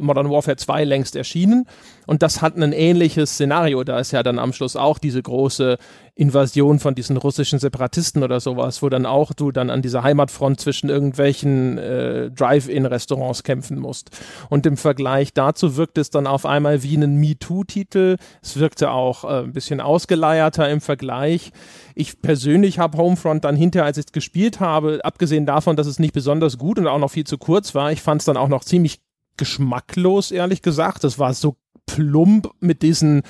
Modern 0.00 0.30
Warfare 0.30 0.56
2 0.56 0.84
längst 0.84 1.14
erschienen 1.14 1.66
und 2.10 2.22
das 2.22 2.42
hat 2.42 2.56
ein 2.56 2.72
ähnliches 2.72 3.34
Szenario. 3.34 3.84
Da 3.84 4.00
ist 4.00 4.10
ja 4.10 4.24
dann 4.24 4.40
am 4.40 4.52
Schluss 4.52 4.74
auch 4.74 4.98
diese 4.98 5.22
große 5.22 5.78
Invasion 6.16 6.80
von 6.80 6.96
diesen 6.96 7.16
russischen 7.16 7.60
Separatisten 7.60 8.24
oder 8.24 8.40
sowas, 8.40 8.82
wo 8.82 8.88
dann 8.88 9.06
auch 9.06 9.32
du 9.32 9.52
dann 9.52 9.70
an 9.70 9.80
dieser 9.80 10.02
Heimatfront 10.02 10.58
zwischen 10.58 10.90
irgendwelchen 10.90 11.78
äh, 11.78 12.32
Drive-In-Restaurants 12.32 13.44
kämpfen 13.44 13.78
musst. 13.78 14.10
Und 14.48 14.66
im 14.66 14.76
Vergleich 14.76 15.34
dazu 15.34 15.76
wirkt 15.76 15.98
es 15.98 16.10
dann 16.10 16.26
auf 16.26 16.46
einmal 16.46 16.82
wie 16.82 16.96
ein 16.96 17.14
MeToo-Titel. 17.14 18.16
Es 18.42 18.58
wirkte 18.58 18.90
auch 18.90 19.22
äh, 19.22 19.44
ein 19.44 19.52
bisschen 19.52 19.80
ausgeleierter 19.80 20.68
im 20.68 20.80
Vergleich. 20.80 21.52
Ich 21.94 22.20
persönlich 22.20 22.80
habe 22.80 22.98
Homefront 22.98 23.44
dann 23.44 23.54
hinterher, 23.54 23.86
als 23.86 23.98
ich 23.98 24.06
es 24.06 24.12
gespielt 24.12 24.58
habe, 24.58 24.98
abgesehen 25.04 25.46
davon, 25.46 25.76
dass 25.76 25.86
es 25.86 26.00
nicht 26.00 26.12
besonders 26.12 26.58
gut 26.58 26.80
und 26.80 26.88
auch 26.88 26.98
noch 26.98 27.12
viel 27.12 27.24
zu 27.24 27.38
kurz 27.38 27.76
war, 27.76 27.92
ich 27.92 28.02
fand 28.02 28.20
es 28.22 28.24
dann 28.24 28.36
auch 28.36 28.48
noch 28.48 28.64
ziemlich 28.64 28.98
geschmacklos, 29.40 30.30
ehrlich 30.30 30.62
gesagt. 30.62 31.02
Das 31.02 31.18
war 31.18 31.34
so 31.34 31.56
plump 31.86 32.50
mit 32.60 32.82
diesen 32.82 33.22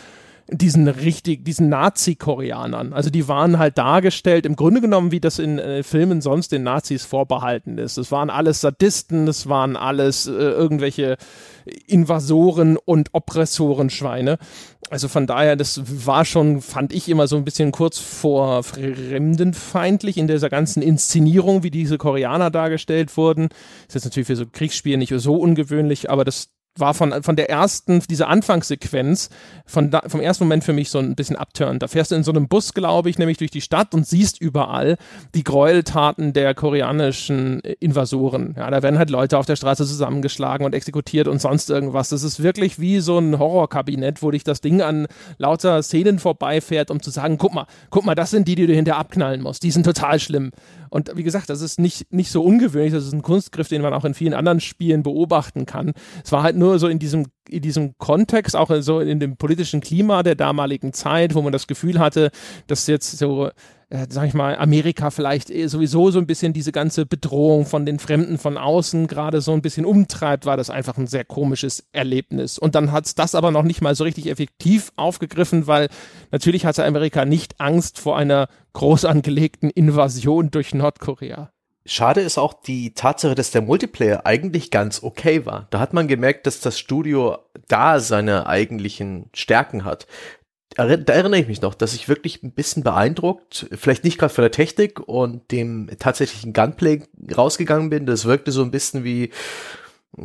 diesen 0.52 0.88
richtig, 0.88 1.44
diesen 1.44 1.68
Nazi-Koreanern. 1.68 2.92
Also 2.92 3.10
die 3.10 3.28
waren 3.28 3.58
halt 3.58 3.78
dargestellt, 3.78 4.46
im 4.46 4.56
Grunde 4.56 4.80
genommen, 4.80 5.12
wie 5.12 5.20
das 5.20 5.38
in 5.38 5.58
äh, 5.58 5.82
Filmen 5.82 6.20
sonst 6.20 6.52
den 6.52 6.62
Nazis 6.62 7.04
vorbehalten 7.04 7.78
ist. 7.78 7.98
Es 7.98 8.10
waren 8.10 8.30
alles 8.30 8.60
Sadisten, 8.60 9.28
es 9.28 9.48
waren 9.48 9.76
alles 9.76 10.26
äh, 10.26 10.32
irgendwelche 10.32 11.16
Invasoren 11.86 12.76
und 12.76 13.10
Oppressorenschweine. 13.12 14.38
Also 14.90 15.08
von 15.08 15.26
daher, 15.26 15.56
das 15.56 15.82
war 16.06 16.24
schon, 16.24 16.60
fand 16.60 16.92
ich 16.92 17.08
immer 17.08 17.28
so 17.28 17.36
ein 17.36 17.44
bisschen 17.44 17.70
kurz 17.70 17.98
vor 17.98 18.62
fremdenfeindlich 18.64 20.16
in 20.16 20.26
dieser 20.26 20.48
ganzen 20.48 20.82
Inszenierung, 20.82 21.62
wie 21.62 21.70
diese 21.70 21.96
Koreaner 21.96 22.50
dargestellt 22.50 23.16
wurden. 23.16 23.50
Ist 23.86 23.94
jetzt 23.94 24.04
natürlich 24.04 24.26
für 24.26 24.36
so 24.36 24.46
Kriegsspiele 24.50 24.98
nicht 24.98 25.14
so 25.16 25.36
ungewöhnlich, 25.36 26.10
aber 26.10 26.24
das 26.24 26.48
war 26.76 26.94
von, 26.94 27.22
von 27.22 27.36
der 27.36 27.50
ersten, 27.50 28.00
dieser 28.08 28.28
Anfangssequenz, 28.28 29.28
von 29.66 29.90
da, 29.90 30.02
vom 30.06 30.20
ersten 30.20 30.44
Moment 30.44 30.64
für 30.64 30.72
mich 30.72 30.90
so 30.90 30.98
ein 30.98 31.14
bisschen 31.14 31.36
abturnt. 31.36 31.82
Da 31.82 31.88
fährst 31.88 32.10
du 32.10 32.14
in 32.14 32.22
so 32.22 32.30
einem 32.30 32.48
Bus, 32.48 32.74
glaube 32.74 33.10
ich, 33.10 33.18
nämlich 33.18 33.38
durch 33.38 33.50
die 33.50 33.60
Stadt 33.60 33.94
und 33.94 34.06
siehst 34.06 34.40
überall 34.40 34.96
die 35.34 35.44
Gräueltaten 35.44 36.32
der 36.32 36.54
koreanischen 36.54 37.60
Invasoren. 37.60 38.54
Ja, 38.56 38.70
da 38.70 38.82
werden 38.82 38.98
halt 38.98 39.10
Leute 39.10 39.38
auf 39.38 39.46
der 39.46 39.56
Straße 39.56 39.84
zusammengeschlagen 39.84 40.64
und 40.64 40.74
exekutiert 40.74 41.28
und 41.28 41.40
sonst 41.40 41.70
irgendwas. 41.70 42.08
Das 42.08 42.22
ist 42.22 42.42
wirklich 42.42 42.78
wie 42.78 43.00
so 43.00 43.18
ein 43.18 43.38
Horrorkabinett, 43.38 44.22
wo 44.22 44.30
dich 44.30 44.44
das 44.44 44.60
Ding 44.60 44.80
an 44.80 45.06
lauter 45.38 45.82
Szenen 45.82 46.18
vorbeifährt, 46.18 46.90
um 46.90 47.02
zu 47.02 47.10
sagen, 47.10 47.38
guck 47.38 47.54
mal, 47.54 47.66
guck 47.90 48.04
mal, 48.04 48.14
das 48.14 48.30
sind 48.30 48.46
die, 48.48 48.54
die 48.54 48.66
du 48.66 48.74
hinterher 48.74 49.00
abknallen 49.00 49.42
musst. 49.42 49.62
Die 49.62 49.70
sind 49.70 49.84
total 49.84 50.18
schlimm. 50.20 50.52
Und 50.90 51.16
wie 51.16 51.22
gesagt, 51.22 51.48
das 51.48 51.60
ist 51.60 51.78
nicht, 51.78 52.12
nicht 52.12 52.30
so 52.30 52.42
ungewöhnlich. 52.42 52.92
Das 52.92 53.06
ist 53.06 53.12
ein 53.12 53.22
Kunstgriff, 53.22 53.68
den 53.68 53.82
man 53.82 53.94
auch 53.94 54.04
in 54.04 54.14
vielen 54.14 54.34
anderen 54.34 54.60
Spielen 54.60 55.02
beobachten 55.02 55.64
kann. 55.64 55.92
Es 56.24 56.32
war 56.32 56.42
halt 56.42 56.56
nur 56.56 56.78
so 56.78 56.88
in 56.88 56.98
diesem, 56.98 57.26
in 57.48 57.62
diesem 57.62 57.96
Kontext, 57.98 58.56
auch 58.56 58.70
so 58.80 59.00
in 59.00 59.20
dem 59.20 59.36
politischen 59.36 59.80
Klima 59.80 60.22
der 60.22 60.34
damaligen 60.34 60.92
Zeit, 60.92 61.34
wo 61.34 61.42
man 61.42 61.52
das 61.52 61.66
Gefühl 61.66 61.98
hatte, 61.98 62.30
dass 62.66 62.86
jetzt 62.86 63.18
so 63.18 63.50
äh, 63.90 64.06
sag 64.08 64.26
ich 64.28 64.34
mal, 64.34 64.56
Amerika 64.56 65.10
vielleicht 65.10 65.50
eh 65.50 65.66
sowieso 65.66 66.10
so 66.10 66.18
ein 66.18 66.26
bisschen 66.26 66.52
diese 66.52 66.72
ganze 66.72 67.06
Bedrohung 67.06 67.66
von 67.66 67.84
den 67.84 67.98
Fremden 67.98 68.38
von 68.38 68.56
außen 68.56 69.08
gerade 69.08 69.40
so 69.40 69.52
ein 69.52 69.62
bisschen 69.62 69.84
umtreibt, 69.84 70.46
war 70.46 70.56
das 70.56 70.70
einfach 70.70 70.96
ein 70.96 71.08
sehr 71.08 71.24
komisches 71.24 71.84
Erlebnis. 71.92 72.58
Und 72.58 72.76
dann 72.76 72.92
hat 72.92 73.06
es 73.06 73.14
das 73.16 73.34
aber 73.34 73.50
noch 73.50 73.64
nicht 73.64 73.82
mal 73.82 73.94
so 73.94 74.04
richtig 74.04 74.28
effektiv 74.28 74.92
aufgegriffen, 74.96 75.66
weil 75.66 75.88
natürlich 76.30 76.64
hatte 76.64 76.84
Amerika 76.84 77.24
nicht 77.24 77.60
Angst 77.60 77.98
vor 77.98 78.16
einer 78.16 78.48
groß 78.72 79.04
angelegten 79.04 79.70
Invasion 79.70 80.50
durch 80.50 80.72
Nordkorea. 80.72 81.50
Schade 81.86 82.20
ist 82.20 82.38
auch 82.38 82.52
die 82.52 82.92
Tatsache, 82.94 83.34
dass 83.34 83.50
der 83.50 83.62
Multiplayer 83.62 84.24
eigentlich 84.24 84.70
ganz 84.70 85.02
okay 85.02 85.46
war. 85.46 85.66
Da 85.70 85.80
hat 85.80 85.94
man 85.94 86.06
gemerkt, 86.06 86.46
dass 86.46 86.60
das 86.60 86.78
Studio 86.78 87.38
da 87.68 87.98
seine 87.98 88.46
eigentlichen 88.46 89.30
Stärken 89.34 89.84
hat 89.84 90.06
da 90.76 90.84
erinnere 90.86 91.40
ich 91.40 91.48
mich 91.48 91.62
noch, 91.62 91.74
dass 91.74 91.94
ich 91.94 92.08
wirklich 92.08 92.42
ein 92.42 92.52
bisschen 92.52 92.82
beeindruckt, 92.84 93.66
vielleicht 93.72 94.04
nicht 94.04 94.18
gerade 94.18 94.32
von 94.32 94.42
der 94.42 94.52
Technik 94.52 95.00
und 95.00 95.50
dem 95.50 95.90
tatsächlichen 95.98 96.52
Gunplay 96.52 97.02
rausgegangen 97.36 97.90
bin. 97.90 98.06
Das 98.06 98.24
wirkte 98.24 98.52
so 98.52 98.62
ein 98.62 98.70
bisschen 98.70 99.02
wie 99.02 99.30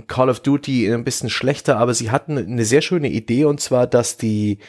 Call 0.07 0.29
of 0.29 0.41
Duty 0.41 0.91
ein 0.93 1.03
bisschen 1.03 1.29
schlechter, 1.29 1.77
aber 1.77 1.93
sie 1.93 2.11
hatten 2.11 2.37
eine 2.37 2.65
sehr 2.65 2.81
schöne 2.81 3.09
Idee 3.09 3.45
und 3.45 3.59
zwar, 3.59 3.87
dass 3.87 4.17
die 4.17 4.59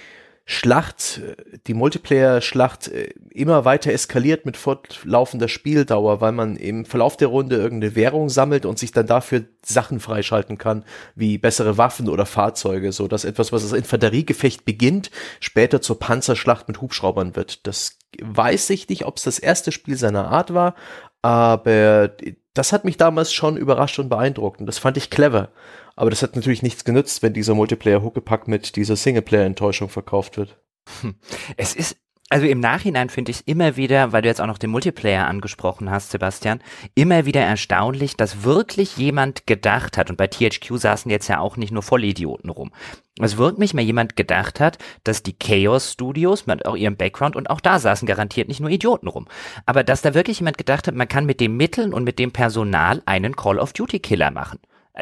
Schlacht, 0.48 1.20
die 1.66 1.74
Multiplayer-Schlacht 1.74 2.86
äh, 2.86 3.10
immer 3.30 3.64
weiter 3.64 3.92
eskaliert 3.92 4.46
mit 4.46 4.56
fortlaufender 4.56 5.48
Spieldauer, 5.48 6.20
weil 6.20 6.30
man 6.30 6.54
im 6.54 6.84
Verlauf 6.84 7.16
der 7.16 7.26
Runde 7.28 7.56
irgendeine 7.56 7.96
Währung 7.96 8.28
sammelt 8.28 8.64
und 8.64 8.78
sich 8.78 8.92
dann 8.92 9.08
dafür 9.08 9.46
Sachen 9.64 9.98
freischalten 9.98 10.56
kann, 10.56 10.84
wie 11.16 11.36
bessere 11.36 11.78
Waffen 11.78 12.08
oder 12.08 12.26
Fahrzeuge, 12.26 12.92
so 12.92 13.08
dass 13.08 13.24
etwas, 13.24 13.50
was 13.50 13.64
als 13.64 13.72
Infanteriegefecht 13.72 14.64
beginnt, 14.64 15.10
später 15.40 15.82
zur 15.82 15.98
Panzerschlacht 15.98 16.68
mit 16.68 16.80
Hubschraubern 16.80 17.34
wird. 17.34 17.66
Das 17.66 17.98
weiß 18.22 18.70
ich 18.70 18.88
nicht, 18.88 19.04
ob 19.04 19.16
es 19.16 19.24
das 19.24 19.40
erste 19.40 19.72
Spiel 19.72 19.96
seiner 19.96 20.28
Art 20.28 20.54
war, 20.54 20.76
aber 21.22 22.12
das 22.58 22.72
hat 22.72 22.84
mich 22.84 22.96
damals 22.96 23.32
schon 23.32 23.56
überrascht 23.56 23.98
und 23.98 24.08
beeindruckt 24.08 24.60
und 24.60 24.66
das 24.66 24.78
fand 24.78 24.96
ich 24.96 25.10
clever. 25.10 25.50
Aber 25.94 26.10
das 26.10 26.22
hat 26.22 26.36
natürlich 26.36 26.62
nichts 26.62 26.84
genützt, 26.84 27.22
wenn 27.22 27.32
dieser 27.32 27.54
Multiplayer-Huckepack 27.54 28.48
mit 28.48 28.76
dieser 28.76 28.96
Singleplayer-Enttäuschung 28.96 29.88
verkauft 29.88 30.36
wird. 30.36 30.58
Hm. 31.00 31.16
Es 31.56 31.74
ist 31.74 31.96
also 32.28 32.46
im 32.46 32.58
Nachhinein 32.58 33.08
finde 33.08 33.30
ich 33.30 33.46
immer 33.46 33.76
wieder, 33.76 34.12
weil 34.12 34.22
du 34.22 34.28
jetzt 34.28 34.40
auch 34.40 34.48
noch 34.48 34.58
den 34.58 34.70
Multiplayer 34.70 35.28
angesprochen 35.28 35.90
hast, 35.90 36.10
Sebastian, 36.10 36.60
immer 36.96 37.24
wieder 37.24 37.40
erstaunlich, 37.40 38.16
dass 38.16 38.42
wirklich 38.42 38.96
jemand 38.96 39.46
gedacht 39.46 39.96
hat, 39.96 40.10
und 40.10 40.16
bei 40.16 40.26
THQ 40.26 40.76
saßen 40.76 41.10
jetzt 41.10 41.28
ja 41.28 41.38
auch 41.38 41.56
nicht 41.56 41.70
nur 41.70 41.84
Vollidioten 41.84 42.50
rum, 42.50 42.72
es 43.20 43.36
wirklich 43.36 43.74
mal 43.74 43.82
jemand 43.82 44.16
gedacht 44.16 44.58
hat, 44.58 44.78
dass 45.04 45.22
die 45.22 45.38
Chaos 45.38 45.92
Studios 45.92 46.46
mit 46.46 46.66
auch 46.66 46.76
ihrem 46.76 46.96
Background 46.96 47.36
und 47.36 47.48
auch 47.48 47.60
da 47.60 47.78
saßen 47.78 48.06
garantiert 48.06 48.48
nicht 48.48 48.60
nur 48.60 48.70
Idioten 48.70 49.06
rum, 49.06 49.28
aber 49.64 49.84
dass 49.84 50.02
da 50.02 50.12
wirklich 50.14 50.40
jemand 50.40 50.58
gedacht 50.58 50.88
hat, 50.88 50.96
man 50.96 51.08
kann 51.08 51.26
mit 51.26 51.38
den 51.38 51.56
Mitteln 51.56 51.94
und 51.94 52.02
mit 52.02 52.18
dem 52.18 52.32
Personal 52.32 53.02
einen 53.06 53.36
Call 53.36 53.60
of 53.60 53.72
Duty 53.72 54.00
Killer 54.00 54.32
machen. 54.32 54.58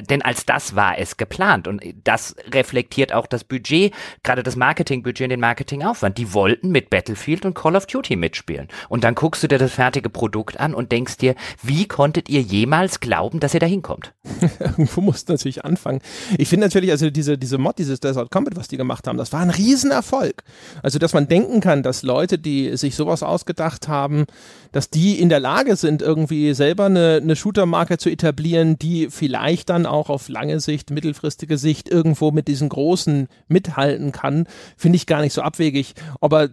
Denn 0.09 0.23
als 0.23 0.45
das 0.47 0.75
war 0.75 0.99
es 0.99 1.17
geplant 1.17 1.69
und 1.69 1.83
das 2.05 2.35
reflektiert 2.53 3.13
auch 3.13 3.27
das 3.27 3.45
Budget, 3.45 3.93
gerade 4.23 4.43
das 4.43 4.57
Marketingbudget 4.57 5.25
und 5.25 5.31
den 5.31 5.41
Marketingaufwand. 5.41 6.19
Die 6.19 6.33
wollten 6.35 6.71
mit 6.71 6.91
Battlefield 6.91 7.45
und 7.45 7.55
Call 7.55 7.77
of 7.77 7.87
Duty 7.87 8.17
mitspielen. 8.17 8.69
Und 8.89 9.05
dann 9.05 9.15
guckst 9.15 9.43
du 9.43 9.49
dir 9.49 9.59
das 9.59 9.73
fertige 9.73 10.11
Produkt 10.11 10.59
an 10.59 10.75
und 10.75 10.93
denkst 10.93 11.19
dir, 11.19 11.35
wie 11.63 11.87
konntet 11.87 12.29
ihr 12.29 12.41
jemals 12.41 13.01
glauben, 13.01 13.41
dass 13.41 13.55
ihr 13.55 13.61
da 13.61 13.67
hinkommt? 13.67 14.13
Irgendwo 14.61 15.01
musst 15.01 15.29
du 15.29 15.35
natürlich 15.35 15.65
anfangen. 15.65 16.01
Ich 16.39 16.49
finde 16.49 16.67
natürlich, 16.67 16.91
also 16.91 17.11
diese, 17.11 17.39
diese 17.39 17.59
Mod, 17.59 17.79
dieses 17.79 18.01
Desert 18.01 18.31
Combat, 18.31 18.57
was 18.57 18.69
die 18.69 18.77
gemacht 18.77 19.07
haben, 19.07 19.17
das 19.17 19.33
war 19.33 19.41
ein 19.41 19.51
Riesenerfolg. 19.51 20.43
Also, 20.83 20.99
dass 20.99 21.13
man 21.13 21.29
denken 21.29 21.61
kann, 21.61 21.83
dass 21.83 22.03
Leute, 22.03 22.39
die 22.39 22.77
sich 22.77 22.97
sowas 22.97 23.23
ausgedacht 23.23 23.89
haben, 23.89 24.27
dass 24.73 24.91
die 24.91 25.21
in 25.21 25.29
der 25.29 25.41
Lage 25.41 25.77
sind, 25.77 26.03
irgendwie 26.03 26.53
selber 26.55 26.87
eine, 26.87 27.21
eine 27.23 27.37
Shooter-Marke 27.37 27.99
zu 27.99 28.11
etablieren, 28.11 28.79
die 28.79 29.09
vielleicht 29.09 29.71
dann 29.71 29.84
auch 29.87 30.11
auf 30.11 30.29
lange 30.29 30.61
Sicht, 30.61 30.91
mittelfristige 30.91 31.59
Sicht 31.59 31.89
irgendwo 31.89 32.31
mit 32.31 32.49
diesen 32.49 32.69
großen 32.69 33.29
mithalten 33.49 34.13
kann, 34.13 34.47
finde 34.77 34.97
ich 34.97 35.07
gar 35.07 35.21
nicht 35.21 35.33
so 35.33 35.43
abwegig. 35.43 35.95
Aber 36.21 36.49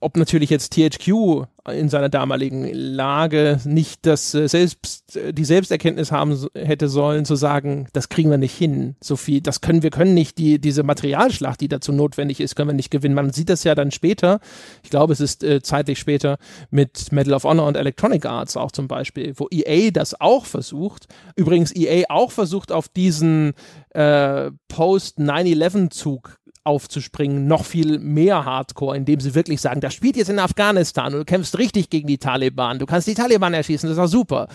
ob 0.00 0.16
natürlich 0.16 0.50
jetzt 0.50 0.72
THQ 0.74 1.46
in 1.70 1.88
seiner 1.88 2.08
damaligen 2.08 2.68
Lage 2.72 3.60
nicht 3.64 4.04
das 4.04 4.34
äh, 4.34 4.48
selbst 4.48 5.16
äh, 5.16 5.32
die 5.32 5.44
Selbsterkenntnis 5.44 6.10
haben 6.10 6.46
hätte 6.54 6.88
sollen 6.88 7.24
zu 7.24 7.36
sagen, 7.36 7.86
das 7.92 8.08
kriegen 8.08 8.30
wir 8.30 8.38
nicht 8.38 8.56
hin, 8.56 8.96
so 9.00 9.14
viel, 9.14 9.40
das 9.40 9.60
können 9.60 9.82
wir 9.82 9.90
können 9.90 10.14
nicht 10.14 10.38
die 10.38 10.58
diese 10.58 10.82
Materialschlacht, 10.82 11.60
die 11.60 11.68
dazu 11.68 11.92
notwendig 11.92 12.40
ist, 12.40 12.56
können 12.56 12.70
wir 12.70 12.74
nicht 12.74 12.90
gewinnen. 12.90 13.14
Man 13.14 13.32
sieht 13.32 13.48
das 13.48 13.62
ja 13.62 13.74
dann 13.76 13.92
später. 13.92 14.40
Ich 14.82 14.90
glaube, 14.90 15.12
es 15.12 15.20
ist 15.20 15.44
äh, 15.44 15.62
zeitlich 15.62 16.00
später 16.00 16.38
mit 16.70 17.12
Medal 17.12 17.34
of 17.34 17.44
Honor 17.44 17.66
und 17.68 17.76
Electronic 17.76 18.26
Arts 18.26 18.56
auch 18.56 18.72
zum 18.72 18.88
Beispiel, 18.88 19.34
wo 19.36 19.46
EA 19.50 19.90
das 19.92 20.20
auch 20.20 20.46
versucht. 20.46 21.06
Übrigens 21.36 21.74
EA 21.74 22.06
auch 22.08 22.32
versucht 22.32 22.72
auf 22.72 22.88
diesen 22.88 23.52
äh, 23.90 24.50
Post 24.66 25.18
9/11 25.18 25.90
Zug 25.90 26.38
aufzuspringen, 26.64 27.46
noch 27.46 27.64
viel 27.64 27.98
mehr 27.98 28.44
Hardcore, 28.44 28.96
indem 28.96 29.20
sie 29.20 29.34
wirklich 29.34 29.60
sagen, 29.60 29.80
das 29.80 29.94
spielt 29.94 30.16
jetzt 30.16 30.30
in 30.30 30.38
Afghanistan 30.38 31.12
und 31.12 31.20
du 31.20 31.24
kämpfst 31.24 31.58
richtig 31.58 31.90
gegen 31.90 32.06
die 32.06 32.18
Taliban, 32.18 32.78
du 32.78 32.86
kannst 32.86 33.08
die 33.08 33.14
Taliban 33.14 33.54
erschießen, 33.54 33.88
das 33.88 33.98
ist 33.98 34.04
auch 34.04 34.08
super. 34.08 34.48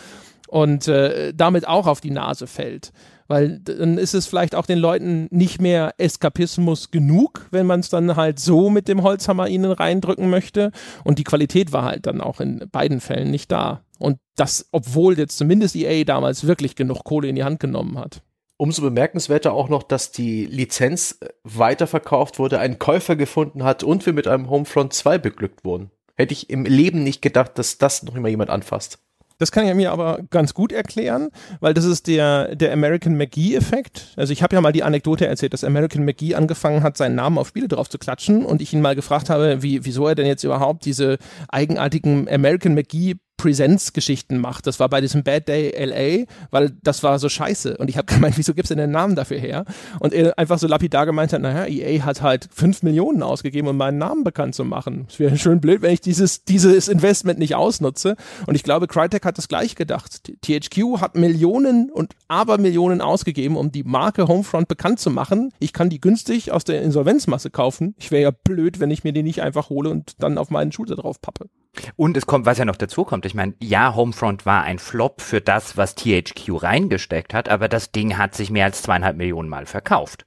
Und 0.48 0.88
äh, 0.88 1.34
damit 1.34 1.68
auch 1.68 1.88
auf 1.88 2.00
die 2.00 2.12
Nase 2.12 2.48
fällt. 2.48 2.94
Weil 3.28 3.60
dann 3.60 3.98
ist 3.98 4.14
es 4.14 4.26
vielleicht 4.26 4.56
auch 4.56 4.66
den 4.66 4.80
Leuten 4.80 5.28
nicht 5.30 5.60
mehr 5.62 5.94
Eskapismus 5.98 6.92
genug, 6.92 7.48
wenn 7.52 7.66
man 7.66 7.82
es 7.82 7.90
dann 7.90 8.16
halt 8.16 8.40
so 8.40 8.70
mit 8.70 8.88
dem 8.88 9.04
Holzhammer 9.04 9.50
ihnen 9.50 9.72
reindrücken 9.72 10.30
möchte. 10.30 10.72
Und 11.04 11.20
die 11.20 11.26
Qualität 11.26 11.74
war 11.74 11.84
halt 11.84 12.06
dann 12.06 12.22
auch 12.22 12.40
in 12.40 12.64
beiden 12.72 13.02
Fällen 13.02 13.30
nicht 13.30 13.52
da. 13.52 13.82
Und 14.00 14.20
das, 14.36 14.68
obwohl 14.72 15.18
jetzt 15.18 15.38
zumindest 15.38 15.76
EA 15.76 16.06
damals 16.06 16.48
wirklich 16.48 16.76
genug 16.76 17.04
Kohle 17.04 17.28
in 17.28 17.36
die 17.36 17.44
Hand 17.44 17.60
genommen 17.60 18.00
hat. 18.00 18.22
Umso 18.58 18.82
bemerkenswerter 18.82 19.54
auch 19.54 19.70
noch, 19.70 19.84
dass 19.84 20.12
die 20.12 20.46
Lizenz 20.46 21.18
äh, 21.22 21.30
weiterverkauft 21.44 22.40
wurde, 22.40 22.60
einen 22.60 22.80
Käufer 22.80 23.16
gefunden 23.16 23.64
hat 23.64 23.84
und 23.84 24.06
wir 24.06 24.14
mit 24.14 24.28
einem 24.28 24.50
Homefront 24.50 24.94
2 24.94 25.20
beglückt 25.20 25.64
wurden. 25.64 25.92
Hätte 26.16 26.34
ich 26.34 26.50
im 26.50 26.66
Leben 26.66 27.04
nicht 27.04 27.22
gedacht, 27.22 27.60
dass 27.60 27.78
das 27.78 28.02
noch 28.02 28.16
immer 28.16 28.30
jemand 28.30 28.50
anfasst. 28.50 29.00
Das 29.40 29.52
kann 29.52 29.68
ich 29.68 29.74
mir 29.76 29.92
aber 29.92 30.20
ganz 30.32 30.56
gut 30.56 30.72
erklären, 30.72 31.30
weil 31.60 31.76
das 31.76 31.86
ist 31.86 32.08
der, 32.08 32.56
der 32.56 32.74
American 32.74 33.16
McGee-Effekt. 33.18 34.14
Also 34.16 34.34
ich 34.34 34.42
habe 34.42 34.56
ja 34.56 34.62
mal 34.62 34.72
die 34.72 34.82
Anekdote 34.82 35.28
erzählt, 35.28 35.54
dass 35.54 35.64
American 35.64 36.06
McGee 36.06 36.34
angefangen 36.34 36.82
hat, 36.82 36.98
seinen 36.98 37.14
Namen 37.14 37.38
auf 37.38 37.50
Spiele 37.50 37.68
drauf 37.68 37.88
zu 37.88 38.00
klatschen 38.00 38.44
und 38.44 38.64
ich 38.64 38.74
ihn 38.74 38.82
mal 38.82 38.96
gefragt 38.96 39.30
habe, 39.30 39.62
wie, 39.62 39.86
wieso 39.86 40.08
er 40.08 40.16
denn 40.16 40.26
jetzt 40.26 40.44
überhaupt 40.44 40.86
diese 40.86 41.20
eigenartigen 41.50 42.28
American 42.28 42.74
McGee 42.74 43.18
Präsenzgeschichten 43.38 44.40
macht. 44.40 44.68
Das 44.68 44.80
war 44.80 44.90
bei 44.90 45.00
diesem 45.00 45.24
Bad 45.24 45.48
Day 45.48 45.72
LA, 45.86 46.26
weil 46.50 46.72
das 46.84 47.04
war 47.04 47.20
so 47.20 47.30
scheiße. 47.30 47.78
Und 47.78 47.90
ich 47.90 47.98
habe 47.98 48.06
gemeint, 48.14 48.38
wieso 48.38 48.54
gibt's 48.54 48.70
denn 48.70 48.80
den 48.80 48.92
Namen 48.92 49.16
dafür 49.16 49.38
her? 49.38 49.66
Und 50.00 50.14
er 50.14 50.38
einfach 50.38 50.60
so 50.60 50.68
lapidar 50.68 51.06
gemeint 51.06 51.34
hat, 51.34 51.42
naja, 51.42 51.66
EA 51.66 52.04
hat 52.04 52.22
halt 52.22 52.50
fünf 52.54 52.84
Millionen 52.84 53.22
ausgegeben, 53.24 53.68
um 53.68 53.78
meinen 53.78 54.00
Namen 54.00 54.24
bekannt 54.24 54.56
zu 54.56 54.66
machen. 54.66 55.06
Es 55.10 55.20
wäre 55.20 55.38
schön 55.38 55.62
blöd, 55.62 55.82
wenn 55.82 55.94
ich 55.94 56.02
dieses, 56.02 56.44
dieses 56.44 56.88
Investment 56.88 57.40
nicht 57.40 57.56
ausnutze. 57.56 58.16
Und 58.48 58.56
ich 58.56 58.64
glaube, 58.64 58.88
Crytek 58.88 59.24
hat 59.26 59.38
das 59.38 59.48
gleich 59.48 59.76
gedacht. 59.76 60.32
THQ 60.42 61.00
hat 61.00 61.16
Millionen 61.16 61.92
und 61.92 62.14
Abermillionen 62.28 63.02
ausgegeben, 63.02 63.56
um 63.56 63.72
die 63.72 63.84
Marke 63.84 64.28
Homefront 64.28 64.68
bekannt 64.68 65.00
zu 65.00 65.12
machen. 65.12 65.54
Ich 65.60 65.74
kann 65.74 65.90
die 65.90 66.02
günstig 66.02 66.52
aus 66.52 66.64
der 66.64 66.82
Insolvenzmasse 66.82 67.52
kaufen. 67.52 67.94
Ich 68.00 68.12
wäre 68.12 68.24
ja 68.24 68.32
blöd, 68.32 68.80
wenn 68.80 68.92
ich 68.92 69.04
mir 69.04 69.14
die 69.14 69.24
nicht 69.24 69.42
einfach 69.42 69.70
hole 69.70 69.90
und 69.90 70.16
dann 70.20 70.38
auf 70.38 70.50
meinen 70.50 70.72
Shooter 70.72 70.96
drauf 70.96 71.22
pappe. 71.22 71.50
Und 71.96 72.18
es 72.18 72.26
kommt, 72.26 72.46
was 72.46 72.58
ja 72.58 72.66
noch 72.66 72.76
dazu 72.76 73.04
kommt, 73.04 73.26
ich 73.26 73.34
meine, 73.34 73.54
ja, 73.60 73.96
Homefront 73.96 74.46
war 74.46 74.64
ein 74.64 74.80
Flop 74.80 75.22
für 75.22 75.42
das, 75.42 75.78
was 75.78 75.96
THQ 75.96 76.64
reingesteckt 76.64 77.34
hat, 77.34 77.50
aber 77.50 77.68
das 77.68 77.92
Ding 77.92 78.18
hat 78.18 78.36
sich 78.36 78.50
mehr 78.50 78.66
als 78.66 78.82
zweieinhalb 78.82 79.18
Millionen 79.18 79.50
Mal 79.50 79.66
verkauft. 79.66 80.26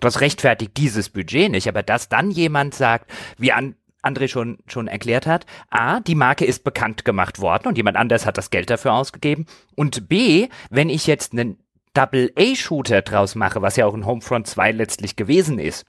Das 0.00 0.20
rechtfertigt 0.20 0.76
dieses 0.76 1.10
Budget 1.10 1.50
nicht, 1.50 1.68
aber 1.68 1.82
dass 1.82 2.08
dann 2.08 2.30
jemand 2.30 2.74
sagt, 2.74 3.10
wie 3.36 3.52
an, 3.52 3.74
André 4.02 4.28
schon, 4.28 4.58
schon 4.66 4.88
erklärt 4.88 5.26
hat, 5.26 5.44
A, 5.68 6.00
die 6.00 6.14
Marke 6.14 6.46
ist 6.46 6.64
bekannt 6.64 7.04
gemacht 7.04 7.38
worden 7.40 7.68
und 7.68 7.76
jemand 7.76 7.98
anders 7.98 8.24
hat 8.24 8.38
das 8.38 8.50
Geld 8.50 8.70
dafür 8.70 8.94
ausgegeben 8.94 9.46
und 9.76 10.08
B, 10.08 10.48
wenn 10.70 10.88
ich 10.88 11.06
jetzt 11.06 11.32
einen 11.32 11.58
Double-A-Shooter 11.94 13.02
draus 13.02 13.34
mache, 13.34 13.62
was 13.62 13.76
ja 13.76 13.86
auch 13.86 13.94
ein 13.94 14.06
Homefront 14.06 14.46
2 14.46 14.72
letztlich 14.72 15.16
gewesen 15.16 15.58
ist, 15.58 15.84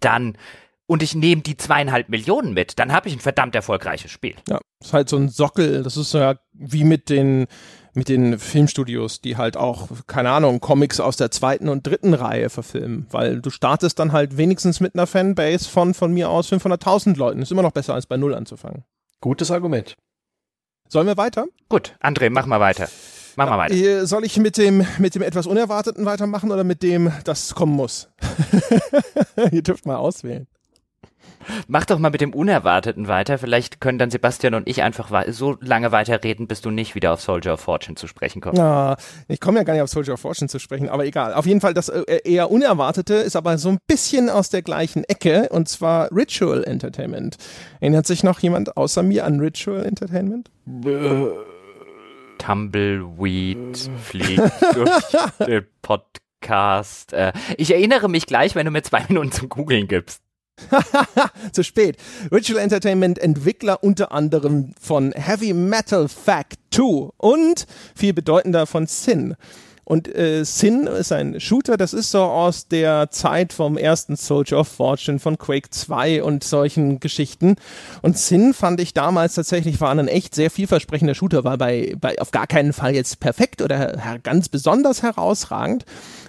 dann 0.00 0.36
und 0.90 1.04
ich 1.04 1.14
nehme 1.14 1.40
die 1.40 1.56
zweieinhalb 1.56 2.08
Millionen 2.08 2.52
mit, 2.52 2.80
dann 2.80 2.92
habe 2.92 3.06
ich 3.06 3.14
ein 3.14 3.20
verdammt 3.20 3.54
erfolgreiches 3.54 4.10
Spiel. 4.10 4.34
Ja, 4.48 4.58
ist 4.82 4.92
halt 4.92 5.08
so 5.08 5.16
ein 5.18 5.28
Sockel. 5.28 5.84
Das 5.84 5.96
ist 5.96 6.14
ja 6.14 6.34
wie 6.52 6.82
mit 6.82 7.08
den 7.08 7.46
mit 7.94 8.08
den 8.08 8.40
Filmstudios, 8.40 9.20
die 9.20 9.36
halt 9.36 9.56
auch, 9.56 9.86
keine 10.08 10.30
Ahnung, 10.30 10.58
Comics 10.58 10.98
aus 10.98 11.16
der 11.16 11.30
zweiten 11.30 11.68
und 11.68 11.86
dritten 11.86 12.12
Reihe 12.12 12.50
verfilmen, 12.50 13.06
weil 13.10 13.40
du 13.40 13.50
startest 13.50 14.00
dann 14.00 14.10
halt 14.10 14.36
wenigstens 14.36 14.80
mit 14.80 14.96
einer 14.96 15.06
Fanbase 15.06 15.68
von 15.68 15.94
von 15.94 16.12
mir 16.12 16.28
aus 16.28 16.50
500.000 16.50 17.16
Leuten. 17.16 17.40
Ist 17.40 17.52
immer 17.52 17.62
noch 17.62 17.70
besser 17.70 17.94
als 17.94 18.06
bei 18.06 18.16
Null 18.16 18.34
anzufangen. 18.34 18.82
Gutes 19.20 19.52
Argument. 19.52 19.94
Sollen 20.88 21.06
wir 21.06 21.16
weiter? 21.16 21.46
Gut, 21.68 21.94
André, 22.02 22.30
mach 22.30 22.46
mal 22.46 22.58
weiter. 22.58 22.88
Mach 23.36 23.48
mal 23.48 23.58
weiter. 23.58 23.74
Äh, 23.76 24.06
soll 24.06 24.24
ich 24.24 24.38
mit 24.38 24.56
dem, 24.56 24.84
mit 24.98 25.14
dem 25.14 25.22
etwas 25.22 25.46
Unerwarteten 25.46 26.04
weitermachen 26.04 26.50
oder 26.50 26.64
mit 26.64 26.82
dem, 26.82 27.12
das 27.22 27.54
kommen 27.54 27.74
muss? 27.74 28.08
Ihr 29.52 29.62
dürft 29.62 29.86
mal 29.86 29.96
auswählen. 29.96 30.48
Mach 31.68 31.84
doch 31.84 31.98
mal 31.98 32.10
mit 32.10 32.20
dem 32.20 32.34
Unerwarteten 32.34 33.08
weiter. 33.08 33.38
Vielleicht 33.38 33.80
können 33.80 33.98
dann 33.98 34.10
Sebastian 34.10 34.54
und 34.54 34.68
ich 34.68 34.82
einfach 34.82 35.10
so 35.28 35.56
lange 35.60 35.92
weiterreden, 35.92 36.46
bis 36.46 36.60
du 36.60 36.70
nicht 36.70 36.94
wieder 36.94 37.12
auf 37.12 37.20
Soldier 37.20 37.54
of 37.54 37.60
Fortune 37.60 37.96
zu 37.96 38.06
sprechen 38.06 38.40
kommst. 38.40 38.58
Ja, 38.58 38.96
ich 39.28 39.40
komme 39.40 39.58
ja 39.58 39.64
gar 39.64 39.74
nicht 39.74 39.82
auf 39.82 39.90
Soldier 39.90 40.14
of 40.14 40.20
Fortune 40.20 40.48
zu 40.48 40.58
sprechen, 40.58 40.88
aber 40.88 41.04
egal. 41.04 41.34
Auf 41.34 41.46
jeden 41.46 41.60
Fall, 41.60 41.74
das 41.74 41.88
äh, 41.88 42.20
eher 42.24 42.50
Unerwartete 42.50 43.14
ist 43.14 43.36
aber 43.36 43.58
so 43.58 43.70
ein 43.70 43.78
bisschen 43.86 44.28
aus 44.28 44.50
der 44.50 44.62
gleichen 44.62 45.04
Ecke 45.04 45.48
und 45.50 45.68
zwar 45.68 46.10
Ritual 46.12 46.64
Entertainment. 46.64 47.36
Erinnert 47.80 48.06
sich 48.06 48.22
noch 48.22 48.40
jemand 48.40 48.76
außer 48.76 49.02
mir 49.02 49.24
an 49.24 49.40
Ritual 49.40 49.84
Entertainment? 49.86 50.50
Tumbleweed 52.38 53.90
fliegt 54.02 54.52
durch 54.74 54.90
den 55.46 55.66
Podcast. 55.82 57.12
Äh, 57.12 57.32
ich 57.56 57.72
erinnere 57.72 58.08
mich 58.08 58.26
gleich, 58.26 58.54
wenn 58.54 58.64
du 58.64 58.72
mir 58.72 58.82
zwei 58.82 59.04
Minuten 59.08 59.32
zum 59.32 59.48
Googeln 59.48 59.88
gibst. 59.88 60.22
Zu 61.52 61.64
spät. 61.64 61.96
Ritual 62.30 62.58
Entertainment 62.58 63.18
Entwickler 63.18 63.82
unter 63.82 64.12
anderem 64.12 64.72
von 64.80 65.12
Heavy 65.12 65.52
Metal 65.52 66.08
Fact 66.08 66.58
2 66.72 67.10
und 67.16 67.66
viel 67.94 68.12
bedeutender 68.12 68.66
von 68.66 68.86
Sin. 68.86 69.36
Und 69.90 70.14
äh, 70.14 70.44
Sin 70.44 70.86
ist 70.86 71.10
ein 71.10 71.40
Shooter, 71.40 71.76
das 71.76 71.94
ist 71.94 72.12
so 72.12 72.22
aus 72.22 72.68
der 72.68 73.10
Zeit 73.10 73.52
vom 73.52 73.76
ersten 73.76 74.14
Soldier 74.14 74.60
of 74.60 74.68
Fortune, 74.68 75.18
von 75.18 75.36
Quake 75.36 75.70
2 75.70 76.22
und 76.22 76.44
solchen 76.44 77.00
Geschichten. 77.00 77.56
Und 78.00 78.16
Sin 78.16 78.54
fand 78.54 78.80
ich 78.80 78.94
damals 78.94 79.34
tatsächlich 79.34 79.80
war 79.80 79.90
ein 79.90 80.06
echt 80.06 80.36
sehr 80.36 80.52
vielversprechender 80.52 81.16
Shooter, 81.16 81.42
war 81.42 81.58
bei, 81.58 81.96
bei 82.00 82.20
auf 82.20 82.30
gar 82.30 82.46
keinen 82.46 82.72
Fall 82.72 82.94
jetzt 82.94 83.18
perfekt 83.18 83.62
oder 83.62 84.20
ganz 84.22 84.48
besonders 84.48 85.02
herausragend 85.02 85.84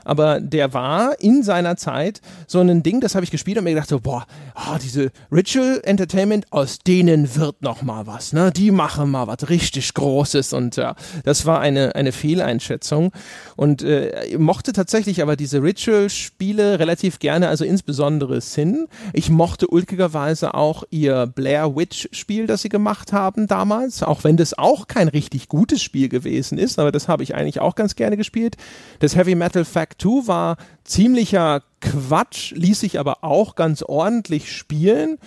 aber 0.06 0.40
der 0.40 0.74
war 0.74 1.20
in 1.20 1.44
seiner 1.44 1.78
Zeit 1.78 2.22
so 2.48 2.60
ein 2.60 2.84
Ding, 2.84 3.02
das 3.02 3.16
habe 3.16 3.24
ich 3.24 3.32
gespielt 3.32 3.58
und 3.58 3.64
mir 3.64 3.72
gedacht 3.72 3.90
so, 3.90 4.00
boah, 4.00 4.26
oh, 4.56 4.78
diese 4.82 5.12
Ritual 5.32 5.82
Entertainment, 5.84 6.46
aus 6.52 6.80
denen 6.80 7.36
wird 7.36 7.62
noch 7.62 7.82
mal 7.82 8.08
was, 8.08 8.34
ne? 8.34 8.52
Die 8.52 8.72
machen 8.72 9.12
mal 9.12 9.28
was 9.28 9.50
richtig 9.50 9.94
Großes 9.94 10.54
und 10.54 10.76
ja, 10.76 10.96
das 11.24 11.46
war 11.46 11.60
eine, 11.60 11.96
eine 11.96 12.12
Fehleinschätzung 12.12 13.12
und 13.56 13.84
äh, 13.84 14.38
mochte 14.38 14.74
tatsächlich 14.74 15.22
aber 15.22 15.36
diese 15.36 15.62
Ritual-Spiele 15.62 16.80
relativ 16.80 17.20
gerne, 17.20 17.48
also 17.48 17.66
insbesondere 17.66 18.42
Sin. 18.42 18.88
Ich 19.14 19.30
mochte 19.30 19.68
ulkigerweise 19.68 20.54
auch 20.54 20.84
ihr 20.90 21.28
Blair 21.28 21.76
Witch-Spiel, 21.76 22.48
das 22.48 22.62
sie 22.62 22.70
gemacht 22.70 23.14
haben 23.14 23.48
damals, 23.48 24.04
auch 24.04 24.24
wenn 24.24 24.38
das 24.38 24.58
auch 24.58 24.88
kein 24.88 25.08
richtig 25.08 25.48
gutes 25.48 25.82
Spiel 25.82 26.10
gewesen 26.10 26.58
ist, 26.58 26.80
aber 26.80 26.92
das 26.92 27.08
habe 27.08 27.24
ich 27.24 27.36
eigentlich 27.36 27.60
auch 27.60 27.76
ganz 27.76 27.96
gerne 27.96 28.18
gespielt. 28.18 28.58
Das 29.00 29.16
Heavy 29.16 29.36
Metal 29.36 29.66
Fact 29.66 29.91
Act 29.92 30.02
2 30.02 30.28
war 30.28 30.58
ziemlicher 30.84 31.62
Quatsch, 31.82 32.52
ließ 32.52 32.80
sich 32.80 33.00
aber 33.00 33.24
auch 33.24 33.56
ganz 33.56 33.84
ordentlich 33.84 34.52
spielen. 34.56 35.18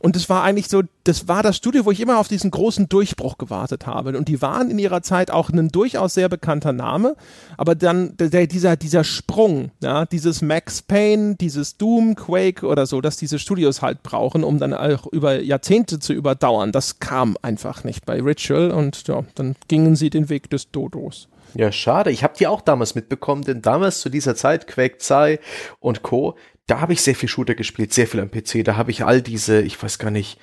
Und 0.00 0.16
es 0.16 0.28
war 0.28 0.42
eigentlich 0.42 0.68
so, 0.68 0.82
das 1.04 1.28
war 1.28 1.42
das 1.42 1.56
Studio, 1.56 1.86
wo 1.86 1.90
ich 1.90 1.98
immer 1.98 2.18
auf 2.18 2.28
diesen 2.28 2.50
großen 2.50 2.90
Durchbruch 2.90 3.38
gewartet 3.38 3.86
habe. 3.86 4.18
Und 4.18 4.28
die 4.28 4.42
waren 4.42 4.70
in 4.70 4.78
ihrer 4.78 5.00
Zeit 5.00 5.30
auch 5.30 5.48
ein 5.48 5.68
durchaus 5.68 6.12
sehr 6.12 6.28
bekannter 6.28 6.74
Name. 6.74 7.16
Aber 7.56 7.74
dann 7.74 8.14
der, 8.18 8.46
dieser, 8.46 8.76
dieser 8.76 9.02
Sprung, 9.02 9.70
ja, 9.82 10.04
dieses 10.04 10.42
Max 10.42 10.82
Payne, 10.82 11.36
dieses 11.36 11.78
Doom, 11.78 12.16
Quake 12.16 12.66
oder 12.66 12.84
so, 12.84 13.00
dass 13.00 13.16
diese 13.16 13.38
Studios 13.38 13.80
halt 13.80 14.02
brauchen, 14.02 14.44
um 14.44 14.58
dann 14.58 14.74
auch 14.74 15.06
über 15.06 15.40
Jahrzehnte 15.40 15.98
zu 16.00 16.12
überdauern, 16.12 16.70
das 16.70 16.98
kam 16.98 17.38
einfach 17.40 17.82
nicht 17.82 18.04
bei 18.04 18.20
Ritual. 18.20 18.72
Und 18.72 19.08
ja, 19.08 19.24
dann 19.36 19.56
gingen 19.68 19.96
sie 19.96 20.10
den 20.10 20.28
Weg 20.28 20.50
des 20.50 20.70
Dodos. 20.70 21.28
Ja, 21.54 21.70
schade. 21.70 22.10
Ich 22.10 22.24
habe 22.24 22.34
die 22.36 22.46
auch 22.46 22.60
damals 22.60 22.94
mitbekommen, 22.94 23.42
denn 23.42 23.62
damals 23.62 24.00
zu 24.00 24.08
dieser 24.08 24.34
Zeit, 24.34 24.66
Quake 24.66 24.98
2 24.98 25.38
und 25.80 26.02
Co., 26.02 26.36
da 26.66 26.80
habe 26.80 26.94
ich 26.94 27.02
sehr 27.02 27.14
viel 27.14 27.28
Shooter 27.28 27.54
gespielt, 27.54 27.92
sehr 27.92 28.06
viel 28.06 28.20
am 28.20 28.30
PC. 28.30 28.64
Da 28.64 28.76
habe 28.76 28.90
ich 28.90 29.04
all 29.04 29.20
diese, 29.20 29.60
ich 29.60 29.80
weiß 29.80 29.98
gar 29.98 30.10
nicht, 30.10 30.38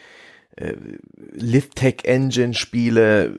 äh, 0.55 0.73
Lift-Tech 1.33 2.03
Engine 2.03 2.53
Spiele, 2.53 3.35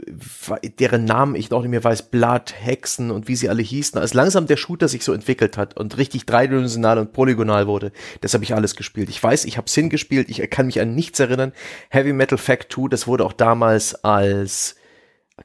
deren 0.80 1.04
Namen 1.04 1.34
ich 1.34 1.50
noch 1.50 1.60
nicht 1.60 1.70
mehr 1.70 1.84
weiß, 1.84 2.10
Blood, 2.10 2.54
Hexen 2.58 3.10
und 3.10 3.28
wie 3.28 3.36
sie 3.36 3.48
alle 3.48 3.62
hießen. 3.62 4.00
Als 4.00 4.14
langsam 4.14 4.46
der 4.46 4.56
Shooter 4.56 4.88
sich 4.88 5.04
so 5.04 5.12
entwickelt 5.12 5.56
hat 5.56 5.76
und 5.78 5.96
richtig 5.98 6.26
dreidimensional 6.26 6.98
und 6.98 7.12
polygonal 7.12 7.66
wurde, 7.66 7.92
das 8.20 8.34
habe 8.34 8.44
ich 8.44 8.54
alles 8.54 8.76
gespielt. 8.76 9.08
Ich 9.10 9.22
weiß, 9.22 9.44
ich 9.44 9.58
habe 9.58 9.70
Sin 9.70 9.90
gespielt, 9.90 10.28
ich 10.30 10.38
kann 10.50 10.66
mich 10.66 10.80
an 10.80 10.94
nichts 10.94 11.20
erinnern. 11.20 11.52
Heavy 11.90 12.12
Metal 12.12 12.38
Fact 12.38 12.72
2, 12.72 12.88
das 12.88 13.06
wurde 13.06 13.24
auch 13.24 13.34
damals 13.34 13.94
als 14.04 14.76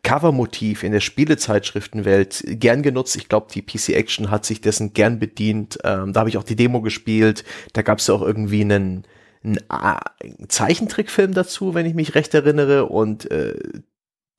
Covermotiv 0.04 0.84
in 0.84 0.92
der 0.92 1.00
Spielezeitschriftenwelt 1.00 2.44
gern 2.46 2.84
genutzt. 2.84 3.16
Ich 3.16 3.30
glaube, 3.30 3.48
die 3.54 3.62
PC 3.62 3.90
Action 3.90 4.30
hat 4.30 4.46
sich 4.46 4.62
dessen 4.62 4.94
gern 4.94 5.18
bedient. 5.20 5.80
Ähm, 5.84 6.14
da 6.14 6.22
habe 6.22 6.30
ich 6.30 6.38
auch 6.38 6.44
die 6.44 6.58
Demo 6.58 6.82
gespielt. 6.82 7.44
Da 7.74 7.82
gab 7.82 8.00
es 8.00 8.08
ja 8.08 8.14
auch 8.14 8.22
irgendwie 8.22 8.62
einen, 8.62 9.06
einen, 9.44 9.60
einen, 9.70 10.50
Zeichentrickfilm 10.50 11.34
dazu, 11.34 11.74
wenn 11.74 11.86
ich 11.86 11.94
mich 11.94 12.16
recht 12.16 12.34
erinnere. 12.34 12.88
Und 12.88 13.32
äh, 13.32 13.56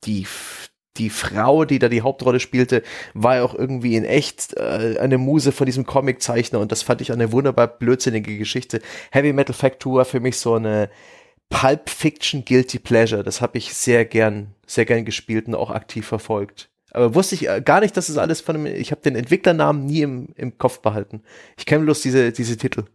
die 0.05 0.27
die 0.97 1.09
Frau, 1.09 1.65
die 1.65 1.79
da 1.79 1.87
die 1.87 2.01
Hauptrolle 2.01 2.39
spielte, 2.39 2.83
war 3.13 3.37
ja 3.37 3.43
auch 3.43 3.55
irgendwie 3.55 3.95
in 3.95 4.05
echt 4.05 4.55
äh, 4.57 4.97
eine 4.99 5.17
Muse 5.17 5.51
von 5.51 5.65
diesem 5.65 5.85
Comiczeichner 5.85 6.59
und 6.59 6.71
das 6.71 6.83
fand 6.83 7.01
ich 7.01 7.11
eine 7.11 7.31
wunderbar 7.31 7.67
blödsinnige 7.67 8.37
Geschichte. 8.37 8.81
Heavy 9.11 9.33
Metal 9.33 9.55
Factory 9.55 9.97
war 9.97 10.05
für 10.05 10.19
mich 10.19 10.37
so 10.37 10.55
eine 10.55 10.89
Pulp 11.49 11.89
Fiction 11.89 12.45
Guilty 12.45 12.79
Pleasure. 12.79 13.23
Das 13.23 13.41
habe 13.41 13.57
ich 13.57 13.73
sehr 13.73 14.05
gern, 14.05 14.53
sehr 14.65 14.85
gern 14.85 15.05
gespielt 15.05 15.47
und 15.47 15.55
auch 15.55 15.71
aktiv 15.71 16.07
verfolgt. 16.07 16.69
Aber 16.91 17.13
wusste 17.15 17.35
ich 17.35 17.47
äh, 17.47 17.61
gar 17.61 17.81
nicht, 17.81 17.95
dass 17.97 18.09
es 18.09 18.17
alles 18.17 18.41
von 18.41 18.55
einem, 18.55 18.65
ich 18.65 18.91
habe 18.91 19.01
den 19.01 19.15
Entwicklernamen 19.15 19.85
nie 19.85 20.01
im, 20.01 20.29
im 20.35 20.57
Kopf 20.57 20.79
behalten. 20.79 21.21
Ich 21.57 21.65
kenne 21.65 21.83
bloß 21.83 22.01
diese, 22.01 22.31
diese 22.31 22.57
Titel. 22.57 22.85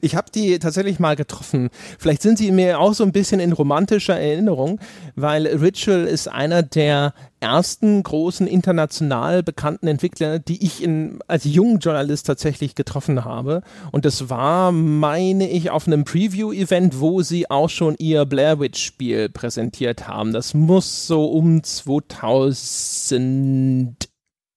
Ich 0.00 0.16
habe 0.16 0.30
die 0.34 0.58
tatsächlich 0.58 0.98
mal 0.98 1.16
getroffen. 1.16 1.68
Vielleicht 1.98 2.22
sind 2.22 2.38
sie 2.38 2.50
mir 2.50 2.80
auch 2.80 2.94
so 2.94 3.04
ein 3.04 3.12
bisschen 3.12 3.40
in 3.40 3.52
romantischer 3.52 4.18
Erinnerung, 4.18 4.80
weil 5.14 5.46
Ritual 5.46 6.06
ist 6.06 6.28
einer 6.28 6.62
der 6.62 7.12
ersten 7.40 8.02
großen 8.02 8.46
international 8.46 9.42
bekannten 9.42 9.88
Entwickler, 9.88 10.38
die 10.38 10.64
ich 10.64 10.82
in, 10.82 11.18
als 11.26 11.44
junger 11.44 11.78
Journalist 11.78 12.26
tatsächlich 12.26 12.74
getroffen 12.74 13.22
habe. 13.24 13.60
Und 13.92 14.06
das 14.06 14.30
war, 14.30 14.72
meine 14.72 15.48
ich, 15.48 15.70
auf 15.70 15.86
einem 15.86 16.04
Preview-Event, 16.04 17.00
wo 17.00 17.22
sie 17.22 17.50
auch 17.50 17.68
schon 17.68 17.94
ihr 17.98 18.24
Blair 18.24 18.58
Witch-Spiel 18.58 19.28
präsentiert 19.28 20.08
haben. 20.08 20.32
Das 20.32 20.54
muss 20.54 21.06
so 21.06 21.26
um 21.26 21.62
2000 21.62 23.95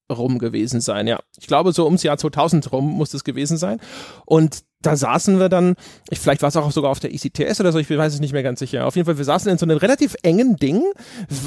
rum 0.09 0.39
gewesen 0.39 0.81
sein, 0.81 1.07
ja. 1.07 1.19
Ich 1.39 1.47
glaube, 1.47 1.71
so 1.71 1.85
ums 1.85 2.03
Jahr 2.03 2.17
2000 2.17 2.71
rum 2.71 2.85
muss 2.85 3.13
es 3.13 3.23
gewesen 3.23 3.57
sein. 3.57 3.79
Und 4.25 4.63
da 4.81 4.95
saßen 4.95 5.39
wir 5.39 5.49
dann, 5.49 5.75
ich, 6.09 6.19
vielleicht 6.19 6.41
war 6.41 6.47
es 6.49 6.55
auch 6.55 6.71
sogar 6.71 6.91
auf 6.91 7.01
der 7.01 7.13
ECTS 7.13 7.59
oder 7.59 7.73
so, 7.73 7.79
ich 7.79 7.89
weiß 7.89 8.13
es 8.13 8.19
nicht 8.21 8.31
mehr 8.31 8.43
ganz 8.43 8.59
sicher. 8.59 8.87
Auf 8.87 8.95
jeden 8.95 9.05
Fall, 9.05 9.17
wir 9.17 9.25
saßen 9.25 9.51
in 9.51 9.57
so 9.57 9.65
einem 9.65 9.77
relativ 9.77 10.15
engen 10.23 10.55
Ding, 10.55 10.83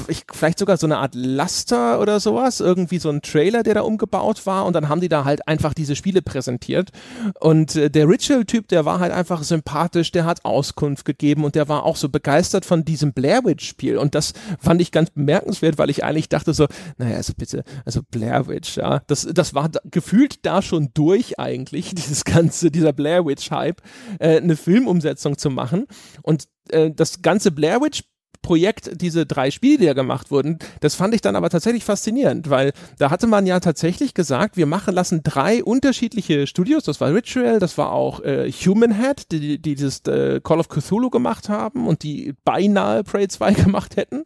ich, 0.07 0.23
vielleicht 0.31 0.59
sogar 0.59 0.77
so 0.77 0.85
eine 0.85 0.99
Art 0.99 1.15
Laster 1.15 1.99
oder 1.99 2.19
sowas, 2.19 2.59
irgendwie 2.59 2.99
so 2.99 3.09
ein 3.09 3.23
Trailer, 3.23 3.63
der 3.63 3.73
da 3.73 3.81
umgebaut 3.81 4.45
war 4.45 4.65
und 4.65 4.73
dann 4.73 4.87
haben 4.87 5.01
die 5.01 5.09
da 5.09 5.25
halt 5.25 5.47
einfach 5.47 5.73
diese 5.73 5.95
Spiele 5.95 6.21
präsentiert 6.21 6.91
und 7.39 7.75
äh, 7.75 7.89
der 7.89 8.07
Ritual-Typ, 8.07 8.67
der 8.67 8.85
war 8.85 8.99
halt 8.99 9.11
einfach 9.11 9.41
sympathisch, 9.41 10.11
der 10.11 10.25
hat 10.25 10.45
Auskunft 10.45 11.03
gegeben 11.03 11.43
und 11.43 11.55
der 11.55 11.67
war 11.67 11.83
auch 11.83 11.95
so 11.95 12.09
begeistert 12.09 12.65
von 12.65 12.85
diesem 12.85 13.13
Blair 13.13 13.43
Witch-Spiel 13.43 13.97
und 13.97 14.13
das 14.13 14.33
fand 14.59 14.79
ich 14.79 14.91
ganz 14.91 15.09
bemerkenswert, 15.09 15.79
weil 15.79 15.89
ich 15.89 16.03
eigentlich 16.03 16.29
dachte 16.29 16.53
so, 16.53 16.67
naja, 16.97 17.15
also 17.15 17.33
bitte, 17.35 17.63
also 17.83 18.01
Blair 18.11 18.47
Witch, 18.47 18.77
ja, 18.77 19.01
das, 19.07 19.27
das 19.33 19.55
war 19.55 19.69
da, 19.69 19.79
gefühlt 19.89 20.45
da 20.45 20.61
schon 20.61 20.89
durch 20.93 21.39
eigentlich, 21.39 21.95
dieses 21.95 22.25
ganze, 22.25 22.69
dieser 22.69 22.93
Blair 22.93 23.22
Witch 23.25 23.51
Hype, 23.51 23.81
äh, 24.19 24.37
eine 24.37 24.55
Filmumsetzung 24.55 25.37
zu 25.37 25.49
machen. 25.49 25.85
Und 26.21 26.47
äh, 26.69 26.91
das 26.91 27.21
ganze 27.21 27.51
Blair 27.51 27.81
Witch 27.81 28.03
Projekt, 28.43 29.01
diese 29.01 29.25
drei 29.25 29.49
Spiele, 29.49 29.79
die 29.79 29.85
da 29.87 29.93
gemacht 29.93 30.29
wurden, 30.29 30.59
das 30.81 30.93
fand 30.93 31.15
ich 31.15 31.21
dann 31.21 31.35
aber 31.35 31.49
tatsächlich 31.49 31.83
faszinierend, 31.83 32.51
weil 32.51 32.73
da 32.99 33.09
hatte 33.09 33.25
man 33.25 33.47
ja 33.47 33.59
tatsächlich 33.59 34.13
gesagt, 34.13 34.57
wir 34.57 34.67
machen, 34.67 34.93
lassen 34.93 35.21
drei 35.23 35.63
unterschiedliche 35.63 36.45
Studios, 36.45 36.83
das 36.83 37.01
war 37.01 37.11
Ritual, 37.11 37.57
das 37.57 37.77
war 37.77 37.91
auch 37.93 38.19
äh, 38.19 38.51
Human 38.51 38.93
Head, 39.01 39.31
die, 39.31 39.39
die 39.39 39.61
dieses 39.61 40.01
äh, 40.01 40.41
Call 40.43 40.59
of 40.59 40.67
Cthulhu 40.67 41.09
gemacht 41.09 41.49
haben 41.49 41.87
und 41.87 42.03
die 42.03 42.33
beinahe 42.43 43.03
Prey 43.03 43.27
2 43.27 43.53
gemacht 43.63 43.95
hätten. 43.95 44.23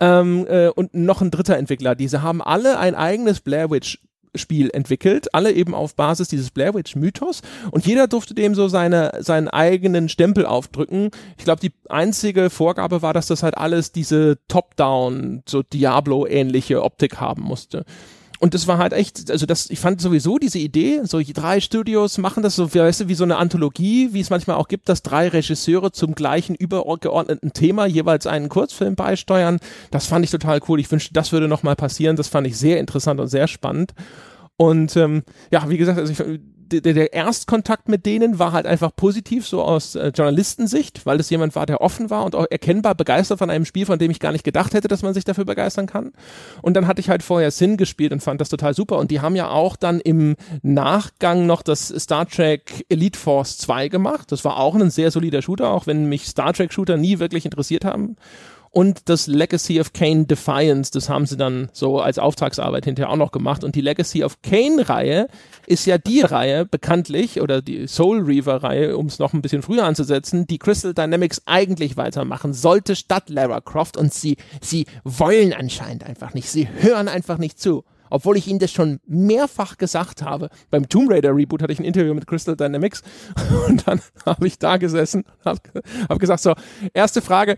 Ähm, 0.00 0.44
äh, 0.48 0.68
und 0.68 0.92
noch 0.92 1.22
ein 1.22 1.30
dritter 1.30 1.56
Entwickler. 1.56 1.94
Diese 1.94 2.22
haben 2.22 2.42
alle 2.42 2.78
ein 2.80 2.96
eigenes 2.96 3.40
Blair 3.40 3.70
Witch 3.70 4.00
Spiel 4.34 4.70
entwickelt, 4.72 5.34
alle 5.34 5.52
eben 5.52 5.74
auf 5.74 5.94
Basis 5.94 6.28
dieses 6.28 6.50
Blair 6.50 6.74
Witch 6.74 6.96
Mythos 6.96 7.42
und 7.70 7.86
jeder 7.86 8.06
durfte 8.06 8.34
dem 8.34 8.54
so 8.54 8.68
seine, 8.68 9.12
seinen 9.20 9.48
eigenen 9.48 10.08
Stempel 10.08 10.46
aufdrücken. 10.46 11.10
Ich 11.38 11.44
glaube, 11.44 11.60
die 11.60 11.72
einzige 11.88 12.50
Vorgabe 12.50 13.02
war, 13.02 13.12
dass 13.12 13.26
das 13.26 13.42
halt 13.42 13.56
alles 13.58 13.92
diese 13.92 14.38
Top-Down, 14.48 15.42
so 15.46 15.62
Diablo-ähnliche 15.62 16.82
Optik 16.82 17.20
haben 17.20 17.42
musste. 17.42 17.84
Und 18.40 18.54
das 18.54 18.66
war 18.66 18.78
halt 18.78 18.92
echt, 18.92 19.30
also 19.30 19.46
das, 19.46 19.70
ich 19.70 19.78
fand 19.78 20.00
sowieso 20.00 20.38
diese 20.38 20.58
Idee, 20.58 21.00
so 21.04 21.20
drei 21.22 21.60
Studios 21.60 22.18
machen 22.18 22.42
das 22.42 22.56
so, 22.56 22.74
weißt 22.74 23.02
du, 23.02 23.08
wie 23.08 23.14
so 23.14 23.24
eine 23.24 23.36
Anthologie, 23.36 24.10
wie 24.12 24.20
es 24.20 24.30
manchmal 24.30 24.56
auch 24.56 24.68
gibt, 24.68 24.88
dass 24.88 25.02
drei 25.02 25.28
Regisseure 25.28 25.92
zum 25.92 26.14
gleichen 26.14 26.54
übergeordneten 26.54 27.52
Thema 27.52 27.86
jeweils 27.86 28.26
einen 28.26 28.48
Kurzfilm 28.48 28.96
beisteuern. 28.96 29.60
Das 29.90 30.06
fand 30.06 30.24
ich 30.24 30.30
total 30.30 30.60
cool. 30.68 30.80
Ich 30.80 30.90
wünschte, 30.90 31.14
das 31.14 31.32
würde 31.32 31.48
nochmal 31.48 31.76
passieren. 31.76 32.16
Das 32.16 32.28
fand 32.28 32.46
ich 32.46 32.58
sehr 32.58 32.80
interessant 32.80 33.20
und 33.20 33.28
sehr 33.28 33.46
spannend. 33.46 33.92
Und 34.56 34.96
ähm, 34.96 35.22
ja, 35.50 35.68
wie 35.68 35.78
gesagt, 35.78 35.98
also 35.98 36.12
ich, 36.12 36.40
der, 36.64 36.80
der 36.80 37.12
Erstkontakt 37.12 37.88
mit 37.88 38.06
denen 38.06 38.38
war 38.38 38.52
halt 38.52 38.66
einfach 38.66 38.94
positiv, 38.94 39.46
so 39.46 39.62
aus 39.62 39.94
äh, 39.94 40.08
Journalistensicht, 40.08 41.06
weil 41.06 41.20
es 41.20 41.30
jemand 41.30 41.54
war, 41.54 41.66
der 41.66 41.80
offen 41.80 42.10
war 42.10 42.24
und 42.24 42.34
auch 42.34 42.46
erkennbar 42.50 42.94
begeistert 42.94 43.38
von 43.38 43.50
einem 43.50 43.64
Spiel, 43.64 43.86
von 43.86 43.98
dem 43.98 44.10
ich 44.10 44.20
gar 44.20 44.32
nicht 44.32 44.44
gedacht 44.44 44.74
hätte, 44.74 44.88
dass 44.88 45.02
man 45.02 45.14
sich 45.14 45.24
dafür 45.24 45.44
begeistern 45.44 45.86
kann. 45.86 46.12
Und 46.62 46.74
dann 46.74 46.86
hatte 46.86 47.00
ich 47.00 47.08
halt 47.08 47.22
vorher 47.22 47.50
Sin 47.50 47.76
gespielt 47.76 48.12
und 48.12 48.22
fand 48.22 48.40
das 48.40 48.48
total 48.48 48.74
super. 48.74 48.98
Und 48.98 49.10
die 49.10 49.20
haben 49.20 49.36
ja 49.36 49.48
auch 49.48 49.76
dann 49.76 50.00
im 50.00 50.36
Nachgang 50.62 51.46
noch 51.46 51.62
das 51.62 51.88
Star 51.88 52.26
Trek 52.26 52.84
Elite 52.88 53.18
Force 53.18 53.58
2 53.58 53.88
gemacht. 53.88 54.32
Das 54.32 54.44
war 54.44 54.58
auch 54.58 54.74
ein 54.74 54.90
sehr 54.90 55.10
solider 55.10 55.42
Shooter, 55.42 55.70
auch 55.70 55.86
wenn 55.86 56.06
mich 56.06 56.26
Star 56.26 56.52
Trek 56.52 56.72
Shooter 56.72 56.96
nie 56.96 57.18
wirklich 57.18 57.44
interessiert 57.44 57.84
haben 57.84 58.16
und 58.74 59.08
das 59.08 59.28
Legacy 59.28 59.80
of 59.80 59.92
Kane 59.92 60.26
Defiance, 60.26 60.90
das 60.90 61.08
haben 61.08 61.26
sie 61.26 61.36
dann 61.36 61.68
so 61.72 62.00
als 62.00 62.18
Auftragsarbeit 62.18 62.84
hinterher 62.84 63.08
auch 63.08 63.16
noch 63.16 63.30
gemacht. 63.30 63.62
Und 63.62 63.76
die 63.76 63.80
Legacy 63.80 64.24
of 64.24 64.42
Kane-Reihe 64.42 65.28
ist 65.66 65.86
ja 65.86 65.96
die 65.96 66.22
Reihe 66.22 66.64
bekanntlich, 66.66 67.40
oder 67.40 67.62
die 67.62 67.86
Soul 67.86 68.22
Reaver-Reihe, 68.22 68.96
um 68.96 69.06
es 69.06 69.20
noch 69.20 69.32
ein 69.32 69.42
bisschen 69.42 69.62
früher 69.62 69.84
anzusetzen, 69.84 70.48
die 70.48 70.58
Crystal 70.58 70.92
Dynamics 70.92 71.42
eigentlich 71.46 71.96
weitermachen 71.96 72.52
sollte 72.52 72.96
statt 72.96 73.30
Lara 73.30 73.60
Croft. 73.60 73.96
Und 73.96 74.12
sie, 74.12 74.38
sie 74.60 74.86
wollen 75.04 75.52
anscheinend 75.52 76.02
einfach 76.02 76.34
nicht. 76.34 76.50
Sie 76.50 76.68
hören 76.68 77.06
einfach 77.06 77.38
nicht 77.38 77.60
zu 77.60 77.84
obwohl 78.10 78.36
ich 78.36 78.46
Ihnen 78.46 78.60
das 78.60 78.70
schon 78.70 79.00
mehrfach 79.06 79.76
gesagt 79.76 80.22
habe. 80.22 80.48
Beim 80.70 80.88
Tomb 80.88 81.10
Raider 81.10 81.34
Reboot 81.34 81.62
hatte 81.62 81.72
ich 81.72 81.80
ein 81.80 81.84
Interview 81.84 82.14
mit 82.14 82.28
Crystal 82.28 82.54
Dynamics 82.54 83.02
und 83.66 83.88
dann 83.88 84.00
habe 84.26 84.46
ich 84.46 84.58
da 84.58 84.76
gesessen, 84.76 85.24
habe 85.44 85.58
hab 86.08 86.20
gesagt 86.20 86.42
so, 86.42 86.54
erste 86.92 87.22
Frage, 87.22 87.56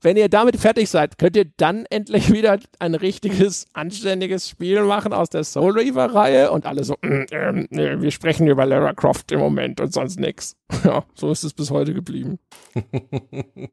wenn 0.00 0.16
ihr 0.16 0.28
damit 0.28 0.56
fertig 0.56 0.90
seid, 0.90 1.18
könnt 1.18 1.36
ihr 1.36 1.46
dann 1.56 1.86
endlich 1.86 2.32
wieder 2.32 2.58
ein 2.78 2.94
richtiges, 2.94 3.66
anständiges 3.72 4.48
Spiel 4.48 4.82
machen 4.82 5.12
aus 5.12 5.30
der 5.30 5.44
Soul 5.44 5.78
Reaver-Reihe 5.78 6.50
und 6.50 6.66
alle 6.66 6.84
so, 6.84 6.96
mm, 7.02 7.24
äh, 7.30 8.00
wir 8.00 8.10
sprechen 8.10 8.46
über 8.46 8.66
Lara 8.66 8.92
Croft 8.92 9.32
im 9.32 9.40
Moment 9.40 9.80
und 9.80 9.92
sonst 9.92 10.18
nichts. 10.18 10.56
Ja, 10.84 11.04
so 11.14 11.32
ist 11.32 11.42
es 11.42 11.52
bis 11.52 11.70
heute 11.70 11.94
geblieben. 11.94 12.38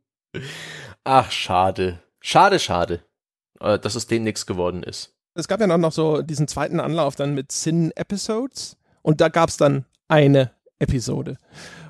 Ach, 1.03 1.31
schade. 1.31 1.99
Schade, 2.21 2.57
schade, 2.59 3.01
äh, 3.59 3.77
dass 3.77 3.95
es 3.95 4.07
dem 4.07 4.23
nichts 4.23 4.45
geworden 4.45 4.81
ist. 4.81 5.13
Es 5.35 5.47
gab 5.47 5.59
ja 5.59 5.67
noch 5.67 5.91
so 5.91 6.21
diesen 6.21 6.47
zweiten 6.47 6.79
Anlauf 6.79 7.15
dann 7.15 7.33
mit 7.33 7.51
Sin 7.51 7.91
Episodes 7.95 8.77
und 9.01 9.21
da 9.21 9.29
gab 9.29 9.49
es 9.49 9.57
dann 9.57 9.85
eine 10.07 10.51
Episode. 10.79 11.37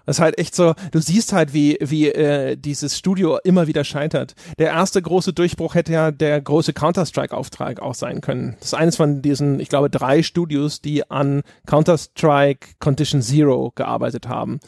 Das 0.05 0.17
ist 0.17 0.21
halt 0.21 0.37
echt 0.37 0.55
so, 0.55 0.73
du 0.91 0.99
siehst 0.99 1.33
halt, 1.33 1.53
wie, 1.53 1.77
wie 1.81 2.09
äh, 2.09 2.57
dieses 2.57 2.97
Studio 2.97 3.37
immer 3.43 3.67
wieder 3.67 3.83
scheitert. 3.83 4.35
Der 4.59 4.67
erste 4.67 5.01
große 5.01 5.33
Durchbruch 5.33 5.75
hätte 5.75 5.93
ja 5.93 6.11
der 6.11 6.41
große 6.41 6.73
Counter-Strike-Auftrag 6.73 7.81
auch 7.81 7.95
sein 7.95 8.21
können. 8.21 8.55
Das 8.59 8.69
ist 8.69 8.73
eines 8.73 8.97
von 8.97 9.21
diesen, 9.21 9.59
ich 9.59 9.69
glaube, 9.69 9.89
drei 9.89 10.23
Studios, 10.23 10.81
die 10.81 11.09
an 11.09 11.43
Counter-Strike 11.65 12.67
Condition 12.79 13.21
Zero 13.21 13.71
gearbeitet 13.75 14.27
haben. 14.27 14.59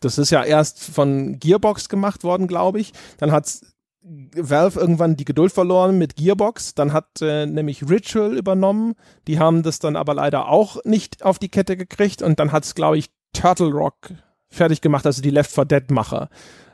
Das 0.00 0.18
ist 0.18 0.30
ja 0.30 0.44
erst 0.44 0.82
von 0.82 1.38
Gearbox 1.38 1.88
gemacht 1.88 2.22
worden, 2.24 2.46
glaube 2.46 2.80
ich. 2.80 2.92
Dann 3.18 3.32
hat's 3.32 3.62
Valve 4.04 4.78
irgendwann 4.78 5.16
die 5.16 5.24
Geduld 5.24 5.50
verloren 5.50 5.96
mit 5.96 6.16
Gearbox, 6.16 6.74
dann 6.74 6.92
hat 6.92 7.22
äh, 7.22 7.46
nämlich 7.46 7.88
Ritual 7.88 8.36
übernommen, 8.36 8.96
die 9.26 9.38
haben 9.38 9.62
das 9.62 9.78
dann 9.78 9.96
aber 9.96 10.12
leider 10.12 10.48
auch 10.48 10.76
nicht 10.84 11.24
auf 11.24 11.38
die 11.38 11.48
Kette 11.48 11.74
gekriegt 11.78 12.20
und 12.20 12.38
dann 12.38 12.52
hat 12.52 12.64
es, 12.64 12.74
glaube 12.74 12.98
ich, 12.98 13.08
Turtle 13.32 13.70
Rock 13.70 14.10
fertig 14.54 14.80
gemacht, 14.80 15.06
also 15.06 15.22
die 15.22 15.30
Left 15.30 15.50
4 15.50 15.64
Dead 15.64 15.90
Macher. 15.90 16.28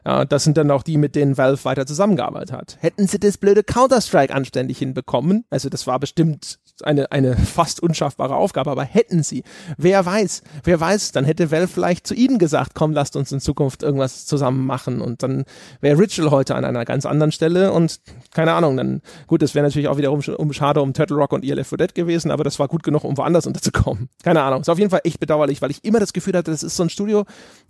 Ja, 0.05 0.25
das 0.25 0.45
sind 0.45 0.57
dann 0.57 0.71
auch 0.71 0.83
die, 0.83 0.97
mit 0.97 1.15
denen 1.15 1.37
Valve 1.37 1.65
weiter 1.65 1.85
zusammengearbeitet 1.87 2.53
hat. 2.53 2.79
Hätten 2.81 3.07
sie 3.07 3.19
das 3.19 3.37
blöde 3.37 3.63
Counter-Strike 3.63 4.35
anständig 4.35 4.79
hinbekommen, 4.79 5.45
also 5.51 5.69
das 5.69 5.87
war 5.87 5.99
bestimmt 5.99 6.59
eine, 6.83 7.13
eine 7.13 7.37
fast 7.37 7.83
unschaffbare 7.83 8.35
Aufgabe, 8.35 8.71
aber 8.71 8.85
hätten 8.85 9.23
sie, 9.23 9.45
wer 9.77 10.05
weiß, 10.05 10.43
wer 10.65 10.81
weiß, 10.81 11.13
dann 11.13 11.25
hätte 11.25 11.51
Valve 11.51 11.69
vielleicht 11.69 12.07
zu 12.07 12.15
ihnen 12.15 12.39
gesagt, 12.39 12.73
komm, 12.75 12.93
lasst 12.93 13.17
uns 13.17 13.33
in 13.33 13.41
Zukunft 13.41 13.83
irgendwas 13.83 14.27
zusammen 14.27 14.67
machen. 14.67 15.01
Und 15.01 15.23
dann 15.23 15.45
wäre 15.81 15.99
Ritual 15.99 16.31
heute 16.31 16.55
an 16.55 16.65
einer 16.65 16.85
ganz 16.85 17.07
anderen 17.07 17.33
Stelle 17.33 17.73
und 17.73 18.01
keine 18.33 18.53
Ahnung, 18.53 18.77
dann, 18.77 19.03
gut, 19.27 19.43
das 19.43 19.55
wäre 19.55 19.67
natürlich 19.67 19.89
auch 19.89 19.97
wiederum 19.97 20.21
um, 20.37 20.53
schade 20.53 20.83
um 20.83 20.93
Turtle 20.93 21.17
Rock 21.17 21.33
und 21.33 21.45
ELF 21.45 21.69
4 21.69 21.79
Dead 21.79 21.95
gewesen, 21.95 22.31
aber 22.31 22.45
das 22.45 22.59
war 22.59 22.69
gut 22.69 22.83
genug, 22.83 23.05
um 23.05 23.17
woanders 23.17 23.47
unterzukommen. 23.49 24.09
Keine 24.23 24.43
Ahnung, 24.43 24.61
ist 24.63 24.69
auf 24.69 24.79
jeden 24.79 24.91
Fall 24.91 25.01
echt 25.05 25.21
bedauerlich, 25.21 25.63
weil 25.63 25.71
ich 25.71 25.85
immer 25.85 26.01
das 26.01 26.13
Gefühl 26.13 26.35
hatte, 26.37 26.51
das 26.51 26.63
ist 26.63 26.77
so 26.77 26.83
ein 26.83 26.91
Studio, 26.91 27.25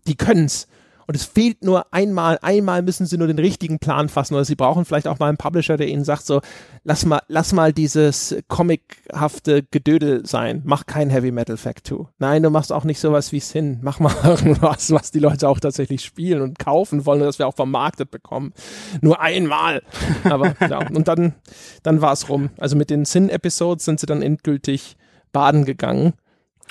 die 0.06 0.16
können's 0.16 0.66
Und 1.10 1.16
es 1.16 1.24
fehlt 1.24 1.64
nur 1.64 1.92
einmal, 1.92 2.38
einmal 2.40 2.82
müssen 2.82 3.04
sie 3.04 3.18
nur 3.18 3.26
den 3.26 3.40
richtigen 3.40 3.80
Plan 3.80 4.08
fassen 4.08 4.36
oder 4.36 4.44
sie 4.44 4.54
brauchen 4.54 4.84
vielleicht 4.84 5.08
auch 5.08 5.18
mal 5.18 5.26
einen 5.26 5.38
Publisher, 5.38 5.76
der 5.76 5.88
ihnen 5.88 6.04
sagt 6.04 6.24
so, 6.24 6.40
lass 6.84 7.04
mal, 7.04 7.20
lass 7.26 7.52
mal 7.52 7.72
dieses 7.72 8.36
comichafte 8.46 9.64
Gedödel 9.72 10.24
sein. 10.24 10.62
Mach 10.64 10.86
kein 10.86 11.10
Heavy 11.10 11.32
Metal 11.32 11.56
Fact 11.56 11.88
2. 11.88 12.06
Nein, 12.20 12.44
du 12.44 12.50
machst 12.50 12.72
auch 12.72 12.84
nicht 12.84 13.00
sowas 13.00 13.32
wie 13.32 13.40
Sin. 13.40 13.80
Mach 13.82 13.98
mal 13.98 14.14
irgendwas, 14.22 14.92
was 14.92 15.10
die 15.10 15.18
Leute 15.18 15.48
auch 15.48 15.58
tatsächlich 15.58 16.04
spielen 16.04 16.42
und 16.42 16.60
kaufen 16.60 17.04
wollen 17.06 17.22
und 17.22 17.26
das 17.26 17.40
wir 17.40 17.48
auch 17.48 17.56
vermarktet 17.56 18.12
bekommen. 18.12 18.52
Nur 19.00 19.20
einmal. 19.20 19.82
Aber 20.22 20.54
ja, 20.60 20.78
und 20.94 21.08
dann, 21.08 21.34
dann 21.82 22.02
war 22.02 22.12
es 22.12 22.28
rum. 22.28 22.50
Also 22.56 22.76
mit 22.76 22.88
den 22.88 23.04
Sin-Episodes 23.04 23.84
sind 23.84 23.98
sie 23.98 24.06
dann 24.06 24.22
endgültig 24.22 24.96
baden 25.32 25.64
gegangen. 25.64 26.12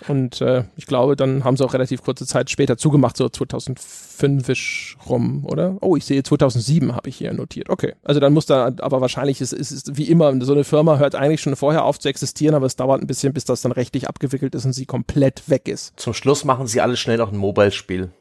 Und 0.07 0.41
äh, 0.41 0.63
ich 0.75 0.85
glaube, 0.85 1.15
dann 1.15 1.43
haben 1.43 1.57
sie 1.57 1.65
auch 1.65 1.73
relativ 1.73 2.01
kurze 2.03 2.25
Zeit 2.25 2.49
später 2.49 2.77
zugemacht, 2.77 3.17
so 3.17 3.27
2005 3.27 4.97
rum, 5.09 5.45
oder? 5.45 5.77
Oh, 5.81 5.95
ich 5.95 6.05
sehe 6.05 6.23
2007 6.23 6.95
habe 6.95 7.09
ich 7.09 7.17
hier 7.17 7.33
notiert. 7.33 7.69
Okay, 7.69 7.95
also 8.03 8.19
dann 8.19 8.33
muss 8.33 8.45
da, 8.45 8.71
aber 8.79 9.01
wahrscheinlich 9.01 9.41
ist 9.41 9.53
es 9.53 9.71
ist, 9.71 9.97
wie 9.97 10.09
immer, 10.09 10.33
so 10.41 10.53
eine 10.53 10.63
Firma 10.63 10.97
hört 10.97 11.15
eigentlich 11.15 11.41
schon 11.41 11.55
vorher 11.55 11.83
auf 11.83 11.99
zu 11.99 12.07
existieren, 12.09 12.55
aber 12.55 12.65
es 12.65 12.75
dauert 12.75 13.01
ein 13.01 13.07
bisschen, 13.07 13.33
bis 13.33 13.45
das 13.45 13.61
dann 13.61 13.71
rechtlich 13.71 14.07
abgewickelt 14.07 14.55
ist 14.55 14.65
und 14.65 14.73
sie 14.73 14.85
komplett 14.85 15.49
weg 15.49 15.67
ist. 15.67 15.99
Zum 15.99 16.13
Schluss 16.13 16.45
machen 16.45 16.67
sie 16.67 16.81
alle 16.81 16.97
schnell 16.97 17.17
noch 17.17 17.31
ein 17.31 17.37
Mobile-Spiel. 17.37 18.11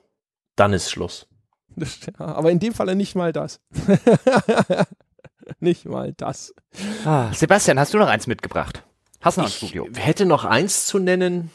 Dann 0.57 0.73
ist 0.73 0.91
Schluss. 0.91 1.27
Ja, 1.77 2.27
aber 2.27 2.51
in 2.51 2.59
dem 2.59 2.75
Falle 2.75 2.97
nicht 2.97 3.15
mal 3.15 3.33
das. 3.33 3.61
nicht 5.61 5.85
mal 5.85 6.13
das. 6.13 6.55
Ah, 7.05 7.33
Sebastian, 7.33 7.79
hast 7.79 7.95
du 7.95 7.99
noch 7.99 8.09
eins 8.09 8.27
mitgebracht? 8.27 8.83
Hast 9.21 9.37
du 9.37 9.43
noch 9.43 9.49
ein 9.49 9.53
Studio? 9.53 9.89
Ich 9.93 10.05
hätte 10.05 10.27
noch 10.27 10.45
eins 10.45 10.87
zu 10.87 10.99
nennen, 10.99 11.51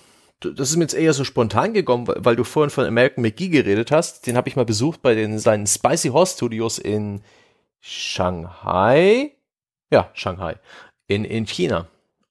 das 0.45 0.69
ist 0.69 0.75
mir 0.77 0.83
jetzt 0.83 0.93
eher 0.93 1.13
so 1.13 1.23
spontan 1.23 1.73
gekommen, 1.73 2.07
weil 2.07 2.35
du 2.35 2.43
vorhin 2.43 2.69
von 2.69 2.85
American 2.85 3.21
McGee 3.21 3.49
geredet 3.49 3.91
hast. 3.91 4.27
Den 4.27 4.37
habe 4.37 4.49
ich 4.49 4.55
mal 4.55 4.65
besucht 4.65 5.01
bei 5.01 5.15
den 5.15 5.39
seinen 5.39 5.67
Spicy 5.67 6.09
Horse 6.09 6.35
Studios 6.35 6.77
in 6.77 7.21
Shanghai. 7.79 9.31
Ja, 9.91 10.09
Shanghai. 10.13 10.55
In, 11.07 11.25
in 11.25 11.45
China. 11.45 11.87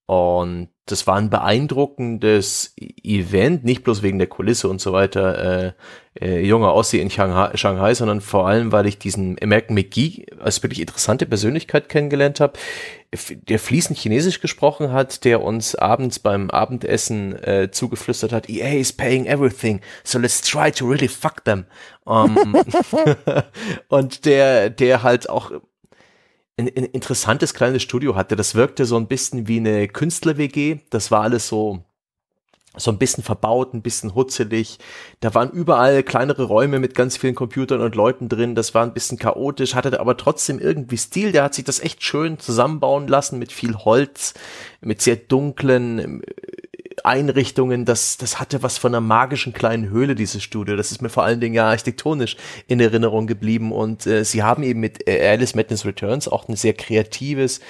Und 0.07 0.69
das 0.87 1.07
war 1.07 1.17
ein 1.17 1.31
beeindruckendes 1.31 2.75
Event, 2.77 3.65
nicht 3.65 3.85
bloß 3.85 4.03
wegen 4.03 4.19
der 4.19 4.27
Kulisse 4.27 4.69
und 4.69 4.81
so 4.81 4.93
weiter, 4.93 5.67
äh, 5.67 5.73
äh, 6.21 6.41
junger 6.41 6.75
Ossi 6.75 6.99
in 6.99 7.09
Shanghai, 7.09 7.57
Shanghai, 7.57 7.95
sondern 7.95 8.21
vor 8.21 8.49
allem, 8.49 8.73
weil 8.73 8.87
ich 8.87 8.99
diesen 8.99 9.37
American 9.41 9.75
McGee 9.75 10.27
als 10.41 10.63
wirklich 10.63 10.81
interessante 10.81 11.25
Persönlichkeit 11.25 11.89
kennengelernt 11.89 12.41
habe, 12.41 12.59
der 13.49 13.59
fließend 13.59 13.99
Chinesisch 13.99 14.41
gesprochen 14.41 14.93
hat, 14.93 15.25
der 15.25 15.43
uns 15.43 15.77
abends 15.77 16.19
beim 16.19 16.51
Abendessen 16.51 17.41
äh, 17.45 17.71
zugeflüstert 17.71 18.33
hat, 18.33 18.49
EA 18.49 18.81
is 18.81 18.93
paying 18.93 19.27
everything, 19.27 19.81
so 20.03 20.19
let's 20.19 20.41
try 20.41 20.73
to 20.73 20.87
really 20.87 21.09
fuck 21.09 21.45
them. 21.45 21.67
Um, 22.05 22.37
und 23.89 24.25
der, 24.25 24.69
der 24.71 25.03
halt 25.05 25.29
auch 25.31 25.53
ein, 26.57 26.69
ein 26.69 26.85
interessantes 26.85 27.55
kleines 27.55 27.83
Studio 27.83 28.15
hatte. 28.15 28.37
Das 28.37 28.55
wirkte 28.55 28.85
so 28.85 28.97
ein 28.97 29.09
bisschen 29.09 29.49
wie 29.49 29.59
eine 29.59 29.89
Künstler-WG. 29.89 30.81
Das 30.91 31.11
war 31.11 31.23
alles 31.23 31.49
so 31.49 31.85
so 32.77 32.91
ein 32.91 32.99
bisschen 32.99 33.23
verbaut, 33.23 33.75
ein 33.75 33.83
bisschen 33.83 34.15
hutzelig. 34.15 34.79
Da 35.21 35.35
waren 35.35 35.51
überall 35.51 36.03
kleinere 36.03 36.45
Räume 36.45 36.79
mit 36.79 36.95
ganz 36.95 37.19
vielen 37.19 37.35
Computern 37.35 37.83
und 37.83 37.95
Leuten 37.95 38.31
drin. 38.31 38.55
Das 38.55 38.73
war 38.73 38.83
ein 38.83 38.95
bisschen 38.95 39.19
chaotisch, 39.19 39.75
hatte 39.75 40.01
aber 40.01 40.17
trotzdem 40.17 40.59
irgendwie 40.59 40.97
Stil. 40.97 41.33
Der 41.33 41.45
hat 41.45 41.55
sich 41.55 41.65
das 41.65 41.81
echt 41.81 42.03
schön 42.03 42.39
zusammenbauen 42.39 43.09
lassen 43.09 43.39
mit 43.39 43.53
viel 43.53 43.77
Holz, 43.77 44.33
mit 44.81 45.03
sehr 45.03 45.17
dunklen 45.17 46.23
Einrichtungen, 47.05 47.85
das, 47.85 48.17
das 48.17 48.39
hatte 48.39 48.63
was 48.63 48.79
von 48.79 48.93
einer 48.93 49.01
magischen 49.01 49.53
kleinen 49.53 49.91
Höhle, 49.91 50.15
dieses 50.15 50.43
Studio. 50.43 50.77
Das 50.77 50.93
ist 50.93 51.03
mir 51.03 51.09
vor 51.09 51.25
allen 51.25 51.41
Dingen 51.41 51.55
ja 51.55 51.69
architektonisch 51.69 52.37
in 52.67 52.81
Erinnerung 52.81 53.27
geblieben. 53.27 53.73
Und 53.73 54.07
äh, 54.07 54.25
sie 54.25 54.43
haben 54.43 54.63
eben 54.63 54.81
mit 54.81 55.09
äh, 55.09 55.29
Alice 55.29 55.55
Madness 55.55 55.85
Returns 55.85 56.29
auch 56.29 56.49
ein 56.49 56.57
sehr 56.57 56.75
kreatives, 56.75 57.61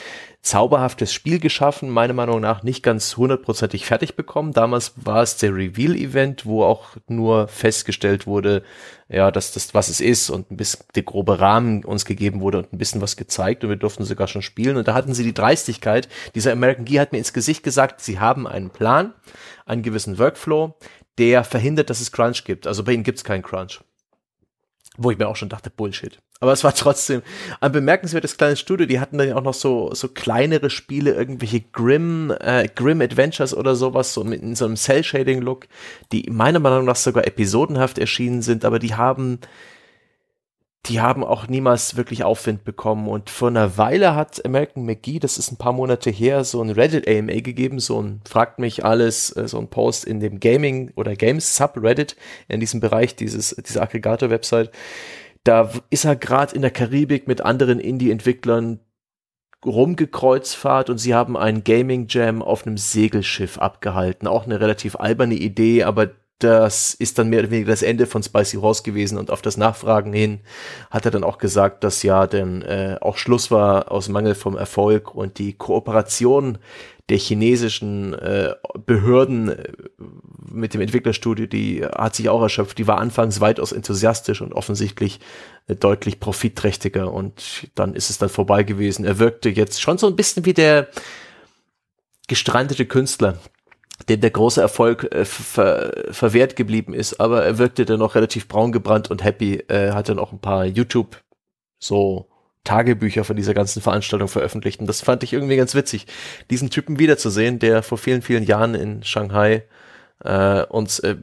zauberhaftes 0.42 1.14
Spiel 1.14 1.38
geschaffen, 1.38 1.88
meiner 1.88 2.14
Meinung 2.14 2.40
nach 2.40 2.64
nicht 2.64 2.82
ganz 2.82 3.16
hundertprozentig 3.16 3.86
fertig 3.86 4.16
bekommen. 4.16 4.52
Damals 4.52 4.92
war 4.96 5.22
es 5.22 5.36
der 5.36 5.54
Reveal-Event, 5.54 6.44
wo 6.44 6.64
auch 6.64 6.96
nur 7.06 7.46
festgestellt 7.46 8.26
wurde, 8.26 8.64
ja, 9.08 9.30
dass 9.30 9.52
das, 9.52 9.72
was 9.72 9.88
es 9.88 10.00
ist 10.00 10.30
und 10.30 10.50
ein 10.50 10.56
bisschen 10.56 10.84
der 10.96 11.04
grobe 11.04 11.38
Rahmen 11.38 11.84
uns 11.84 12.04
gegeben 12.04 12.40
wurde 12.40 12.58
und 12.58 12.72
ein 12.72 12.78
bisschen 12.78 13.00
was 13.00 13.16
gezeigt 13.16 13.62
und 13.62 13.70
wir 13.70 13.76
durften 13.76 14.04
sogar 14.04 14.26
schon 14.26 14.42
spielen. 14.42 14.76
Und 14.76 14.88
da 14.88 14.94
hatten 14.94 15.14
sie 15.14 15.22
die 15.22 15.34
Dreistigkeit, 15.34 16.08
dieser 16.34 16.50
American 16.52 16.86
Gear 16.86 17.02
hat 17.02 17.12
mir 17.12 17.18
ins 17.18 17.32
Gesicht 17.32 17.62
gesagt, 17.62 18.00
sie 18.00 18.18
haben 18.18 18.48
einen 18.48 18.70
Plan, 18.70 19.14
einen 19.64 19.82
gewissen 19.82 20.18
Workflow, 20.18 20.74
der 21.18 21.44
verhindert, 21.44 21.88
dass 21.88 22.00
es 22.00 22.10
Crunch 22.10 22.44
gibt. 22.44 22.66
Also 22.66 22.82
bei 22.82 22.92
ihnen 22.92 23.04
gibt 23.04 23.18
es 23.18 23.24
keinen 23.24 23.42
Crunch. 23.42 23.80
Wo 24.98 25.10
ich 25.10 25.18
mir 25.18 25.28
auch 25.28 25.36
schon 25.36 25.48
dachte, 25.48 25.70
Bullshit. 25.70 26.18
Aber 26.40 26.52
es 26.52 26.64
war 26.64 26.74
trotzdem 26.74 27.22
ein 27.60 27.72
bemerkenswertes 27.72 28.36
kleines 28.36 28.60
Studio. 28.60 28.86
Die 28.86 29.00
hatten 29.00 29.16
dann 29.16 29.32
auch 29.32 29.42
noch 29.42 29.54
so, 29.54 29.94
so 29.94 30.08
kleinere 30.08 30.70
Spiele, 30.70 31.12
irgendwelche 31.12 31.60
Grim, 31.60 32.34
äh, 32.40 32.68
Grim 32.74 33.00
Adventures 33.00 33.54
oder 33.56 33.74
sowas, 33.74 34.12
so 34.12 34.24
mit 34.24 34.42
in 34.42 34.54
so 34.54 34.64
einem 34.64 34.76
Cell-Shading-Look, 34.76 35.66
die 36.10 36.28
meiner 36.30 36.58
Meinung 36.58 36.84
nach 36.84 36.96
sogar 36.96 37.26
episodenhaft 37.26 37.98
erschienen 37.98 38.42
sind, 38.42 38.64
aber 38.64 38.78
die 38.78 38.94
haben 38.94 39.38
die 40.86 41.00
haben 41.00 41.22
auch 41.22 41.46
niemals 41.46 41.96
wirklich 41.96 42.24
Aufwind 42.24 42.64
bekommen. 42.64 43.08
Und 43.08 43.30
vor 43.30 43.48
einer 43.48 43.78
Weile 43.78 44.16
hat 44.16 44.44
American 44.44 44.84
McGee, 44.84 45.20
das 45.20 45.38
ist 45.38 45.52
ein 45.52 45.56
paar 45.56 45.72
Monate 45.72 46.10
her, 46.10 46.42
so 46.44 46.60
ein 46.60 46.70
Reddit 46.70 47.06
AMA 47.06 47.40
gegeben, 47.40 47.78
so 47.78 48.02
ein 48.02 48.20
Fragt 48.28 48.58
mich 48.58 48.84
alles, 48.84 49.34
äh, 49.36 49.46
so 49.46 49.58
ein 49.58 49.68
Post 49.68 50.04
in 50.04 50.18
dem 50.18 50.40
Gaming 50.40 50.92
oder 50.96 51.14
Games 51.14 51.56
Subreddit, 51.56 52.16
in 52.48 52.58
diesem 52.58 52.80
Bereich 52.80 53.14
dieses, 53.14 53.50
dieser 53.50 53.82
Aggregator-Website. 53.82 54.72
Da 55.44 55.70
ist 55.90 56.04
er 56.04 56.16
gerade 56.16 56.54
in 56.54 56.62
der 56.62 56.70
Karibik 56.72 57.28
mit 57.28 57.40
anderen 57.40 57.78
Indie-Entwicklern 57.78 58.80
rumgekreuzfahrt 59.64 60.90
und 60.90 60.98
sie 60.98 61.14
haben 61.14 61.36
einen 61.36 61.62
Gaming 61.62 62.06
Jam 62.08 62.42
auf 62.42 62.66
einem 62.66 62.76
Segelschiff 62.76 63.58
abgehalten. 63.58 64.26
Auch 64.26 64.46
eine 64.46 64.60
relativ 64.60 64.96
alberne 64.96 65.36
Idee, 65.36 65.84
aber 65.84 66.10
das 66.42 66.94
ist 66.94 67.18
dann 67.18 67.28
mehr 67.28 67.40
oder 67.40 67.50
weniger 67.50 67.70
das 67.70 67.82
Ende 67.82 68.06
von 68.06 68.22
Spicy 68.22 68.56
Horse 68.58 68.82
gewesen 68.82 69.18
und 69.18 69.30
auf 69.30 69.42
das 69.42 69.56
Nachfragen 69.56 70.12
hin 70.12 70.40
hat 70.90 71.04
er 71.04 71.10
dann 71.10 71.24
auch 71.24 71.38
gesagt, 71.38 71.84
dass 71.84 72.02
ja 72.02 72.26
denn 72.26 72.62
äh, 72.62 72.96
auch 73.00 73.16
Schluss 73.16 73.50
war 73.50 73.90
aus 73.90 74.08
Mangel 74.08 74.34
vom 74.34 74.56
Erfolg 74.56 75.14
und 75.14 75.38
die 75.38 75.52
Kooperation 75.52 76.58
der 77.08 77.18
chinesischen 77.18 78.14
äh, 78.14 78.54
Behörden 78.86 79.50
äh, 79.50 79.72
mit 80.50 80.74
dem 80.74 80.80
Entwicklerstudio, 80.80 81.46
die 81.46 81.84
hat 81.84 82.14
sich 82.14 82.28
auch 82.28 82.42
erschöpft. 82.42 82.78
Die 82.78 82.86
war 82.86 82.98
anfangs 82.98 83.40
weitaus 83.40 83.72
enthusiastisch 83.72 84.40
und 84.40 84.52
offensichtlich 84.52 85.20
äh, 85.66 85.74
deutlich 85.74 86.20
profitträchtiger 86.20 87.12
und 87.12 87.68
dann 87.74 87.94
ist 87.94 88.10
es 88.10 88.18
dann 88.18 88.28
vorbei 88.28 88.62
gewesen. 88.62 89.04
Er 89.04 89.18
wirkte 89.18 89.48
jetzt 89.48 89.82
schon 89.82 89.98
so 89.98 90.06
ein 90.06 90.16
bisschen 90.16 90.44
wie 90.44 90.54
der 90.54 90.88
gestrandete 92.28 92.86
Künstler, 92.86 93.38
dem 94.08 94.20
der 94.20 94.30
große 94.30 94.60
Erfolg 94.60 95.12
äh, 95.12 95.24
ver 95.24 95.92
verwehrt 96.10 96.56
geblieben 96.56 96.94
ist, 96.94 97.20
aber 97.20 97.44
er 97.44 97.58
wirkte 97.58 97.84
dann 97.84 97.98
noch 97.98 98.14
relativ 98.14 98.48
braun 98.48 98.72
gebrannt 98.72 99.10
und 99.10 99.24
happy, 99.24 99.56
äh, 99.68 99.92
hat 99.92 100.08
dann 100.08 100.18
auch 100.18 100.32
ein 100.32 100.40
paar 100.40 100.64
YouTube 100.64 101.20
so 101.78 102.28
Tagebücher 102.64 103.24
von 103.24 103.36
dieser 103.36 103.54
ganzen 103.54 103.82
Veranstaltung 103.82 104.28
veröffentlicht 104.28 104.80
und 104.80 104.86
das 104.86 105.00
fand 105.00 105.22
ich 105.22 105.32
irgendwie 105.32 105.56
ganz 105.56 105.74
witzig, 105.74 106.06
diesen 106.50 106.70
Typen 106.70 106.98
wiederzusehen, 106.98 107.58
der 107.58 107.82
vor 107.82 107.98
vielen, 107.98 108.22
vielen 108.22 108.44
Jahren 108.44 108.74
in 108.74 109.02
Shanghai 109.02 109.64
äh, 110.24 110.62
uns 110.64 111.00
äh, 111.00 111.16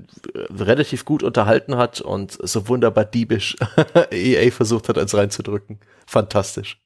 relativ 0.49 1.05
gut 1.05 1.23
unterhalten 1.23 1.77
hat 1.77 2.01
und 2.01 2.37
so 2.41 2.67
wunderbar 2.67 3.05
diebisch 3.05 3.55
EA 4.11 4.51
versucht 4.51 4.89
hat, 4.89 4.97
uns 4.97 5.15
reinzudrücken. 5.15 5.79
Fantastisch 6.05 6.81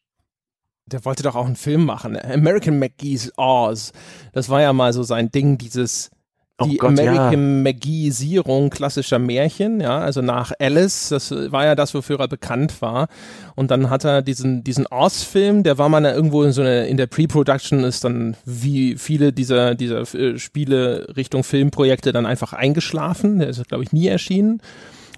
der 0.85 1.05
wollte 1.05 1.23
doch 1.23 1.35
auch 1.35 1.45
einen 1.45 1.55
Film 1.55 1.85
machen. 1.85 2.17
American 2.17 2.79
McGee's 2.79 3.31
Oz. 3.37 3.91
Das 4.33 4.49
war 4.49 4.61
ja 4.61 4.73
mal 4.73 4.93
so 4.93 5.03
sein 5.03 5.31
Ding, 5.31 5.57
dieses 5.57 6.11
oh 6.59 6.65
die 6.65 6.77
oh 6.77 6.81
Gott, 6.81 6.99
American 6.99 7.57
ja. 7.57 7.63
McGeeisierung 7.63 8.69
klassischer 8.69 9.19
Märchen, 9.19 9.79
ja, 9.79 9.99
also 9.99 10.21
nach 10.21 10.51
Alice, 10.59 11.09
das 11.09 11.31
war 11.31 11.65
ja 11.65 11.75
das, 11.75 11.93
wofür 11.93 12.19
er 12.19 12.27
bekannt 12.27 12.81
war. 12.81 13.07
Und 13.55 13.71
dann 13.71 13.89
hat 13.89 14.03
er 14.03 14.21
diesen, 14.21 14.63
diesen 14.63 14.87
Oz-Film, 14.87 15.63
der 15.63 15.77
war 15.77 15.89
mal 15.89 16.03
irgendwo 16.05 16.43
in 16.43 16.51
so 16.51 16.61
eine, 16.61 16.87
in 16.87 16.97
der 16.97 17.07
Pre-Production 17.07 17.83
ist 17.83 18.03
dann 18.03 18.35
wie 18.45 18.97
viele 18.97 19.33
dieser, 19.33 19.75
dieser 19.75 20.01
äh, 20.13 20.37
Spiele 20.37 21.07
Richtung 21.15 21.43
Filmprojekte 21.43 22.11
dann 22.11 22.25
einfach 22.25 22.53
eingeschlafen. 22.53 23.39
Der 23.39 23.49
ist, 23.49 23.67
glaube 23.67 23.83
ich, 23.83 23.91
nie 23.91 24.07
erschienen. 24.07 24.61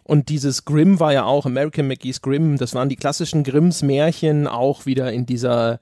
Und 0.07 0.29
dieses 0.29 0.65
Grimm 0.65 0.99
war 0.99 1.13
ja 1.13 1.25
auch, 1.25 1.45
American 1.45 1.87
McGee's 1.87 2.21
Grimm, 2.21 2.57
das 2.57 2.75
waren 2.75 2.89
die 2.89 2.95
klassischen 2.95 3.43
Grimms 3.43 3.81
Märchen, 3.81 4.47
auch 4.47 4.85
wieder 4.85 5.11
in 5.11 5.25
dieser 5.25 5.79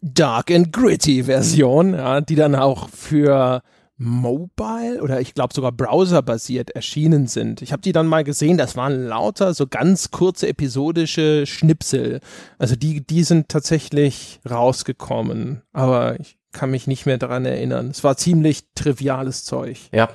Dark 0.00 0.50
and 0.50 0.72
Gritty 0.72 1.24
Version, 1.24 1.94
ja, 1.94 2.20
die 2.20 2.34
dann 2.34 2.56
auch 2.56 2.88
für 2.88 3.62
Mobile 3.98 5.00
oder 5.00 5.20
ich 5.20 5.34
glaube 5.34 5.54
sogar 5.54 5.70
Browser-basiert 5.70 6.70
erschienen 6.70 7.28
sind. 7.28 7.62
Ich 7.62 7.72
habe 7.72 7.82
die 7.82 7.92
dann 7.92 8.08
mal 8.08 8.24
gesehen, 8.24 8.58
das 8.58 8.76
waren 8.76 9.06
lauter 9.06 9.54
so 9.54 9.68
ganz 9.68 10.10
kurze 10.10 10.48
episodische 10.48 11.46
Schnipsel. 11.46 12.20
Also 12.58 12.74
die, 12.74 13.06
die 13.06 13.22
sind 13.22 13.48
tatsächlich 13.48 14.40
rausgekommen, 14.48 15.62
aber 15.72 16.18
ich 16.18 16.36
kann 16.50 16.72
mich 16.72 16.88
nicht 16.88 17.06
mehr 17.06 17.18
daran 17.18 17.44
erinnern. 17.44 17.90
Es 17.90 18.02
war 18.02 18.16
ziemlich 18.16 18.64
triviales 18.74 19.44
Zeug. 19.44 19.78
Ja, 19.92 20.08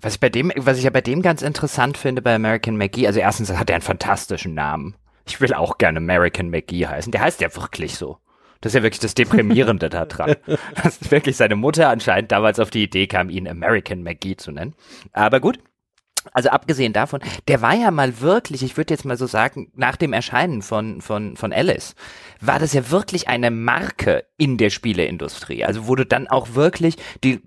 Was 0.00 0.14
ich 0.14 0.20
bei 0.20 0.28
dem, 0.28 0.52
was 0.56 0.78
ich 0.78 0.84
ja 0.84 0.90
bei 0.90 1.00
dem 1.00 1.22
ganz 1.22 1.42
interessant 1.42 1.96
finde 1.96 2.22
bei 2.22 2.34
American 2.34 2.76
McGee, 2.76 3.06
also 3.06 3.20
erstens 3.20 3.52
hat 3.52 3.70
er 3.70 3.76
einen 3.76 3.82
fantastischen 3.82 4.54
Namen. 4.54 4.96
Ich 5.26 5.40
will 5.40 5.54
auch 5.54 5.78
gerne 5.78 5.98
American 5.98 6.50
McGee 6.50 6.86
heißen. 6.86 7.12
Der 7.12 7.20
heißt 7.20 7.40
ja 7.40 7.54
wirklich 7.54 7.96
so. 7.96 8.18
Das 8.60 8.70
ist 8.70 8.76
ja 8.76 8.82
wirklich 8.82 9.00
das 9.00 9.14
Deprimierende 9.14 9.90
da 9.90 10.06
dran. 10.06 10.36
Das 10.82 10.96
ist 10.98 11.10
wirklich 11.10 11.36
seine 11.36 11.56
Mutter 11.56 11.88
anscheinend 11.88 12.32
damals 12.32 12.58
auf 12.58 12.70
die 12.70 12.84
Idee 12.84 13.06
kam, 13.06 13.28
ihn 13.28 13.48
American 13.48 14.02
McGee 14.02 14.36
zu 14.36 14.52
nennen. 14.52 14.74
Aber 15.12 15.40
gut. 15.40 15.58
Also 16.32 16.50
abgesehen 16.50 16.92
davon, 16.92 17.20
der 17.48 17.62
war 17.62 17.74
ja 17.74 17.90
mal 17.90 18.20
wirklich, 18.20 18.62
ich 18.62 18.76
würde 18.76 18.94
jetzt 18.94 19.04
mal 19.04 19.16
so 19.16 19.26
sagen, 19.26 19.72
nach 19.74 19.96
dem 19.96 20.12
Erscheinen 20.12 20.62
von, 20.62 21.00
von, 21.00 21.36
von 21.36 21.52
Alice, 21.52 21.96
war 22.40 22.60
das 22.60 22.72
ja 22.72 22.90
wirklich 22.90 23.26
eine 23.26 23.50
Marke 23.50 24.24
in 24.36 24.56
der 24.56 24.70
Spieleindustrie. 24.70 25.64
Also 25.64 25.88
wurde 25.88 26.06
dann 26.06 26.28
auch 26.28 26.54
wirklich 26.54 26.96
die 27.24 27.42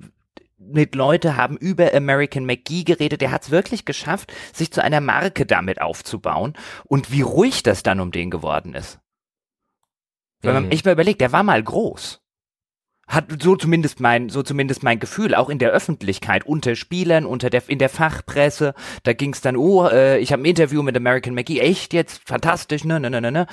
mit 0.71 0.95
Leute 0.95 1.37
haben 1.37 1.57
über 1.57 1.93
American 1.93 2.45
McGee 2.45 2.83
geredet. 2.83 3.21
Der 3.21 3.31
hat 3.31 3.43
es 3.43 3.51
wirklich 3.51 3.85
geschafft, 3.85 4.33
sich 4.53 4.71
zu 4.71 4.83
einer 4.83 5.01
Marke 5.01 5.45
damit 5.45 5.81
aufzubauen. 5.81 6.53
Und 6.83 7.11
wie 7.11 7.21
ruhig 7.21 7.63
das 7.63 7.83
dann 7.83 7.99
um 7.99 8.11
den 8.11 8.29
geworden 8.29 8.73
ist. 8.73 8.99
Wenn 10.41 10.53
man, 10.53 10.65
mhm. 10.65 10.71
ich 10.71 10.85
mir 10.85 10.91
überlegt, 10.91 11.21
der 11.21 11.31
war 11.31 11.43
mal 11.43 11.61
groß. 11.61 12.21
Hat 13.07 13.25
so 13.41 13.55
zumindest 13.55 13.99
mein, 13.99 14.29
so 14.29 14.41
zumindest 14.41 14.81
mein 14.81 14.99
Gefühl, 14.99 15.35
auch 15.35 15.49
in 15.49 15.59
der 15.59 15.69
Öffentlichkeit, 15.69 16.43
unter 16.45 16.75
Spielern, 16.75 17.25
unter 17.25 17.51
der, 17.51 17.67
in 17.67 17.77
der 17.77 17.89
Fachpresse. 17.89 18.73
Da 19.03 19.13
ging 19.13 19.33
es 19.33 19.41
dann, 19.41 19.57
oh, 19.57 19.87
äh, 19.87 20.17
ich 20.17 20.31
habe 20.31 20.41
ein 20.41 20.45
Interview 20.45 20.81
mit 20.81 20.97
American 20.97 21.35
McGee, 21.35 21.59
echt 21.59 21.93
jetzt, 21.93 22.27
fantastisch, 22.27 22.83
ne, 22.83 22.99
ne, 22.99 23.11
ne, 23.11 23.21
ne, 23.21 23.31
ne. 23.31 23.47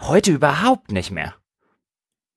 Heute 0.00 0.30
überhaupt 0.30 0.92
nicht 0.92 1.10
mehr. 1.10 1.34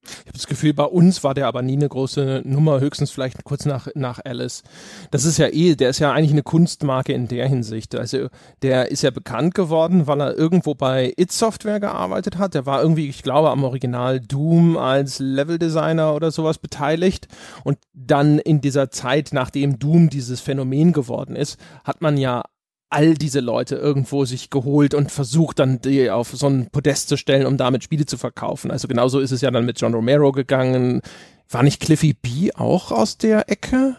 Ich 0.06 0.28
habe 0.28 0.34
das 0.34 0.48
Gefühl, 0.48 0.74
bei 0.74 0.84
uns 0.84 1.24
war 1.24 1.34
der 1.34 1.48
aber 1.48 1.62
nie 1.62 1.74
eine 1.74 1.90
große 1.90 2.42
Nummer, 2.46 2.80
höchstens 2.80 3.12
vielleicht 3.12 3.44
kurz 3.44 3.66
nach, 3.66 3.88
nach 3.96 4.20
Alice. 4.24 4.64
Das 5.12 5.26
ist 5.26 5.38
ja 5.38 5.48
eh, 5.48 5.76
der 5.76 5.90
ist 5.90 6.00
ja 6.00 6.12
eigentlich 6.12 6.32
eine 6.32 6.44
Kunstmarke 6.44 7.14
in 7.14 7.28
der 7.28 7.48
Hinsicht. 7.48 7.96
Also 7.96 8.28
der 8.62 8.92
ist 8.92 9.04
ja 9.04 9.12
bekannt 9.12 9.56
geworden, 9.56 10.08
weil 10.08 10.22
er 10.22 10.38
irgendwo 10.38 10.76
bei 10.76 11.14
It 11.18 11.32
Software 11.32 11.80
gearbeitet 11.80 12.38
hat. 12.38 12.54
Der 12.54 12.66
war 12.66 12.82
irgendwie, 12.82 13.10
ich 13.10 13.24
glaube, 13.24 13.50
am 13.50 13.64
Original 13.64 14.20
Doom 14.20 14.78
als 14.78 15.20
Leveldesigner 15.20 16.14
oder 16.16 16.32
sowas 16.32 16.58
beteiligt. 16.58 17.28
Und 17.64 17.78
dann 17.94 18.40
in 18.40 18.62
dieser 18.62 18.92
Zeit, 18.92 19.30
nachdem 19.32 19.80
Doom 19.80 20.10
dieses 20.10 20.42
Phänomen 20.42 20.94
geworden 20.94 21.36
ist, 21.36 21.60
hat 21.84 22.02
man 22.02 22.18
ja 22.18 22.44
all 22.90 23.16
diese 23.16 23.40
Leute 23.40 23.76
irgendwo 23.76 24.26
sich 24.26 24.50
geholt 24.50 24.94
und 24.94 25.12
versucht 25.12 25.60
dann 25.60 25.82
die 25.82 26.10
auf 26.10 26.30
so 26.30 26.48
ein 26.48 26.70
Podest 26.72 27.10
zu 27.10 27.18
stellen, 27.18 27.46
um 27.46 27.58
damit 27.58 27.84
Spiele 27.84 28.06
zu 28.06 28.18
verkaufen. 28.18 28.72
Also 28.72 28.88
genauso 28.88 29.20
ist 29.20 29.32
es 29.32 29.42
ja 29.42 29.52
dann 29.52 29.66
mit 29.66 29.80
John 29.80 29.94
Romero 29.94 30.32
gegangen. 30.32 31.02
War 31.50 31.64
nicht 31.64 31.82
Cliffy 31.82 32.14
B 32.14 32.52
auch 32.54 32.92
aus 32.92 33.18
der 33.18 33.50
Ecke? 33.50 33.98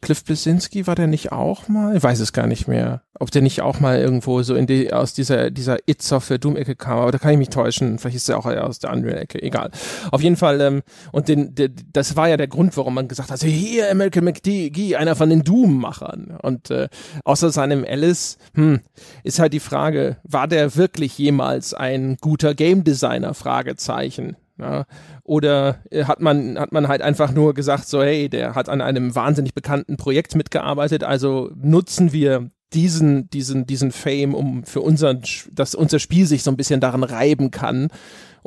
Cliff 0.00 0.24
Blesinski 0.24 0.86
war 0.86 0.94
der 0.94 1.08
nicht 1.08 1.32
auch 1.32 1.66
mal? 1.66 1.96
Ich 1.96 2.02
weiß 2.02 2.20
es 2.20 2.32
gar 2.32 2.46
nicht 2.46 2.68
mehr. 2.68 3.02
Ob 3.18 3.32
der 3.32 3.42
nicht 3.42 3.62
auch 3.62 3.80
mal 3.80 3.98
irgendwo 3.98 4.42
so 4.42 4.54
in 4.54 4.68
die, 4.68 4.92
aus 4.92 5.12
dieser, 5.12 5.50
dieser 5.50 5.78
It-Software 5.88 6.38
Doom-Ecke 6.38 6.76
kam, 6.76 6.98
aber 6.98 7.10
da 7.10 7.18
kann 7.18 7.32
ich 7.32 7.38
mich 7.38 7.48
täuschen. 7.48 7.98
Vielleicht 7.98 8.16
ist 8.16 8.28
er 8.28 8.38
auch 8.38 8.46
aus 8.46 8.78
der 8.78 8.92
Unreal-Ecke. 8.92 9.42
Egal. 9.42 9.72
Auf 10.12 10.22
jeden 10.22 10.36
Fall, 10.36 10.60
ähm, 10.60 10.82
und 11.10 11.26
den, 11.26 11.54
der, 11.56 11.70
das 11.92 12.14
war 12.14 12.28
ja 12.28 12.36
der 12.36 12.46
Grund, 12.46 12.76
warum 12.76 12.94
man 12.94 13.08
gesagt 13.08 13.32
hat, 13.32 13.42
hier 13.42 13.90
American 13.90 14.24
McGee, 14.24 14.94
einer 14.94 15.16
von 15.16 15.30
den 15.30 15.42
Doom-Machern. 15.42 16.38
Und 16.42 16.70
äh, 16.70 16.88
außer 17.24 17.50
seinem 17.50 17.84
Alice, 17.84 18.38
hm, 18.54 18.80
ist 19.24 19.40
halt 19.40 19.52
die 19.52 19.60
Frage, 19.60 20.18
war 20.22 20.46
der 20.46 20.76
wirklich 20.76 21.18
jemals 21.18 21.74
ein 21.74 22.18
guter 22.20 22.54
Game 22.54 22.84
Designer? 22.84 23.34
Fragezeichen. 23.34 24.36
Ja, 24.58 24.86
oder 25.22 25.78
äh, 25.90 26.04
hat 26.04 26.20
man, 26.20 26.58
hat 26.58 26.72
man 26.72 26.88
halt 26.88 27.00
einfach 27.00 27.32
nur 27.32 27.54
gesagt, 27.54 27.86
so, 27.88 28.02
hey, 28.02 28.28
der 28.28 28.56
hat 28.56 28.68
an 28.68 28.80
einem 28.80 29.14
wahnsinnig 29.14 29.54
bekannten 29.54 29.96
Projekt 29.96 30.34
mitgearbeitet, 30.34 31.04
also 31.04 31.52
nutzen 31.54 32.12
wir 32.12 32.50
diesen, 32.72 33.30
diesen, 33.30 33.66
diesen 33.66 33.92
Fame, 33.92 34.34
um 34.34 34.64
für 34.64 34.80
unseren, 34.80 35.22
dass 35.52 35.74
unser 35.74 35.98
Spiel 35.98 36.26
sich 36.26 36.42
so 36.42 36.50
ein 36.50 36.56
bisschen 36.56 36.80
daran 36.80 37.02
reiben 37.02 37.50
kann 37.50 37.88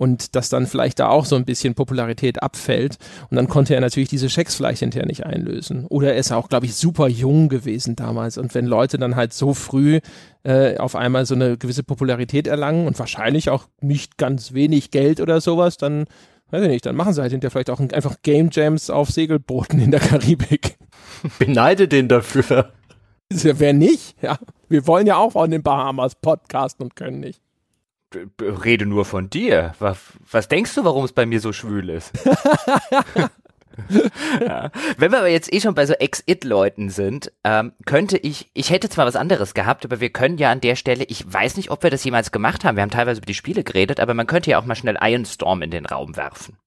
und 0.02 0.36
dass 0.36 0.50
dann 0.50 0.66
vielleicht 0.66 0.98
da 0.98 1.10
auch 1.10 1.26
so 1.26 1.36
ein 1.36 1.46
bisschen 1.46 1.76
Popularität 1.76 2.42
abfällt. 2.42 2.98
Und 3.30 3.36
dann 3.36 3.48
konnte 3.48 3.76
er 3.76 3.82
natürlich 3.82 4.10
diese 4.10 4.32
Schecks 4.32 4.56
vielleicht 4.56 4.80
hinterher 4.80 5.06
nicht 5.06 5.28
einlösen. 5.28 5.86
Oder 5.86 6.14
er 6.14 6.20
ist 6.20 6.32
auch, 6.32 6.50
glaube 6.50 6.66
ich, 6.66 6.74
super 6.74 7.08
jung 7.08 7.50
gewesen 7.50 7.96
damals. 7.96 8.40
Und 8.40 8.56
wenn 8.56 8.66
Leute 8.66 8.98
dann 8.98 9.16
halt 9.16 9.32
so 9.32 9.54
früh 9.54 10.00
äh, 10.42 10.76
auf 10.78 10.96
einmal 10.96 11.28
so 11.28 11.36
eine 11.36 11.56
gewisse 11.56 11.84
Popularität 11.84 12.48
erlangen 12.48 12.88
und 12.88 12.98
wahrscheinlich 12.98 13.52
auch 13.52 13.68
nicht 13.80 14.18
ganz 14.18 14.54
wenig 14.54 14.90
Geld 14.90 15.22
oder 15.22 15.40
sowas, 15.40 15.78
dann 15.78 16.06
weiß 16.50 16.64
ich 16.64 16.70
nicht, 16.70 16.86
dann 16.88 16.96
machen 16.96 17.14
sie 17.14 17.22
halt 17.22 17.32
hinterher 17.32 17.52
vielleicht 17.52 17.70
auch 17.70 17.80
einfach 17.80 18.16
Game 18.24 18.50
Jams 18.52 18.90
auf 18.90 19.12
Segelbooten 19.12 19.80
in 19.80 19.92
der 19.92 20.00
Karibik. 20.00 20.78
Beneide 21.38 21.88
den 21.88 22.08
dafür. 22.08 22.72
Wer 23.30 23.74
nicht? 23.74 24.16
Ja. 24.24 24.40
Wir 24.68 24.88
wollen 24.88 25.06
ja 25.06 25.18
auch 25.18 25.34
von 25.34 25.52
den 25.52 25.62
Bahamas 25.62 26.16
podcasten 26.16 26.86
und 26.86 26.96
können 26.96 27.20
nicht 27.20 27.40
rede 28.40 28.86
nur 28.86 29.06
von 29.06 29.30
dir. 29.30 29.74
Was, 29.80 29.98
was 30.30 30.48
denkst 30.48 30.76
du, 30.76 30.84
warum 30.84 31.06
es 31.06 31.14
bei 31.14 31.26
mir 31.26 31.40
so 31.40 31.54
schwül 31.54 31.90
ist? 31.90 32.12
ja. 34.40 34.72
Wenn 34.98 35.12
wir 35.12 35.20
aber 35.20 35.30
jetzt 35.30 35.52
eh 35.54 35.60
schon 35.62 35.76
bei 35.76 35.86
so 35.86 35.94
Ex-It-Leuten 35.94 36.90
sind, 36.90 37.32
ähm, 37.44 37.74
könnte 37.86 38.18
ich, 38.18 38.50
ich 38.54 38.70
hätte 38.70 38.90
zwar 38.90 39.06
was 39.06 39.16
anderes 39.16 39.54
gehabt, 39.54 39.86
aber 39.86 40.00
wir 40.00 40.10
können 40.10 40.38
ja 40.38 40.52
an 40.52 40.62
der 40.62 40.76
Stelle, 40.76 41.04
ich 41.06 41.32
weiß 41.32 41.58
nicht, 41.58 41.72
ob 41.72 41.84
wir 41.84 41.90
das 41.90 42.04
jemals 42.04 42.32
gemacht 42.32 42.64
haben, 42.64 42.76
wir 42.76 42.84
haben 42.84 42.90
teilweise 42.90 43.20
über 43.20 43.26
die 43.26 43.34
Spiele 43.34 43.64
geredet, 43.64 44.00
aber 44.00 44.14
man 44.14 44.28
könnte 44.28 44.52
ja 44.52 44.60
auch 44.60 44.66
mal 44.66 44.76
schnell 44.76 44.98
Iron 45.02 45.26
Storm 45.26 45.62
in 45.62 45.72
den 45.72 45.86
Raum 45.86 46.16
werfen. 46.16 46.58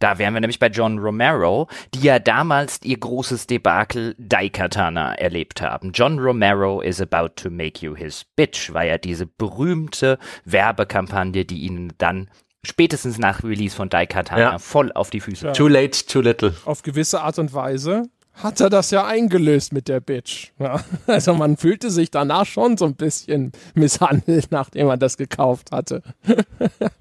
Da 0.00 0.18
wären 0.18 0.32
wir 0.34 0.40
nämlich 0.40 0.58
bei 0.58 0.68
John 0.68 0.98
Romero, 0.98 1.68
die 1.94 2.00
ja 2.00 2.18
damals 2.18 2.80
ihr 2.82 2.98
großes 2.98 3.46
Debakel 3.46 4.16
Daikatana 4.18 5.14
erlebt 5.14 5.60
haben. 5.60 5.92
John 5.92 6.18
Romero 6.18 6.80
is 6.80 7.00
about 7.00 7.34
to 7.36 7.50
make 7.50 7.84
you 7.84 7.94
his 7.94 8.24
bitch 8.34 8.72
war 8.72 8.84
ja 8.84 8.96
diese 8.96 9.26
berühmte 9.26 10.18
Werbekampagne, 10.46 11.44
die 11.44 11.60
ihnen 11.60 11.92
dann 11.98 12.30
spätestens 12.64 13.18
nach 13.18 13.44
Release 13.44 13.76
von 13.76 13.90
Daikatana 13.90 14.40
ja. 14.40 14.58
voll 14.58 14.90
auf 14.92 15.10
die 15.10 15.20
Füße. 15.20 15.48
Ja. 15.48 15.52
Too 15.52 15.68
late, 15.68 16.06
too 16.06 16.20
little. 16.22 16.54
Auf 16.64 16.82
gewisse 16.82 17.20
Art 17.20 17.38
und 17.38 17.52
Weise 17.52 18.04
hat 18.34 18.60
er 18.60 18.70
das 18.70 18.90
ja 18.90 19.06
eingelöst 19.06 19.74
mit 19.74 19.88
der 19.88 20.00
Bitch. 20.00 20.52
Ja. 20.58 20.80
Also 21.06 21.34
man 21.34 21.58
fühlte 21.58 21.90
sich 21.90 22.10
danach 22.10 22.46
schon 22.46 22.78
so 22.78 22.86
ein 22.86 22.94
bisschen 22.94 23.52
misshandelt, 23.74 24.50
nachdem 24.50 24.86
man 24.86 24.98
das 24.98 25.18
gekauft 25.18 25.72
hatte. 25.72 26.02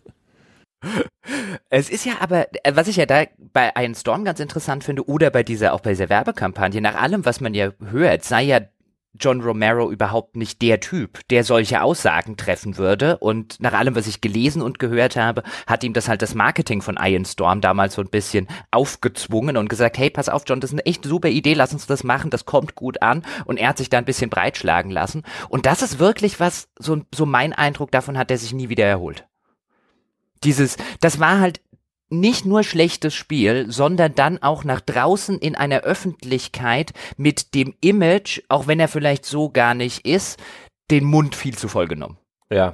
Es 1.69 1.89
ist 1.89 2.05
ja 2.05 2.13
aber, 2.19 2.47
äh, 2.63 2.75
was 2.75 2.87
ich 2.87 2.95
ja 2.95 3.05
da 3.05 3.25
bei 3.37 3.71
Iron 3.77 3.95
Storm 3.95 4.23
ganz 4.23 4.39
interessant 4.39 4.83
finde, 4.83 5.07
oder 5.07 5.29
bei 5.29 5.43
dieser, 5.43 5.73
auch 5.73 5.81
bei 5.81 5.91
dieser 5.91 6.09
Werbekampagne, 6.09 6.81
nach 6.81 6.95
allem, 6.95 7.25
was 7.25 7.41
man 7.41 7.53
ja 7.53 7.71
hört, 7.91 8.23
sei 8.23 8.43
ja 8.43 8.61
John 9.19 9.41
Romero 9.41 9.91
überhaupt 9.91 10.35
nicht 10.35 10.61
der 10.61 10.79
Typ, 10.79 11.27
der 11.29 11.43
solche 11.43 11.81
Aussagen 11.81 12.37
treffen 12.37 12.77
würde. 12.77 13.17
Und 13.17 13.59
nach 13.59 13.73
allem, 13.73 13.95
was 13.95 14.07
ich 14.07 14.21
gelesen 14.21 14.61
und 14.61 14.79
gehört 14.79 15.15
habe, 15.15 15.43
hat 15.67 15.83
ihm 15.83 15.93
das 15.93 16.07
halt 16.07 16.21
das 16.21 16.35
Marketing 16.35 16.81
von 16.81 16.97
Iron 17.01 17.25
Storm 17.25 17.59
damals 17.59 17.95
so 17.95 18.01
ein 18.01 18.09
bisschen 18.09 18.47
aufgezwungen 18.71 19.57
und 19.57 19.69
gesagt, 19.69 19.97
hey, 19.97 20.09
pass 20.09 20.29
auf, 20.29 20.43
John, 20.45 20.61
das 20.61 20.71
ist 20.71 20.75
eine 20.75 20.85
echt 20.85 21.05
super 21.05 21.29
Idee, 21.29 21.53
lass 21.53 21.73
uns 21.73 21.87
das 21.87 22.03
machen, 22.03 22.29
das 22.29 22.45
kommt 22.45 22.75
gut 22.75 23.01
an. 23.01 23.23
Und 23.45 23.57
er 23.57 23.69
hat 23.69 23.77
sich 23.77 23.89
da 23.89 23.97
ein 23.97 24.05
bisschen 24.05 24.29
breitschlagen 24.29 24.91
lassen. 24.91 25.23
Und 25.49 25.65
das 25.65 25.81
ist 25.81 25.99
wirklich 25.99 26.39
was, 26.39 26.69
so, 26.77 27.01
so 27.13 27.25
mein 27.25 27.53
Eindruck 27.53 27.91
davon 27.91 28.17
hat, 28.17 28.29
der 28.29 28.37
sich 28.37 28.53
nie 28.53 28.69
wieder 28.69 28.85
erholt. 28.85 29.28
Dieses, 30.43 30.77
das 31.01 31.19
war 31.19 31.39
halt 31.39 31.61
nicht 32.09 32.45
nur 32.45 32.63
schlechtes 32.63 33.13
Spiel, 33.13 33.71
sondern 33.71 34.15
dann 34.15 34.41
auch 34.41 34.63
nach 34.63 34.81
draußen 34.81 35.37
in 35.37 35.55
einer 35.55 35.81
Öffentlichkeit 35.81 36.91
mit 37.17 37.53
dem 37.53 37.75
Image, 37.81 38.41
auch 38.49 38.67
wenn 38.67 38.79
er 38.79 38.87
vielleicht 38.87 39.25
so 39.25 39.49
gar 39.49 39.73
nicht 39.73 40.05
ist, 40.05 40.39
den 40.89 41.03
Mund 41.03 41.35
viel 41.35 41.55
zu 41.55 41.67
voll 41.67 41.87
genommen. 41.87 42.17
Ja. 42.49 42.73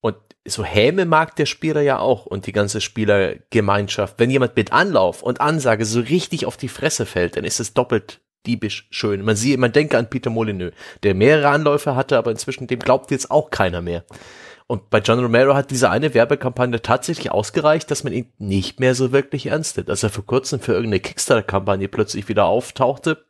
Und 0.00 0.16
so 0.46 0.64
Häme 0.64 1.04
mag 1.04 1.34
der 1.34 1.46
Spieler 1.46 1.80
ja 1.80 1.98
auch 1.98 2.26
und 2.26 2.46
die 2.46 2.52
ganze 2.52 2.80
Spielergemeinschaft. 2.80 4.18
Wenn 4.18 4.30
jemand 4.30 4.54
mit 4.54 4.72
Anlauf 4.72 5.22
und 5.22 5.40
Ansage 5.40 5.84
so 5.84 6.00
richtig 6.00 6.46
auf 6.46 6.56
die 6.56 6.68
Fresse 6.68 7.06
fällt, 7.06 7.36
dann 7.36 7.44
ist 7.44 7.58
es 7.58 7.74
doppelt 7.74 8.20
diebisch 8.46 8.86
schön. 8.90 9.22
Man 9.22 9.34
sieht, 9.34 9.58
man 9.58 9.72
denke 9.72 9.98
an 9.98 10.08
Peter 10.08 10.30
Molyneux, 10.30 10.72
der 11.02 11.14
mehrere 11.14 11.48
Anläufe 11.48 11.96
hatte, 11.96 12.16
aber 12.16 12.30
inzwischen 12.30 12.68
dem 12.68 12.78
glaubt 12.78 13.10
jetzt 13.10 13.32
auch 13.32 13.50
keiner 13.50 13.82
mehr. 13.82 14.04
Und 14.68 14.90
bei 14.90 14.98
John 14.98 15.18
Romero 15.18 15.54
hat 15.54 15.70
diese 15.70 15.88
eine 15.88 16.12
Werbekampagne 16.12 16.82
tatsächlich 16.82 17.32
ausgereicht, 17.32 17.90
dass 17.90 18.04
man 18.04 18.12
ihn 18.12 18.26
nicht 18.36 18.80
mehr 18.80 18.94
so 18.94 19.12
wirklich 19.12 19.46
ernst 19.46 19.78
nimmt. 19.78 19.88
Als 19.88 20.02
er 20.02 20.10
vor 20.10 20.26
kurzem 20.26 20.60
für 20.60 20.72
irgendeine 20.72 21.00
Kickstarter-Kampagne 21.00 21.88
plötzlich 21.88 22.28
wieder 22.28 22.44
auftauchte, 22.44 23.24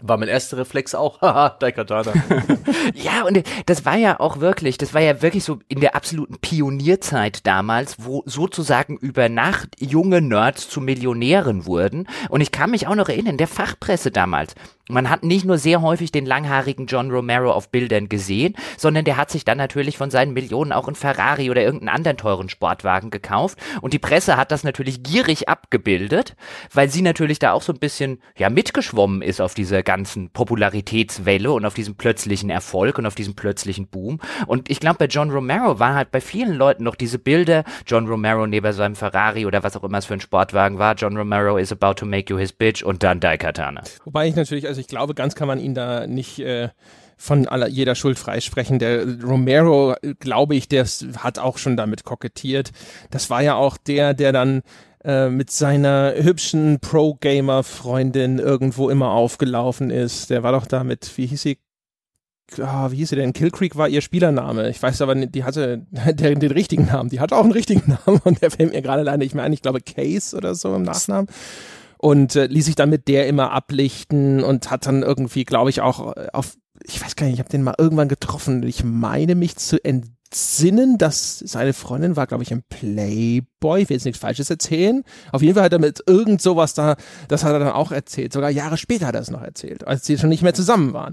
war 0.00 0.16
mein 0.16 0.28
erster 0.28 0.56
Reflex 0.56 0.94
auch, 0.94 1.20
haha, 1.22 1.50
Daikatana. 1.50 2.14
ja, 2.94 3.24
und 3.26 3.42
das 3.66 3.84
war 3.84 3.96
ja 3.96 4.20
auch 4.20 4.40
wirklich, 4.40 4.78
das 4.78 4.94
war 4.94 5.02
ja 5.02 5.20
wirklich 5.20 5.44
so 5.44 5.58
in 5.68 5.80
der 5.80 5.94
absoluten 5.94 6.38
Pionierzeit 6.38 7.46
damals, 7.46 7.96
wo 7.98 8.22
sozusagen 8.24 8.96
über 8.96 9.28
Nacht 9.28 9.76
junge 9.80 10.22
Nerds 10.22 10.70
zu 10.70 10.80
Millionären 10.80 11.66
wurden. 11.66 12.08
Und 12.30 12.40
ich 12.40 12.52
kann 12.52 12.70
mich 12.70 12.86
auch 12.86 12.94
noch 12.94 13.10
erinnern, 13.10 13.36
der 13.36 13.48
Fachpresse 13.48 14.10
damals 14.10 14.54
man 14.90 15.10
hat 15.10 15.24
nicht 15.24 15.44
nur 15.44 15.58
sehr 15.58 15.82
häufig 15.82 16.12
den 16.12 16.26
langhaarigen 16.26 16.86
John 16.86 17.10
Romero 17.10 17.52
auf 17.52 17.70
Bildern 17.70 18.08
gesehen, 18.08 18.54
sondern 18.76 19.04
der 19.04 19.16
hat 19.16 19.30
sich 19.30 19.44
dann 19.44 19.58
natürlich 19.58 19.96
von 19.96 20.10
seinen 20.10 20.32
Millionen 20.32 20.72
auch 20.72 20.86
einen 20.86 20.96
Ferrari 20.96 21.50
oder 21.50 21.62
irgendeinen 21.62 21.94
anderen 21.94 22.16
teuren 22.16 22.48
Sportwagen 22.48 23.10
gekauft. 23.10 23.58
Und 23.80 23.92
die 23.92 23.98
Presse 23.98 24.36
hat 24.36 24.50
das 24.52 24.64
natürlich 24.64 25.02
gierig 25.02 25.48
abgebildet, 25.48 26.36
weil 26.72 26.90
sie 26.90 27.02
natürlich 27.02 27.38
da 27.38 27.52
auch 27.52 27.62
so 27.62 27.72
ein 27.72 27.78
bisschen 27.78 28.20
ja 28.36 28.50
mitgeschwommen 28.50 29.22
ist 29.22 29.40
auf 29.40 29.54
dieser 29.54 29.82
ganzen 29.82 30.30
Popularitätswelle 30.30 31.52
und 31.52 31.64
auf 31.64 31.74
diesem 31.74 31.94
plötzlichen 31.94 32.50
Erfolg 32.50 32.98
und 32.98 33.06
auf 33.06 33.14
diesem 33.14 33.34
plötzlichen 33.34 33.88
Boom. 33.88 34.20
Und 34.46 34.70
ich 34.70 34.80
glaube, 34.80 34.98
bei 34.98 35.06
John 35.06 35.30
Romero 35.30 35.78
war 35.78 35.94
halt 35.94 36.10
bei 36.10 36.20
vielen 36.20 36.54
Leuten 36.54 36.84
noch 36.84 36.94
diese 36.94 37.18
Bilder, 37.18 37.64
John 37.86 38.06
Romero 38.08 38.46
neben 38.46 38.72
seinem 38.72 38.96
Ferrari 38.96 39.46
oder 39.46 39.62
was 39.62 39.76
auch 39.76 39.84
immer 39.84 39.98
es 39.98 40.06
für 40.06 40.14
ein 40.14 40.20
Sportwagen 40.20 40.78
war, 40.78 40.94
John 40.94 41.16
Romero 41.16 41.56
is 41.56 41.72
about 41.72 41.94
to 41.94 42.06
make 42.06 42.32
you 42.32 42.38
his 42.38 42.52
bitch 42.52 42.82
und 42.82 43.02
dann 43.02 43.20
Daikatana. 43.20 43.82
Wobei 44.04 44.28
ich 44.28 44.36
natürlich, 44.36 44.66
also 44.66 44.79
ich 44.80 44.88
glaube, 44.88 45.14
ganz 45.14 45.34
kann 45.34 45.48
man 45.48 45.60
ihn 45.60 45.74
da 45.74 46.06
nicht 46.06 46.38
äh, 46.40 46.70
von 47.20 47.46
aller, 47.46 47.68
jeder 47.68 47.94
Schuld 47.94 48.18
freisprechen. 48.18 48.78
Der 48.78 49.06
Romero, 49.22 49.94
glaube 50.20 50.56
ich, 50.56 50.68
der 50.68 50.86
hat 51.18 51.38
auch 51.38 51.58
schon 51.58 51.76
damit 51.76 52.04
kokettiert. 52.04 52.72
Das 53.10 53.28
war 53.28 53.42
ja 53.42 53.54
auch 53.54 53.76
der, 53.76 54.14
der 54.14 54.32
dann 54.32 54.62
äh, 55.04 55.28
mit 55.28 55.50
seiner 55.50 56.14
hübschen 56.16 56.80
Pro-Gamer-Freundin 56.80 58.38
irgendwo 58.38 58.88
immer 58.88 59.10
aufgelaufen 59.10 59.90
ist. 59.90 60.30
Der 60.30 60.42
war 60.42 60.52
doch 60.52 60.66
da 60.66 60.82
mit, 60.82 61.16
wie 61.18 61.26
hieß 61.26 61.42
sie? 61.42 61.58
Oh, 62.58 62.90
wie 62.90 62.96
hieß 62.96 63.10
sie 63.10 63.16
denn? 63.16 63.34
Kill 63.34 63.50
Creek 63.50 63.76
war 63.76 63.88
ihr 63.88 64.00
Spielername. 64.00 64.70
Ich 64.70 64.82
weiß 64.82 65.02
aber 65.02 65.14
nicht, 65.14 65.34
die 65.34 65.44
hatte 65.44 65.86
den, 65.90 66.40
den 66.40 66.52
richtigen 66.52 66.86
Namen. 66.86 67.10
Die 67.10 67.20
hatte 67.20 67.36
auch 67.36 67.44
einen 67.44 67.52
richtigen 67.52 67.98
Namen 68.06 68.20
und 68.24 68.40
der 68.40 68.50
fällt 68.50 68.72
mir 68.72 68.80
gerade 68.80 69.02
leider 69.02 69.18
nicht 69.18 69.34
mehr 69.34 69.44
ein. 69.44 69.52
Ich 69.52 69.62
glaube 69.62 69.82
Case 69.82 70.34
oder 70.34 70.54
so 70.54 70.74
im 70.74 70.82
Nachnamen 70.84 71.28
und 72.02 72.34
äh, 72.34 72.46
ließ 72.46 72.64
sich 72.64 72.76
dann 72.76 72.88
mit 72.88 73.08
der 73.08 73.26
immer 73.26 73.52
ablichten 73.52 74.42
und 74.42 74.70
hat 74.70 74.86
dann 74.86 75.02
irgendwie, 75.02 75.44
glaube 75.44 75.68
ich, 75.68 75.82
auch 75.82 76.16
äh, 76.16 76.28
auf, 76.32 76.56
ich 76.82 77.02
weiß 77.02 77.14
gar 77.14 77.26
nicht, 77.26 77.34
ich 77.34 77.40
habe 77.40 77.50
den 77.50 77.62
mal 77.62 77.74
irgendwann 77.76 78.08
getroffen. 78.08 78.62
Ich 78.62 78.84
meine 78.84 79.34
mich 79.34 79.56
zu 79.56 79.84
entsinnen, 79.84 80.96
dass 80.96 81.40
seine 81.40 81.74
Freundin 81.74 82.16
war, 82.16 82.26
glaube 82.26 82.42
ich, 82.42 82.52
im 82.52 82.62
Playboy. 82.62 83.82
Ich 83.82 83.90
will 83.90 83.96
jetzt 83.96 84.06
nichts 84.06 84.18
Falsches 84.18 84.48
erzählen. 84.48 85.02
Auf 85.30 85.42
jeden 85.42 85.54
Fall 85.54 85.64
hat 85.64 85.74
er 85.74 85.78
mit 85.78 86.02
irgend 86.06 86.40
sowas 86.40 86.72
da, 86.72 86.96
das 87.28 87.44
hat 87.44 87.52
er 87.52 87.58
dann 87.58 87.72
auch 87.72 87.92
erzählt. 87.92 88.32
Sogar 88.32 88.48
Jahre 88.48 88.78
später 88.78 89.06
hat 89.06 89.14
er 89.14 89.20
es 89.20 89.30
noch 89.30 89.42
erzählt, 89.42 89.86
als 89.86 90.06
sie 90.06 90.16
schon 90.16 90.30
nicht 90.30 90.42
mehr 90.42 90.54
zusammen 90.54 90.94
waren. 90.94 91.12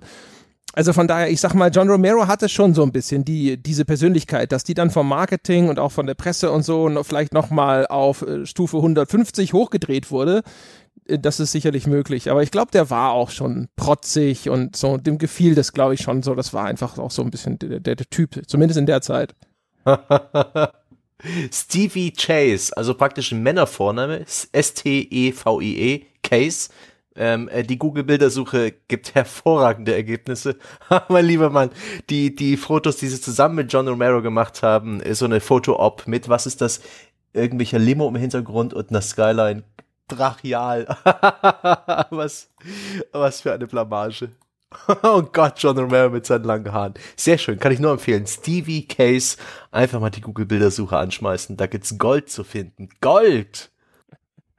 Also 0.78 0.94
von 0.94 1.08
daher, 1.08 1.32
ich 1.32 1.42
sag 1.42 1.56
mal, 1.56 1.72
John 1.74 1.90
Romero 1.90 2.28
hatte 2.28 2.48
schon 2.48 2.76
so 2.76 2.84
ein 2.84 2.92
bisschen 2.92 3.26
die, 3.26 3.58
diese 3.58 3.84
Persönlichkeit, 3.84 4.52
dass 4.52 4.64
die 4.64 4.76
dann 4.76 4.92
vom 4.92 5.10
Marketing 5.10 5.70
und 5.70 5.80
auch 5.80 5.92
von 5.92 6.06
der 6.06 6.14
Presse 6.14 6.52
und 6.52 6.62
so 6.62 6.88
noch, 6.88 7.04
vielleicht 7.04 7.34
nochmal 7.34 7.88
auf 7.88 8.22
äh, 8.22 8.46
Stufe 8.46 8.78
150 8.78 9.54
hochgedreht 9.54 10.12
wurde. 10.12 10.44
Äh, 11.08 11.18
das 11.18 11.40
ist 11.40 11.52
sicherlich 11.52 11.88
möglich. 11.88 12.30
Aber 12.30 12.44
ich 12.44 12.52
glaube, 12.52 12.70
der 12.70 12.92
war 12.92 13.14
auch 13.14 13.32
schon 13.32 13.70
protzig 13.76 14.52
und 14.52 14.76
so, 14.76 14.98
dem 14.98 15.18
gefiel 15.18 15.56
das, 15.56 15.74
glaube 15.74 15.96
ich, 15.96 16.02
schon 16.02 16.22
so. 16.22 16.36
Das 16.36 16.54
war 16.54 16.66
einfach 16.66 17.00
auch 17.00 17.10
so 17.10 17.24
ein 17.24 17.32
bisschen 17.32 17.58
der, 17.58 17.80
der, 17.80 17.96
der 17.96 18.10
Typ, 18.12 18.40
zumindest 18.46 18.78
in 18.78 18.86
der 18.86 19.02
Zeit. 19.02 19.34
Stevie 21.52 22.12
Chase, 22.12 22.78
also 22.78 22.94
praktisch 22.94 23.32
ein 23.32 23.42
Männervorname, 23.42 24.28
S-T-E-V-I-E, 24.52 25.96
-E, 25.96 26.06
Case, 26.22 26.70
ähm, 27.18 27.50
äh, 27.50 27.64
die 27.64 27.78
Google-Bildersuche 27.78 28.74
gibt 28.88 29.16
hervorragende 29.16 29.94
Ergebnisse. 29.96 30.58
mein 31.10 31.26
lieber 31.26 31.50
Mann, 31.50 31.72
die, 32.10 32.36
die 32.36 32.58
Fotos, 32.58 32.98
die 32.98 33.08
sie 33.08 33.20
zusammen 33.22 33.56
mit 33.56 33.74
John 33.74 33.88
Romero 33.88 34.22
gemacht 34.22 34.64
haben, 34.64 35.00
ist 35.02 35.20
so 35.20 35.26
eine 35.26 35.40
Foto-Op 35.40 36.08
mit, 36.08 36.30
was 36.30 36.46
ist 36.46 36.62
das? 36.62 36.82
Irgendwelcher 37.34 37.80
Limo 37.80 38.08
im 38.08 38.16
Hintergrund 38.16 38.74
und 38.74 38.90
einer 38.90 39.02
Skyline. 39.02 39.64
Brachial. 40.08 40.88
was, 42.10 42.50
was 43.12 43.42
für 43.42 43.54
eine 43.54 43.68
Blamage. 43.68 44.30
oh 45.04 45.22
Gott, 45.22 45.54
John 45.58 45.78
Romero 45.78 46.10
mit 46.10 46.26
seinen 46.26 46.44
langen 46.44 46.72
Haaren. 46.72 46.94
Sehr 47.16 47.38
schön, 47.38 47.60
kann 47.60 47.72
ich 47.72 47.80
nur 47.80 47.92
empfehlen. 47.92 48.26
Stevie 48.28 48.88
Case, 48.88 49.38
einfach 49.72 50.00
mal 50.00 50.10
die 50.10 50.22
Google-Bildersuche 50.22 50.98
anschmeißen. 50.98 51.58
Da 51.58 51.68
gibt's 51.68 51.98
Gold 51.98 52.30
zu 52.30 52.44
finden. 52.44 52.90
Gold! 53.02 53.72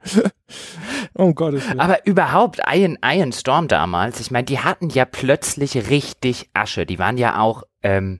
oh 1.13 1.33
Gott. 1.33 1.55
Aber 1.77 2.05
überhaupt 2.05 2.59
Iron, 2.71 2.97
Iron 3.03 3.31
Storm 3.31 3.67
damals, 3.67 4.19
ich 4.19 4.31
meine, 4.31 4.45
die 4.45 4.59
hatten 4.59 4.89
ja 4.89 5.05
plötzlich 5.05 5.89
richtig 5.89 6.49
Asche. 6.53 6.85
Die 6.85 6.99
waren 6.99 7.17
ja 7.17 7.39
auch 7.39 7.63
ähm, 7.83 8.19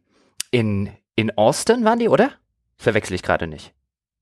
in, 0.52 0.90
in 1.16 1.38
Austin, 1.38 1.86
waren 1.86 2.00
die, 2.00 2.10
oder? 2.10 2.32
Verwechsel 2.78 3.16
ich 3.16 3.24
gerade 3.24 3.48
nicht. 3.48 3.74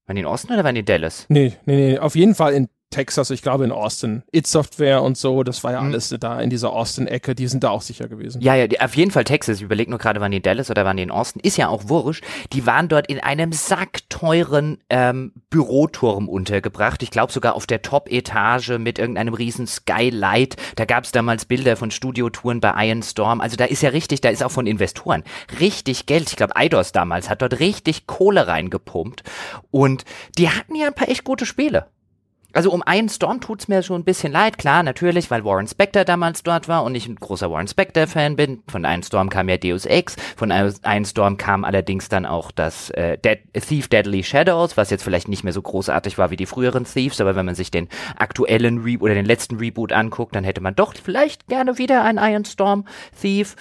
Waren 0.05 0.15
die 0.15 0.21
in 0.21 0.27
Austin 0.27 0.53
oder 0.53 0.63
waren 0.63 0.75
die 0.75 0.79
in 0.79 0.85
Dallas? 0.85 1.25
Nee, 1.29 1.53
nee, 1.65 1.75
nee, 1.75 1.99
auf 1.99 2.15
jeden 2.15 2.35
Fall 2.35 2.53
in 2.53 2.69
Texas, 2.89 3.30
ich 3.31 3.41
glaube 3.41 3.65
in 3.65 3.72
Austin. 3.72 4.23
It 4.31 4.47
Software 4.47 5.01
und 5.01 5.18
so, 5.18 5.43
das 5.43 5.64
war 5.64 5.73
ja 5.73 5.81
mhm. 5.81 5.89
alles 5.89 6.15
da 6.19 6.39
in 6.39 6.49
dieser 6.49 6.72
Austin-Ecke, 6.72 7.35
die 7.35 7.47
sind 7.47 7.64
da 7.64 7.69
auch 7.69 7.81
sicher 7.81 8.07
gewesen. 8.07 8.41
Ja, 8.41 8.55
ja, 8.55 8.65
auf 8.80 8.95
jeden 8.95 9.11
Fall 9.11 9.26
Texas. 9.26 9.57
Ich 9.57 9.64
überlege 9.64 9.89
nur 9.89 9.99
gerade, 9.99 10.22
waren 10.22 10.31
die 10.31 10.38
in 10.38 10.43
Dallas 10.43 10.72
oder 10.72 10.85
waren 10.85 10.95
die 10.95 11.03
in 11.03 11.11
Austin? 11.11 11.41
Ist 11.41 11.57
ja 11.57 11.68
auch 11.68 11.89
wurscht. 11.89 12.23
Die 12.53 12.65
waren 12.65 12.88
dort 12.88 13.07
in 13.07 13.19
einem 13.19 13.51
sackteuren 13.51 14.77
ähm, 14.89 15.34
Büroturm 15.49 16.30
untergebracht. 16.30 17.03
Ich 17.03 17.11
glaube 17.11 17.34
sogar 17.34 17.55
auf 17.55 17.68
der 17.68 17.81
Top-Etage 17.81 18.77
mit 18.80 18.99
irgendeinem 18.99 19.34
riesen 19.34 19.68
Skylight. 19.68 20.55
Da 20.77 20.85
gab 20.85 21.03
es 21.03 21.11
damals 21.11 21.45
Bilder 21.45 21.76
von 21.76 21.91
Studiotouren 21.91 22.61
bei 22.61 22.88
Iron 22.88 23.03
Storm. 23.03 23.41
Also 23.41 23.57
da 23.57 23.65
ist 23.65 23.81
ja 23.81 23.89
richtig, 23.89 24.22
da 24.22 24.30
ist 24.30 24.43
auch 24.43 24.51
von 24.51 24.65
Investoren 24.65 25.23
richtig 25.59 26.05
Geld. 26.05 26.30
Ich 26.30 26.38
glaube, 26.38 26.55
Eidos 26.55 26.93
damals 26.93 27.30
hat 27.30 27.41
dort 27.41 27.59
richtig 27.59 28.07
Kohle 28.07 28.47
reingepumpt. 28.47 29.23
Und 29.72 30.05
die 30.38 30.49
hatten 30.49 30.76
ja 30.76 30.88
ein 30.88 30.93
paar 30.93 31.09
echt 31.09 31.26
gute 31.26 31.45
Spiele. 31.45 31.88
Also 32.53 32.71
um 32.71 32.81
einen 32.81 33.09
Storm 33.09 33.41
tut's 33.41 33.67
mir 33.67 33.83
schon 33.83 34.01
ein 34.01 34.05
bisschen 34.05 34.31
leid, 34.31 34.57
klar, 34.57 34.81
natürlich, 34.81 35.29
weil 35.29 35.43
Warren 35.43 35.67
Spector 35.67 36.05
damals 36.05 36.43
dort 36.43 36.67
war 36.67 36.83
und 36.83 36.95
ich 36.95 37.07
ein 37.07 37.15
großer 37.15 37.51
Warren 37.51 37.67
Spector-Fan 37.67 38.35
bin. 38.35 38.63
Von 38.67 38.85
einem 38.85 39.03
Storm 39.03 39.29
kam 39.29 39.49
ja 39.49 39.57
Deus 39.57 39.85
Ex, 39.85 40.15
von 40.35 40.51
einem 40.51 41.05
Storm 41.05 41.37
kam 41.37 41.65
allerdings 41.65 42.09
dann 42.09 42.25
auch 42.25 42.51
das 42.51 42.89
äh, 42.91 43.17
Dead, 43.17 43.39
Thief 43.53 43.89
Deadly 43.89 44.23
Shadows, 44.23 44.77
was 44.77 44.89
jetzt 44.89 45.03
vielleicht 45.03 45.27
nicht 45.27 45.43
mehr 45.43 45.53
so 45.53 45.61
großartig 45.61 46.17
war 46.17 46.31
wie 46.31 46.37
die 46.37 46.45
früheren 46.45 46.85
Thieves, 46.85 47.19
aber 47.21 47.35
wenn 47.35 47.45
man 47.45 47.55
sich 47.55 47.69
den 47.69 47.89
aktuellen 48.15 48.79
Re 48.79 48.97
oder 48.99 49.13
den 49.13 49.25
letzten 49.25 49.57
Reboot 49.57 49.91
anguckt, 49.91 50.35
dann 50.35 50.43
hätte 50.43 50.61
man 50.61 50.73
doch 50.73 50.93
vielleicht 50.95 51.47
gerne 51.47 51.77
wieder 51.77 52.03
ein 52.03 52.17
Iron 52.17 52.45
Storm 52.45 52.85
Thief. 53.19 53.55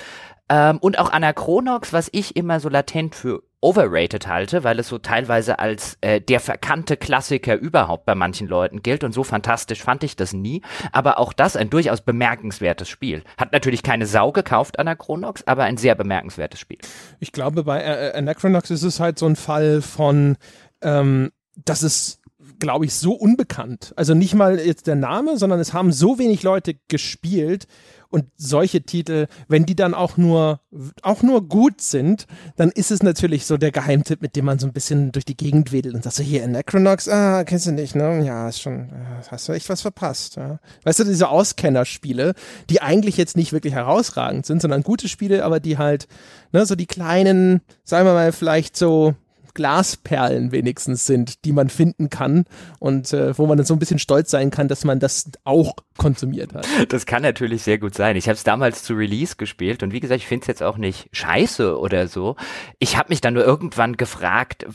Ähm, 0.48 0.78
und 0.78 0.98
auch 0.98 1.10
Anachronox, 1.10 1.92
was 1.92 2.08
ich 2.12 2.36
immer 2.36 2.60
so 2.60 2.68
latent 2.68 3.14
für 3.14 3.42
overrated 3.60 4.26
halte, 4.26 4.64
weil 4.64 4.78
es 4.78 4.88
so 4.88 4.98
teilweise 4.98 5.58
als 5.58 5.96
äh, 6.00 6.20
der 6.20 6.40
verkannte 6.40 6.96
Klassiker 6.96 7.56
überhaupt 7.56 8.04
bei 8.06 8.14
manchen 8.14 8.46
Leuten 8.46 8.82
gilt 8.82 9.02
und 9.02 9.12
so 9.12 9.24
fantastisch 9.24 9.82
fand 9.82 10.04
ich 10.04 10.16
das 10.16 10.32
nie. 10.32 10.62
Aber 10.92 11.18
auch 11.18 11.32
das 11.32 11.56
ein 11.56 11.70
durchaus 11.70 12.00
bemerkenswertes 12.00 12.88
Spiel. 12.88 13.22
Hat 13.38 13.52
natürlich 13.52 13.82
keine 13.82 14.06
Sau 14.06 14.32
gekauft, 14.32 14.78
Anachronox, 14.78 15.44
aber 15.46 15.64
ein 15.64 15.76
sehr 15.78 15.94
bemerkenswertes 15.94 16.60
Spiel. 16.60 16.78
Ich 17.18 17.32
glaube, 17.32 17.64
bei 17.64 17.80
äh, 17.80 18.10
äh 18.10 18.12
Anachronox 18.14 18.70
ist 18.70 18.82
es 18.82 19.00
halt 19.00 19.18
so 19.18 19.26
ein 19.26 19.36
Fall 19.36 19.82
von, 19.82 20.36
ähm, 20.82 21.32
dass 21.64 21.82
es 21.82 22.20
glaube 22.58 22.84
ich, 22.84 22.94
so 22.94 23.12
unbekannt. 23.12 23.92
Also 23.96 24.14
nicht 24.14 24.34
mal 24.34 24.58
jetzt 24.58 24.86
der 24.86 24.96
Name, 24.96 25.36
sondern 25.36 25.60
es 25.60 25.72
haben 25.72 25.92
so 25.92 26.18
wenig 26.18 26.42
Leute 26.42 26.74
gespielt, 26.88 27.66
und 28.08 28.26
solche 28.36 28.82
Titel, 28.82 29.26
wenn 29.48 29.66
die 29.66 29.74
dann 29.74 29.94
auch 29.94 30.16
nur, 30.16 30.60
auch 31.02 31.22
nur 31.22 31.48
gut 31.48 31.80
sind, 31.80 32.26
dann 32.56 32.70
ist 32.70 32.90
es 32.90 33.02
natürlich 33.02 33.46
so 33.46 33.56
der 33.56 33.72
Geheimtipp, 33.72 34.22
mit 34.22 34.36
dem 34.36 34.44
man 34.44 34.58
so 34.58 34.66
ein 34.66 34.72
bisschen 34.72 35.12
durch 35.12 35.24
die 35.24 35.36
Gegend 35.36 35.72
wedelt 35.72 35.94
und 35.94 36.04
sagt 36.04 36.16
so, 36.16 36.22
hier, 36.22 36.46
Necronox, 36.46 37.08
ah, 37.08 37.44
kennst 37.44 37.66
du 37.66 37.72
nicht, 37.72 37.94
ne? 37.94 38.24
Ja, 38.24 38.48
ist 38.48 38.60
schon, 38.60 38.90
hast 39.30 39.48
du 39.48 39.52
echt 39.52 39.68
was 39.68 39.82
verpasst, 39.82 40.36
ja. 40.36 40.58
Weißt 40.84 41.00
du, 41.00 41.04
diese 41.04 41.28
Auskennerspiele, 41.28 42.34
die 42.70 42.80
eigentlich 42.80 43.16
jetzt 43.16 43.36
nicht 43.36 43.52
wirklich 43.52 43.74
herausragend 43.74 44.46
sind, 44.46 44.62
sondern 44.62 44.82
gute 44.82 45.08
Spiele, 45.08 45.44
aber 45.44 45.60
die 45.60 45.78
halt, 45.78 46.06
ne, 46.52 46.64
so 46.64 46.74
die 46.74 46.86
kleinen, 46.86 47.60
sagen 47.84 48.06
wir 48.06 48.14
mal, 48.14 48.32
vielleicht 48.32 48.76
so 48.76 49.14
Glasperlen 49.56 50.52
wenigstens 50.52 51.06
sind, 51.06 51.46
die 51.46 51.52
man 51.52 51.70
finden 51.70 52.10
kann 52.10 52.44
und 52.78 53.14
äh, 53.14 53.36
wo 53.38 53.46
man 53.46 53.56
dann 53.56 53.66
so 53.66 53.74
ein 53.74 53.78
bisschen 53.78 53.98
stolz 53.98 54.30
sein 54.30 54.50
kann, 54.50 54.68
dass 54.68 54.84
man 54.84 55.00
das 55.00 55.30
auch 55.44 55.76
konsumiert 55.96 56.54
hat. 56.54 56.66
Das 56.88 57.06
kann 57.06 57.22
natürlich 57.22 57.62
sehr 57.62 57.78
gut 57.78 57.94
sein. 57.94 58.16
Ich 58.16 58.28
habe 58.28 58.36
es 58.36 58.44
damals 58.44 58.82
zu 58.82 58.94
Release 58.94 59.36
gespielt 59.36 59.82
und 59.82 59.92
wie 59.92 60.00
gesagt, 60.00 60.20
ich 60.20 60.26
finde 60.26 60.42
es 60.42 60.46
jetzt 60.46 60.62
auch 60.62 60.76
nicht 60.76 61.08
scheiße 61.12 61.78
oder 61.78 62.08
so. 62.08 62.36
Ich 62.78 62.96
habe 62.96 63.08
mich 63.10 63.20
dann 63.20 63.34
nur 63.34 63.44
irgendwann 63.44 63.96
gefragt, 63.96 64.66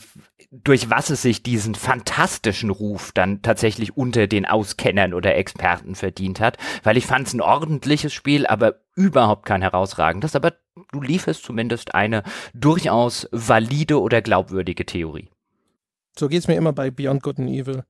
durch 0.50 0.90
was 0.90 1.10
es 1.10 1.22
sich 1.22 1.42
diesen 1.42 1.74
fantastischen 1.74 2.70
Ruf 2.70 3.12
dann 3.12 3.40
tatsächlich 3.40 3.96
unter 3.96 4.26
den 4.26 4.44
Auskennern 4.44 5.14
oder 5.14 5.34
Experten 5.34 5.94
verdient 5.94 6.40
hat, 6.40 6.58
weil 6.82 6.96
ich 6.96 7.06
fand 7.06 7.26
es 7.26 7.34
ein 7.34 7.40
ordentliches 7.40 8.12
Spiel, 8.12 8.46
aber 8.46 8.80
überhaupt 8.94 9.46
kein 9.46 9.62
herausragendes, 9.62 10.36
aber 10.36 10.52
du 10.92 11.00
lieferst 11.00 11.44
zumindest 11.44 11.94
eine 11.94 12.22
durchaus 12.52 13.28
valide 13.32 14.00
oder 14.00 14.20
glaubwürdige 14.20 14.84
Theorie. 14.84 15.30
So 16.18 16.28
geht 16.28 16.40
es 16.40 16.48
mir 16.48 16.56
immer 16.56 16.74
bei 16.74 16.90
Beyond 16.90 17.22
Good 17.22 17.38
and 17.38 17.48
Evil. 17.48 17.84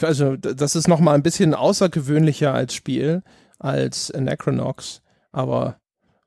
Also, 0.00 0.36
das 0.36 0.76
ist 0.76 0.88
nochmal 0.88 1.14
ein 1.14 1.22
bisschen 1.22 1.54
außergewöhnlicher 1.54 2.52
als 2.52 2.74
Spiel, 2.74 3.22
als 3.58 4.12
Necronox, 4.16 5.02
aber 5.32 5.78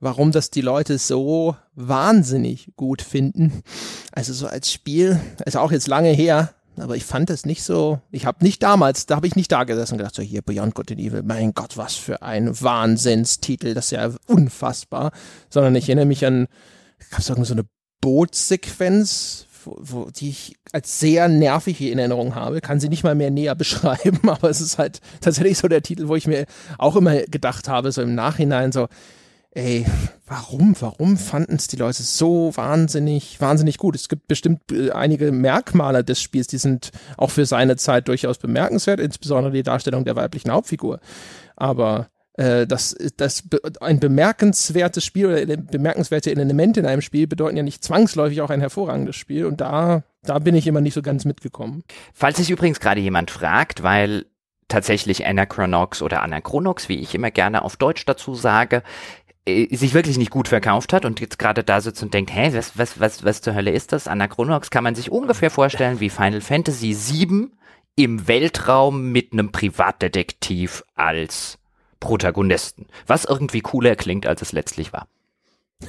warum 0.02 0.32
das 0.32 0.50
die 0.50 0.62
Leute 0.62 0.98
so 0.98 1.56
wahnsinnig 1.76 2.72
gut 2.76 3.02
finden. 3.02 3.64
Also 4.12 4.34
so 4.34 4.48
als 4.48 4.72
Spiel, 4.72 5.22
ist 5.46 5.56
auch 5.56 5.72
jetzt 5.72 5.88
lange 5.88 6.10
her, 6.10 6.54
aber 6.78 6.96
ich 6.96 7.06
fand 7.06 7.30
es 7.30 7.46
nicht 7.46 7.64
so, 7.64 8.02
ich 8.12 8.26
habe 8.26 8.44
nicht 8.44 8.64
damals, 8.64 9.06
da 9.06 9.16
habe 9.16 9.28
ich 9.28 9.36
nicht 9.36 9.52
da 9.52 9.64
gesessen 9.64 9.94
und 9.94 9.98
gedacht, 10.00 10.16
so 10.16 10.22
hier 10.22 10.42
Beyond 10.42 10.74
Good 10.74 10.92
and 10.92 11.00
Evil, 11.00 11.24
mein 11.24 11.54
Gott, 11.54 11.78
was 11.78 11.96
für 11.96 12.22
ein 12.24 12.60
Wahnsinnstitel, 12.60 13.74
das 13.74 13.86
ist 13.86 13.92
ja 13.92 14.12
unfassbar, 14.28 15.12
sondern 15.50 15.76
ich 15.76 15.88
erinnere 15.88 16.08
mich 16.08 16.26
an, 16.26 16.48
gab 17.12 17.20
es 17.20 17.28
so 17.28 17.54
eine 17.54 17.66
Bootsequenz, 18.02 19.46
wo, 19.66 20.10
die 20.10 20.30
ich 20.30 20.56
als 20.72 21.00
sehr 21.00 21.28
nervig 21.28 21.82
in 21.82 22.00
Erinnerung 22.00 22.36
habe, 22.36 22.62
kann 22.62 22.80
sie 22.80 22.90
nicht 22.90 23.04
mal 23.04 23.16
mehr 23.16 23.32
näher 23.32 23.56
beschreiben, 23.62 24.30
aber 24.30 24.50
es 24.50 24.62
ist 24.62 24.78
halt 24.78 25.00
tatsächlich 25.22 25.58
so 25.58 25.68
der 25.68 25.84
Titel, 25.84 26.08
wo 26.08 26.16
ich 26.16 26.28
mir 26.28 26.46
auch 26.78 26.96
immer 26.96 27.22
gedacht 27.24 27.68
habe, 27.68 27.92
so 27.92 28.02
im 28.02 28.16
Nachhinein 28.16 28.72
so, 28.72 28.88
ey, 29.52 29.86
warum, 30.26 30.76
warum 30.80 31.18
fanden 31.18 31.56
es 31.56 31.68
die 31.68 31.76
Leute 31.76 32.04
so 32.04 32.56
wahnsinnig, 32.56 33.42
wahnsinnig 33.42 33.78
gut? 33.78 33.96
Es 33.96 34.08
gibt 34.08 34.28
bestimmt 34.28 34.72
äh, 34.72 34.92
einige 34.92 35.32
Merkmale 35.32 36.04
des 36.04 36.22
Spiels, 36.22 36.48
die 36.48 36.58
sind 36.58 36.92
auch 37.18 37.32
für 37.32 37.46
seine 37.46 37.76
Zeit 37.76 38.08
durchaus 38.08 38.38
bemerkenswert, 38.38 39.00
insbesondere 39.00 39.52
die 39.52 39.64
Darstellung 39.64 40.06
der 40.06 40.16
weiblichen 40.16 40.52
Hauptfigur. 40.52 41.00
Aber 41.58 42.08
das, 42.38 42.96
das 43.18 43.44
ein 43.82 44.00
bemerkenswertes 44.00 45.04
Spiel 45.04 45.28
oder 45.28 45.58
bemerkenswerte 45.58 46.32
Elemente 46.32 46.80
in 46.80 46.86
einem 46.86 47.02
Spiel 47.02 47.28
bedeuten 47.28 47.58
ja 47.58 47.64
nicht 47.64 47.84
zwangsläufig 47.84 48.42
auch 48.42 48.50
ein 48.50 48.62
hervorragendes 48.62 49.18
Spiel 49.18 49.46
und 49.46 49.60
da, 49.60 50.04
da 50.24 50.40
bin 50.40 50.56
ich 50.56 50.66
immer 50.66 50.80
nicht 50.80 50.94
so 50.94 51.02
ganz 51.02 51.26
mitgekommen. 51.26 51.84
Falls 52.14 52.38
sich 52.38 52.50
übrigens 52.50 52.80
gerade 52.80 53.02
jemand 53.02 53.32
fragt, 53.32 53.84
weil 53.84 54.26
tatsächlich 54.72 55.26
Anachronox 55.26 56.02
oder 56.02 56.24
Anachronox, 56.24 56.90
wie 56.90 57.00
ich 57.00 57.14
immer 57.14 57.30
gerne 57.30 57.64
auf 57.64 57.76
Deutsch 57.76 58.06
dazu 58.06 58.34
sage, 58.34 58.84
äh, 59.46 59.76
sich 59.76 59.94
wirklich 59.94 60.18
nicht 60.18 60.32
gut 60.32 60.48
verkauft 60.48 60.94
hat 60.94 61.06
und 61.06 61.20
jetzt 61.20 61.38
gerade 61.38 61.64
da 61.64 61.82
sitzt 61.82 62.02
und 62.02 62.14
denkt, 62.14 62.34
hä, 62.34 62.52
was, 62.54 62.78
was, 62.78 63.00
was, 63.00 63.24
was 63.24 63.42
zur 63.42 63.54
Hölle 63.54 63.72
ist 63.72 63.92
das? 63.92 64.08
Anachronox 64.08 64.70
kann 64.70 64.84
man 64.84 64.96
sich 64.96 65.12
ungefähr 65.12 65.52
vorstellen 65.52 66.00
wie 66.00 66.10
Final 66.10 66.42
Fantasy 66.42 66.96
VII 66.96 67.50
im 67.96 68.28
Weltraum 68.28 69.12
mit 69.12 69.34
einem 69.34 69.52
Privatdetektiv 69.52 70.84
als 70.96 71.58
Protagonisten. 72.02 72.88
Was 73.08 73.24
irgendwie 73.24 73.62
cooler 73.62 73.96
klingt, 73.96 74.28
als 74.28 74.42
es 74.42 74.52
letztlich 74.52 74.92
war. 74.92 75.08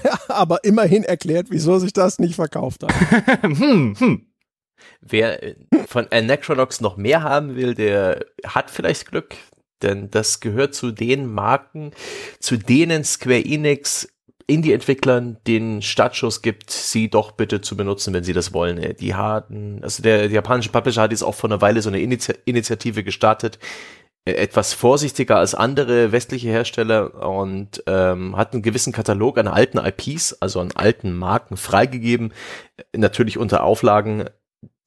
Ja, 0.04 0.18
aber 0.28 0.62
immerhin 0.62 1.02
erklärt, 1.02 1.48
wieso 1.50 1.80
sich 1.80 1.92
das 1.92 2.20
nicht 2.20 2.36
verkauft 2.36 2.84
hat. 2.84 3.42
hm, 3.42 3.96
hm. 3.98 4.26
Wer 5.00 5.42
äh, 5.42 5.54
von 5.88 6.06
Anachronox 6.10 6.80
noch 6.80 6.96
mehr 6.96 7.22
haben 7.22 7.56
will, 7.56 7.74
der 7.74 8.24
hat 8.46 8.70
vielleicht 8.70 9.10
Glück. 9.10 9.34
Denn 9.82 10.10
das 10.10 10.38
gehört 10.38 10.76
zu 10.76 10.92
den 10.92 11.26
Marken, 11.26 11.90
zu 12.38 12.56
denen 12.56 13.02
Square 13.02 13.44
Enix 13.44 14.08
Indie-Entwicklern 14.46 15.38
den 15.46 15.82
Startschuss 15.82 16.42
gibt, 16.42 16.70
sie 16.70 17.08
doch 17.08 17.32
bitte 17.32 17.60
zu 17.60 17.76
benutzen, 17.76 18.12
wenn 18.12 18.24
sie 18.24 18.32
das 18.32 18.52
wollen. 18.52 18.96
Die 18.98 19.14
hatten, 19.14 19.80
also 19.82 20.02
der, 20.02 20.18
der 20.18 20.30
japanische 20.30 20.70
Publisher 20.70 21.02
hat 21.02 21.10
jetzt 21.10 21.22
auch 21.22 21.34
vor 21.34 21.50
einer 21.50 21.60
Weile 21.60 21.80
so 21.82 21.88
eine 21.88 22.00
Initi 22.00 22.34
Initiative 22.44 23.02
gestartet, 23.02 23.58
etwas 24.24 24.72
vorsichtiger 24.72 25.38
als 25.38 25.54
andere 25.54 26.12
westliche 26.12 26.48
Hersteller 26.48 27.26
und 27.28 27.82
ähm, 27.86 28.36
hat 28.36 28.52
einen 28.52 28.62
gewissen 28.62 28.92
Katalog 28.92 29.36
an 29.38 29.48
alten 29.48 29.78
IPs, 29.78 30.34
also 30.34 30.60
an 30.60 30.70
alten 30.74 31.12
Marken 31.12 31.56
freigegeben, 31.56 32.32
natürlich 32.96 33.36
unter 33.36 33.64
Auflagen, 33.64 34.30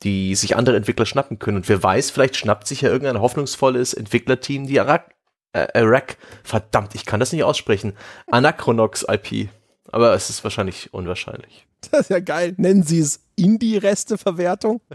die 0.03 0.35
sich 0.35 0.55
andere 0.55 0.77
Entwickler 0.77 1.05
schnappen 1.05 1.39
können. 1.39 1.57
Und 1.57 1.69
wer 1.69 1.83
weiß, 1.83 2.11
vielleicht 2.11 2.37
schnappt 2.37 2.67
sich 2.67 2.81
ja 2.81 2.89
irgendein 2.89 3.21
hoffnungsvolles 3.21 3.93
Entwicklerteam 3.93 4.67
die 4.67 4.79
Arak, 4.79 5.13
äh, 5.51 5.67
Arak, 5.73 6.17
verdammt, 6.43 6.95
ich 6.95 7.05
kann 7.05 7.19
das 7.19 7.33
nicht 7.33 7.43
aussprechen, 7.43 7.93
Anachronox 8.27 9.05
IP. 9.09 9.49
Aber 9.91 10.13
es 10.13 10.29
ist 10.29 10.43
wahrscheinlich 10.43 10.93
unwahrscheinlich. 10.93 11.67
Das 11.91 12.01
ist 12.01 12.09
ja 12.09 12.19
geil. 12.19 12.53
Nennen 12.57 12.83
Sie 12.83 12.99
es 12.99 13.21
Indie-Reste-Verwertung? 13.35 14.81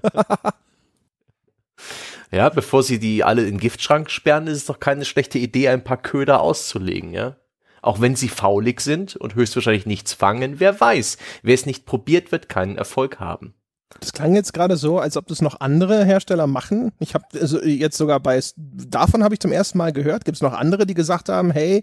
ja, 2.31 2.48
bevor 2.48 2.82
Sie 2.82 2.98
die 2.98 3.24
alle 3.24 3.43
in 3.43 3.55
den 3.55 3.59
Giftschrank 3.59 4.11
sperren, 4.11 4.47
ist 4.47 4.59
es 4.59 4.66
doch 4.66 4.81
keine 4.81 5.05
schlechte 5.05 5.39
Idee, 5.39 5.69
ein 5.69 5.85
paar 5.85 5.97
Köder 5.97 6.40
auszulegen, 6.40 7.12
ja? 7.12 7.36
Auch 7.82 8.01
wenn 8.01 8.15
sie 8.15 8.28
faulig 8.28 8.81
sind 8.81 9.16
und 9.16 9.35
höchstwahrscheinlich 9.35 9.86
nichts 9.86 10.12
fangen, 10.12 10.61
wer 10.61 10.78
weiß. 10.78 11.16
Wer 11.43 11.55
es 11.55 11.65
nicht 11.65 11.86
probiert, 11.86 12.31
wird 12.31 12.48
keinen 12.48 12.77
Erfolg 12.77 13.20
haben. 13.20 13.55
Das 13.98 14.12
klang 14.12 14.35
jetzt 14.35 14.52
gerade 14.52 14.77
so, 14.77 14.98
als 14.98 15.16
ob 15.16 15.27
das 15.27 15.43
noch 15.43 15.61
andere 15.61 16.05
Hersteller 16.05 16.47
machen. 16.47 16.93
Ich 17.01 17.15
habe 17.15 17.24
also 17.40 17.61
jetzt 17.62 17.97
sogar 17.97 18.20
bei 18.20 18.40
davon 18.57 19.24
habe 19.24 19.35
ich 19.35 19.40
zum 19.40 19.51
ersten 19.51 19.78
Mal 19.78 19.93
gehört. 19.93 20.24
Gibt 20.24 20.36
es 20.36 20.43
noch 20.43 20.52
andere, 20.52 20.86
die 20.86 20.94
gesagt 20.94 21.28
haben, 21.28 21.51
hey, 21.51 21.82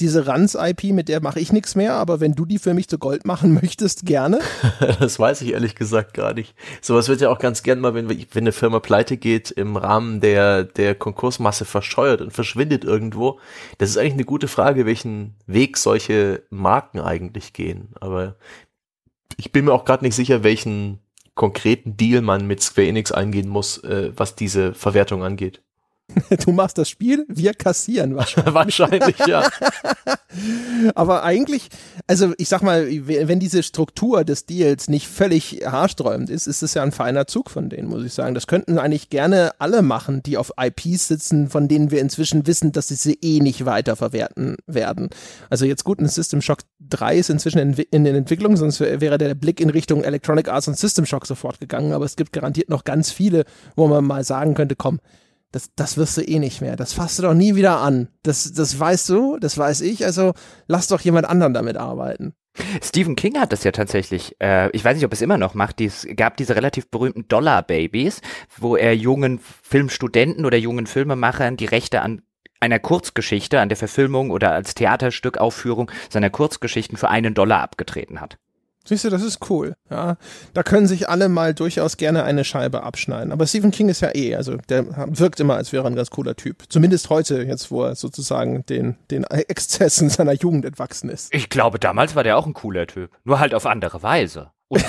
diese 0.00 0.26
Ranz-IP, 0.26 0.84
mit 0.92 1.08
der 1.08 1.20
mache 1.22 1.40
ich 1.40 1.52
nichts 1.52 1.74
mehr, 1.74 1.94
aber 1.94 2.20
wenn 2.20 2.34
du 2.34 2.44
die 2.44 2.58
für 2.58 2.74
mich 2.74 2.88
zu 2.88 2.98
Gold 2.98 3.26
machen 3.26 3.54
möchtest, 3.62 4.06
gerne. 4.06 4.40
das 5.00 5.18
weiß 5.18 5.42
ich 5.42 5.52
ehrlich 5.52 5.74
gesagt 5.74 6.14
gar 6.14 6.34
nicht. 6.34 6.54
Sowas 6.80 7.08
wird 7.08 7.20
ja 7.20 7.30
auch 7.30 7.38
ganz 7.38 7.62
gern 7.62 7.80
mal, 7.80 7.94
wenn, 7.94 8.08
wenn 8.08 8.26
eine 8.34 8.52
Firma 8.52 8.80
pleite 8.80 9.16
geht, 9.16 9.50
im 9.50 9.76
Rahmen 9.76 10.20
der, 10.20 10.64
der 10.64 10.94
Konkursmasse 10.94 11.64
verscheuert 11.64 12.20
und 12.20 12.32
verschwindet 12.32 12.84
irgendwo. 12.84 13.38
Das 13.78 13.90
ist 13.90 13.96
eigentlich 13.96 14.14
eine 14.14 14.24
gute 14.24 14.48
Frage, 14.48 14.86
welchen 14.86 15.34
Weg 15.46 15.76
solche 15.76 16.42
Marken 16.50 17.00
eigentlich 17.00 17.52
gehen. 17.52 17.88
Aber 18.00 18.36
ich 19.36 19.52
bin 19.52 19.64
mir 19.64 19.72
auch 19.72 19.84
gerade 19.84 20.04
nicht 20.04 20.14
sicher, 20.14 20.42
welchen 20.42 21.00
konkreten 21.34 21.96
Deal 21.96 22.22
man 22.22 22.46
mit 22.46 22.62
Square 22.62 22.88
Enix 22.88 23.12
eingehen 23.12 23.48
muss, 23.48 23.78
äh, 23.78 24.12
was 24.14 24.36
diese 24.36 24.74
Verwertung 24.74 25.24
angeht. 25.24 25.62
Du 26.44 26.52
machst 26.52 26.78
das 26.78 26.88
Spiel, 26.88 27.24
wir 27.28 27.54
kassieren 27.54 28.14
wahrscheinlich. 28.14 28.54
wahrscheinlich, 28.54 29.16
ja. 29.26 29.48
Aber 30.94 31.22
eigentlich, 31.22 31.68
also 32.06 32.32
ich 32.38 32.48
sag 32.48 32.62
mal, 32.62 32.86
wenn 33.06 33.40
diese 33.40 33.62
Struktur 33.62 34.24
des 34.24 34.46
Deals 34.46 34.88
nicht 34.88 35.08
völlig 35.08 35.62
haarsträubend 35.64 36.30
ist, 36.30 36.46
ist 36.46 36.62
es 36.62 36.74
ja 36.74 36.82
ein 36.82 36.92
feiner 36.92 37.26
Zug 37.26 37.50
von 37.50 37.68
denen, 37.68 37.88
muss 37.88 38.04
ich 38.04 38.12
sagen. 38.12 38.34
Das 38.34 38.46
könnten 38.46 38.78
eigentlich 38.78 39.10
gerne 39.10 39.52
alle 39.58 39.82
machen, 39.82 40.22
die 40.22 40.36
auf 40.36 40.52
IPs 40.60 41.08
sitzen, 41.08 41.48
von 41.48 41.68
denen 41.68 41.90
wir 41.90 42.00
inzwischen 42.00 42.46
wissen, 42.46 42.72
dass 42.72 42.88
sie 42.88 42.96
sie 42.96 43.18
eh 43.22 43.40
nicht 43.40 43.64
weiterverwerten 43.64 44.56
werden. 44.66 45.10
Also 45.50 45.64
jetzt 45.66 45.84
gut, 45.84 46.00
ein 46.00 46.08
System 46.08 46.42
Shock 46.42 46.60
3 46.80 47.16
ist 47.18 47.30
inzwischen 47.30 47.58
in, 47.58 47.72
in 47.74 48.04
den 48.04 48.16
Entwicklungen, 48.16 48.56
sonst 48.56 48.80
wäre 48.80 49.18
der 49.18 49.34
Blick 49.34 49.60
in 49.60 49.70
Richtung 49.70 50.02
Electronic 50.02 50.48
Arts 50.48 50.68
und 50.68 50.78
System 50.78 51.06
Shock 51.06 51.26
sofort 51.26 51.60
gegangen. 51.60 51.92
Aber 51.92 52.04
es 52.04 52.16
gibt 52.16 52.32
garantiert 52.32 52.68
noch 52.68 52.84
ganz 52.84 53.10
viele, 53.10 53.44
wo 53.76 53.86
man 53.86 54.04
mal 54.04 54.24
sagen 54.24 54.54
könnte, 54.54 54.74
komm, 54.76 54.98
das, 55.54 55.70
das 55.76 55.96
wirst 55.96 56.16
du 56.16 56.22
eh 56.22 56.38
nicht 56.38 56.60
mehr. 56.60 56.74
Das 56.74 56.92
fasst 56.92 57.18
du 57.18 57.22
doch 57.22 57.34
nie 57.34 57.54
wieder 57.54 57.78
an. 57.78 58.08
Das, 58.22 58.52
das 58.52 58.78
weißt 58.78 59.08
du, 59.08 59.38
das 59.38 59.56
weiß 59.56 59.82
ich. 59.82 60.04
Also 60.04 60.34
lass 60.66 60.88
doch 60.88 61.00
jemand 61.00 61.28
anderen 61.28 61.54
damit 61.54 61.76
arbeiten. 61.76 62.34
Stephen 62.82 63.16
King 63.16 63.38
hat 63.38 63.52
das 63.52 63.64
ja 63.64 63.72
tatsächlich, 63.72 64.36
äh, 64.40 64.70
ich 64.70 64.84
weiß 64.84 64.96
nicht, 64.96 65.04
ob 65.04 65.12
es 65.12 65.22
immer 65.22 65.38
noch 65.38 65.54
macht, 65.54 65.80
es 65.80 66.06
gab 66.16 66.36
diese 66.36 66.54
relativ 66.54 66.88
berühmten 66.88 67.26
Dollar 67.26 67.62
Babies, 67.62 68.20
wo 68.56 68.76
er 68.76 68.94
jungen 68.96 69.40
Filmstudenten 69.62 70.44
oder 70.44 70.56
jungen 70.56 70.86
Filmemachern 70.86 71.56
die 71.56 71.66
Rechte 71.66 72.00
an 72.02 72.22
einer 72.60 72.78
Kurzgeschichte, 72.78 73.60
an 73.60 73.68
der 73.68 73.76
Verfilmung 73.76 74.30
oder 74.30 74.52
als 74.52 74.74
Theaterstückaufführung 74.74 75.90
seiner 76.08 76.30
Kurzgeschichten 76.30 76.96
für 76.96 77.08
einen 77.08 77.34
Dollar 77.34 77.60
abgetreten 77.60 78.20
hat. 78.20 78.38
Siehst 78.86 79.04
du, 79.04 79.10
das 79.10 79.22
ist 79.22 79.48
cool. 79.48 79.74
Ja, 79.90 80.16
da 80.52 80.62
können 80.62 80.86
sich 80.86 81.08
alle 81.08 81.28
mal 81.30 81.54
durchaus 81.54 81.96
gerne 81.96 82.24
eine 82.24 82.44
Scheibe 82.44 82.82
abschneiden. 82.82 83.32
Aber 83.32 83.46
Stephen 83.46 83.70
King 83.70 83.88
ist 83.88 84.02
ja 84.02 84.14
eh, 84.14 84.36
also 84.36 84.56
der 84.68 84.84
wirkt 85.18 85.40
immer, 85.40 85.56
als 85.56 85.72
wäre 85.72 85.84
er 85.84 85.86
ein 85.86 85.96
ganz 85.96 86.10
cooler 86.10 86.36
Typ. 86.36 86.64
Zumindest 86.68 87.08
heute, 87.08 87.42
jetzt 87.42 87.70
wo 87.70 87.84
er 87.84 87.94
sozusagen 87.94 88.66
den, 88.66 88.96
den 89.10 89.24
Exzessen 89.24 90.10
seiner 90.10 90.34
Jugend 90.34 90.66
entwachsen 90.66 91.08
ist. 91.08 91.32
Ich 91.34 91.48
glaube, 91.48 91.78
damals 91.78 92.14
war 92.14 92.24
der 92.24 92.36
auch 92.36 92.46
ein 92.46 92.52
cooler 92.52 92.86
Typ. 92.86 93.10
Nur 93.24 93.40
halt 93.40 93.54
auf 93.54 93.64
andere 93.64 94.02
Weise. 94.02 94.50
Und 94.68 94.84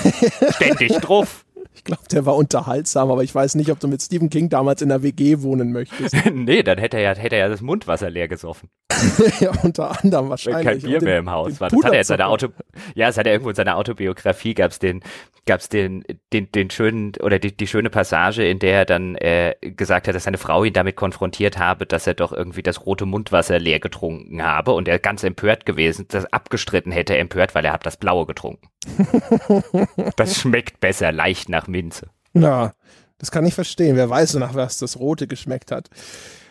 ständig 0.50 0.92
drauf. 1.00 1.45
Ich 1.74 1.84
glaube, 1.84 2.02
der 2.10 2.26
war 2.26 2.36
unterhaltsam, 2.36 3.10
aber 3.10 3.22
ich 3.22 3.34
weiß 3.34 3.54
nicht, 3.54 3.70
ob 3.70 3.80
du 3.80 3.88
mit 3.88 4.02
Stephen 4.02 4.30
King 4.30 4.48
damals 4.48 4.82
in 4.82 4.88
der 4.88 5.02
WG 5.02 5.42
wohnen 5.42 5.72
möchtest. 5.72 6.14
nee, 6.32 6.62
dann 6.62 6.78
hätte 6.78 6.96
er 6.96 7.14
ja, 7.14 7.20
hätte 7.20 7.36
er 7.36 7.42
ja 7.42 7.48
das 7.48 7.60
Mundwasser 7.60 8.10
leer 8.10 8.28
gesoffen. 8.28 8.68
ja, 9.40 9.52
unter 9.62 10.02
anderem 10.02 10.30
wahrscheinlich. 10.30 10.64
Kein 10.64 10.80
Bier 10.80 11.02
mehr 11.02 11.18
im 11.18 11.30
Haus. 11.30 11.60
Was 11.60 11.72
hat 11.72 11.92
er 11.92 11.98
in 11.98 12.04
seiner 12.04 12.28
Auto, 12.28 12.48
ja, 12.94 13.08
es 13.08 13.18
hat 13.18 13.26
er 13.26 13.32
irgendwo 13.32 13.50
in 13.50 13.56
seiner 13.56 13.76
Autobiografie 13.76 14.54
gab's 14.54 14.78
den, 14.78 15.00
gab's 15.46 15.68
den, 15.68 16.04
den, 16.32 16.50
den 16.52 16.70
schönen, 16.70 17.12
oder 17.22 17.38
die, 17.38 17.56
die 17.56 17.66
schöne 17.66 17.90
Passage, 17.90 18.46
in 18.46 18.58
der 18.58 18.78
er 18.78 18.84
dann 18.84 19.16
äh, 19.16 19.54
gesagt 19.60 20.08
hat, 20.08 20.14
dass 20.14 20.24
seine 20.24 20.38
Frau 20.38 20.64
ihn 20.64 20.72
damit 20.72 20.96
konfrontiert 20.96 21.58
habe, 21.58 21.86
dass 21.86 22.06
er 22.06 22.14
doch 22.14 22.32
irgendwie 22.32 22.62
das 22.62 22.86
rote 22.86 23.06
Mundwasser 23.06 23.58
leer 23.58 23.80
getrunken 23.80 24.42
habe 24.42 24.72
und 24.72 24.88
er 24.88 24.98
ganz 24.98 25.24
empört 25.24 25.66
gewesen, 25.66 26.06
das 26.08 26.32
abgestritten 26.32 26.92
hätte 26.92 27.16
empört, 27.16 27.54
weil 27.54 27.64
er 27.64 27.72
hat 27.72 27.86
das 27.86 27.96
blaue 27.96 28.26
getrunken. 28.26 28.68
das 30.16 30.38
schmeckt 30.38 30.80
besser, 30.80 31.12
leicht 31.12 31.48
nach 31.48 31.55
Minze. 31.66 32.08
Ja, 32.34 32.72
das 33.18 33.30
kann 33.30 33.46
ich 33.46 33.54
verstehen. 33.54 33.96
Wer 33.96 34.10
weiß, 34.10 34.34
nach 34.34 34.54
was 34.54 34.78
das 34.78 34.98
Rote 34.98 35.26
geschmeckt 35.26 35.72
hat. 35.72 35.88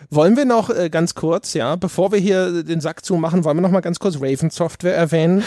Wollen 0.09 0.37
wir 0.37 0.45
noch 0.45 0.69
äh, 0.69 0.89
ganz 0.89 1.15
kurz, 1.15 1.53
ja, 1.53 1.75
bevor 1.75 2.11
wir 2.11 2.19
hier 2.19 2.63
den 2.63 2.81
Sack 2.81 3.05
zumachen, 3.05 3.43
wollen 3.43 3.57
wir 3.57 3.61
noch 3.61 3.71
mal 3.71 3.81
ganz 3.81 3.99
kurz 3.99 4.17
Raven 4.21 4.49
Software 4.49 4.95
erwähnen? 4.95 5.43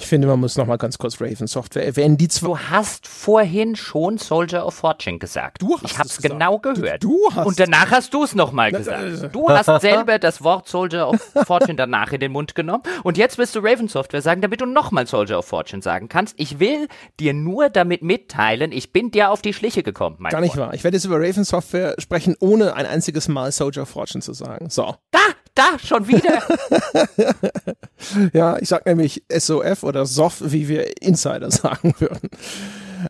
Ich 0.00 0.06
finde, 0.06 0.28
man 0.28 0.38
muss 0.40 0.56
noch 0.56 0.66
mal 0.66 0.76
ganz 0.76 0.96
kurz 0.98 1.20
Raven 1.20 1.46
Software 1.46 1.84
erwähnen. 1.84 2.16
Die 2.16 2.28
zwei 2.28 2.46
Du 2.48 2.58
hast 2.58 3.06
vorhin 3.06 3.76
schon 3.76 4.18
Soldier 4.18 4.64
of 4.66 4.74
Fortune 4.74 5.18
gesagt. 5.18 5.60
Du 5.62 5.74
hast 5.76 5.84
ich 5.84 5.98
hab's 5.98 6.12
es 6.18 6.22
genau 6.22 6.58
gehört. 6.58 7.02
Du- 7.04 7.08
du 7.28 7.34
hast- 7.34 7.46
Und 7.46 7.58
danach 7.60 7.90
hast 7.90 8.14
du 8.14 8.22
es 8.24 8.34
nochmal 8.34 8.68
äh. 8.68 8.78
gesagt. 8.78 9.34
Du 9.34 9.48
hast 9.48 9.80
selber 9.80 10.18
das 10.18 10.42
Wort 10.42 10.68
Soldier 10.68 11.08
of 11.08 11.20
Fortune 11.46 11.74
danach 11.76 12.12
in 12.12 12.20
den 12.20 12.32
Mund 12.32 12.54
genommen. 12.54 12.82
Und 13.02 13.18
jetzt 13.18 13.38
willst 13.38 13.54
du 13.56 13.60
Raven 13.60 13.88
Software 13.88 14.22
sagen, 14.22 14.40
damit 14.40 14.60
du 14.60 14.66
nochmal 14.66 15.06
Soldier 15.06 15.38
of 15.38 15.46
Fortune 15.46 15.82
sagen 15.82 16.08
kannst. 16.08 16.34
Ich 16.38 16.58
will 16.60 16.88
dir 17.20 17.34
nur 17.34 17.68
damit 17.68 18.02
mitteilen, 18.02 18.72
ich 18.72 18.92
bin 18.92 19.10
dir 19.10 19.30
auf 19.30 19.42
die 19.42 19.52
Schliche 19.52 19.82
gekommen, 19.82 20.16
mein 20.18 20.30
Gar 20.30 20.40
nicht 20.40 20.52
Freund. 20.54 20.68
wahr. 20.68 20.74
Ich 20.74 20.84
werde 20.84 20.96
jetzt 20.96 21.04
über 21.04 21.16
Raven 21.20 21.44
Software 21.44 21.94
sprechen, 21.98 22.36
ohne 22.40 22.74
ein 22.74 22.86
einziges 22.86 23.28
Mal 23.28 23.50
Soldier 23.52 23.82
of 23.82 23.88
Fortune 23.88 24.22
zu 24.22 24.32
sagen. 24.32 24.70
So. 24.70 24.94
Da, 25.10 25.18
da, 25.58 25.78
schon 25.78 26.08
wieder. 26.08 26.42
Ja, 28.32 28.56
ich 28.58 28.68
sag 28.68 28.86
nämlich 28.86 29.24
SOF 29.28 29.82
oder 29.82 30.06
SOF, 30.06 30.42
wie 30.46 30.68
wir 30.68 31.02
Insider 31.02 31.50
sagen 31.50 31.94
würden. 31.98 32.30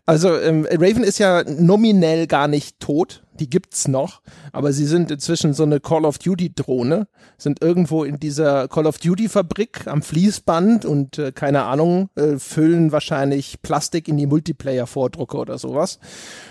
Also 0.04 0.38
ähm, 0.38 0.66
Raven 0.70 1.02
ist 1.02 1.18
ja 1.18 1.44
nominell 1.44 2.26
gar 2.26 2.46
nicht 2.46 2.78
tot, 2.78 3.22
die 3.40 3.48
gibt's 3.48 3.88
noch, 3.88 4.20
aber 4.52 4.72
sie 4.72 4.84
sind 4.84 5.10
inzwischen 5.10 5.54
so 5.54 5.62
eine 5.62 5.80
Call 5.80 6.04
of 6.04 6.18
Duty 6.18 6.54
Drohne, 6.54 7.08
sind 7.38 7.62
irgendwo 7.62 8.04
in 8.04 8.18
dieser 8.18 8.68
Call 8.68 8.86
of 8.86 8.98
Duty 8.98 9.28
Fabrik 9.28 9.86
am 9.86 10.02
Fließband 10.02 10.84
und 10.84 11.18
äh, 11.18 11.32
keine 11.32 11.64
Ahnung, 11.64 12.10
äh, 12.16 12.36
füllen 12.38 12.92
wahrscheinlich 12.92 13.62
Plastik 13.62 14.08
in 14.08 14.18
die 14.18 14.26
Multiplayer 14.26 14.86
Vordrucke 14.86 15.38
oder 15.38 15.56
sowas. 15.56 15.98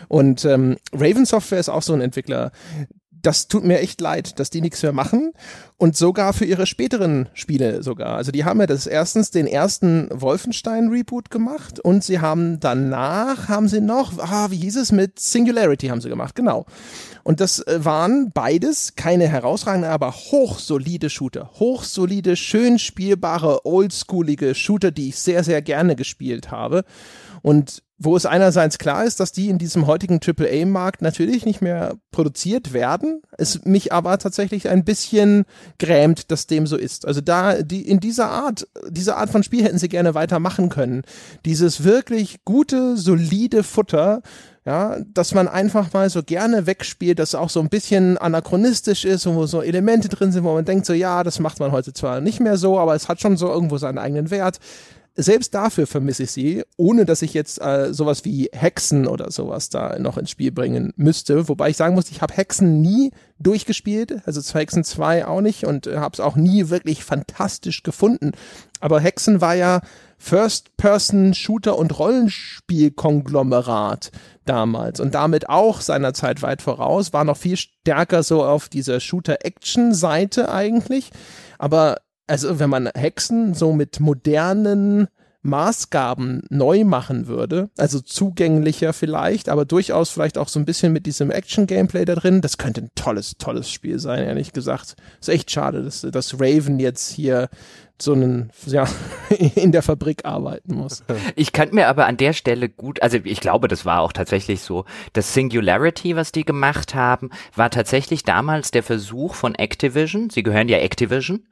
Und 0.07 0.43
ähm, 0.45 0.77
Raven 0.93 1.25
Software 1.25 1.59
ist 1.59 1.69
auch 1.69 1.83
so 1.83 1.93
ein 1.93 2.01
Entwickler, 2.01 2.51
das 3.21 3.47
tut 3.47 3.63
mir 3.63 3.79
echt 3.79 4.01
leid, 4.01 4.39
dass 4.39 4.49
die 4.49 4.61
nichts 4.61 4.81
mehr 4.83 4.93
machen 4.93 5.31
und 5.77 5.95
sogar 5.95 6.33
für 6.33 6.45
ihre 6.45 6.65
späteren 6.65 7.29
Spiele 7.33 7.83
sogar. 7.83 8.15
Also 8.15 8.31
die 8.31 8.45
haben 8.45 8.59
ja 8.59 8.67
das 8.67 8.87
erstens 8.87 9.31
den 9.31 9.47
ersten 9.47 10.09
Wolfenstein 10.11 10.89
Reboot 10.89 11.29
gemacht 11.29 11.79
und 11.79 12.03
sie 12.03 12.19
haben 12.19 12.59
danach 12.59 13.49
haben 13.49 13.67
sie 13.67 13.81
noch, 13.81 14.17
ah, 14.19 14.51
wie 14.51 14.57
hieß 14.57 14.77
es 14.77 14.91
mit 14.91 15.19
Singularity 15.19 15.87
haben 15.87 16.01
sie 16.01 16.09
gemacht, 16.09 16.35
genau. 16.35 16.65
Und 17.23 17.39
das 17.41 17.59
äh, 17.59 17.83
waren 17.83 18.31
beides 18.31 18.95
keine 18.95 19.27
herausragenden, 19.27 19.91
aber 19.91 20.11
hochsolide 20.11 21.09
Shooter, 21.09 21.51
hochsolide, 21.59 22.35
schön 22.35 22.79
spielbare, 22.79 23.65
oldschoolige 23.65 24.55
Shooter, 24.55 24.91
die 24.91 25.09
ich 25.09 25.19
sehr 25.19 25.43
sehr 25.43 25.61
gerne 25.61 25.95
gespielt 25.95 26.51
habe 26.51 26.83
und 27.47 27.81
wo 27.97 28.17
es 28.17 28.25
einerseits 28.25 28.77
klar 28.77 29.05
ist, 29.05 29.21
dass 29.21 29.31
die 29.31 29.47
in 29.47 29.57
diesem 29.57 29.87
heutigen 29.87 30.19
AAA-Markt 30.21 31.01
natürlich 31.01 31.45
nicht 31.45 31.61
mehr 31.61 31.95
produziert 32.11 32.73
werden, 32.73 33.21
es 33.37 33.63
mich 33.63 33.93
aber 33.93 34.17
tatsächlich 34.17 34.67
ein 34.67 34.83
bisschen 34.83 35.45
grämt, 35.79 36.29
dass 36.29 36.45
dem 36.45 36.67
so 36.67 36.75
ist. 36.75 37.07
Also 37.07 37.21
da, 37.21 37.61
die, 37.61 37.87
in 37.87 38.01
dieser 38.01 38.29
Art, 38.29 38.67
diese 38.89 39.15
Art 39.15 39.29
von 39.29 39.43
Spiel 39.43 39.63
hätten 39.63 39.79
sie 39.79 39.87
gerne 39.87 40.13
weitermachen 40.13 40.67
können. 40.67 41.03
Dieses 41.45 41.85
wirklich 41.85 42.43
gute, 42.43 42.97
solide 42.97 43.63
Futter, 43.63 44.21
ja, 44.65 44.97
dass 45.13 45.33
man 45.33 45.47
einfach 45.47 45.93
mal 45.93 46.09
so 46.09 46.23
gerne 46.23 46.67
wegspielt, 46.67 47.19
das 47.19 47.33
auch 47.33 47.49
so 47.49 47.61
ein 47.61 47.69
bisschen 47.69 48.17
anachronistisch 48.17 49.05
ist 49.05 49.25
und 49.25 49.37
wo 49.37 49.45
so 49.45 49.61
Elemente 49.61 50.09
drin 50.09 50.33
sind, 50.33 50.43
wo 50.43 50.53
man 50.53 50.65
denkt 50.65 50.85
so, 50.85 50.91
ja, 50.91 51.23
das 51.23 51.39
macht 51.39 51.61
man 51.61 51.71
heute 51.71 51.93
zwar 51.93 52.19
nicht 52.19 52.41
mehr 52.41 52.57
so, 52.57 52.77
aber 52.77 52.93
es 52.93 53.07
hat 53.07 53.21
schon 53.21 53.37
so 53.37 53.47
irgendwo 53.47 53.77
seinen 53.77 53.97
eigenen 53.97 54.31
Wert 54.31 54.59
selbst 55.19 55.55
dafür 55.55 55.87
vermisse 55.87 56.23
ich 56.23 56.31
sie, 56.31 56.63
ohne 56.77 57.05
dass 57.05 57.23
ich 57.23 57.33
jetzt 57.33 57.59
äh, 57.59 57.93
sowas 57.93 58.23
wie 58.23 58.49
Hexen 58.53 59.07
oder 59.07 59.31
sowas 59.31 59.69
da 59.69 59.97
noch 59.97 60.17
ins 60.17 60.29
Spiel 60.29 60.51
bringen 60.51 60.93
müsste. 60.95 61.49
Wobei 61.49 61.71
ich 61.71 61.77
sagen 61.77 61.95
muss, 61.95 62.11
ich 62.11 62.21
habe 62.21 62.35
Hexen 62.35 62.81
nie 62.81 63.11
durchgespielt, 63.39 64.21
also 64.25 64.41
Hexen 64.53 64.83
2 64.83 65.25
auch 65.25 65.41
nicht 65.41 65.65
und 65.65 65.87
äh, 65.87 65.97
habe 65.97 66.13
es 66.13 66.19
auch 66.19 66.35
nie 66.35 66.69
wirklich 66.69 67.03
fantastisch 67.03 67.81
gefunden. 67.81 68.33
Aber 68.79 68.99
Hexen 68.99 69.41
war 69.41 69.55
ja 69.55 69.81
First-Person-Shooter 70.19 71.75
und 71.77 71.97
Rollenspiel-Konglomerat 71.97 74.11
damals 74.45 74.99
und 74.99 75.15
damit 75.15 75.49
auch 75.49 75.81
seiner 75.81 76.13
Zeit 76.13 76.43
weit 76.43 76.61
voraus, 76.61 77.11
war 77.11 77.23
noch 77.23 77.37
viel 77.37 77.57
stärker 77.57 78.21
so 78.21 78.45
auf 78.45 78.69
dieser 78.69 78.99
Shooter-Action-Seite 78.99 80.51
eigentlich. 80.51 81.09
Aber 81.57 81.97
also 82.27 82.59
wenn 82.59 82.69
man 82.69 82.89
Hexen 82.93 83.53
so 83.53 83.73
mit 83.73 83.99
modernen 83.99 85.07
Maßgaben 85.47 86.43
neu 86.49 86.83
machen 86.83 87.27
würde, 87.27 87.69
also 87.77 88.01
zugänglicher 88.01 88.91
vielleicht, 88.91 89.49
aber 89.49 89.65
durchaus 89.65 90.09
vielleicht 90.09 90.37
auch 90.37 90.49
so 90.49 90.59
ein 90.59 90.65
bisschen 90.65 90.91
mit 90.91 91.05
diesem 91.05 91.31
Action-Gameplay 91.31 92.05
da 92.05 92.15
drin, 92.15 92.41
das 92.41 92.57
könnte 92.57 92.81
ein 92.81 92.89
tolles, 92.95 93.37
tolles 93.37 93.71
Spiel 93.71 93.97
sein, 93.99 94.25
ehrlich 94.25 94.51
gesagt. 94.51 94.95
Ist 95.21 95.29
echt 95.29 95.49
schade, 95.49 95.83
dass, 95.83 96.01
dass 96.01 96.39
Raven 96.39 96.79
jetzt 96.79 97.09
hier 97.11 97.49
so 97.99 98.13
einen, 98.13 98.51
ja, 98.65 98.87
in 99.55 99.71
der 99.71 99.81
Fabrik 99.81 100.25
arbeiten 100.25 100.75
muss. 100.75 101.03
Ich 101.35 101.51
kann 101.51 101.69
mir 101.71 101.87
aber 101.87 102.05
an 102.05 102.17
der 102.17 102.33
Stelle 102.33 102.69
gut, 102.69 103.01
also 103.01 103.17
ich 103.23 103.39
glaube, 103.39 103.67
das 103.67 103.85
war 103.85 104.01
auch 104.01 104.11
tatsächlich 104.11 104.61
so, 104.61 104.85
das 105.13 105.33
Singularity, 105.33 106.15
was 106.15 106.31
die 106.31 106.45
gemacht 106.45 106.93
haben, 106.93 107.31
war 107.55 107.71
tatsächlich 107.71 108.23
damals 108.23 108.71
der 108.71 108.83
Versuch 108.83 109.33
von 109.33 109.55
Activision, 109.55 110.29
sie 110.29 110.43
gehören 110.43 110.69
ja 110.69 110.77
Activision, 110.77 111.47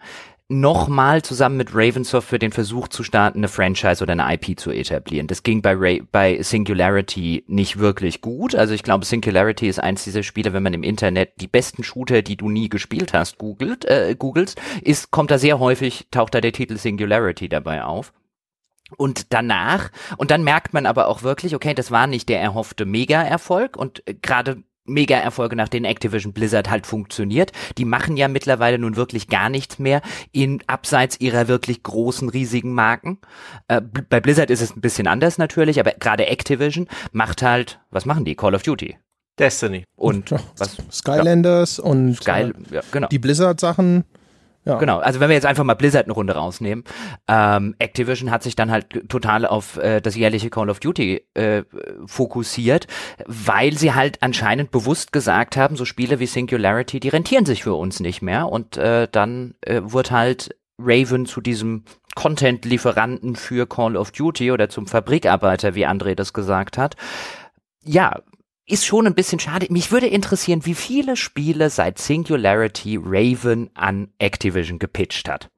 nochmal 0.47 1.23
zusammen 1.23 1.57
mit 1.57 1.73
Ravensoft 1.73 2.27
für 2.27 2.37
den 2.37 2.51
Versuch 2.51 2.87
zu 2.87 3.03
starten, 3.03 3.39
eine 3.39 3.47
Franchise 3.47 4.03
oder 4.03 4.11
eine 4.11 4.31
IP 4.33 4.59
zu 4.59 4.69
etablieren. 4.69 5.25
Das 5.27 5.41
ging 5.41 5.61
bei, 5.61 5.73
Ray, 5.73 6.03
bei 6.11 6.41
Singularity 6.41 7.43
nicht 7.47 7.79
wirklich 7.79 8.21
gut. 8.21 8.53
Also 8.53 8.73
ich 8.73 8.83
glaube, 8.83 9.05
Singularity 9.05 9.67
ist 9.67 9.79
eins 9.79 10.03
dieser 10.03 10.21
Spiele, 10.21 10.53
wenn 10.53 10.61
man 10.61 10.73
im 10.73 10.83
Internet 10.83 11.41
die 11.41 11.47
besten 11.47 11.83
Shooter, 11.83 12.21
die 12.21 12.37
du 12.37 12.49
nie 12.49 12.69
gespielt 12.69 13.13
hast, 13.13 13.39
googelt, 13.39 13.85
äh, 13.85 14.15
googelst, 14.17 14.61
ist, 14.81 15.09
kommt 15.09 15.31
da 15.31 15.39
sehr 15.39 15.57
häufig, 15.59 16.07
taucht 16.11 16.35
da 16.35 16.41
der 16.41 16.53
Titel 16.53 16.77
Singularity 16.77 17.49
dabei 17.49 17.83
auf. 17.83 18.13
Und 18.97 19.33
danach, 19.33 19.89
und 20.17 20.29
dann 20.29 20.43
merkt 20.43 20.73
man 20.73 20.85
aber 20.85 21.07
auch 21.07 21.23
wirklich, 21.23 21.55
okay, 21.55 21.73
das 21.73 21.89
war 21.89 22.05
nicht 22.05 22.29
der 22.29 22.39
erhoffte 22.39 22.85
Mega-Erfolg 22.85 23.77
und 23.77 24.07
äh, 24.07 24.13
gerade 24.13 24.63
Mega-Erfolge, 24.85 25.55
nach 25.55 25.69
denen 25.69 25.85
Activision 25.85 26.33
Blizzard 26.33 26.69
halt 26.69 26.85
funktioniert. 26.87 27.51
Die 27.77 27.85
machen 27.85 28.17
ja 28.17 28.27
mittlerweile 28.27 28.77
nun 28.77 28.95
wirklich 28.95 29.27
gar 29.27 29.49
nichts 29.49 29.79
mehr 29.79 30.01
in 30.31 30.63
abseits 30.67 31.19
ihrer 31.19 31.47
wirklich 31.47 31.83
großen, 31.83 32.29
riesigen 32.29 32.73
Marken. 32.73 33.19
Äh, 33.67 33.81
bei 33.81 34.19
Blizzard 34.19 34.49
ist 34.49 34.61
es 34.61 34.75
ein 34.75 34.81
bisschen 34.81 35.07
anders 35.07 35.37
natürlich, 35.37 35.79
aber 35.79 35.91
gerade 35.91 36.27
Activision 36.27 36.87
macht 37.11 37.41
halt, 37.41 37.79
was 37.89 38.05
machen 38.05 38.25
die? 38.25 38.35
Call 38.35 38.55
of 38.55 38.63
Duty. 38.63 38.97
Destiny. 39.37 39.83
Und 39.95 40.29
Ja, 40.29 40.39
was? 40.57 40.77
Skylanders 40.91 41.79
und 41.79 42.23
Geil, 42.23 42.53
äh, 42.71 42.75
ja, 42.75 42.81
genau. 42.91 43.07
die 43.07 43.19
Blizzard-Sachen. 43.19 44.05
Ja. 44.65 44.79
Genau, 44.79 44.97
also 44.97 45.19
wenn 45.19 45.29
wir 45.29 45.35
jetzt 45.35 45.45
einfach 45.45 45.63
mal 45.63 45.75
Blizzard 45.75 46.05
eine 46.05 46.13
Runde 46.13 46.33
rausnehmen, 46.33 46.83
ähm, 47.27 47.75
Activision 47.77 48.31
hat 48.31 48.41
sich 48.41 48.55
dann 48.55 48.71
halt 48.71 49.09
total 49.09 49.45
auf 49.45 49.77
äh, 49.77 50.01
das 50.01 50.15
jährliche 50.15 50.49
Call 50.49 50.71
of 50.71 50.79
Duty 50.79 51.23
äh, 51.35 51.63
fokussiert, 52.07 52.87
weil 53.27 53.77
sie 53.77 53.93
halt 53.93 54.23
anscheinend 54.23 54.71
bewusst 54.71 55.11
gesagt 55.11 55.55
haben, 55.55 55.75
so 55.75 55.85
Spiele 55.85 56.19
wie 56.19 56.25
Singularity, 56.25 56.99
die 56.99 57.09
rentieren 57.09 57.45
sich 57.45 57.63
für 57.63 57.75
uns 57.75 57.99
nicht 57.99 58.23
mehr 58.23 58.49
und 58.49 58.75
äh, 58.77 59.07
dann 59.11 59.53
äh, 59.61 59.81
wurde 59.83 60.11
halt 60.11 60.55
Raven 60.79 61.27
zu 61.27 61.41
diesem 61.41 61.83
Content-Lieferanten 62.15 63.35
für 63.35 63.67
Call 63.67 63.95
of 63.95 64.11
Duty 64.11 64.51
oder 64.51 64.69
zum 64.69 64.87
Fabrikarbeiter, 64.87 65.75
wie 65.75 65.85
André 65.85 66.15
das 66.15 66.33
gesagt 66.33 66.77
hat. 66.77 66.95
Ja, 67.83 68.21
ist 68.67 68.85
schon 68.85 69.05
ein 69.05 69.15
bisschen 69.15 69.39
schade. 69.39 69.67
Mich 69.69 69.91
würde 69.91 70.07
interessieren, 70.07 70.65
wie 70.65 70.75
viele 70.75 71.15
Spiele 71.15 71.69
seit 71.69 71.99
Singularity 71.99 72.99
Raven 73.01 73.69
an 73.75 74.09
Activision 74.17 74.79
gepitcht 74.79 75.29
hat. 75.29 75.49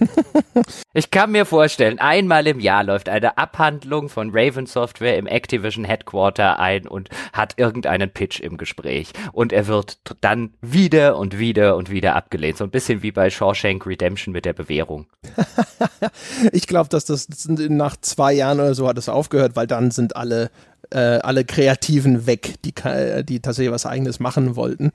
ich 0.94 1.10
kann 1.10 1.30
mir 1.30 1.44
vorstellen, 1.44 1.98
einmal 1.98 2.46
im 2.46 2.60
Jahr 2.60 2.84
läuft 2.84 3.08
eine 3.08 3.38
Abhandlung 3.38 4.08
von 4.08 4.30
Raven 4.32 4.66
Software 4.66 5.16
im 5.16 5.26
Activision 5.26 5.84
Headquarter 5.84 6.58
ein 6.58 6.88
und 6.88 7.10
hat 7.32 7.54
irgendeinen 7.58 8.10
Pitch 8.10 8.40
im 8.40 8.56
Gespräch. 8.56 9.10
Und 9.32 9.52
er 9.52 9.66
wird 9.66 9.98
dann 10.20 10.54
wieder 10.60 11.16
und 11.16 11.38
wieder 11.38 11.76
und 11.76 11.90
wieder 11.90 12.16
abgelehnt. 12.16 12.58
So 12.58 12.64
ein 12.64 12.70
bisschen 12.70 13.02
wie 13.02 13.12
bei 13.12 13.30
Shawshank 13.30 13.86
Redemption 13.86 14.32
mit 14.32 14.44
der 14.44 14.52
Bewährung. 14.52 15.06
Ich 16.52 16.66
glaube, 16.66 16.90
dass 16.90 17.06
das 17.06 17.28
nach 17.48 17.96
zwei 17.96 18.34
Jahren 18.34 18.60
oder 18.60 18.74
so 18.74 18.86
hat 18.86 18.98
es 18.98 19.08
aufgehört, 19.08 19.56
weil 19.56 19.66
dann 19.66 19.90
sind 19.90 20.16
alle 20.16 20.50
alle 20.94 21.44
Kreativen 21.44 22.26
weg, 22.26 22.54
die, 22.64 22.74
die 23.24 23.40
tatsächlich 23.40 23.72
was 23.72 23.86
Eigenes 23.86 24.20
machen 24.20 24.56
wollten. 24.56 24.92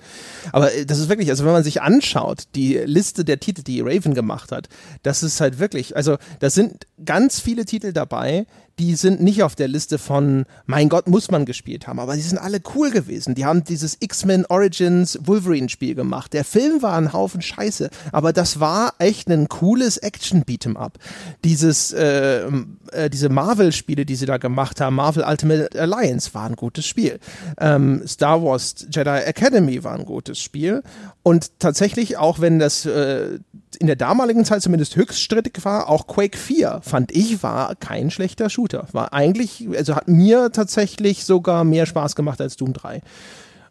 Aber 0.52 0.74
äh, 0.74 0.86
das 0.86 1.00
ist 1.00 1.10
wirklich, 1.10 1.30
also 1.30 1.46
wenn 1.46 1.54
man 1.54 1.64
sich 1.64 1.82
anschaut, 1.82 2.44
die 2.56 2.76
Liste 2.86 3.26
der 3.26 3.40
Titel, 3.40 3.64
die 3.64 3.82
Raven 3.82 4.14
gemacht 4.14 4.52
hat, 4.52 4.70
das 5.04 5.24
ist 5.24 5.42
halt 5.42 5.60
wirklich, 5.60 5.96
also 5.96 6.18
da 6.40 6.50
sind 6.50 6.88
ganz 7.04 7.40
viele 7.40 7.66
Titel 7.66 7.94
dabei, 7.94 8.46
die 8.80 8.96
sind 8.96 9.22
nicht 9.22 9.44
auf 9.44 9.56
der 9.56 9.68
Liste 9.68 9.98
von, 9.98 10.46
mein 10.66 10.88
Gott, 10.88 11.08
muss 11.08 11.30
man 11.30 11.46
gespielt 11.46 11.86
haben, 11.86 12.00
aber 12.00 12.16
die 12.16 12.22
sind 12.22 12.38
alle 12.38 12.60
cool 12.76 12.92
gewesen. 12.92 13.36
Die 13.36 13.46
haben 13.46 13.66
dieses 13.66 13.98
X-Men 14.00 14.46
Origins 14.46 15.20
Wolverine-Spiel 15.22 15.96
gemacht. 15.96 16.32
Der 16.32 16.46
Film 16.46 16.82
war 16.82 16.98
ein 16.98 17.12
Haufen 17.12 17.42
Scheiße, 17.42 17.90
aber 18.14 18.32
das 18.32 18.62
war 18.62 18.94
echt 18.98 19.30
ein 19.30 19.50
cooles 19.50 19.98
Action-Beat'em-up. 19.98 20.98
Dieses, 21.44 21.92
äh, 21.92 22.48
äh, 22.94 23.10
diese 23.12 23.28
Marvel-Spiele, 23.28 24.06
die 24.06 24.16
sie 24.16 24.26
da 24.26 24.38
gemacht 24.38 24.80
haben, 24.80 24.96
Marvel 24.96 25.26
Ultimate 25.28 25.78
Alliance 25.78 26.34
war 26.34 26.46
ein 26.46 26.56
gutes 26.56 26.86
Spiel. 26.86 27.20
Ähm, 27.60 28.04
Star 28.08 28.42
Wars 28.42 28.88
Jedi 28.90 29.10
Academy 29.10 29.84
war 29.84 29.94
ein 29.94 30.06
gutes 30.06 30.40
Spiel. 30.40 30.84
Und 31.22 31.60
tatsächlich, 31.60 32.18
auch 32.18 32.40
wenn 32.40 32.60
das 32.60 32.86
äh, 32.86 33.40
in 33.78 33.88
der 33.88 33.96
damaligen 33.96 34.46
Zeit 34.46 34.62
zumindest 34.62 34.96
höchst 34.96 35.22
strittig 35.22 35.64
war. 35.64 35.90
Auch 35.90 36.08
Quake 36.08 36.38
4 36.38 36.82
fand 36.82 37.12
ich 37.12 37.44
war 37.44 37.76
kein 37.76 38.12
schlechter 38.12 38.50
Shooter. 38.50 38.88
War 38.92 39.14
eigentlich, 39.14 39.68
also 39.76 39.96
hat 39.96 40.08
mir 40.08 40.52
tatsächlich 40.52 41.26
sogar 41.26 41.64
mehr 41.64 41.86
Spaß 41.86 42.16
gemacht 42.16 42.42
als 42.42 42.56
Doom 42.56 42.74
3. 42.74 43.02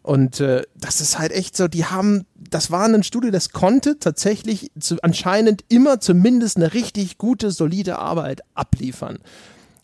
Und 0.01 0.39
äh, 0.39 0.63
das 0.75 1.01
ist 1.01 1.19
halt 1.19 1.31
echt 1.31 1.57
so, 1.57 1.67
die 1.67 1.85
haben, 1.85 2.25
das 2.35 2.71
war 2.71 2.85
ein 2.85 3.03
Studio, 3.03 3.31
das 3.31 3.49
konnte 3.49 3.99
tatsächlich 3.99 4.71
zu, 4.79 4.97
anscheinend 5.03 5.65
immer 5.67 5.99
zumindest 5.99 6.57
eine 6.57 6.73
richtig 6.73 7.17
gute, 7.17 7.51
solide 7.51 7.99
Arbeit 7.99 8.41
abliefern. 8.55 9.19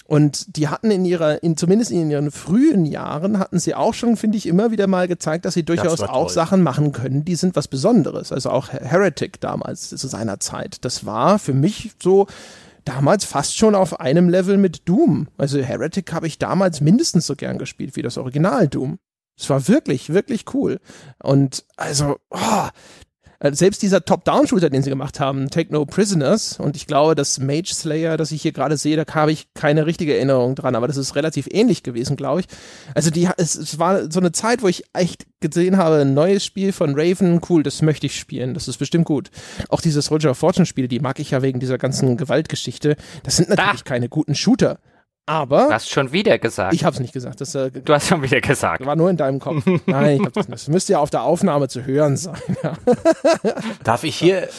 Und 0.07 0.55
die 0.55 0.67
hatten 0.67 0.91
in 0.91 1.03
ihrer, 1.03 1.41
in, 1.41 1.57
zumindest 1.57 1.89
in 1.89 2.11
ihren 2.11 2.29
frühen 2.29 2.85
Jahren, 2.85 3.39
hatten 3.39 3.59
sie 3.59 3.73
auch 3.73 3.95
schon, 3.95 4.17
finde 4.17 4.37
ich, 4.37 4.45
immer 4.45 4.69
wieder 4.69 4.85
mal 4.85 5.07
gezeigt, 5.07 5.45
dass 5.45 5.55
sie 5.55 5.63
durchaus 5.63 6.01
auch. 6.01 6.29
Sachen 6.29 6.61
machen 6.61 6.91
können, 6.91 7.25
die 7.25 7.35
sind 7.35 7.55
was 7.55 7.67
Besonderes. 7.67 8.31
Also 8.31 8.51
auch 8.51 8.69
Heretic 8.69 9.41
damals 9.41 9.89
zu 9.89 10.07
seiner 10.07 10.39
Zeit. 10.39 10.85
Das 10.85 11.07
war 11.07 11.39
für 11.39 11.53
mich 11.53 11.93
so 12.01 12.27
damals 12.83 13.25
fast 13.25 13.57
schon 13.57 13.73
auf 13.73 13.99
einem 13.99 14.29
Level 14.29 14.57
mit 14.57 14.87
Doom. 14.87 15.27
Also 15.37 15.59
Heretic 15.59 16.13
habe 16.13 16.27
ich 16.27 16.37
damals 16.37 16.81
mindestens 16.81 17.25
so 17.25 17.35
gern 17.35 17.57
gespielt 17.57 17.95
wie 17.95 18.03
das 18.03 18.19
Original 18.19 18.67
Doom. 18.67 18.99
Es 19.37 19.49
war 19.49 19.67
wirklich, 19.67 20.13
wirklich 20.13 20.45
cool. 20.53 20.79
Und 21.21 21.65
also, 21.75 22.17
oh, 22.29 22.67
selbst 23.51 23.81
dieser 23.81 24.03
Top-Down-Shooter, 24.03 24.69
den 24.69 24.81
sie 24.81 24.89
gemacht 24.89 25.19
haben, 25.19 25.49
Take 25.49 25.71
No 25.73 25.85
Prisoners, 25.85 26.59
und 26.59 26.75
ich 26.75 26.87
glaube, 26.87 27.15
das 27.15 27.39
Mage 27.39 27.73
Slayer, 27.73 28.17
das 28.17 28.31
ich 28.31 28.41
hier 28.41 28.51
gerade 28.51 28.77
sehe, 28.77 28.95
da 28.95 29.13
habe 29.13 29.31
ich 29.31 29.53
keine 29.53 29.85
richtige 29.85 30.15
Erinnerung 30.15 30.55
dran, 30.55 30.75
aber 30.75 30.87
das 30.87 30.97
ist 30.97 31.15
relativ 31.15 31.47
ähnlich 31.51 31.83
gewesen, 31.83 32.15
glaube 32.15 32.41
ich. 32.41 32.47
Also 32.93 33.09
die, 33.09 33.27
es, 33.37 33.55
es, 33.55 33.79
war 33.79 34.11
so 34.11 34.19
eine 34.19 34.31
Zeit, 34.31 34.61
wo 34.61 34.67
ich 34.67 34.83
echt 34.93 35.25
gesehen 35.41 35.77
habe, 35.77 35.97
ein 35.97 36.13
neues 36.13 36.45
Spiel 36.45 36.71
von 36.71 36.93
Raven, 36.95 37.41
cool, 37.49 37.63
das 37.63 37.81
möchte 37.81 38.07
ich 38.07 38.17
spielen, 38.17 38.53
das 38.53 38.67
ist 38.67 38.77
bestimmt 38.77 39.05
gut. 39.05 39.29
Auch 39.69 39.81
diese 39.81 40.01
Soldier 40.01 40.31
of 40.31 40.37
Fortune 40.37 40.65
Spiele, 40.65 40.87
die 40.87 40.99
mag 40.99 41.19
ich 41.19 41.31
ja 41.31 41.41
wegen 41.41 41.59
dieser 41.59 41.77
ganzen 41.77 42.17
Gewaltgeschichte. 42.17 42.95
Das 43.23 43.37
sind 43.37 43.49
natürlich 43.49 43.83
da. 43.83 43.89
keine 43.89 44.09
guten 44.09 44.35
Shooter. 44.35 44.79
Aber. 45.27 45.67
Du 45.67 45.73
hast 45.73 45.89
schon 45.89 46.11
wieder 46.11 46.37
gesagt. 46.37 46.75
Ich 46.75 46.83
habe 46.83 46.93
es 46.93 46.99
nicht 46.99 47.11
gesagt. 47.11 47.41
Das, 47.41 47.55
äh, 47.55 47.71
du 47.71 47.93
hast 47.93 48.07
schon 48.07 48.21
wieder 48.21 48.41
gesagt. 48.41 48.85
War 48.85 48.95
nur 48.95 49.09
in 49.09 49.17
deinem 49.17 49.39
Kopf. 49.39 49.65
Nein, 49.87 50.19
ich 50.19 50.25
hab 50.25 50.33
das 50.33 50.47
nicht. 50.47 50.61
Das 50.61 50.67
müsste 50.67 50.93
ja 50.93 50.99
auf 50.99 51.09
der 51.09 51.23
Aufnahme 51.23 51.67
zu 51.67 51.83
hören 51.83 52.15
sein. 52.15 52.39
Ja. 52.61 52.73
darf 53.83 54.03
ich 54.03 54.15
hier, 54.15 54.49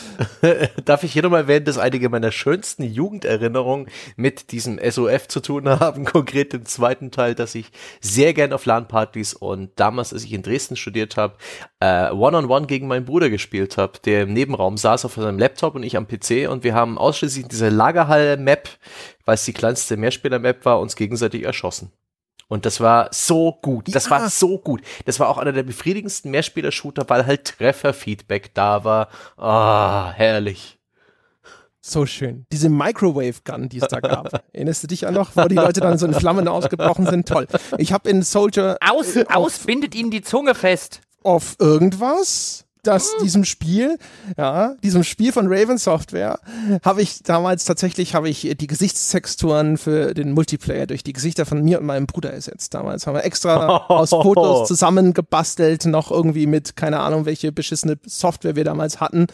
darf 0.84 1.04
ich 1.04 1.12
hier 1.12 1.22
nochmal 1.22 1.42
erwähnen, 1.42 1.66
dass 1.66 1.78
einige 1.78 2.08
meiner 2.08 2.32
schönsten 2.32 2.82
Jugenderinnerungen 2.82 3.86
mit 4.16 4.50
diesem 4.50 4.80
SOF 4.82 5.28
zu 5.28 5.38
tun 5.38 5.68
haben, 5.68 6.04
konkret 6.04 6.52
im 6.52 6.64
zweiten 6.64 7.12
Teil, 7.12 7.36
dass 7.36 7.54
ich 7.54 7.70
sehr 8.00 8.34
gern 8.34 8.52
auf 8.52 8.66
LAN-Partys 8.66 9.34
und 9.34 9.70
damals, 9.76 10.12
als 10.12 10.24
ich 10.24 10.32
in 10.32 10.42
Dresden 10.42 10.74
studiert 10.74 11.16
habe, 11.16 11.34
äh, 11.78 12.10
One-on-One 12.10 12.46
-on 12.46 12.62
-one 12.62 12.66
gegen 12.66 12.88
meinen 12.88 13.04
Bruder 13.04 13.30
gespielt 13.30 13.76
habe, 13.76 13.92
der 14.04 14.22
im 14.22 14.32
Nebenraum 14.32 14.76
saß 14.76 15.04
auf 15.04 15.14
seinem 15.14 15.38
Laptop 15.38 15.76
und 15.76 15.84
ich 15.84 15.96
am 15.96 16.08
PC 16.08 16.48
und 16.50 16.64
wir 16.64 16.74
haben 16.74 16.98
ausschließlich 16.98 17.46
diese 17.46 17.68
Lagerhalle-Map 17.68 18.68
weil 19.26 19.34
es 19.34 19.44
die 19.44 19.52
kleinste 19.52 19.98
Mehrspieler-Map 19.98 20.64
war, 20.64 20.80
uns 20.80 20.96
gegenseitig 20.96 21.42
erschossen. 21.44 21.92
Und 22.48 22.64
das 22.64 22.80
war 22.80 23.08
so 23.12 23.58
gut. 23.60 23.94
Das 23.94 24.06
ja. 24.06 24.12
war 24.12 24.30
so 24.30 24.58
gut. 24.58 24.80
Das 25.04 25.18
war 25.20 25.28
auch 25.28 25.38
einer 25.38 25.52
der 25.52 25.64
befriedigendsten 25.64 26.30
Mehrspieler-Shooter, 26.30 27.08
weil 27.08 27.26
halt 27.26 27.44
Trefferfeedback 27.44 28.54
da 28.54 28.84
war. 28.84 29.08
Ah, 29.36 30.12
herrlich. 30.12 30.78
So 31.80 32.06
schön. 32.06 32.46
Diese 32.52 32.68
Microwave 32.68 33.34
Gun, 33.44 33.68
die 33.68 33.78
es 33.78 33.88
da 33.88 34.00
gab. 34.00 34.42
Erinnerst 34.52 34.82
du 34.82 34.86
dich 34.86 35.06
an 35.06 35.14
noch, 35.14 35.36
wo 35.36 35.44
die 35.44 35.54
Leute 35.54 35.80
dann 35.80 35.98
so 35.98 36.06
in 36.06 36.14
Flammen 36.14 36.48
ausgebrochen 36.48 37.06
sind? 37.06 37.28
Toll. 37.28 37.46
Ich 37.78 37.92
habe 37.92 38.08
in 38.10 38.22
Soldier. 38.22 38.76
Aus, 38.80 39.14
äh, 39.14 39.24
aus 39.28 39.60
bindet 39.60 39.94
ihnen 39.94 40.10
die 40.10 40.22
Zunge 40.22 40.54
fest. 40.54 41.00
Auf 41.22 41.56
irgendwas? 41.58 42.65
Dass 42.86 43.16
diesem 43.22 43.44
Spiel, 43.44 43.98
ja, 44.36 44.74
diesem 44.82 45.04
Spiel 45.04 45.32
von 45.32 45.46
Raven 45.48 45.78
Software, 45.78 46.38
habe 46.84 47.02
ich 47.02 47.22
damals 47.22 47.64
tatsächlich 47.64 48.14
habe 48.14 48.28
ich 48.28 48.56
die 48.58 48.66
Gesichtstexturen 48.66 49.78
für 49.78 50.14
den 50.14 50.32
Multiplayer 50.32 50.86
durch 50.86 51.02
die 51.02 51.12
Gesichter 51.12 51.46
von 51.46 51.62
mir 51.62 51.80
und 51.80 51.86
meinem 51.86 52.06
Bruder 52.06 52.32
ersetzt. 52.32 52.74
Damals 52.74 53.06
haben 53.06 53.14
wir 53.14 53.24
extra 53.24 53.76
aus 53.88 54.10
Fotos 54.10 54.68
zusammengebastelt, 54.68 55.86
noch 55.86 56.10
irgendwie 56.10 56.46
mit 56.46 56.76
keine 56.76 57.00
Ahnung 57.00 57.26
welche 57.26 57.52
beschissene 57.52 57.98
Software 58.06 58.56
wir 58.56 58.64
damals 58.64 59.00
hatten 59.00 59.26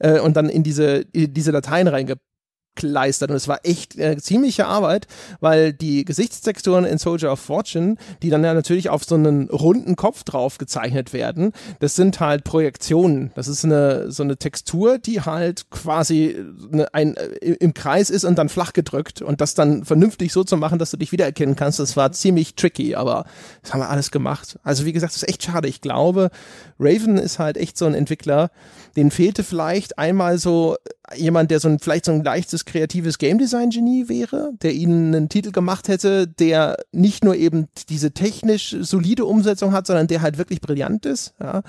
äh, 0.00 0.20
und 0.20 0.36
dann 0.36 0.48
in 0.48 0.62
diese 0.62 1.04
in 1.12 1.32
diese 1.32 1.52
Dateien 1.52 1.88
reingepackt 1.88 2.35
gekleistert 2.76 3.30
und 3.30 3.36
es 3.36 3.48
war 3.48 3.60
echt 3.64 3.98
äh, 3.98 4.16
ziemliche 4.18 4.66
Arbeit, 4.66 5.06
weil 5.40 5.72
die 5.72 6.04
Gesichtstexturen 6.04 6.84
in 6.84 6.98
Soldier 6.98 7.32
of 7.32 7.40
Fortune, 7.40 7.96
die 8.22 8.30
dann 8.30 8.44
ja 8.44 8.54
natürlich 8.54 8.90
auf 8.90 9.04
so 9.04 9.16
einen 9.16 9.48
runden 9.48 9.96
Kopf 9.96 10.22
drauf 10.22 10.58
gezeichnet 10.58 11.12
werden, 11.12 11.52
das 11.80 11.96
sind 11.96 12.20
halt 12.20 12.44
Projektionen. 12.44 13.32
Das 13.34 13.48
ist 13.48 13.64
eine 13.64 14.12
so 14.12 14.22
eine 14.22 14.36
Textur, 14.36 14.98
die 14.98 15.22
halt 15.22 15.70
quasi 15.70 16.36
eine, 16.72 16.92
ein, 16.94 17.16
äh, 17.16 17.54
im 17.54 17.74
Kreis 17.74 18.10
ist 18.10 18.24
und 18.24 18.36
dann 18.36 18.48
flach 18.48 18.72
gedrückt 18.72 19.22
und 19.22 19.40
das 19.40 19.54
dann 19.54 19.84
vernünftig 19.84 20.32
so 20.32 20.44
zu 20.44 20.56
machen, 20.56 20.78
dass 20.78 20.90
du 20.90 20.96
dich 20.96 21.12
wiedererkennen 21.12 21.56
kannst, 21.56 21.80
das 21.80 21.96
war 21.96 22.12
ziemlich 22.12 22.54
tricky, 22.54 22.94
aber 22.94 23.24
das 23.62 23.72
haben 23.72 23.80
wir 23.80 23.90
alles 23.90 24.10
gemacht. 24.10 24.58
Also 24.62 24.84
wie 24.84 24.92
gesagt, 24.92 25.14
das 25.14 25.22
ist 25.22 25.28
echt 25.28 25.42
schade. 25.42 25.68
Ich 25.68 25.80
glaube, 25.80 26.30
Raven 26.78 27.16
ist 27.16 27.38
halt 27.38 27.56
echt 27.56 27.78
so 27.78 27.86
ein 27.86 27.94
Entwickler, 27.94 28.50
den 28.96 29.10
fehlte 29.10 29.42
vielleicht 29.42 29.98
einmal 29.98 30.38
so 30.38 30.76
jemand, 31.14 31.50
der 31.50 31.60
so 31.60 31.68
ein, 31.68 31.78
vielleicht 31.78 32.04
so 32.06 32.12
ein 32.12 32.24
leichtes 32.24 32.64
kreatives 32.64 33.18
Game 33.18 33.38
Design 33.38 33.70
Genie 33.70 34.08
wäre, 34.08 34.52
der 34.62 34.72
ihnen 34.72 35.14
einen 35.14 35.28
Titel 35.28 35.52
gemacht 35.52 35.88
hätte, 35.88 36.26
der 36.26 36.76
nicht 36.92 37.24
nur 37.24 37.36
eben 37.36 37.68
diese 37.88 38.12
technisch 38.12 38.76
solide 38.80 39.24
Umsetzung 39.24 39.72
hat, 39.72 39.86
sondern 39.86 40.08
der 40.08 40.22
halt 40.22 40.38
wirklich 40.38 40.60
brillant 40.60 41.06
ist, 41.06 41.34
ja. 41.40 41.62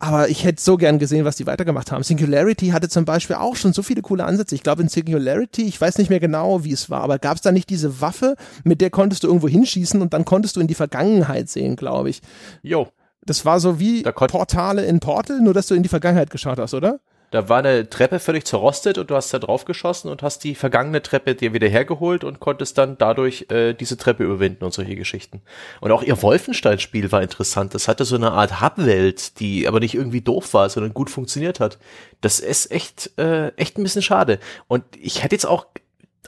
Aber 0.00 0.28
ich 0.28 0.44
hätte 0.44 0.60
so 0.60 0.76
gern 0.76 0.98
gesehen, 0.98 1.24
was 1.24 1.36
die 1.36 1.46
weitergemacht 1.46 1.90
haben. 1.90 2.02
Singularity 2.02 2.68
hatte 2.68 2.90
zum 2.90 3.06
Beispiel 3.06 3.36
auch 3.36 3.56
schon 3.56 3.72
so 3.72 3.82
viele 3.82 4.02
coole 4.02 4.24
Ansätze. 4.24 4.54
Ich 4.54 4.62
glaube, 4.62 4.82
in 4.82 4.88
Singularity, 4.88 5.62
ich 5.62 5.80
weiß 5.80 5.96
nicht 5.98 6.10
mehr 6.10 6.20
genau, 6.20 6.62
wie 6.64 6.72
es 6.72 6.90
war, 6.90 7.02
aber 7.02 7.18
gab 7.18 7.36
es 7.36 7.42
da 7.42 7.52
nicht 7.52 7.70
diese 7.70 8.02
Waffe, 8.02 8.34
mit 8.64 8.80
der 8.80 8.90
konntest 8.90 9.22
du 9.22 9.28
irgendwo 9.28 9.48
hinschießen 9.48 10.02
und 10.02 10.12
dann 10.12 10.24
konntest 10.24 10.56
du 10.56 10.60
in 10.60 10.66
die 10.66 10.74
Vergangenheit 10.74 11.48
sehen, 11.48 11.76
glaube 11.76 12.10
ich. 12.10 12.20
Jo. 12.62 12.88
Das 13.24 13.46
war 13.46 13.60
so 13.60 13.80
wie 13.80 14.02
Portale 14.02 14.84
in 14.84 15.00
Portal, 15.00 15.40
nur 15.40 15.54
dass 15.54 15.68
du 15.68 15.74
in 15.74 15.82
die 15.82 15.88
Vergangenheit 15.88 16.28
geschaut 16.28 16.58
hast, 16.58 16.74
oder? 16.74 17.00
Da 17.34 17.48
war 17.48 17.58
eine 17.58 17.90
Treppe 17.90 18.20
völlig 18.20 18.44
zerrostet 18.44 18.96
und 18.96 19.10
du 19.10 19.16
hast 19.16 19.34
da 19.34 19.40
drauf 19.40 19.64
geschossen 19.64 20.08
und 20.08 20.22
hast 20.22 20.44
die 20.44 20.54
vergangene 20.54 21.02
Treppe 21.02 21.34
dir 21.34 21.52
wieder 21.52 21.66
hergeholt 21.66 22.22
und 22.22 22.38
konntest 22.38 22.78
dann 22.78 22.96
dadurch 22.96 23.46
äh, 23.50 23.74
diese 23.74 23.96
Treppe 23.96 24.22
überwinden 24.22 24.62
und 24.64 24.72
solche 24.72 24.94
Geschichten. 24.94 25.42
Und 25.80 25.90
auch 25.90 26.04
ihr 26.04 26.22
Wolfenstein-Spiel 26.22 27.10
war 27.10 27.22
interessant. 27.22 27.74
Das 27.74 27.88
hatte 27.88 28.04
so 28.04 28.14
eine 28.14 28.30
Art 28.30 28.60
Hub-Welt, 28.60 29.40
die 29.40 29.66
aber 29.66 29.80
nicht 29.80 29.96
irgendwie 29.96 30.20
doof 30.20 30.54
war, 30.54 30.70
sondern 30.70 30.94
gut 30.94 31.10
funktioniert 31.10 31.58
hat. 31.58 31.80
Das 32.20 32.38
ist 32.38 32.70
echt, 32.70 33.10
äh, 33.18 33.48
echt 33.56 33.78
ein 33.78 33.82
bisschen 33.82 34.02
schade. 34.02 34.38
Und 34.68 34.84
ich 34.96 35.24
hätte 35.24 35.34
jetzt 35.34 35.46
auch 35.46 35.66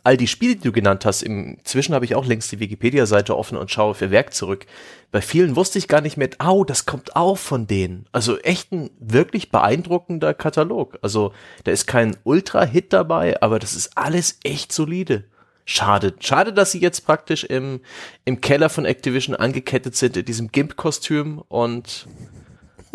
all 0.06 0.16
die 0.16 0.28
Spiele, 0.28 0.54
die 0.54 0.62
du 0.62 0.70
genannt 0.70 1.04
hast, 1.04 1.22
inzwischen 1.22 1.92
habe 1.92 2.04
ich 2.04 2.14
auch 2.14 2.24
längst 2.24 2.52
die 2.52 2.60
Wikipedia-Seite 2.60 3.36
offen 3.36 3.58
und 3.58 3.72
schaue 3.72 3.94
für 3.94 4.12
Werk 4.12 4.32
zurück. 4.32 4.64
Bei 5.10 5.20
vielen 5.20 5.56
wusste 5.56 5.80
ich 5.80 5.88
gar 5.88 6.00
nicht 6.00 6.16
mehr, 6.16 6.30
au, 6.38 6.62
das 6.62 6.86
kommt 6.86 7.16
auch 7.16 7.36
von 7.36 7.66
denen. 7.66 8.06
Also 8.12 8.38
echt 8.38 8.70
ein 8.70 8.90
wirklich 9.00 9.50
beeindruckender 9.50 10.32
Katalog. 10.32 10.96
Also 11.02 11.32
da 11.64 11.72
ist 11.72 11.88
kein 11.88 12.16
Ultra-Hit 12.22 12.92
dabei, 12.92 13.42
aber 13.42 13.58
das 13.58 13.74
ist 13.74 13.98
alles 13.98 14.38
echt 14.44 14.72
solide. 14.72 15.24
Schade. 15.64 16.14
Schade, 16.20 16.52
dass 16.52 16.70
sie 16.70 16.80
jetzt 16.80 17.04
praktisch 17.04 17.42
im, 17.42 17.80
im 18.24 18.40
Keller 18.40 18.68
von 18.68 18.84
Activision 18.84 19.34
angekettet 19.34 19.96
sind 19.96 20.16
in 20.16 20.24
diesem 20.24 20.52
Gimp-Kostüm 20.52 21.42
und 21.48 22.06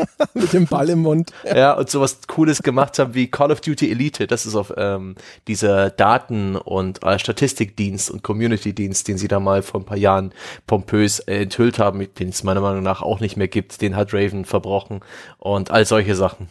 Mit 0.34 0.54
dem 0.54 0.68
Ball 0.68 0.90
im 0.90 1.00
Mund. 1.00 1.32
Ja. 1.44 1.74
und 1.74 1.90
sowas 1.90 2.20
Cooles 2.28 2.64
gemacht 2.64 3.00
haben 3.00 3.14
wie 3.14 3.28
Call 3.28 3.52
of 3.52 3.62
Duty 3.62 3.92
Elite. 3.92 4.28
Das 4.28 4.46
ist 4.46 4.56
auf 4.56 4.74
ähm, 4.78 5.16
dieser 5.48 5.90
Daten- 5.90 6.56
und 6.56 7.04
äh, 7.04 7.20
Statistikdienst 7.20 8.10
und 8.12 8.24
Community-Dienst, 8.24 9.08
den 9.08 9.18
sie 9.18 9.28
da 9.28 9.40
mal 9.40 9.62
vor 9.62 9.82
ein 9.82 9.86
paar 9.86 9.98
Jahren 9.98 10.34
pompös 10.68 11.20
äh, 11.20 11.42
enthüllt 11.42 11.80
haben, 11.80 12.08
den 12.20 12.30
es 12.30 12.44
meiner 12.44 12.62
Meinung 12.62 12.84
nach 12.84 13.02
auch 13.02 13.20
nicht 13.20 13.38
mehr 13.38 13.48
gibt. 13.48 13.82
Den 13.82 13.96
hat 13.96 14.14
Raven 14.14 14.46
verbrochen 14.46 15.02
und 15.38 15.72
all 15.72 15.86
solche 15.86 16.16
Sachen. 16.16 16.48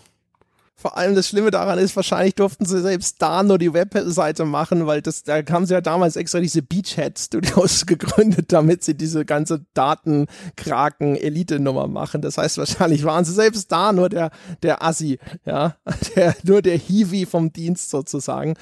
Vor 0.81 0.97
allem 0.97 1.15
das 1.15 1.29
Schlimme 1.29 1.51
daran 1.51 1.79
ist, 1.79 1.95
wahrscheinlich 1.95 2.37
durften 2.37 2.65
sie 2.65 2.81
selbst 2.81 3.21
da 3.21 3.43
nur 3.43 3.59
die 3.59 3.75
Webseite 3.75 4.47
machen, 4.47 4.87
weil 4.87 5.03
das, 5.03 5.25
da 5.25 5.43
haben 5.51 5.67
sie 5.67 5.75
ja 5.75 5.83
damals 5.83 6.17
extra 6.17 6.41
diese 6.41 6.63
Beachhead 6.63 7.19
Studios 7.19 7.85
gegründet, 7.87 8.51
damit 8.51 8.83
sie 8.83 8.95
diese 8.95 9.27
ganze 9.27 9.67
Datenkraken-Elite-Nummer 9.75 11.87
machen. 11.87 12.23
Das 12.23 12.39
heißt, 12.39 12.57
wahrscheinlich 12.57 13.05
waren 13.05 13.27
sie 13.27 13.35
selbst 13.35 13.71
da 13.71 13.93
nur 13.93 14.09
der, 14.09 14.31
der 14.63 14.83
Assi, 14.83 15.19
ja, 15.45 15.77
der, 16.17 16.35
nur 16.45 16.63
der 16.63 16.79
Hiwi 16.79 17.27
vom 17.27 17.53
Dienst 17.53 17.91
sozusagen. 17.91 18.55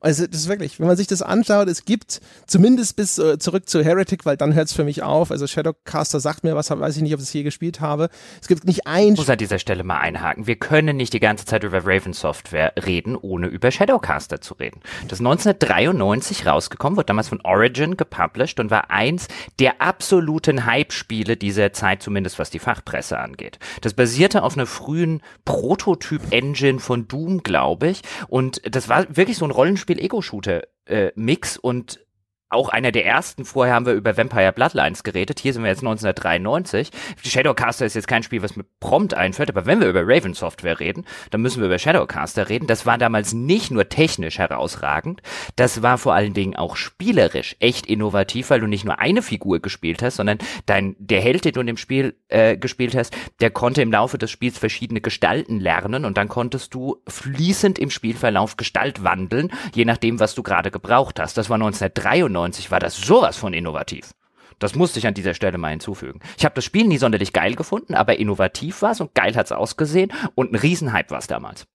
Also, 0.00 0.26
das 0.26 0.40
ist 0.40 0.48
wirklich, 0.48 0.80
wenn 0.80 0.86
man 0.86 0.96
sich 0.96 1.08
das 1.08 1.20
anschaut, 1.20 1.68
es 1.68 1.84
gibt 1.84 2.22
zumindest 2.46 2.96
bis 2.96 3.18
äh, 3.18 3.38
zurück 3.38 3.68
zu 3.68 3.84
Heretic, 3.84 4.24
weil 4.24 4.38
dann 4.38 4.54
hört 4.54 4.68
es 4.68 4.72
für 4.72 4.84
mich 4.84 5.02
auf. 5.02 5.30
Also, 5.30 5.46
Shadowcaster 5.46 6.20
sagt 6.20 6.42
mir 6.42 6.56
was, 6.56 6.70
weiß 6.70 6.96
ich 6.96 7.02
nicht, 7.02 7.12
ob 7.12 7.20
ich 7.20 7.26
es 7.26 7.32
hier 7.32 7.44
gespielt 7.44 7.82
habe. 7.82 8.08
Es 8.40 8.48
gibt 8.48 8.64
nicht 8.64 8.86
ein. 8.86 9.12
Ich 9.12 9.18
muss 9.18 9.28
an 9.28 9.36
dieser 9.36 9.58
Stelle 9.58 9.84
mal 9.84 9.98
einhaken. 9.98 10.46
Wir 10.46 10.56
können 10.56 10.96
nicht 10.96 11.12
die 11.12 11.20
ganze 11.20 11.44
Zeit 11.44 11.65
über 11.66 11.84
Raven 11.84 12.12
Software 12.12 12.72
reden, 12.84 13.16
ohne 13.16 13.48
über 13.48 13.70
Shadowcaster 13.70 14.40
zu 14.40 14.54
reden. 14.54 14.80
Das 15.08 15.20
ist 15.20 15.26
1993 15.26 16.46
rausgekommen, 16.46 16.96
wurde 16.96 17.06
damals 17.06 17.28
von 17.28 17.40
Origin 17.42 17.96
gepublished 17.96 18.60
und 18.60 18.70
war 18.70 18.90
eins 18.90 19.28
der 19.58 19.80
absoluten 19.80 20.66
Hype-Spiele 20.66 21.36
dieser 21.36 21.72
Zeit, 21.72 22.02
zumindest 22.02 22.38
was 22.38 22.50
die 22.50 22.58
Fachpresse 22.58 23.18
angeht. 23.18 23.58
Das 23.80 23.94
basierte 23.94 24.42
auf 24.42 24.56
einer 24.56 24.66
frühen 24.66 25.22
Prototyp-Engine 25.44 26.78
von 26.78 27.08
Doom, 27.08 27.42
glaube 27.42 27.88
ich. 27.88 28.02
Und 28.28 28.60
das 28.64 28.88
war 28.88 29.06
wirklich 29.16 29.38
so 29.38 29.44
ein 29.44 29.50
Rollenspiel-Ego-Shooter-Mix 29.50 31.56
äh, 31.56 31.60
und 31.60 32.05
auch 32.48 32.68
einer 32.68 32.92
der 32.92 33.04
ersten. 33.04 33.44
Vorher 33.44 33.74
haben 33.74 33.86
wir 33.86 33.94
über 33.94 34.16
Vampire 34.16 34.52
Bloodlines 34.52 35.02
geredet. 35.02 35.40
Hier 35.40 35.52
sind 35.52 35.62
wir 35.62 35.70
jetzt 35.70 35.80
1993. 35.80 36.90
Shadowcaster 37.24 37.86
ist 37.86 37.94
jetzt 37.94 38.06
kein 38.06 38.22
Spiel, 38.22 38.42
was 38.42 38.54
mir 38.54 38.64
prompt 38.78 39.14
einfällt, 39.14 39.50
aber 39.50 39.66
wenn 39.66 39.80
wir 39.80 39.88
über 39.88 40.02
Raven 40.04 40.34
Software 40.34 40.78
reden, 40.78 41.04
dann 41.30 41.42
müssen 41.42 41.60
wir 41.60 41.66
über 41.66 41.78
Shadowcaster 41.78 42.48
reden. 42.48 42.68
Das 42.68 42.86
war 42.86 42.98
damals 42.98 43.32
nicht 43.32 43.72
nur 43.72 43.88
technisch 43.88 44.38
herausragend, 44.38 45.22
das 45.56 45.82
war 45.82 45.98
vor 45.98 46.14
allen 46.14 46.34
Dingen 46.34 46.54
auch 46.54 46.76
spielerisch 46.76 47.56
echt 47.58 47.86
innovativ, 47.86 48.50
weil 48.50 48.60
du 48.60 48.66
nicht 48.66 48.84
nur 48.84 49.00
eine 49.00 49.22
Figur 49.22 49.60
gespielt 49.60 50.02
hast, 50.02 50.16
sondern 50.16 50.38
dein, 50.66 50.94
der 50.98 51.20
Held, 51.20 51.44
den 51.44 51.52
du 51.52 51.60
in 51.60 51.66
dem 51.66 51.76
Spiel 51.76 52.16
äh, 52.28 52.56
gespielt 52.56 52.94
hast, 52.94 53.16
der 53.40 53.50
konnte 53.50 53.82
im 53.82 53.90
Laufe 53.90 54.18
des 54.18 54.30
Spiels 54.30 54.58
verschiedene 54.58 55.00
Gestalten 55.00 55.58
lernen 55.58 56.04
und 56.04 56.16
dann 56.16 56.28
konntest 56.28 56.74
du 56.74 57.02
fließend 57.08 57.78
im 57.78 57.90
Spielverlauf 57.90 58.56
Gestalt 58.56 59.02
wandeln, 59.02 59.52
je 59.74 59.84
nachdem, 59.84 60.20
was 60.20 60.34
du 60.34 60.42
gerade 60.42 60.70
gebraucht 60.70 61.18
hast. 61.18 61.36
Das 61.36 61.50
war 61.50 61.56
1993 61.56 62.35
1993 62.36 62.70
war 62.70 62.80
das 62.80 62.96
sowas 62.96 63.36
von 63.36 63.52
innovativ. 63.52 64.12
Das 64.58 64.74
musste 64.74 64.98
ich 64.98 65.06
an 65.06 65.14
dieser 65.14 65.34
Stelle 65.34 65.58
mal 65.58 65.70
hinzufügen. 65.70 66.20
Ich 66.38 66.44
habe 66.44 66.54
das 66.54 66.64
Spiel 66.64 66.86
nie 66.86 66.98
sonderlich 66.98 67.32
geil 67.32 67.54
gefunden, 67.54 67.94
aber 67.94 68.18
innovativ 68.18 68.82
war 68.82 68.92
es 68.92 69.00
und 69.00 69.14
geil 69.14 69.34
hat 69.36 69.46
es 69.46 69.52
ausgesehen 69.52 70.12
und 70.34 70.52
ein 70.52 70.56
Riesenhype 70.56 71.10
war 71.10 71.18
es 71.18 71.26
damals. 71.26 71.66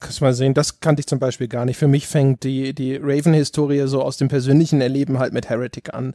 Kannst 0.00 0.20
mal 0.20 0.32
sehen, 0.32 0.54
das 0.54 0.78
kannte 0.78 1.00
ich 1.00 1.08
zum 1.08 1.18
Beispiel 1.18 1.48
gar 1.48 1.64
nicht. 1.64 1.76
Für 1.76 1.88
mich 1.88 2.06
fängt 2.06 2.44
die, 2.44 2.72
die 2.72 2.96
Raven-Historie 2.96 3.88
so 3.88 4.00
aus 4.00 4.16
dem 4.16 4.28
persönlichen 4.28 4.80
Erleben 4.80 5.18
halt 5.18 5.32
mit 5.32 5.48
Heretic 5.48 5.92
an. 5.92 6.14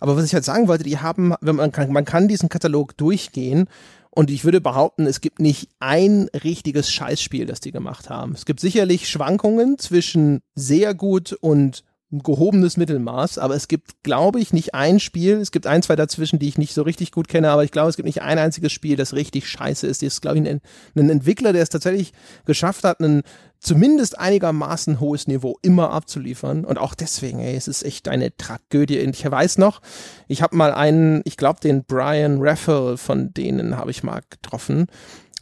Aber 0.00 0.16
was 0.16 0.24
ich 0.24 0.34
halt 0.34 0.44
sagen 0.44 0.68
wollte, 0.68 0.84
die 0.84 0.98
haben, 0.98 1.34
wenn 1.40 1.56
man 1.56 1.72
kann, 1.72 1.92
man 1.92 2.04
kann 2.04 2.28
diesen 2.28 2.48
Katalog 2.48 2.96
durchgehen 2.96 3.66
und 4.10 4.30
ich 4.30 4.44
würde 4.44 4.60
behaupten, 4.60 5.06
es 5.06 5.20
gibt 5.20 5.40
nicht 5.40 5.68
ein 5.80 6.28
richtiges 6.44 6.92
Scheißspiel, 6.92 7.46
das 7.46 7.58
die 7.58 7.72
gemacht 7.72 8.08
haben. 8.08 8.32
Es 8.32 8.46
gibt 8.46 8.60
sicherlich 8.60 9.08
Schwankungen 9.08 9.78
zwischen 9.78 10.40
sehr 10.54 10.94
gut 10.94 11.32
und 11.32 11.82
ein 12.14 12.20
gehobenes 12.20 12.76
Mittelmaß, 12.76 13.38
aber 13.38 13.54
es 13.54 13.68
gibt, 13.68 14.02
glaube 14.02 14.40
ich, 14.40 14.52
nicht 14.52 14.74
ein 14.74 15.00
Spiel, 15.00 15.34
es 15.38 15.50
gibt 15.50 15.66
ein, 15.66 15.82
zwei 15.82 15.96
dazwischen, 15.96 16.38
die 16.38 16.48
ich 16.48 16.58
nicht 16.58 16.74
so 16.74 16.82
richtig 16.82 17.12
gut 17.12 17.28
kenne, 17.28 17.50
aber 17.50 17.64
ich 17.64 17.72
glaube, 17.72 17.90
es 17.90 17.96
gibt 17.96 18.06
nicht 18.06 18.22
ein 18.22 18.38
einziges 18.38 18.72
Spiel, 18.72 18.96
das 18.96 19.14
richtig 19.14 19.48
scheiße 19.48 19.86
ist. 19.86 20.02
Das 20.02 20.14
ist, 20.14 20.20
glaube 20.20 20.38
ich, 20.38 20.48
ein, 20.48 20.60
ein 20.96 21.10
Entwickler, 21.10 21.52
der 21.52 21.62
es 21.62 21.68
tatsächlich 21.68 22.12
geschafft 22.46 22.84
hat, 22.84 23.00
ein 23.00 23.22
zumindest 23.58 24.18
einigermaßen 24.18 25.00
hohes 25.00 25.26
Niveau 25.26 25.58
immer 25.62 25.90
abzuliefern. 25.90 26.64
Und 26.64 26.78
auch 26.78 26.94
deswegen, 26.94 27.40
ey, 27.40 27.56
es 27.56 27.66
ist 27.66 27.82
echt 27.82 28.08
eine 28.08 28.36
Tragödie. 28.36 29.04
Und 29.04 29.16
ich 29.16 29.28
weiß 29.28 29.58
noch, 29.58 29.80
ich 30.28 30.42
habe 30.42 30.56
mal 30.56 30.72
einen, 30.72 31.22
ich 31.24 31.36
glaube, 31.36 31.60
den 31.60 31.84
Brian 31.84 32.38
Raffel 32.40 32.96
von 32.96 33.32
denen 33.32 33.76
habe 33.76 33.90
ich 33.90 34.02
mal 34.02 34.20
getroffen. 34.28 34.86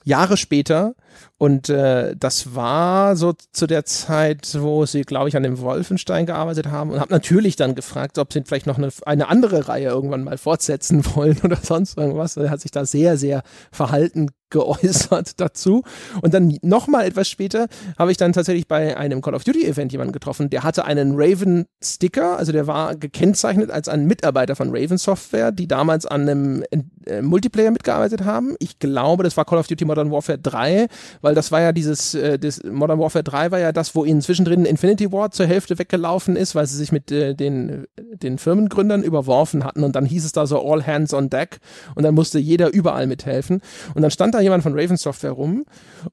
Jahre 0.05 0.37
später 0.37 0.95
und 1.39 1.69
äh, 1.69 2.15
das 2.17 2.55
war 2.55 3.17
so 3.17 3.35
zu 3.53 3.67
der 3.67 3.85
Zeit, 3.85 4.57
wo 4.61 4.87
sie, 4.87 5.03
glaube 5.03 5.29
ich, 5.29 5.37
an 5.37 5.43
dem 5.43 5.59
Wolfenstein 5.61 6.27
gearbeitet 6.27 6.71
haben 6.71 6.91
und 6.91 7.01
habe 7.01 7.13
natürlich 7.13 7.57
dann 7.57 7.75
gefragt, 7.75 8.19
ob 8.19 8.33
sie 8.33 8.43
vielleicht 8.47 8.67
noch 8.67 8.79
eine, 8.79 8.91
eine 9.07 9.29
andere 9.29 9.69
Reihe 9.69 9.89
irgendwann 9.89 10.25
mal 10.25 10.39
fortsetzen 10.39 11.05
wollen 11.15 11.39
oder 11.43 11.57
sonst 11.57 11.99
irgendwas. 11.99 12.37
Er 12.37 12.51
hat 12.51 12.61
sich 12.61 12.71
da 12.71 12.85
sehr, 12.85 13.17
sehr 13.17 13.43
verhalten 13.73 14.31
geäußert 14.53 15.33
dazu. 15.41 15.83
Und 16.21 16.33
dann 16.33 16.57
nochmal 16.63 17.07
etwas 17.07 17.29
später 17.29 17.67
habe 17.99 18.13
ich 18.13 18.19
dann 18.19 18.33
tatsächlich 18.33 18.69
bei 18.69 18.97
einem 18.97 19.21
Call 19.21 19.35
of 19.35 19.43
Duty 19.43 19.65
Event 19.67 19.91
jemanden 19.91 20.13
getroffen, 20.13 20.51
der 20.51 20.63
hatte 20.63 20.85
einen 20.85 21.15
Raven 21.17 21.65
Sticker, 21.83 22.37
also 22.37 22.53
der 22.53 22.69
war 22.69 22.95
gekennzeichnet 22.95 23.71
als 23.71 23.89
ein 23.89 24.07
Mitarbeiter 24.07 24.55
von 24.55 24.69
Raven 24.71 24.99
Software, 24.99 25.51
die 25.51 25.67
damals 25.67 26.07
an 26.07 26.29
einem 26.29 26.65
äh, 27.07 27.23
Multiplayer 27.23 27.71
mitgearbeitet 27.71 28.25
haben. 28.25 28.55
Ich 28.61 28.79
glaube, 28.79 29.25
das 29.25 29.37
war 29.37 29.45
Call 29.45 29.59
of 29.59 29.67
Duty 29.67 29.85
Modern 29.85 30.11
Warfare 30.13 30.39
3, 30.39 30.87
weil 31.21 31.35
das 31.35 31.53
war 31.53 31.61
ja 31.61 31.73
dieses, 31.73 32.15
äh, 32.15 32.39
das 32.39 32.63
Modern 32.65 32.99
Warfare 32.99 33.25
3 33.25 33.51
war 33.51 33.59
ja 33.59 33.73
das, 33.73 33.95
wo 33.95 34.05
ihnen 34.05 34.21
zwischendrin 34.21 34.65
Infinity 34.65 35.13
Ward 35.13 35.35
zur 35.35 35.47
Hälfte 35.47 35.79
weggelaufen 35.79 36.37
ist, 36.37 36.55
weil 36.55 36.67
sie 36.67 36.77
sich 36.77 36.93
mit 36.93 37.11
äh, 37.11 37.35
den, 37.35 37.87
den 37.99 38.39
Firmengründern 38.39 39.03
überworfen 39.03 39.65
hatten 39.65 39.85
und 39.85 39.97
dann 39.97 40.07
hieß 40.07 40.25
es 40.25 40.33
da 40.33 40.47
so 40.47 40.61
All 40.61 40.87
Hands 40.87 41.13
on 41.15 41.31
Deck 41.31 41.59
und 41.95 42.03
dann 42.03 42.15
musste 42.15 42.39
jeder 42.39 42.73
überall 42.73 43.07
mithelfen. 43.07 43.61
Und 43.95 44.03
dann 44.03 44.11
stand 44.11 44.35
da 44.35 44.41
jemand 44.41 44.63
von 44.63 44.79
Raven 44.79 44.97
Software 44.97 45.33
rum 45.33 45.65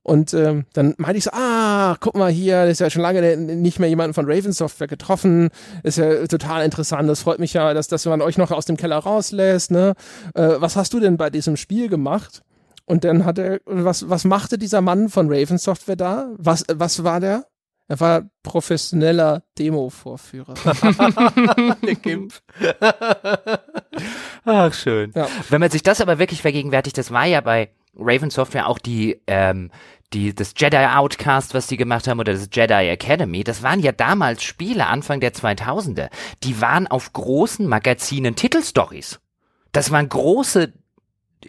und 0.03 0.33
ähm, 0.33 0.65
dann 0.73 0.93
meinte 0.97 1.17
ich 1.17 1.23
so, 1.23 1.31
ah, 1.33 1.95
guck 1.99 2.15
mal 2.15 2.31
hier, 2.31 2.63
das 2.63 2.73
ist 2.73 2.79
ja 2.79 2.89
schon 2.89 3.01
lange 3.01 3.37
nicht 3.37 3.79
mehr 3.79 3.89
jemanden 3.89 4.13
von 4.13 4.25
Raven 4.27 4.53
Software 4.53 4.87
getroffen, 4.87 5.49
ist 5.83 5.97
ja 5.97 6.25
total 6.27 6.65
interessant, 6.65 7.09
das 7.09 7.21
freut 7.21 7.39
mich 7.39 7.53
ja, 7.53 7.73
dass, 7.73 7.87
dass 7.87 8.05
man 8.05 8.21
euch 8.21 8.37
noch 8.37 8.51
aus 8.51 8.65
dem 8.65 8.77
Keller 8.77 8.97
rauslässt, 8.97 9.71
ne? 9.71 9.93
Äh, 10.33 10.55
was 10.57 10.75
hast 10.75 10.93
du 10.93 10.99
denn 10.99 11.17
bei 11.17 11.29
diesem 11.29 11.57
Spiel 11.57 11.89
gemacht? 11.89 12.41
Und 12.89 13.03
dann 13.03 13.23
hat 13.23 13.37
er, 13.37 13.61
was, 13.65 14.09
was 14.09 14.25
machte 14.25 14.57
dieser 14.57 14.81
Mann 14.81 15.09
von 15.09 15.27
Raven 15.29 15.59
Software 15.59 15.95
da? 15.95 16.31
Was, 16.37 16.65
was 16.73 17.03
war 17.03 17.19
der? 17.19 17.45
Er 17.87 17.99
war 17.99 18.23
professioneller 18.41 19.43
Demo-Vorführer. 19.59 20.55
der 21.83 21.95
Gimp. 21.95 22.33
Ach, 24.43 24.73
schön. 24.73 25.11
Ja. 25.15 25.27
Wenn 25.49 25.61
man 25.61 25.69
sich 25.69 25.83
das 25.83 26.01
aber 26.01 26.17
wirklich 26.17 26.41
vergegenwärtigt, 26.41 26.97
das 26.97 27.11
war 27.11 27.25
ja 27.25 27.41
bei 27.41 27.69
Raven 27.95 28.31
Software 28.31 28.67
auch 28.67 28.79
die, 28.79 29.21
ähm, 29.27 29.69
die, 30.11 30.33
das 30.33 30.55
Jedi 30.57 30.87
Outcast, 30.87 31.53
was 31.53 31.67
die 31.67 31.77
gemacht 31.77 32.07
haben, 32.07 32.19
oder 32.19 32.33
das 32.33 32.49
Jedi 32.51 32.89
Academy, 32.89 33.43
das 33.43 33.61
waren 33.61 33.81
ja 33.81 33.91
damals 33.91 34.41
Spiele 34.41 34.87
Anfang 34.87 35.19
der 35.19 35.35
2000er. 35.35 36.09
Die 36.43 36.59
waren 36.59 36.87
auf 36.87 37.13
großen 37.13 37.67
Magazinen 37.67 38.35
Titelstories. 38.35 39.19
Das 39.73 39.91
waren 39.91 40.09
große 40.09 40.73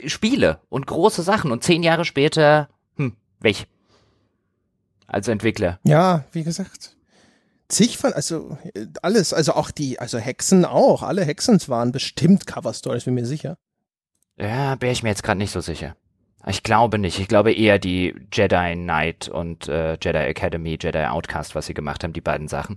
Spiele 0.06 0.60
und 0.68 0.86
große 0.86 1.22
Sachen 1.22 1.52
und 1.52 1.64
zehn 1.64 1.82
Jahre 1.82 2.04
später, 2.04 2.68
hm, 2.96 3.14
weg. 3.40 3.66
Als 5.06 5.28
Entwickler. 5.28 5.80
Ja, 5.84 6.24
wie 6.32 6.44
gesagt. 6.44 6.96
Zig 7.68 7.98
von, 7.98 8.12
also 8.12 8.58
alles, 9.02 9.32
also 9.32 9.54
auch 9.54 9.70
die, 9.70 9.98
also 9.98 10.18
Hexen 10.18 10.64
auch, 10.64 11.02
alle 11.02 11.24
Hexens 11.24 11.68
waren 11.68 11.92
bestimmt 11.92 12.46
Cover 12.46 12.74
Stories, 12.74 13.04
bin 13.04 13.14
mir 13.14 13.26
sicher. 13.26 13.58
Ja, 14.36 14.80
wäre 14.80 14.92
ich 14.92 15.02
mir 15.02 15.10
jetzt 15.10 15.22
gerade 15.22 15.38
nicht 15.38 15.52
so 15.52 15.60
sicher. 15.60 15.96
Ich 16.46 16.62
glaube 16.62 16.98
nicht. 16.98 17.18
Ich 17.18 17.28
glaube 17.28 17.52
eher 17.52 17.78
die 17.78 18.14
Jedi 18.32 18.74
Knight 18.74 19.28
und 19.28 19.68
äh, 19.68 19.98
Jedi 20.02 20.18
Academy, 20.18 20.78
Jedi 20.80 21.04
Outcast, 21.04 21.54
was 21.54 21.66
sie 21.66 21.74
gemacht 21.74 22.02
haben, 22.02 22.14
die 22.14 22.22
beiden 22.22 22.48
Sachen. 22.48 22.76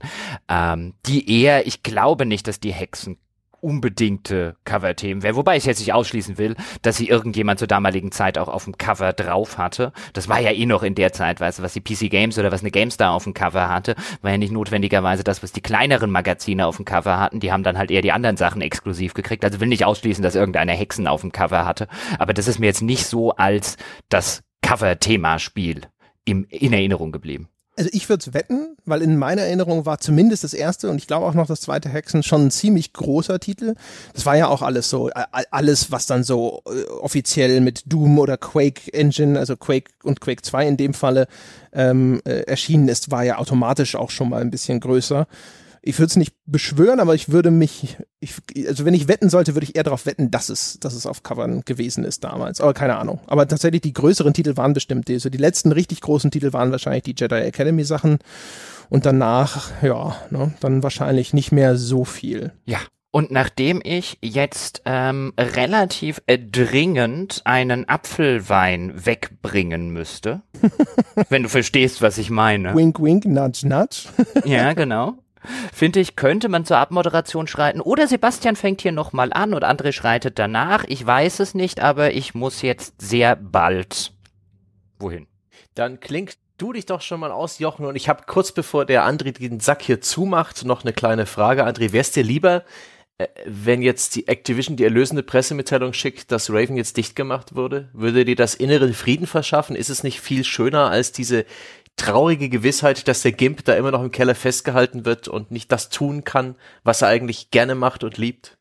Ähm, 0.49 0.93
die 1.05 1.41
eher, 1.41 1.65
ich 1.65 1.81
glaube 1.81 2.25
nicht, 2.25 2.47
dass 2.47 2.59
die 2.59 2.73
Hexen 2.73 3.17
unbedingte 3.63 4.57
Cover-Themen 4.65 5.23
wäre. 5.23 5.35
Wobei 5.35 5.57
ich 5.57 5.65
jetzt 5.65 5.79
nicht 5.79 5.93
ausschließen 5.93 6.37
will, 6.37 6.55
dass 6.81 6.97
sie 6.97 7.07
irgendjemand 7.07 7.59
zur 7.59 7.67
damaligen 7.67 8.11
Zeit 8.11 8.37
auch 8.37 8.49
auf 8.49 8.65
dem 8.65 8.77
Cover 8.77 9.13
drauf 9.13 9.57
hatte. 9.57 9.93
Das 10.13 10.27
war 10.27 10.39
ja 10.39 10.51
eh 10.51 10.65
noch 10.65 10.83
in 10.83 10.95
der 10.95 11.13
Zeit, 11.13 11.39
weißt 11.39 11.59
du, 11.59 11.63
was 11.63 11.73
die 11.73 11.81
PC 11.81 12.09
Games 12.09 12.37
oder 12.37 12.51
was 12.51 12.61
eine 12.61 12.71
GameStar 12.71 13.13
auf 13.13 13.23
dem 13.23 13.33
Cover 13.33 13.69
hatte, 13.69 13.95
war 14.21 14.31
ja 14.31 14.37
nicht 14.37 14.51
notwendigerweise 14.51 15.23
das, 15.23 15.41
was 15.41 15.51
die 15.53 15.61
kleineren 15.61 16.11
Magazine 16.11 16.67
auf 16.67 16.75
dem 16.75 16.85
Cover 16.85 17.19
hatten. 17.19 17.39
Die 17.39 17.51
haben 17.51 17.63
dann 17.63 17.77
halt 17.77 17.89
eher 17.89 18.01
die 18.01 18.11
anderen 18.11 18.37
Sachen 18.37 18.61
exklusiv 18.61 19.13
gekriegt. 19.13 19.45
Also 19.45 19.59
will 19.61 19.69
nicht 19.69 19.85
ausschließen, 19.85 20.23
dass 20.23 20.35
irgendeine 20.35 20.73
Hexen 20.73 21.07
auf 21.07 21.21
dem 21.21 21.31
Cover 21.31 21.65
hatte. 21.65 21.87
Aber 22.19 22.33
das 22.33 22.47
ist 22.47 22.59
mir 22.59 22.67
jetzt 22.67 22.81
nicht 22.81 23.05
so 23.05 23.31
als 23.31 23.77
das 24.09 24.43
Cover-Thema-Spiel 24.61 25.81
in 26.25 26.47
Erinnerung 26.49 27.11
geblieben. 27.11 27.49
Also 27.75 27.89
ich 27.91 28.07
würde 28.07 28.23
es 28.27 28.33
wetten, 28.33 28.77
weil 28.85 29.01
in 29.01 29.17
meiner 29.17 29.41
Erinnerung 29.41 29.85
war 29.85 29.99
zumindest 29.99 30.43
das 30.43 30.53
erste 30.53 30.89
und 30.89 30.97
ich 30.97 31.07
glaube 31.07 31.25
auch 31.25 31.33
noch 31.33 31.47
das 31.47 31.61
zweite 31.61 31.89
Hexen 31.89 32.21
schon 32.21 32.45
ein 32.45 32.51
ziemlich 32.51 32.93
großer 32.93 33.39
Titel. 33.39 33.73
Das 34.13 34.25
war 34.27 34.37
ja 34.37 34.47
auch 34.47 34.61
alles 34.61 34.89
so, 34.89 35.09
alles, 35.49 35.91
was 35.91 36.05
dann 36.05 36.23
so 36.23 36.61
äh, 36.67 36.83
offiziell 37.01 37.61
mit 37.61 37.83
Doom 37.87 38.19
oder 38.19 38.37
Quake 38.37 38.93
Engine, 38.93 39.39
also 39.39 39.57
Quake 39.57 39.91
und 40.03 40.21
Quake 40.21 40.43
2 40.43 40.67
in 40.67 40.77
dem 40.77 40.93
Falle 40.93 41.27
ähm, 41.73 42.21
äh, 42.25 42.41
erschienen 42.41 42.87
ist, 42.89 43.09
war 43.09 43.23
ja 43.23 43.39
automatisch 43.39 43.95
auch 43.95 44.11
schon 44.11 44.29
mal 44.29 44.41
ein 44.41 44.51
bisschen 44.51 44.79
größer 44.79 45.27
ich 45.85 45.99
würde 45.99 46.07
es 46.07 46.15
nicht 46.15 46.33
beschwören, 46.45 47.01
aber 47.01 47.13
ich 47.13 47.29
würde 47.29 47.51
mich, 47.51 47.97
ich, 48.21 48.35
also 48.67 48.85
wenn 48.85 48.93
ich 48.93 49.09
wetten 49.09 49.29
sollte, 49.29 49.53
würde 49.53 49.65
ich 49.65 49.75
eher 49.75 49.83
darauf 49.83 50.05
wetten, 50.05 50.31
dass 50.31 50.47
es, 50.47 50.79
dass 50.79 50.93
es 50.93 51.05
auf 51.05 51.23
Covern 51.23 51.61
gewesen 51.65 52.05
ist 52.05 52.23
damals. 52.23 52.61
Aber 52.61 52.73
keine 52.73 52.95
Ahnung. 52.95 53.19
Aber 53.27 53.45
tatsächlich 53.45 53.81
die 53.81 53.91
größeren 53.91 54.33
Titel 54.33 54.55
waren 54.55 54.73
bestimmt 54.73 55.09
die. 55.09 55.15
Also 55.15 55.29
die 55.29 55.37
letzten 55.37 55.73
richtig 55.73 55.99
großen 55.99 56.31
Titel 56.31 56.53
waren 56.53 56.71
wahrscheinlich 56.71 57.03
die 57.03 57.15
Jedi 57.17 57.35
Academy 57.35 57.83
Sachen. 57.83 58.19
Und 58.89 59.05
danach, 59.05 59.71
ja, 59.81 60.15
ne, 60.29 60.53
dann 60.61 60.83
wahrscheinlich 60.83 61.33
nicht 61.33 61.51
mehr 61.51 61.75
so 61.75 62.05
viel. 62.05 62.53
Ja, 62.65 62.79
und 63.11 63.29
nachdem 63.29 63.81
ich 63.83 64.17
jetzt 64.21 64.83
ähm, 64.85 65.33
relativ 65.37 66.21
dringend 66.27 67.41
einen 67.43 67.89
Apfelwein 67.89 69.05
wegbringen 69.05 69.89
müsste, 69.89 70.43
wenn 71.29 71.43
du 71.43 71.49
verstehst, 71.49 72.01
was 72.01 72.17
ich 72.17 72.29
meine. 72.29 72.73
Wink, 72.73 73.01
wink, 73.01 73.25
nudge, 73.25 73.67
nudge. 73.67 74.07
ja, 74.45 74.71
genau 74.73 75.17
finde 75.73 75.99
ich, 75.99 76.15
könnte 76.15 76.49
man 76.49 76.65
zur 76.65 76.77
Abmoderation 76.77 77.47
schreiten. 77.47 77.81
Oder 77.81 78.07
Sebastian 78.07 78.55
fängt 78.55 78.81
hier 78.81 78.91
nochmal 78.91 79.33
an 79.33 79.53
und 79.53 79.63
André 79.63 79.91
schreitet 79.91 80.39
danach. 80.39 80.83
Ich 80.87 81.05
weiß 81.05 81.39
es 81.39 81.53
nicht, 81.53 81.79
aber 81.79 82.13
ich 82.13 82.33
muss 82.33 82.61
jetzt 82.61 83.01
sehr 83.01 83.35
bald. 83.35 84.13
Wohin? 84.99 85.27
Dann 85.75 85.99
klingt 85.99 86.37
du 86.57 86.73
dich 86.73 86.85
doch 86.85 87.01
schon 87.01 87.19
mal 87.19 87.31
aus, 87.31 87.59
Jochen. 87.59 87.85
Und 87.85 87.95
ich 87.95 88.09
habe 88.09 88.23
kurz 88.27 88.51
bevor 88.51 88.85
der 88.85 89.05
André 89.05 89.31
den 89.31 89.59
Sack 89.59 89.81
hier 89.81 90.01
zumacht, 90.01 90.65
noch 90.65 90.83
eine 90.83 90.93
kleine 90.93 91.25
Frage. 91.25 91.65
André, 91.65 91.91
wär's 91.91 92.11
dir 92.11 92.23
lieber, 92.23 92.63
äh, 93.17 93.27
wenn 93.45 93.81
jetzt 93.81 94.15
die 94.15 94.27
Activision 94.27 94.77
die 94.77 94.83
erlösende 94.83 95.23
Pressemitteilung 95.23 95.93
schickt, 95.93 96.31
dass 96.31 96.49
Raven 96.49 96.77
jetzt 96.77 96.97
dicht 96.97 97.15
gemacht 97.15 97.55
wurde? 97.55 97.89
Würde 97.93 98.25
dir 98.25 98.35
das 98.35 98.55
inneren 98.55 98.93
Frieden 98.93 99.27
verschaffen? 99.27 99.75
Ist 99.75 99.89
es 99.89 100.03
nicht 100.03 100.19
viel 100.19 100.43
schöner 100.43 100.89
als 100.89 101.11
diese 101.11 101.45
traurige 101.95 102.49
Gewissheit, 102.49 103.07
dass 103.07 103.21
der 103.21 103.31
Gimp 103.31 103.65
da 103.65 103.75
immer 103.75 103.91
noch 103.91 104.03
im 104.03 104.11
Keller 104.11 104.35
festgehalten 104.35 105.05
wird 105.05 105.27
und 105.27 105.51
nicht 105.51 105.71
das 105.71 105.89
tun 105.89 106.23
kann, 106.23 106.55
was 106.83 107.01
er 107.01 107.09
eigentlich 107.09 107.51
gerne 107.51 107.75
macht 107.75 108.03
und 108.03 108.17
liebt? 108.17 108.57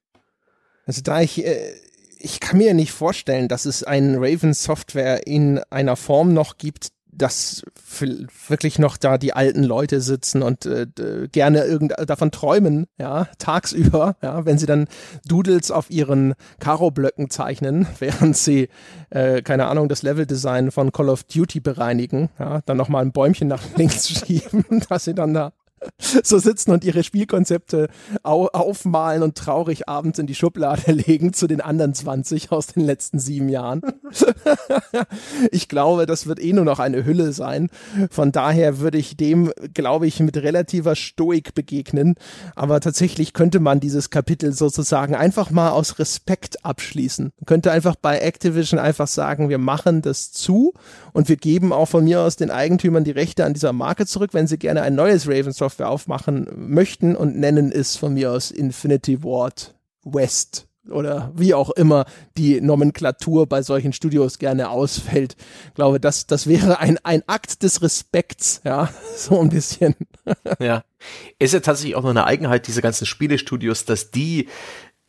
Also 0.86 1.02
da 1.02 1.20
ich, 1.20 1.44
äh, 1.44 1.74
ich 2.18 2.40
kann 2.40 2.58
mir 2.58 2.74
nicht 2.74 2.92
vorstellen, 2.92 3.48
dass 3.48 3.64
es 3.64 3.82
einen 3.82 4.16
Raven 4.16 4.54
Software 4.54 5.26
in 5.26 5.58
einer 5.70 5.96
Form 5.96 6.32
noch 6.32 6.58
gibt, 6.58 6.88
dass 7.12 7.62
wirklich 7.98 8.78
noch 8.78 8.96
da 8.96 9.18
die 9.18 9.34
alten 9.34 9.62
Leute 9.64 10.00
sitzen 10.00 10.42
und 10.42 10.64
äh, 10.66 10.86
gerne 11.30 11.64
irgend 11.64 11.92
davon 12.06 12.30
träumen, 12.30 12.86
ja, 12.98 13.28
tagsüber, 13.38 14.16
ja, 14.22 14.44
wenn 14.46 14.58
sie 14.58 14.66
dann 14.66 14.88
Doodles 15.26 15.70
auf 15.70 15.90
ihren 15.90 16.34
Karo-Blöcken 16.58 17.28
zeichnen, 17.30 17.86
während 17.98 18.36
sie, 18.36 18.68
äh, 19.10 19.42
keine 19.42 19.66
Ahnung, 19.66 19.88
das 19.88 20.02
Leveldesign 20.02 20.70
von 20.70 20.90
Call 20.92 21.10
of 21.10 21.24
Duty 21.24 21.60
bereinigen, 21.60 22.30
ja, 22.38 22.62
dann 22.64 22.78
nochmal 22.78 23.04
ein 23.04 23.12
Bäumchen 23.12 23.48
nach 23.48 23.62
links 23.76 24.08
schieben, 24.08 24.64
dass 24.88 25.04
sie 25.04 25.14
dann 25.14 25.34
da 25.34 25.52
so 26.22 26.38
sitzen 26.38 26.70
und 26.70 26.84
ihre 26.84 27.02
Spielkonzepte 27.02 27.88
au 28.22 28.46
aufmalen 28.48 29.22
und 29.22 29.36
traurig 29.36 29.88
abends 29.88 30.18
in 30.18 30.26
die 30.26 30.34
Schublade 30.34 30.92
legen 30.92 31.32
zu 31.32 31.46
den 31.46 31.60
anderen 31.60 31.94
20 31.94 32.52
aus 32.52 32.68
den 32.68 32.84
letzten 32.84 33.18
sieben 33.18 33.48
Jahren. 33.48 33.82
ich 35.50 35.68
glaube, 35.68 36.06
das 36.06 36.26
wird 36.26 36.40
eh 36.40 36.52
nur 36.52 36.64
noch 36.64 36.78
eine 36.78 37.04
Hülle 37.04 37.32
sein. 37.32 37.68
Von 38.10 38.32
daher 38.32 38.78
würde 38.78 38.98
ich 38.98 39.16
dem, 39.16 39.52
glaube 39.74 40.06
ich, 40.06 40.20
mit 40.20 40.36
relativer 40.36 40.96
Stoik 40.96 41.54
begegnen. 41.54 42.14
Aber 42.54 42.80
tatsächlich 42.80 43.32
könnte 43.32 43.60
man 43.60 43.80
dieses 43.80 44.10
Kapitel 44.10 44.52
sozusagen 44.52 45.14
einfach 45.14 45.50
mal 45.50 45.70
aus 45.70 45.98
Respekt 45.98 46.64
abschließen. 46.64 47.32
Man 47.38 47.46
könnte 47.46 47.72
einfach 47.72 47.96
bei 47.96 48.18
Activision 48.18 48.78
einfach 48.78 49.08
sagen, 49.08 49.48
wir 49.48 49.58
machen 49.58 50.02
das 50.02 50.32
zu 50.32 50.72
und 51.12 51.28
wir 51.28 51.36
geben 51.36 51.72
auch 51.72 51.86
von 51.86 52.04
mir 52.04 52.20
aus 52.20 52.36
den 52.36 52.50
Eigentümern 52.50 53.04
die 53.04 53.10
Rechte 53.10 53.44
an 53.44 53.54
dieser 53.54 53.72
Marke 53.72 54.06
zurück, 54.06 54.30
wenn 54.32 54.46
sie 54.46 54.58
gerne 54.58 54.82
ein 54.82 54.94
neues 54.94 55.28
Ravensoft 55.28 55.71
Software 55.72 55.88
aufmachen 55.88 56.46
möchten 56.54 57.16
und 57.16 57.38
nennen 57.38 57.72
es 57.72 57.96
von 57.96 58.12
mir 58.12 58.30
aus 58.32 58.50
Infinity 58.50 59.24
Ward 59.24 59.74
West 60.04 60.66
oder 60.90 61.32
wie 61.34 61.54
auch 61.54 61.70
immer 61.70 62.04
die 62.36 62.60
Nomenklatur 62.60 63.46
bei 63.46 63.62
solchen 63.62 63.92
Studios 63.94 64.38
gerne 64.38 64.68
ausfällt. 64.68 65.36
Ich 65.68 65.74
glaube, 65.74 65.98
das, 65.98 66.26
das 66.26 66.46
wäre 66.46 66.78
ein, 66.80 66.98
ein 67.04 67.22
Akt 67.26 67.62
des 67.62 67.80
Respekts, 67.80 68.60
ja, 68.64 68.90
so 69.16 69.40
ein 69.40 69.48
bisschen. 69.48 69.94
ja. 70.58 70.84
Ist 71.38 71.54
ja 71.54 71.60
tatsächlich 71.60 71.96
auch 71.96 72.02
noch 72.02 72.10
eine 72.10 72.26
Eigenheit 72.26 72.66
dieser 72.66 72.82
ganzen 72.82 73.06
Spielestudios, 73.06 73.86
dass 73.86 74.10
die 74.10 74.48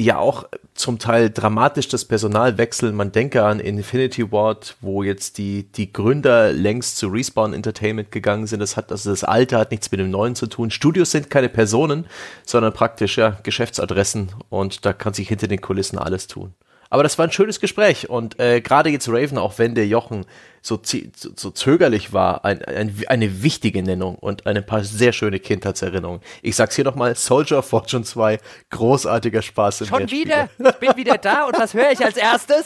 ja 0.04 0.18
auch 0.18 0.46
zum 0.74 1.00
Teil 1.00 1.30
dramatisch 1.30 1.88
das 1.88 2.06
Personal 2.06 2.58
wechseln. 2.58 2.96
Man 2.96 3.12
denke 3.12 3.44
an 3.44 3.60
Infinity 3.60 4.32
Ward, 4.32 4.76
wo 4.82 5.04
jetzt 5.04 5.38
die, 5.38 5.64
die 5.64 5.92
Gründer 5.92 6.52
längst 6.52 6.98
zu 6.98 7.08
Respawn 7.08 7.54
Entertainment 7.54 8.12
gegangen 8.12 8.48
sind. 8.48 8.60
Das 8.60 8.76
hat, 8.78 8.92
also 8.92 9.10
das 9.10 9.24
Alte 9.24 9.58
hat 9.58 9.72
nichts 9.72 9.92
mit 9.92 10.00
dem 10.00 10.12
Neuen 10.12 10.36
zu 10.36 10.48
tun. 10.48 10.72
Studios 10.72 11.12
sind 11.12 11.30
keine 11.30 11.50
Personen, 11.50 12.06
sondern 12.46 12.74
praktisch 12.74 13.18
ja 13.18 13.38
Geschäftsadressen 13.44 14.32
und 14.50 14.86
da 14.86 14.94
kann 14.94 15.14
sich 15.14 15.28
hinter 15.28 15.48
den 15.48 15.62
Kulissen 15.62 15.98
alles 15.98 16.28
tun. 16.28 16.54
Aber 16.94 17.02
das 17.02 17.18
war 17.18 17.26
ein 17.26 17.32
schönes 17.32 17.60
Gespräch 17.60 18.08
und 18.08 18.40
äh, 18.40 18.62
gerade 18.62 18.92
jetzt 18.92 19.10
Raven, 19.10 19.40
auch 19.40 19.58
wenn 19.58 19.74
der 19.74 19.88
Jochen 19.88 20.28
so, 20.62 20.80
so, 20.84 21.00
so 21.36 21.50
zögerlich 21.50 22.14
war, 22.14 22.46
ein, 22.46 22.64
ein, 22.64 22.96
eine 23.08 23.42
wichtige 23.42 23.82
Nennung 23.82 24.14
und 24.14 24.46
ein 24.46 24.64
paar 24.64 24.84
sehr 24.84 25.12
schöne 25.12 25.40
Kindheitserinnerungen. 25.40 26.22
Ich 26.44 26.56
sag's 26.56 26.76
hier 26.76 26.86
nochmal, 26.86 27.16
Soldier 27.16 27.58
of 27.58 27.66
Fortune 27.66 28.04
2, 28.04 28.38
großartiger 28.70 29.42
Spaß 29.42 29.82
im 29.82 29.88
Schon 29.88 30.12
wieder? 30.12 30.50
Ich 30.60 30.76
bin 30.76 30.96
wieder 30.96 31.18
da 31.18 31.48
und 31.48 31.58
was 31.58 31.74
höre 31.74 31.90
ich 31.90 32.06
als 32.06 32.16
erstes? 32.16 32.66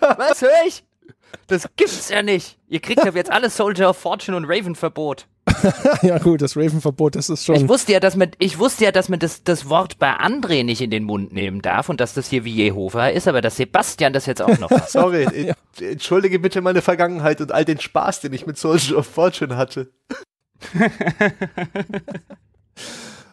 Was 0.00 0.42
höre 0.42 0.66
ich? 0.66 0.82
Das 1.46 1.68
gibt's 1.76 2.08
ja 2.08 2.20
nicht. 2.20 2.58
Ihr 2.66 2.80
kriegt 2.80 3.04
ja 3.04 3.12
jetzt 3.12 3.30
alles 3.30 3.56
Soldier 3.56 3.90
of 3.90 3.96
Fortune 3.96 4.36
und 4.36 4.44
Raven 4.44 4.74
Verbot. 4.74 5.28
ja 6.02 6.18
gut, 6.18 6.42
das 6.42 6.56
Raven-Verbot, 6.56 7.16
das 7.16 7.28
ist 7.28 7.44
schon. 7.44 7.56
Ich 7.56 7.68
wusste 7.68 7.92
ja, 7.92 8.00
dass 8.00 8.16
man, 8.16 8.30
ich 8.38 8.58
wusste 8.58 8.84
ja, 8.84 8.92
dass 8.92 9.08
man 9.08 9.18
das, 9.18 9.42
das 9.44 9.68
Wort 9.68 9.98
bei 9.98 10.12
André 10.12 10.64
nicht 10.64 10.80
in 10.80 10.90
den 10.90 11.04
Mund 11.04 11.32
nehmen 11.32 11.62
darf 11.62 11.88
und 11.88 12.00
dass 12.00 12.14
das 12.14 12.28
hier 12.28 12.44
wie 12.44 12.52
Jehova 12.52 13.08
ist, 13.08 13.28
aber 13.28 13.40
dass 13.40 13.56
Sebastian 13.56 14.12
das 14.12 14.26
jetzt 14.26 14.42
auch 14.42 14.58
noch 14.58 14.70
hat. 14.70 14.90
Sorry, 14.90 15.26
ja. 15.46 15.54
entschuldige 15.80 16.38
bitte 16.38 16.60
meine 16.60 16.82
Vergangenheit 16.82 17.40
und 17.40 17.52
all 17.52 17.64
den 17.64 17.80
Spaß, 17.80 18.20
den 18.20 18.32
ich 18.32 18.46
mit 18.46 18.58
Soldier 18.58 18.98
of 18.98 19.06
Fortune 19.06 19.56
hatte. 19.56 19.90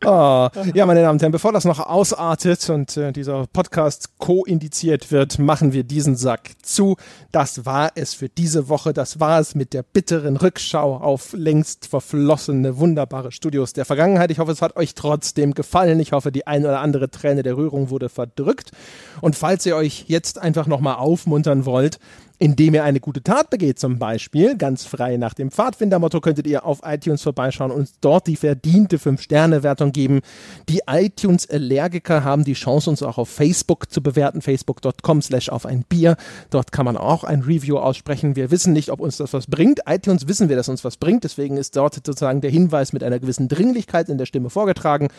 Oh, 0.06 0.48
ja, 0.74 0.86
meine 0.86 1.02
Damen 1.02 1.16
und 1.16 1.22
Herren, 1.22 1.34
bevor 1.34 1.52
das 1.52 1.66
noch 1.66 1.80
ausartet 1.80 2.70
und 2.70 2.96
äh, 2.96 3.12
dieser 3.12 3.48
Podcast 3.48 4.18
co-indiziert 4.18 5.12
wird, 5.12 5.40
machen 5.40 5.74
wir 5.74 5.84
diesen 5.84 6.16
Sack 6.16 6.52
zu. 6.62 6.96
Das 7.34 7.66
war 7.66 7.92
es 7.96 8.14
für 8.14 8.30
diese 8.30 8.70
Woche. 8.70 8.94
Das 8.94 9.20
war 9.20 9.42
es 9.42 9.56
mit 9.56 9.74
der 9.74 9.84
bitteren 9.84 10.38
Rückschau 10.38 10.96
auf 10.96 11.34
längst 11.34 11.88
verflossene, 11.88 12.78
wunderbare 12.78 13.34
Studios 13.34 13.74
der 13.74 13.84
Vergangenheit. 13.84 14.32
Ich 14.32 14.40
hoffe, 14.40 14.54
es 14.54 14.62
hat 14.62 14.78
euch 14.78 14.96
trotzdem 14.96 15.54
gefallen. 15.54 16.00
Ich 16.00 16.14
hoffe, 16.14 16.32
die 16.32 16.48
ein 16.48 16.66
oder 16.66 16.80
andere 16.80 17.12
Träne 17.12 17.44
der 17.44 17.58
Rührung 17.58 17.90
wurde 17.90 18.08
verdrückt. 18.08 18.72
Und 19.20 19.36
falls 19.36 19.66
ihr 19.66 19.76
euch 19.76 20.06
jetzt 20.08 20.40
einfach 20.40 20.68
nochmal 20.68 20.96
aufmuntern 20.96 21.66
wollt, 21.66 22.00
indem 22.40 22.74
ihr 22.74 22.86
eine 22.86 23.02
gute 23.02 23.22
Tat 23.22 23.50
begeht 23.50 23.80
zum 23.80 24.00
Beispiel. 24.00 24.58
Ganz 24.58 24.86
frei 24.86 25.18
nach 25.18 25.34
dem 25.34 25.52
Pfadfindermotto 25.52 26.22
könntet 26.22 26.48
ihr 26.48 26.66
auf 26.66 26.80
iTunes 26.86 27.22
vorbeischauen 27.22 27.72
und 27.72 27.90
dort 28.00 28.28
die 28.28 28.38
verdiente 28.38 28.98
5-Sterne-Wertung 28.98 29.92
geben. 29.92 30.22
Die 30.70 30.82
iTunes-Allergiker 30.88 32.24
haben 32.24 32.46
die 32.46 32.54
Chance, 32.54 32.90
uns 32.90 33.04
auch 33.04 33.18
auf 33.18 33.30
Facebook 33.30 33.92
zu 33.92 34.02
bewerten, 34.02 34.42
facebook.com 34.42 35.22
slash 35.22 35.50
auf 35.50 35.66
ein 35.66 35.84
Bier. 35.84 36.16
Dort 36.50 36.72
kann 36.72 36.86
man 36.86 36.96
auch 36.96 37.26
ein 37.26 37.42
Review 37.42 37.78
aussprechen. 37.78 38.38
Wir 38.38 38.52
wissen 38.52 38.72
nicht, 38.72 38.90
ob 38.90 39.02
uns 39.02 39.18
das 39.18 39.34
was 39.34 39.48
bringt. 39.48 39.82
iTunes 39.86 40.28
wissen 40.28 40.48
wir, 40.48 40.56
dass 40.56 40.70
uns 40.70 40.86
was 40.86 40.96
bringt. 40.96 41.26
Deswegen 41.26 41.58
ist 41.58 41.76
dort 41.76 41.96
sozusagen 41.96 42.40
der 42.40 42.52
Hinweis 42.52 42.94
mit 42.94 43.04
einer 43.04 43.20
gewissen 43.20 43.50
Dringlichkeit 43.50 44.08
in 44.08 44.18
der 44.18 44.26
Stimme 44.26 44.50
vorgetragen. 44.50 45.10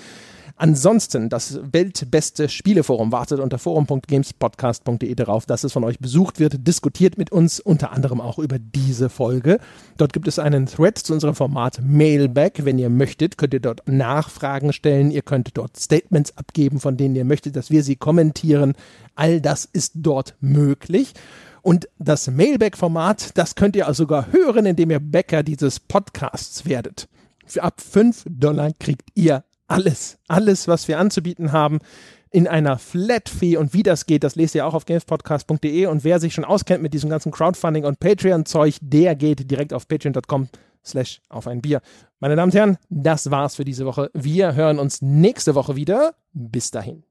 Ansonsten, 0.60 1.30
das 1.30 1.58
weltbeste 1.72 2.50
Spieleforum 2.50 3.12
wartet 3.12 3.40
unter 3.40 3.58
forum.gamespodcast.de 3.58 5.14
darauf, 5.14 5.46
dass 5.46 5.64
es 5.64 5.72
von 5.72 5.84
euch 5.84 6.00
besucht 6.00 6.38
wird, 6.38 6.68
diskutiert 6.68 7.16
mit 7.16 7.32
uns, 7.32 7.60
unter 7.60 7.92
anderem 7.92 8.20
auch 8.20 8.38
über 8.38 8.58
diese 8.58 9.08
Folge. 9.08 9.58
Dort 9.96 10.12
gibt 10.12 10.28
es 10.28 10.38
einen 10.38 10.66
Thread 10.66 10.98
zu 10.98 11.14
unserem 11.14 11.34
Format 11.34 11.80
Mailback. 11.82 12.66
Wenn 12.66 12.78
ihr 12.78 12.90
möchtet, 12.90 13.38
könnt 13.38 13.54
ihr 13.54 13.60
dort 13.60 13.88
Nachfragen 13.88 14.74
stellen. 14.74 15.10
Ihr 15.10 15.22
könnt 15.22 15.56
dort 15.56 15.78
Statements 15.78 16.36
abgeben, 16.36 16.78
von 16.78 16.98
denen 16.98 17.16
ihr 17.16 17.24
möchtet, 17.24 17.56
dass 17.56 17.70
wir 17.70 17.82
sie 17.82 17.96
kommentieren. 17.96 18.74
All 19.14 19.40
das 19.40 19.64
ist 19.64 19.92
dort 19.94 20.34
möglich. 20.42 21.14
Und 21.62 21.88
das 21.98 22.30
Mailback-Format, 22.30 23.38
das 23.38 23.54
könnt 23.54 23.76
ihr 23.76 23.86
also 23.86 24.02
sogar 24.02 24.30
hören, 24.30 24.66
indem 24.66 24.90
ihr 24.90 25.00
Bäcker 25.00 25.42
dieses 25.42 25.80
Podcasts 25.80 26.66
werdet. 26.66 27.08
Für 27.46 27.62
ab 27.62 27.80
5 27.80 28.26
Dollar 28.28 28.72
kriegt 28.78 29.08
ihr 29.14 29.42
alles, 29.70 30.18
alles, 30.28 30.68
was 30.68 30.88
wir 30.88 30.98
anzubieten 30.98 31.52
haben, 31.52 31.78
in 32.30 32.46
einer 32.46 32.78
Flat 32.78 33.28
Fee. 33.28 33.56
Und 33.56 33.74
wie 33.74 33.82
das 33.82 34.06
geht, 34.06 34.24
das 34.24 34.36
lest 34.36 34.54
ihr 34.54 34.66
auch 34.66 34.74
auf 34.74 34.86
gamespodcast.de. 34.86 35.86
Und 35.86 36.04
wer 36.04 36.20
sich 36.20 36.34
schon 36.34 36.44
auskennt 36.44 36.82
mit 36.82 36.94
diesem 36.94 37.10
ganzen 37.10 37.32
Crowdfunding 37.32 37.84
und 37.84 38.00
Patreon-Zeug, 38.00 38.78
der 38.80 39.14
geht 39.16 39.50
direkt 39.50 39.72
auf 39.72 39.88
patreon.com 39.88 40.48
slash 40.84 41.20
auf 41.28 41.46
ein 41.46 41.60
Bier. 41.60 41.80
Meine 42.20 42.36
Damen 42.36 42.50
und 42.50 42.54
Herren, 42.54 42.78
das 42.88 43.30
war's 43.30 43.56
für 43.56 43.64
diese 43.64 43.86
Woche. 43.86 44.10
Wir 44.14 44.54
hören 44.54 44.78
uns 44.78 45.02
nächste 45.02 45.54
Woche 45.54 45.76
wieder. 45.76 46.14
Bis 46.32 46.70
dahin. 46.70 47.09